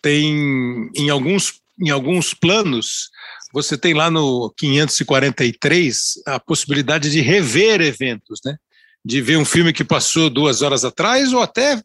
tem 0.00 0.90
em 0.96 1.10
alguns, 1.10 1.60
em 1.78 1.90
alguns 1.90 2.32
planos 2.32 3.10
você 3.52 3.76
tem 3.76 3.94
lá 3.94 4.10
no 4.10 4.52
543 4.56 6.22
a 6.26 6.38
possibilidade 6.38 7.10
de 7.10 7.20
rever 7.20 7.80
eventos, 7.80 8.40
né? 8.44 8.56
De 9.04 9.20
ver 9.22 9.36
um 9.36 9.44
filme 9.44 9.72
que 9.72 9.84
passou 9.84 10.28
duas 10.28 10.62
horas 10.62 10.84
atrás 10.84 11.32
ou 11.32 11.40
até 11.40 11.80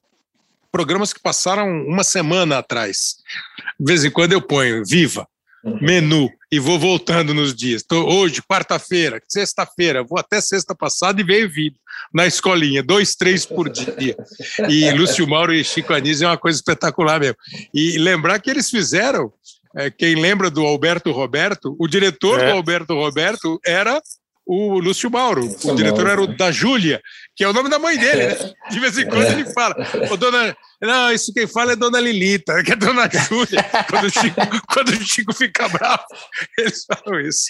programas 0.71 1.13
que 1.13 1.21
passaram 1.21 1.69
uma 1.85 2.03
semana 2.03 2.57
atrás. 2.57 3.17
De 3.79 3.85
vez 3.85 4.03
em 4.03 4.09
quando 4.09 4.33
eu 4.33 4.41
ponho 4.41 4.83
Viva, 4.83 5.27
uhum. 5.63 5.77
menu, 5.81 6.29
e 6.51 6.59
vou 6.59 6.77
voltando 6.77 7.33
nos 7.33 7.55
dias. 7.55 7.83
Tô 7.83 8.05
hoje, 8.05 8.41
quarta-feira, 8.41 9.21
sexta-feira, 9.27 10.03
vou 10.03 10.19
até 10.19 10.41
sexta 10.41 10.75
passada 10.75 11.21
e 11.21 11.23
veio 11.23 11.49
vídeo 11.49 11.79
na 12.13 12.27
escolinha, 12.27 12.83
dois, 12.83 13.15
três 13.15 13.45
por 13.45 13.69
dia. 13.69 14.15
E 14.69 14.91
Lúcio 14.91 15.27
Mauro 15.27 15.53
e 15.53 15.63
Chico 15.63 15.93
Anísio 15.93 16.25
é 16.25 16.27
uma 16.27 16.37
coisa 16.37 16.59
espetacular 16.59 17.19
mesmo. 17.19 17.37
E 17.73 17.97
lembrar 17.97 18.39
que 18.39 18.49
eles 18.49 18.69
fizeram 18.69 19.31
quem 19.97 20.15
lembra 20.15 20.49
do 20.49 20.65
Alberto 20.65 21.11
Roberto, 21.11 21.75
o 21.79 21.87
diretor 21.87 22.39
é. 22.39 22.47
do 22.47 22.57
Alberto 22.57 22.93
Roberto 22.93 23.59
era 23.65 24.01
o 24.45 24.79
Lúcio 24.79 25.09
Mauro. 25.09 25.49
O 25.63 25.75
diretor 25.75 26.07
era 26.07 26.21
o 26.21 26.27
da 26.27 26.51
Júlia, 26.51 27.01
que 27.35 27.43
é 27.43 27.47
o 27.47 27.53
nome 27.53 27.69
da 27.69 27.79
mãe 27.79 27.97
dele, 27.97 28.27
né? 28.27 28.53
De 28.69 28.79
vez 28.79 28.97
em 28.97 29.07
quando 29.07 29.25
ele 29.25 29.45
fala, 29.53 29.75
Ô, 30.11 30.17
dona. 30.17 30.55
Não, 30.81 31.13
isso 31.13 31.33
quem 31.33 31.47
fala 31.47 31.71
é 31.71 31.75
Dona 31.77 31.97
Lilita, 31.97 32.61
que 32.61 32.73
é 32.73 32.75
Dona 32.75 33.09
Júlia. 33.09 33.63
quando, 33.89 34.03
o 34.03 34.09
Chico, 34.09 34.67
quando 34.67 34.89
o 34.89 35.03
Chico 35.05 35.33
fica 35.33 35.69
bravo, 35.69 36.03
eles 36.57 36.85
falam 36.85 37.21
isso. 37.21 37.45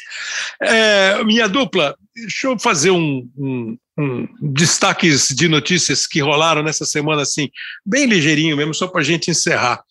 É, 0.62 1.24
minha 1.24 1.48
dupla, 1.48 1.96
deixa 2.16 2.48
eu 2.48 2.60
fazer 2.60 2.91
um, 2.91 3.28
um, 3.36 3.78
um, 3.98 4.28
destaques 4.39 5.30
de 5.30 5.48
notícias 5.48 6.06
que 6.06 6.22
rolaram 6.22 6.62
nessa 6.62 6.86
semana, 6.86 7.24
assim, 7.24 7.50
bem 7.84 8.06
ligeirinho 8.06 8.56
mesmo, 8.56 8.74
só 8.74 8.88
para 8.88 9.02
a 9.02 9.04
gente 9.04 9.32
encerrar. 9.32 9.82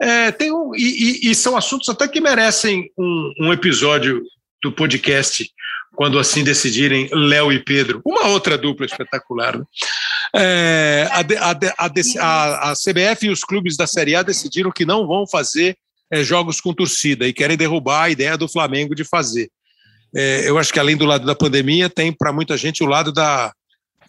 É, 0.00 0.32
tem 0.32 0.50
um, 0.50 0.74
e, 0.74 1.26
e, 1.26 1.30
e, 1.30 1.34
são 1.34 1.54
assuntos 1.54 1.90
até 1.90 2.08
que 2.08 2.20
merecem 2.20 2.90
um, 2.98 3.32
um 3.40 3.52
episódio 3.52 4.22
do 4.62 4.72
podcast 4.72 5.46
quando 5.96 6.18
assim 6.18 6.44
decidirem 6.44 7.08
Léo 7.10 7.50
e 7.50 7.58
Pedro. 7.58 8.02
Uma 8.04 8.28
outra 8.28 8.56
dupla 8.56 8.84
espetacular. 8.84 9.58
Né? 9.58 9.64
É, 10.34 11.08
a, 11.10 11.20
a, 11.48 11.86
a, 11.88 12.70
a, 12.70 12.74
CBF 12.74 13.26
e 13.26 13.30
os 13.30 13.40
clubes 13.40 13.76
da 13.76 13.86
Série 13.86 14.14
A 14.14 14.22
decidiram 14.22 14.70
que 14.70 14.84
não 14.84 15.06
vão 15.06 15.26
fazer 15.26 15.76
é, 16.10 16.22
jogos 16.22 16.60
com 16.60 16.74
torcida 16.74 17.26
e 17.26 17.32
querem 17.32 17.56
derrubar 17.56 18.04
a 18.04 18.10
ideia 18.10 18.36
do 18.36 18.48
Flamengo 18.48 18.94
de 18.94 19.04
fazer. 19.04 19.50
É, 20.14 20.48
eu 20.48 20.58
acho 20.58 20.72
que 20.72 20.78
além 20.78 20.96
do 20.96 21.06
lado 21.06 21.26
da 21.26 21.34
pandemia, 21.34 21.88
tem 21.88 22.12
para 22.12 22.32
muita 22.32 22.56
gente 22.56 22.84
o 22.84 22.86
lado 22.86 23.10
da 23.10 23.52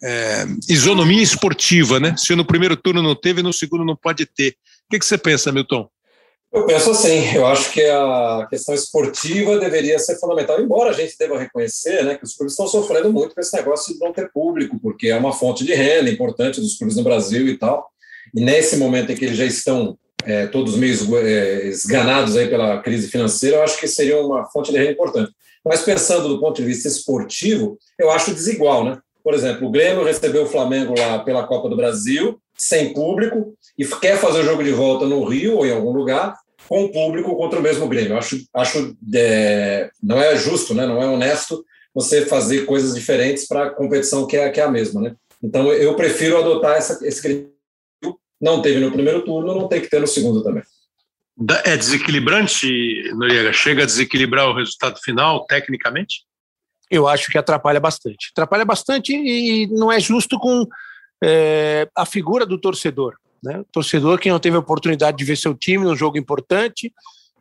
é, 0.02 0.44
isonomia 0.68 1.22
esportiva, 1.22 1.98
né? 1.98 2.14
Se 2.16 2.34
no 2.34 2.44
primeiro 2.44 2.76
turno 2.76 3.02
não 3.02 3.14
teve, 3.14 3.42
no 3.42 3.52
segundo 3.52 3.84
não 3.84 3.96
pode 3.96 4.26
ter. 4.26 4.50
O 4.86 4.90
que, 4.90 4.98
que 4.98 5.06
você 5.06 5.18
pensa, 5.18 5.50
Milton? 5.50 5.88
Eu 6.50 6.64
penso 6.64 6.90
assim, 6.90 7.34
eu 7.34 7.46
acho 7.46 7.70
que 7.72 7.84
a 7.84 8.46
questão 8.48 8.74
esportiva 8.74 9.58
deveria 9.58 9.98
ser 9.98 10.18
fundamental, 10.18 10.58
embora 10.58 10.90
a 10.90 10.94
gente 10.94 11.16
deva 11.18 11.38
reconhecer 11.38 12.02
né, 12.04 12.16
que 12.16 12.24
os 12.24 12.34
clubes 12.34 12.54
estão 12.54 12.66
sofrendo 12.66 13.12
muito 13.12 13.34
com 13.34 13.40
esse 13.40 13.54
negócio 13.54 13.92
de 13.92 14.00
não 14.00 14.12
ter 14.14 14.32
público, 14.32 14.78
porque 14.80 15.08
é 15.08 15.16
uma 15.16 15.32
fonte 15.32 15.62
de 15.62 15.74
renda 15.74 16.10
importante 16.10 16.60
dos 16.60 16.78
clubes 16.78 16.96
no 16.96 17.04
Brasil 17.04 17.46
e 17.48 17.58
tal. 17.58 17.86
E 18.34 18.40
nesse 18.40 18.76
momento 18.78 19.12
em 19.12 19.14
que 19.14 19.26
eles 19.26 19.36
já 19.36 19.44
estão 19.44 19.98
é, 20.24 20.46
todos 20.46 20.74
meio 20.76 20.94
é, 21.18 21.66
esganados 21.66 22.34
aí 22.34 22.48
pela 22.48 22.80
crise 22.80 23.08
financeira, 23.08 23.56
eu 23.56 23.62
acho 23.62 23.78
que 23.78 23.86
seria 23.86 24.20
uma 24.20 24.46
fonte 24.46 24.72
de 24.72 24.78
renda 24.78 24.92
importante. 24.92 25.30
Mas 25.64 25.82
pensando 25.82 26.28
do 26.28 26.40
ponto 26.40 26.56
de 26.56 26.64
vista 26.64 26.88
esportivo, 26.88 27.78
eu 27.98 28.10
acho 28.10 28.32
desigual, 28.32 28.84
né? 28.84 28.98
Por 29.22 29.34
exemplo, 29.34 29.68
o 29.68 29.70
Grêmio 29.70 30.04
recebeu 30.04 30.44
o 30.44 30.48
Flamengo 30.48 30.94
lá 30.98 31.18
pela 31.18 31.46
Copa 31.46 31.68
do 31.68 31.76
Brasil, 31.76 32.40
sem 32.58 32.92
público, 32.92 33.54
e 33.78 33.86
quer 33.86 34.18
fazer 34.18 34.40
o 34.40 34.44
jogo 34.44 34.64
de 34.64 34.72
volta 34.72 35.06
no 35.06 35.24
Rio 35.24 35.56
ou 35.56 35.66
em 35.66 35.72
algum 35.72 35.92
lugar, 35.92 36.36
com 36.68 36.84
o 36.84 36.92
público 36.92 37.34
contra 37.36 37.58
o 37.58 37.62
mesmo 37.62 37.88
Grêmio. 37.88 38.18
Acho, 38.18 38.38
acho 38.52 38.96
é, 39.14 39.90
não 40.02 40.20
é 40.20 40.36
justo, 40.36 40.74
né? 40.74 40.86
não 40.86 41.02
é 41.02 41.06
honesto 41.06 41.64
você 41.94 42.26
fazer 42.26 42.66
coisas 42.66 42.94
diferentes 42.94 43.46
para 43.46 43.64
a 43.64 43.70
competição 43.70 44.26
que 44.26 44.36
é, 44.36 44.50
que 44.50 44.60
é 44.60 44.64
a 44.64 44.70
mesma. 44.70 45.00
Né? 45.00 45.16
Então, 45.42 45.72
eu 45.72 45.94
prefiro 45.94 46.36
adotar 46.36 46.76
essa, 46.76 46.98
esse 47.06 47.22
critério. 47.22 47.52
Não 48.40 48.62
teve 48.62 48.78
no 48.78 48.92
primeiro 48.92 49.24
turno, 49.24 49.54
não 49.54 49.66
tem 49.66 49.80
que 49.80 49.88
ter 49.88 50.00
no 50.00 50.06
segundo 50.06 50.44
também. 50.44 50.62
É 51.64 51.76
desequilibrante, 51.76 53.12
Noriega? 53.14 53.52
Chega 53.52 53.82
a 53.82 53.86
desequilibrar 53.86 54.48
o 54.48 54.54
resultado 54.54 54.98
final, 55.02 55.44
tecnicamente? 55.46 56.24
Eu 56.90 57.06
acho 57.06 57.30
que 57.30 57.38
atrapalha 57.38 57.80
bastante. 57.80 58.28
Atrapalha 58.32 58.64
bastante 58.64 59.12
e 59.12 59.66
não 59.68 59.90
é 59.90 60.00
justo 60.00 60.38
com 60.38 60.66
é, 61.22 61.88
a 61.94 62.06
figura 62.06 62.44
do 62.46 62.58
torcedor. 62.58 63.16
Né? 63.42 63.60
O 63.60 63.64
torcedor 63.64 64.18
que 64.18 64.30
não 64.30 64.38
teve 64.38 64.56
a 64.56 64.60
oportunidade 64.60 65.16
de 65.16 65.24
ver 65.24 65.36
seu 65.36 65.54
time 65.54 65.84
num 65.84 65.96
jogo 65.96 66.18
importante, 66.18 66.92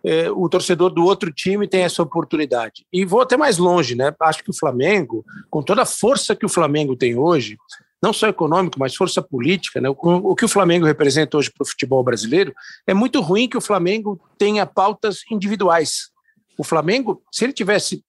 é, 0.04 0.30
o 0.30 0.48
torcedor 0.48 0.92
do 0.92 1.04
outro 1.04 1.32
time 1.32 1.68
tem 1.68 1.82
essa 1.82 2.02
oportunidade. 2.02 2.86
E 2.94 3.04
vou 3.04 3.22
até 3.22 3.36
mais 3.36 3.58
longe, 3.58 3.96
né? 3.96 4.14
Acho 4.22 4.44
que 4.44 4.52
o 4.52 4.58
Flamengo, 4.58 5.26
com 5.50 5.62
toda 5.62 5.82
a 5.82 5.86
força 5.86 6.36
que 6.36 6.46
o 6.46 6.50
Flamengo 6.50 6.96
tem 6.96 7.18
hoje, 7.18 7.58
não 8.02 8.14
só 8.14 8.28
econômico, 8.28 8.80
mas 8.80 8.96
força 8.96 9.22
política, 9.22 9.82
né? 9.82 9.90
o, 9.90 9.96
o 10.00 10.36
que 10.36 10.46
o 10.46 10.48
Flamengo 10.48 10.86
representa 10.86 11.36
hoje 11.36 11.52
para 11.52 11.64
o 11.64 11.68
futebol 11.68 12.04
brasileiro, 12.04 12.54
é 12.86 12.94
muito 12.94 13.20
ruim 13.22 13.50
que 13.50 13.58
o 13.58 13.62
Flamengo 13.62 14.22
tenha 14.38 14.66
pautas 14.66 15.24
individuais. 15.32 16.10
O 16.58 16.64
Flamengo, 16.64 17.22
se 17.32 17.44
ele 17.44 17.54
tivesse 17.54 18.04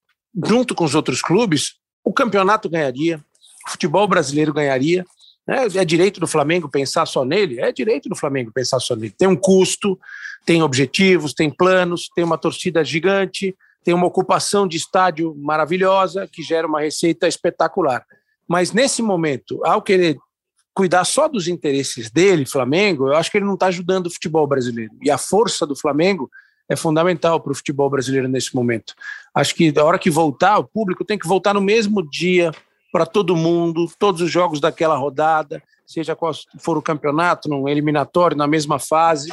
junto 0.47 0.75
com 0.75 0.85
os 0.85 0.95
outros 0.95 1.23
clubes, 1.23 1.77
o 2.05 2.13
campeonato 2.13 2.69
ganharia, 2.69 3.19
o 3.67 3.71
futebol 3.71 4.07
brasileiro 4.07 4.53
ganharia, 4.53 5.05
é, 5.49 5.81
é 5.81 5.85
direito 5.85 6.21
do 6.21 6.27
Flamengo 6.27 6.69
pensar 6.69 7.07
só 7.07 7.25
nele? 7.25 7.59
É 7.59 7.73
direito 7.73 8.09
do 8.09 8.15
Flamengo 8.15 8.53
pensar 8.53 8.79
só 8.81 8.95
nele. 8.95 9.15
Tem 9.17 9.27
um 9.27 9.37
custo, 9.37 9.99
tem 10.45 10.63
objetivos, 10.63 11.33
tem 11.33 11.51
planos, 11.51 12.11
tem 12.15 12.23
uma 12.23 12.37
torcida 12.37 12.85
gigante, 12.85 13.57
tem 13.83 13.95
uma 13.95 14.07
ocupação 14.07 14.69
de 14.69 14.77
estádio 14.77 15.35
maravilhosa 15.39 16.29
que 16.31 16.43
gera 16.43 16.67
uma 16.67 16.81
receita 16.81 17.27
espetacular. 17.27 18.05
Mas 18.47 18.73
nesse 18.73 19.01
momento, 19.01 19.65
ao 19.65 19.81
querer 19.81 20.19
cuidar 20.75 21.05
só 21.05 21.27
dos 21.27 21.49
interesses 21.49 22.11
dele, 22.11 22.45
Flamengo, 22.45 23.09
eu 23.09 23.17
acho 23.17 23.31
que 23.31 23.39
ele 23.39 23.47
não 23.47 23.55
está 23.55 23.67
ajudando 23.67 24.07
o 24.07 24.11
futebol 24.11 24.47
brasileiro. 24.47 24.93
E 25.03 25.11
a 25.11 25.19
força 25.19 25.67
do 25.67 25.75
Flamengo 25.75 26.31
é 26.69 26.77
fundamental 26.77 27.41
para 27.41 27.53
o 27.53 27.55
futebol 27.55 27.89
brasileiro 27.89 28.29
nesse 28.29 28.55
momento. 28.55 28.95
Acho 29.35 29.55
que 29.55 29.73
a 29.77 29.85
hora 29.85 29.99
que 29.99 30.11
voltar, 30.11 30.59
o 30.59 30.65
público 30.65 31.05
tem 31.05 31.19
que 31.19 31.27
voltar 31.27 31.55
no 31.55 31.61
mesmo 31.61 32.07
dia 32.09 32.53
para 32.93 33.07
todo 33.07 33.37
mundo, 33.37 33.91
todos 33.99 34.21
os 34.21 34.31
jogos 34.31 34.61
daquela 34.61 34.97
rodada, 34.97 35.63
seja 35.87 36.17
qual 36.17 36.33
for 36.59 36.77
o 36.77 36.83
campeonato, 36.83 37.49
num 37.49 37.69
eliminatório, 37.69 38.37
na 38.37 38.47
mesma 38.47 38.79
fase. 38.79 39.33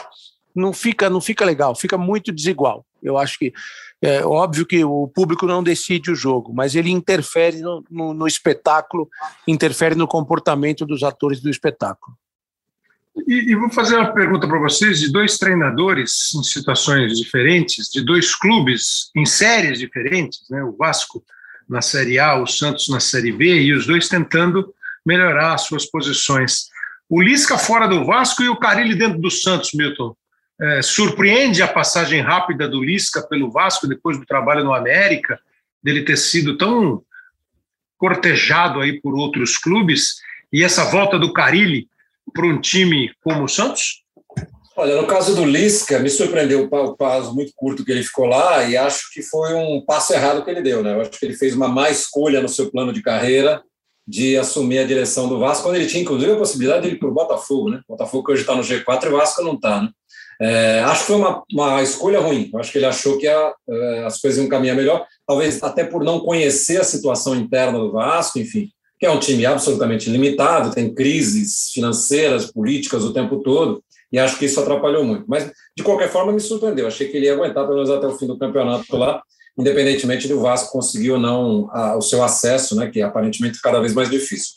Não 0.53 0.72
fica, 0.72 1.10
não 1.10 1.20
fica 1.20 1.43
legal, 1.43 1.76
fica 1.76 1.97
muito 1.97 2.32
desigual. 2.32 2.86
Eu 3.03 3.18
acho 3.18 3.38
que 3.38 3.53
é 4.01 4.26
óbvio 4.26 4.66
que 4.66 4.84
o 4.84 5.08
público 5.08 5.45
não 5.45 5.64
decide 5.64 6.12
o 6.12 6.16
jogo, 6.16 6.53
mas 6.53 6.76
ele 6.76 6.89
interfere 6.89 7.62
no, 7.62 7.84
no, 7.89 8.14
no 8.14 8.28
espetáculo, 8.28 9.10
interfere 9.47 9.95
no 9.95 10.08
comportamento 10.08 10.86
dos 10.86 11.03
atores 11.03 11.41
do 11.41 11.49
espetáculo. 11.49 12.16
E, 13.28 13.51
e, 13.51 13.56
vou 13.56 13.70
fazer 13.70 13.95
uma 13.95 14.14
pergunta 14.14 14.45
para 14.45 14.60
vocês 14.60 14.99
de 14.99 15.10
dois 15.10 15.38
treinadores 15.38 16.36
em 16.36 16.43
situações 16.43 17.18
diferentes, 17.18 17.89
de 17.89 18.03
dois 18.03 18.36
clubes 18.36 19.10
em 19.16 19.26
séries 19.26 19.80
diferentes, 19.80 20.41
né? 20.49 20.62
O 20.64 20.76
Vasco 20.76 21.24
na 21.68 21.82
Série 21.82 22.20
A, 22.20 22.36
o 22.36 22.47
Santos 22.47 22.88
na 22.89 22.99
Série 22.99 23.32
B, 23.32 23.61
e 23.61 23.74
os 23.74 23.86
dois 23.86 24.07
tentando 24.07 24.74
melhorar 25.05 25.53
as 25.53 25.61
suas 25.61 25.86
posições. 25.86 26.70
O 27.09 27.22
Lisca 27.22 27.57
fora 27.57 27.88
do 27.88 28.05
Vasco 28.05 28.43
e 28.43 28.49
o 28.49 28.55
Carilli 28.55 28.95
dentro 28.95 29.20
do 29.20 29.30
Santos, 29.30 29.72
Milton. 29.74 30.16
É, 30.59 30.82
surpreende 30.82 31.61
a 31.61 31.68
passagem 31.68 32.22
rápida 32.22 32.68
do 32.68 32.82
Lisca 32.82 33.22
pelo 33.28 33.51
Vasco 33.51 33.88
depois 33.88 34.18
do 34.18 34.26
trabalho 34.26 34.63
no 34.63 34.74
América, 34.74 35.39
dele 35.84 36.03
ter 36.03 36.18
sido 36.18 36.57
tão 36.57 37.03
cortejado 37.97 38.80
aí 38.80 38.99
por 39.01 39.13
outros 39.16 39.57
clubes, 39.57 40.16
e 40.51 40.63
essa 40.63 40.86
volta 40.86 41.20
do 41.20 41.34
Carilli 41.34 41.88
para 42.34 42.45
um 42.45 42.59
time 42.59 43.13
como 43.22 43.43
o 43.43 43.49
Santos? 43.49 44.05
Olha, 44.78 45.01
no 45.01 45.07
caso 45.07 45.34
do 45.34 45.45
Lisca, 45.45 45.99
me 45.99 46.09
surpreendeu 46.09 46.67
o 46.69 46.97
prazo 46.97 47.34
muito 47.34 47.53
curto 47.55 47.86
que 47.86 47.91
ele 47.91 48.03
ficou 48.03 48.26
lá 48.26 48.65
e 48.65 48.76
acho 48.76 49.09
que 49.13 49.21
foi 49.21 49.53
um 49.53 49.82
passo 49.86 50.13
errado 50.13 50.43
que 50.43 50.49
ele 50.51 50.61
deu, 50.61 50.84
né? 50.84 50.93
Eu 50.93 51.01
acho 51.01 51.11
que 51.11 51.26
ele 51.26 51.34
fez 51.34 51.55
uma 51.55 51.69
má 51.69 51.89
escolha 51.89 52.41
no 52.41 52.49
seu 52.49 52.69
plano 52.69 52.91
de 52.91 53.01
carreira 53.01 53.63
de 54.05 54.38
assumir 54.38 54.80
a 54.80 54.86
direção 54.86 55.30
do 55.30 55.39
Vasco, 55.39 55.63
quando 55.63 55.78
ele 55.78 55.88
tinha, 55.88 56.03
inclusive, 56.03 56.34
a 56.34 56.38
possibilidade 56.38 56.88
de 56.88 56.95
ir 56.95 56.99
para 56.99 57.07
o 57.07 57.13
Botafogo, 57.13 57.69
né? 57.69 57.80
O 57.88 57.93
Botafogo 57.93 58.32
hoje 58.32 58.41
está 58.41 58.53
no 58.53 58.61
G4 58.61 59.05
e 59.05 59.07
o 59.07 59.17
Vasco 59.17 59.41
não 59.41 59.53
está, 59.53 59.82
né? 59.82 59.89
É, 60.41 60.82
acho 60.82 61.01
que 61.01 61.07
foi 61.07 61.15
uma, 61.15 61.43
uma 61.51 61.82
escolha 61.82 62.19
ruim. 62.19 62.49
Eu 62.53 62.59
acho 62.59 62.71
que 62.71 62.78
ele 62.78 62.86
achou 62.86 63.17
que 63.17 63.28
a, 63.28 63.53
é, 63.67 64.03
as 64.03 64.19
coisas 64.19 64.38
iam 64.38 64.49
caminhar 64.49 64.76
melhor, 64.76 65.07
talvez 65.26 65.63
até 65.63 65.86
por 65.86 66.03
não 66.03 66.19
conhecer 66.19 66.82
a 66.82 66.84
situação 66.84 67.34
interna 67.34 67.80
do 67.80 67.93
Vasco, 67.93 68.38
enfim 68.38 68.69
que 68.99 69.05
é 69.05 69.11
um 69.11 69.19
time 69.19 69.45
absolutamente 69.45 70.09
limitado, 70.09 70.73
tem 70.73 70.93
crises 70.93 71.69
financeiras, 71.73 72.51
políticas 72.51 73.03
o 73.03 73.13
tempo 73.13 73.39
todo, 73.41 73.84
e 74.16 74.20
acho 74.20 74.39
que 74.39 74.45
isso 74.45 74.61
atrapalhou 74.61 75.03
muito. 75.03 75.26
Mas, 75.28 75.51
de 75.76 75.84
qualquer 75.84 76.09
forma, 76.09 76.32
me 76.32 76.39
surpreendeu. 76.39 76.88
Achei 76.88 77.09
que 77.09 77.18
ele 77.18 77.26
ia 77.26 77.34
aguentar 77.34 77.66
pelo 77.66 77.76
menos 77.76 77.89
até 77.89 78.07
o 78.07 78.18
fim 78.18 78.26
do 78.26 78.39
campeonato 78.39 78.95
lá, 78.95 79.22
independentemente 79.59 80.26
do 80.26 80.39
Vasco 80.39 80.72
conseguir 80.72 81.11
ou 81.11 81.20
não 81.20 81.70
a, 81.70 81.97
o 81.97 82.01
seu 82.01 82.24
acesso, 82.24 82.78
né, 82.78 82.89
que 82.89 83.01
é 83.01 83.03
aparentemente 83.03 83.61
cada 83.61 83.82
vez 83.82 83.93
mais 83.93 84.09
difícil. 84.09 84.53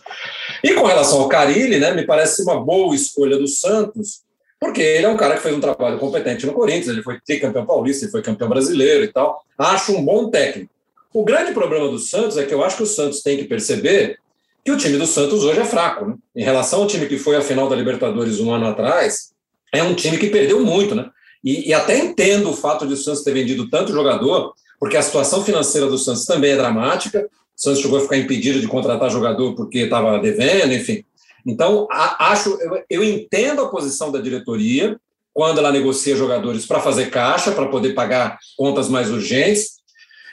E 0.63 0.75
com 0.75 0.87
relação 0.87 1.21
ao 1.21 1.29
Carilli, 1.29 1.81
né, 1.81 1.93
me 1.93 2.07
parece 2.07 2.41
uma 2.43 2.65
boa 2.65 2.95
escolha 2.95 3.37
do 3.37 3.49
Santos, 3.49 4.21
porque 4.61 4.81
ele 4.81 5.07
é 5.07 5.09
um 5.09 5.17
cara 5.17 5.35
que 5.35 5.43
fez 5.43 5.53
um 5.53 5.61
trabalho 5.61 5.99
competente 5.99 6.47
no 6.47 6.53
Corinthians, 6.53 6.87
ele 6.87 7.03
foi 7.03 7.19
campeão 7.41 7.67
paulista, 7.67 8.05
ele 8.05 8.13
foi 8.13 8.23
campeão 8.23 8.49
brasileiro 8.49 9.03
e 9.03 9.09
tal. 9.09 9.43
Acho 9.59 9.91
um 9.91 10.05
bom 10.05 10.31
técnico. 10.31 10.71
O 11.13 11.25
grande 11.25 11.51
problema 11.51 11.89
do 11.89 11.99
Santos 11.99 12.37
é 12.37 12.45
que 12.45 12.55
eu 12.55 12.63
acho 12.63 12.77
que 12.77 12.85
o 12.85 12.87
Santos 12.87 13.23
tem 13.23 13.37
que 13.37 13.45
perceber 13.45 14.21
que 14.65 14.71
o 14.71 14.77
time 14.77 14.99
do 14.99 15.07
Santos 15.07 15.43
hoje 15.43 15.59
é 15.59 15.65
fraco. 15.65 16.07
Né? 16.07 16.15
Em 16.37 16.45
relação 16.45 16.83
ao 16.83 16.87
time 16.87 17.07
que 17.07 17.19
foi 17.19 17.35
à 17.35 17.41
final 17.41 17.69
da 17.69 17.75
Libertadores 17.75 18.39
um 18.39 18.53
ano 18.53 18.69
atrás, 18.69 19.33
é 19.73 19.83
um 19.83 19.95
time 19.95 20.19
que 20.19 20.29
perdeu 20.29 20.65
muito. 20.65 20.95
Né? 20.95 21.09
E, 21.45 21.69
e 21.69 21.75
até 21.75 21.99
entendo 21.99 22.51
o 22.51 22.57
fato 22.57 22.87
de 22.87 22.95
o 22.95 22.97
Santos 22.97 23.23
ter 23.23 23.33
vendido 23.33 23.69
tanto 23.69 23.93
jogador, 23.93 24.53
porque 24.79 24.97
a 24.97 25.03
situação 25.03 25.45
financeira 25.45 25.87
do 25.87 25.99
Santos 25.99 26.25
também 26.25 26.53
é 26.53 26.57
dramática. 26.57 27.29
O 27.57 27.61
Santos 27.61 27.81
chegou 27.81 27.99
a 27.99 28.03
ficar 28.03 28.17
impedido 28.17 28.61
de 28.61 28.69
contratar 28.69 29.11
jogador 29.11 29.55
porque 29.55 29.81
estava 29.81 30.19
devendo, 30.19 30.73
enfim. 30.73 31.05
Então, 31.47 31.87
a, 31.91 32.31
acho, 32.31 32.51
eu, 32.61 32.83
eu 32.89 33.05
entendo 33.05 33.63
a 33.63 33.69
posição 33.69 34.13
da 34.13 34.21
diretoria 34.21 34.99
quando 35.33 35.59
ela 35.59 35.71
negocia 35.71 36.17
jogadores 36.17 36.67
para 36.67 36.81
fazer 36.81 37.11
caixa, 37.11 37.53
para 37.53 37.69
poder 37.69 37.95
pagar 37.95 38.39
contas 38.57 38.89
mais 38.89 39.09
urgentes, 39.09 39.79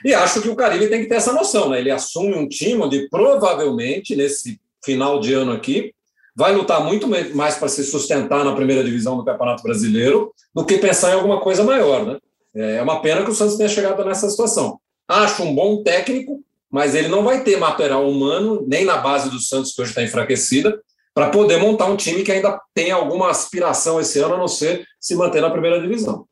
e 0.04 0.14
acho 0.14 0.42
que 0.42 0.48
o 0.48 0.56
Caribe 0.56 0.88
tem 0.88 1.02
que 1.02 1.08
ter 1.08 1.16
essa 1.16 1.32
noção, 1.32 1.68
né? 1.68 1.80
Ele 1.80 1.90
assume 1.90 2.34
um 2.34 2.48
time 2.48 2.82
onde 2.82 3.08
provavelmente, 3.08 4.14
nesse 4.14 4.60
final 4.84 5.18
de 5.18 5.32
ano 5.32 5.52
aqui, 5.52 5.92
vai 6.36 6.54
lutar 6.54 6.84
muito 6.84 7.08
mais 7.34 7.56
para 7.56 7.68
se 7.68 7.82
sustentar 7.82 8.44
na 8.44 8.54
primeira 8.54 8.84
divisão 8.84 9.16
do 9.16 9.24
Campeonato 9.24 9.62
Brasileiro 9.62 10.32
do 10.54 10.66
que 10.66 10.76
pensar 10.76 11.12
em 11.12 11.14
alguma 11.14 11.40
coisa 11.40 11.64
maior, 11.64 12.04
né? 12.04 12.18
É 12.54 12.82
uma 12.82 13.00
pena 13.00 13.24
que 13.24 13.30
o 13.30 13.34
Santos 13.34 13.56
tenha 13.56 13.68
chegado 13.68 14.04
nessa 14.04 14.28
situação. 14.28 14.78
Acho 15.08 15.42
um 15.42 15.54
bom 15.54 15.82
técnico, 15.82 16.44
mas 16.70 16.94
ele 16.94 17.08
não 17.08 17.24
vai 17.24 17.42
ter 17.42 17.58
material 17.58 18.08
humano, 18.08 18.64
nem 18.68 18.84
na 18.84 18.98
base 18.98 19.30
do 19.30 19.40
Santos, 19.40 19.72
que 19.72 19.80
hoje 19.80 19.92
está 19.92 20.02
enfraquecida, 20.02 20.78
para 21.14 21.30
poder 21.30 21.58
montar 21.58 21.86
um 21.86 21.96
time 21.96 22.22
que 22.22 22.32
ainda 22.32 22.60
tem 22.74 22.90
alguma 22.90 23.30
aspiração 23.30 23.98
esse 23.98 24.18
ano, 24.18 24.34
a 24.34 24.38
não 24.38 24.48
ser 24.48 24.86
se 25.00 25.14
manter 25.14 25.40
na 25.40 25.50
primeira 25.50 25.80
divisão. 25.80 26.26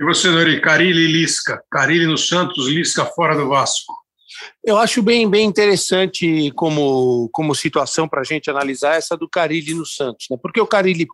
E 0.00 0.04
você, 0.04 0.28
Nori, 0.28 0.60
Carilli 0.60 1.02
e 1.02 1.12
Lisca. 1.12 1.62
Carilli 1.70 2.06
no 2.06 2.18
Santos, 2.18 2.66
Lisca 2.66 3.04
fora 3.04 3.36
do 3.36 3.48
Vasco. 3.48 3.94
Eu 4.64 4.76
acho 4.78 5.02
bem, 5.02 5.28
bem 5.28 5.46
interessante 5.46 6.50
como, 6.52 7.28
como 7.32 7.54
situação 7.54 8.08
para 8.08 8.20
a 8.20 8.24
gente 8.24 8.50
analisar 8.50 8.96
essa 8.96 9.16
do 9.16 9.28
Carilli 9.28 9.74
no 9.74 9.86
Santos. 9.86 10.26
Né? 10.30 10.36
Porque 10.40 10.60
o 10.60 10.66
Carilli 10.66 11.06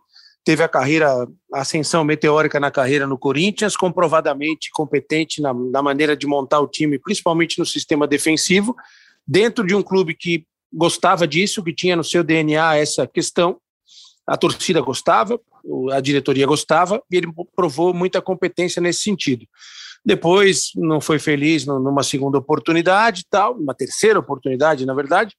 teve 0.43 0.61
a 0.61 0.67
carreira, 0.69 1.27
a 1.51 1.61
ascensão 1.61 2.03
meteórica 2.03 2.59
na 2.59 2.69
carreira 2.69 3.07
no 3.07 3.17
Corinthians, 3.17 3.75
comprovadamente 3.75 4.69
competente 4.71 5.41
na, 5.41 5.53
na 5.53 5.81
maneira 5.81 6.15
de 6.15 6.27
montar 6.27 6.59
o 6.59 6.67
time, 6.67 6.99
principalmente 6.99 7.57
no 7.57 7.65
sistema 7.65 8.07
defensivo, 8.07 8.75
dentro 9.27 9.65
de 9.65 9.73
um 9.73 9.81
clube 9.81 10.13
que 10.13 10.45
gostava 10.71 11.27
disso, 11.27 11.63
que 11.63 11.73
tinha 11.73 11.95
no 11.95 12.03
seu 12.03 12.23
DNA 12.23 12.77
essa 12.77 13.07
questão, 13.07 13.57
a 14.27 14.37
torcida 14.37 14.81
gostava, 14.81 15.39
a 15.91 15.99
diretoria 15.99 16.45
gostava, 16.45 17.01
e 17.11 17.17
ele 17.17 17.27
provou 17.55 17.93
muita 17.93 18.21
competência 18.21 18.81
nesse 18.81 19.01
sentido. 19.01 19.47
Depois 20.05 20.71
não 20.75 21.01
foi 21.01 21.17
feliz 21.17 21.65
numa 21.65 22.03
segunda 22.03 22.37
oportunidade, 22.37 23.25
tal, 23.29 23.55
uma 23.55 23.73
terceira 23.73 24.19
oportunidade, 24.19 24.85
na 24.85 24.93
verdade. 24.93 25.35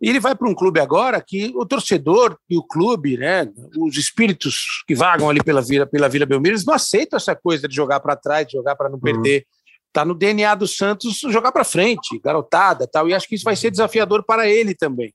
E 0.00 0.08
ele 0.08 0.20
vai 0.20 0.34
para 0.34 0.48
um 0.48 0.54
clube 0.54 0.78
agora 0.78 1.20
que 1.26 1.52
o 1.56 1.64
torcedor 1.64 2.36
e 2.48 2.56
o 2.56 2.62
clube, 2.62 3.16
né, 3.16 3.48
os 3.78 3.96
espíritos 3.96 4.84
que 4.86 4.94
vagam 4.94 5.28
ali 5.28 5.42
pela 5.42 5.62
Vila, 5.62 5.86
pela 5.86 6.08
Vila 6.08 6.26
Belmiro, 6.26 6.54
eles 6.54 6.66
não 6.66 6.74
aceitam 6.74 7.16
essa 7.16 7.34
coisa 7.34 7.66
de 7.66 7.74
jogar 7.74 7.98
para 8.00 8.14
trás, 8.14 8.46
de 8.46 8.52
jogar 8.52 8.76
para 8.76 8.88
não 8.88 8.96
uhum. 8.96 9.00
perder. 9.00 9.46
Está 9.88 10.04
no 10.04 10.14
DNA 10.14 10.54
do 10.54 10.68
Santos 10.68 11.20
jogar 11.30 11.50
para 11.50 11.64
frente, 11.64 12.20
garotada, 12.22 12.86
tal. 12.86 13.08
E 13.08 13.14
acho 13.14 13.26
que 13.26 13.34
isso 13.34 13.44
vai 13.44 13.56
ser 13.56 13.70
desafiador 13.70 14.22
para 14.24 14.48
ele 14.48 14.74
também 14.74 15.12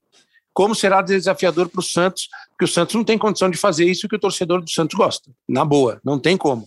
como 0.54 0.76
será 0.76 1.02
desafiador 1.02 1.70
para 1.70 1.80
o 1.80 1.84
Santos, 1.84 2.28
porque 2.50 2.66
o 2.66 2.68
Santos 2.68 2.96
não 2.96 3.04
tem 3.04 3.18
condição 3.18 3.50
de 3.50 3.58
fazer 3.58 3.86
isso 3.86 4.08
que 4.08 4.16
o 4.16 4.20
torcedor 4.20 4.62
do 4.62 4.70
Santos 4.70 4.98
gosta. 4.98 5.32
Na 5.48 5.64
boa, 5.64 6.00
não 6.04 6.20
tem 6.20 6.38
como. 6.38 6.64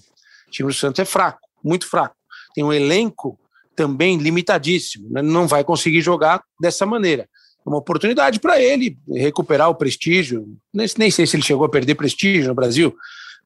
O 0.49 0.51
time 0.51 0.69
do 0.69 0.75
Santos 0.75 0.99
é 1.01 1.05
fraco, 1.05 1.41
muito 1.65 1.89
fraco. 1.89 2.15
Tem 2.55 2.63
um 2.63 2.73
elenco 2.73 3.39
também 3.75 4.19
limitadíssimo, 4.19 5.09
né? 5.11 5.23
não 5.23 5.49
vai 5.49 5.65
conseguir 5.65 6.01
jogar 6.01 6.43
dessa 6.61 6.87
maneira. 6.87 7.29
É 7.67 7.69
uma 7.69 7.79
oportunidade 7.79 8.39
para 8.39 8.63
ele 8.63 8.97
recuperar 9.09 9.71
o 9.71 9.75
prestígio. 9.75 10.47
Nem, 10.73 10.87
nem 10.99 11.11
sei 11.11 11.27
se 11.27 11.35
ele 11.35 11.43
chegou 11.43 11.65
a 11.65 11.69
perder 11.69 11.95
prestígio 11.95 12.49
no 12.49 12.55
Brasil, 12.55 12.95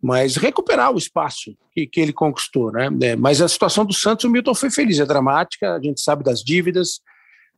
mas 0.03 0.37
recuperar 0.37 0.93
o 0.93 0.99
espaço 0.99 1.57
que, 1.73 1.87
que 1.87 2.01
ele 2.01 2.13
conquistou. 2.13 2.73
Né? 2.73 2.91
É, 3.03 3.17
mas 3.17 3.41
a 3.41 3.49
situação 3.49 3.85
do 3.85 3.95
Santos, 3.95 4.25
o 4.25 4.31
Milton 4.31 4.55
foi 4.55 4.71
feliz, 4.71 4.99
é 4.99 5.07
dramática, 5.07 5.75
a 5.75 5.81
gente 5.81 6.01
sabe 6.01 6.25
das 6.25 6.43
dívidas, 6.43 7.01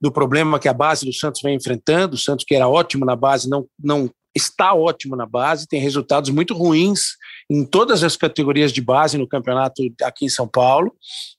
do 0.00 0.12
problema 0.12 0.58
que 0.58 0.68
a 0.68 0.72
base 0.72 1.04
do 1.04 1.12
Santos 1.12 1.42
vem 1.42 1.56
enfrentando. 1.56 2.14
O 2.14 2.18
Santos, 2.18 2.44
que 2.44 2.54
era 2.54 2.68
ótimo 2.68 3.04
na 3.04 3.16
base, 3.16 3.48
não, 3.48 3.66
não 3.82 4.10
está 4.34 4.74
ótimo 4.74 5.16
na 5.16 5.26
base, 5.26 5.66
tem 5.66 5.80
resultados 5.80 6.30
muito 6.30 6.54
ruins 6.54 7.16
em 7.50 7.64
todas 7.64 8.02
as 8.04 8.16
categorias 8.16 8.72
de 8.72 8.80
base 8.80 9.18
no 9.18 9.26
campeonato 9.26 9.82
aqui 10.02 10.24
em 10.24 10.28
São 10.28 10.46
Paulo, 10.46 10.94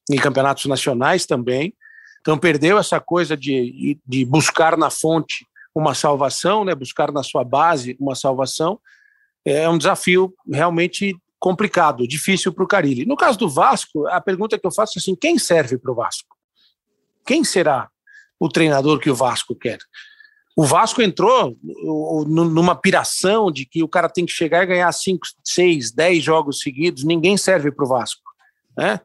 em 0.10 0.18
campeonatos 0.18 0.66
nacionais 0.66 1.26
também. 1.26 1.74
Então, 2.20 2.38
perdeu 2.38 2.78
essa 2.78 3.00
coisa 3.00 3.36
de, 3.36 4.00
de 4.06 4.26
buscar 4.26 4.78
na 4.78 4.90
fonte 4.90 5.46
uma 5.74 5.94
salvação, 5.94 6.66
né? 6.66 6.76
buscar 6.76 7.12
na 7.12 7.24
sua 7.24 7.44
base 7.44 7.96
uma 8.00 8.14
salvação. 8.14 8.80
É 9.46 9.68
um 9.68 9.78
desafio 9.78 10.34
realmente 10.52 11.16
complicado, 11.40 12.08
difícil 12.08 12.54
para 12.54 12.64
o 12.64 12.68
Carilli. 12.68 13.06
No 13.06 13.16
caso 13.16 13.40
do 13.40 13.50
Vasco, 13.50 14.06
a 14.08 14.22
pergunta 14.22 14.60
que 14.60 14.68
eu 14.68 14.72
faço 14.72 14.98
é 14.98 15.00
assim: 15.00 15.16
quem 15.16 15.40
serve 15.40 15.78
para 15.78 15.92
o 15.92 15.96
Vasco? 15.96 16.36
Quem 17.26 17.44
será 17.44 17.90
o 18.42 18.50
treinador 18.50 19.00
que 19.00 19.10
o 19.10 19.16
Vasco 19.16 19.56
quer. 19.56 19.78
O 20.56 20.66
Vasco 20.66 21.02
entrou 21.02 21.56
numa 22.28 22.76
piração 22.76 23.52
de 23.52 23.66
que 23.66 23.82
o 23.84 23.88
cara 23.88 24.10
tem 24.10 24.26
que 24.26 24.34
chegar 24.34 24.64
e 24.64 24.68
ganhar 24.68 24.92
5, 24.92 25.26
6, 25.44 25.92
10 25.92 26.24
jogos 26.24 26.60
seguidos, 26.60 27.04
ninguém 27.04 27.38
serve 27.38 27.72
para 27.72 27.86
o 27.86 27.88
Vasco. 27.88 28.22
Né? 28.78 29.00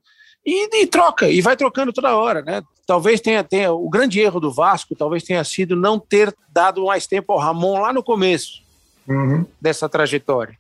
E, 0.45 0.83
e, 0.83 0.87
troca, 0.87 1.29
e 1.29 1.41
vai 1.41 1.57
trocando 1.57 1.93
toda 1.93 2.17
hora. 2.17 2.43
Né? 2.43 2.63
Talvez 2.87 3.21
tenha, 3.21 3.45
tenha. 3.45 3.73
O 3.73 3.89
grande 3.89 4.21
erro 4.21 4.41
do 4.41 4.53
Vasco 4.53 4.95
talvez 4.95 5.23
tenha 5.23 5.43
sido 5.45 5.77
não 5.77 5.99
ter 5.99 6.35
dado 6.49 6.85
mais 6.87 7.07
tempo 7.07 7.33
ao 7.33 7.39
Ramon 7.39 7.81
lá 7.81 7.93
no 7.93 8.03
começo 8.03 8.63
uhum. 9.09 9.47
dessa 9.61 9.89
trajetória. 9.89 10.59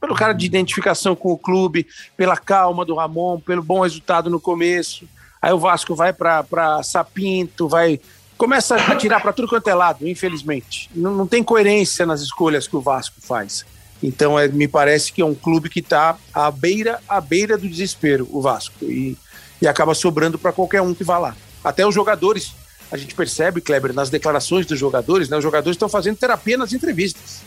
pelo 0.00 0.14
cara 0.14 0.32
de 0.32 0.46
identificação 0.46 1.16
com 1.16 1.32
o 1.32 1.38
clube, 1.38 1.86
pela 2.16 2.36
calma 2.36 2.84
do 2.84 2.94
Ramon, 2.94 3.40
pelo 3.40 3.62
bom 3.62 3.80
resultado 3.80 4.30
no 4.30 4.40
começo. 4.40 5.08
Aí 5.40 5.52
o 5.52 5.58
Vasco 5.58 5.94
vai 5.94 6.12
para 6.12 6.82
Sapinto, 6.82 7.68
vai 7.68 8.00
começa 8.36 8.76
a 8.76 8.96
tirar 8.96 9.20
para 9.20 9.32
tudo 9.32 9.48
quanto 9.48 9.68
é 9.68 9.74
lado, 9.74 10.06
infelizmente. 10.06 10.90
Não, 10.94 11.14
não, 11.14 11.26
tem 11.26 11.42
coerência 11.42 12.06
nas 12.06 12.20
escolhas 12.20 12.68
que 12.68 12.76
o 12.76 12.80
Vasco 12.80 13.16
faz. 13.20 13.64
Então 14.02 14.38
é, 14.38 14.46
me 14.48 14.68
parece 14.68 15.12
que 15.12 15.22
é 15.22 15.24
um 15.24 15.34
clube 15.34 15.68
que 15.68 15.80
está 15.80 16.16
à 16.32 16.50
beira, 16.50 17.00
à 17.08 17.20
beira 17.20 17.56
do 17.56 17.68
desespero, 17.68 18.28
o 18.30 18.40
Vasco, 18.40 18.74
e, 18.82 19.16
e 19.60 19.66
acaba 19.66 19.94
sobrando 19.94 20.38
para 20.38 20.52
qualquer 20.52 20.82
um 20.82 20.94
que 20.94 21.04
vá 21.04 21.18
lá. 21.18 21.36
Até 21.64 21.86
os 21.86 21.94
jogadores, 21.94 22.52
a 22.92 22.96
gente 22.96 23.14
percebe, 23.14 23.60
Kleber, 23.60 23.92
nas 23.92 24.10
declarações 24.10 24.66
dos 24.66 24.78
jogadores, 24.78 25.28
né, 25.28 25.36
os 25.36 25.42
jogadores 25.42 25.74
estão 25.74 25.88
fazendo 25.88 26.16
terapia 26.16 26.58
nas 26.58 26.72
entrevistas. 26.72 27.40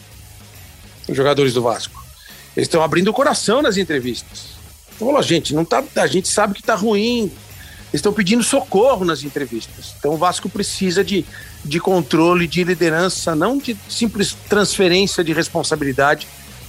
Os 1.08 1.16
jogadores 1.16 1.54
do 1.54 1.62
Vasco. 1.62 2.04
Eles 2.58 2.68
estão 2.68 2.84
abrindo 2.84 3.10
o 3.10 3.14
coração 3.14 3.62
nas 3.62 3.78
entrevistas. 3.78 4.58
Então, 4.96 5.08
falou, 5.08 5.24
gente, 5.24 5.54
não 5.54 5.64
tá, 5.64 5.84
a 5.96 6.08
gente 6.08 6.28
sabe 6.28 6.56
que 6.56 6.60
está 6.62 6.76
ruim, 6.76 7.32
estão 7.94 8.14
pedindo 8.14 8.44
socorro 8.44 9.04
nas 9.04 9.24
entrevistas. 9.24 9.96
Então 9.98 10.14
o 10.14 10.18
Vasco 10.18 10.50
precisa 10.50 11.04
de, 11.04 11.26
de 11.64 11.80
controle, 11.80 12.48
de 12.48 12.64
liderança, 12.64 13.36
não 13.36 13.58
de 13.58 13.76
simples 13.90 14.36
transferência 14.48 15.24
de 15.24 15.34
responsabilidade, 15.34 16.28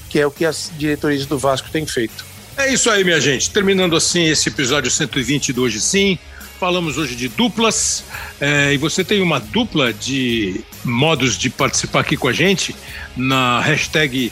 que 0.09 0.19
é 0.19 0.27
o 0.27 0.31
que 0.31 0.45
as 0.45 0.71
diretorias 0.77 1.27
do 1.27 1.39
Vasco 1.39 1.69
têm 1.71 1.87
feito. 1.87 2.25
É 2.57 2.73
isso 2.73 2.91
aí, 2.91 3.05
minha 3.05 3.21
gente. 3.21 3.51
Terminando 3.51 3.97
assim 3.97 4.25
esse 4.25 4.49
episódio 4.49 4.91
120 4.91 5.53
do 5.53 5.63
Hoje 5.63 5.81
Sim. 5.81 6.19
Falamos 6.59 6.99
hoje 6.99 7.17
de 7.17 7.27
duplas 7.27 8.05
é, 8.39 8.75
e 8.75 8.77
você 8.77 9.03
tem 9.03 9.23
uma 9.23 9.41
dupla 9.41 9.95
de 9.95 10.61
modos 10.85 11.39
de 11.39 11.49
participar 11.49 12.01
aqui 12.01 12.19
com 12.19 12.29
a 12.29 12.35
gente 12.35 12.77
na 13.17 13.63
hashtag 13.63 14.31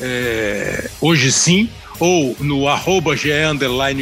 é, 0.00 0.90
Hoje 1.00 1.30
Sim 1.30 1.70
ou 2.00 2.36
no 2.40 2.66
arroba 2.66 3.16
GE 3.16 3.30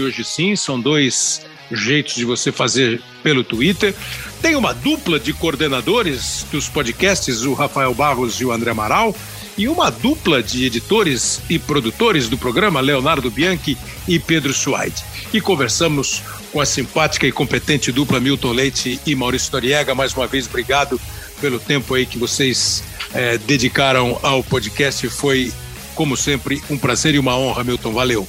Hoje 0.03 0.25
Sim. 0.25 0.57
São 0.57 0.81
dois 0.81 1.43
jeitos 1.71 2.15
de 2.15 2.25
você 2.25 2.53
fazer 2.53 3.01
pelo 3.23 3.43
Twitter. 3.43 3.95
Tem 4.41 4.55
uma 4.55 4.73
dupla 4.73 5.19
de 5.19 5.33
coordenadores 5.33 6.47
dos 6.51 6.69
podcasts, 6.69 7.43
o 7.43 7.55
Rafael 7.55 7.95
Barros 7.95 8.41
e 8.41 8.45
o 8.45 8.53
André 8.53 8.71
Amaral, 8.71 9.15
e 9.59 9.69
uma 9.69 9.91
dupla 9.91 10.43
de 10.43 10.67
editores 10.67 11.41
e 11.49 11.59
produtores 11.59 12.29
do 12.29 12.37
programa, 12.37 12.81
Leonardo 12.81 13.31
Bianchi 13.31 13.77
e 14.07 14.19
Pedro 14.19 14.53
Suaide. 14.53 15.03
E 15.33 15.41
conversamos 15.41 16.23
com 16.53 16.61
a 16.61 16.67
simpática 16.67 17.27
e 17.27 17.33
competente 17.33 17.91
dupla 17.91 18.21
Milton 18.21 18.53
Leite 18.53 19.01
e 19.07 19.15
Maurício 19.15 19.51
Noriega. 19.53 19.95
Mais 19.95 20.13
uma 20.13 20.27
vez, 20.27 20.47
obrigado 20.47 21.01
pelo 21.41 21.59
tempo 21.59 21.95
aí 21.95 22.05
que 22.05 22.19
vocês 22.19 22.83
é, 23.15 23.39
dedicaram 23.39 24.19
ao 24.23 24.43
podcast. 24.43 25.09
Foi, 25.09 25.53
como 25.95 26.17
sempre, 26.17 26.63
um 26.69 26.77
prazer 26.77 27.15
e 27.15 27.19
uma 27.19 27.37
honra, 27.37 27.65
Milton. 27.65 27.93
Valeu. 27.93 28.29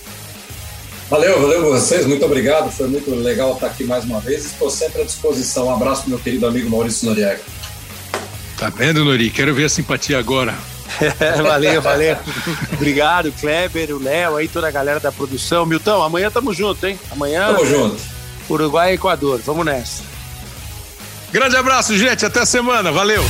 Valeu, 1.09 1.41
valeu 1.41 1.63
vocês, 1.63 2.05
muito 2.05 2.25
obrigado. 2.25 2.69
Foi 2.71 2.87
muito 2.87 3.09
legal 3.15 3.53
estar 3.53 3.67
aqui 3.67 3.83
mais 3.85 4.03
uma 4.03 4.19
vez. 4.19 4.45
Estou 4.45 4.69
sempre 4.69 5.01
à 5.01 5.05
disposição. 5.05 5.67
Um 5.67 5.73
abraço 5.73 6.01
pro 6.01 6.11
meu 6.11 6.19
querido 6.19 6.45
amigo 6.45 6.69
Maurício 6.69 7.07
Noriega. 7.07 7.39
Tá 8.57 8.69
vendo, 8.69 9.05
Nori? 9.05 9.29
Quero 9.29 9.53
ver 9.53 9.65
a 9.65 9.69
simpatia 9.69 10.17
agora. 10.17 10.53
valeu, 11.43 11.81
valeu. 11.81 12.17
Obrigado, 12.73 13.31
Kleber, 13.39 13.95
o 13.95 14.01
Léo, 14.01 14.35
aí 14.35 14.47
toda 14.47 14.67
a 14.67 14.71
galera 14.71 14.99
da 14.99 15.11
produção. 15.11 15.65
Milton, 15.65 16.01
amanhã 16.01 16.31
tamo 16.31 16.53
junto, 16.53 16.85
hein? 16.85 16.99
Amanhã. 17.11 17.53
Tamo 17.53 17.65
junto. 17.65 17.97
Uruguai 18.49 18.91
e 18.91 18.95
Equador. 18.95 19.39
Vamos 19.45 19.65
nessa. 19.65 20.03
Grande 21.31 21.55
abraço, 21.55 21.95
gente. 21.97 22.25
Até 22.25 22.45
semana. 22.45 22.91
Valeu. 22.91 23.23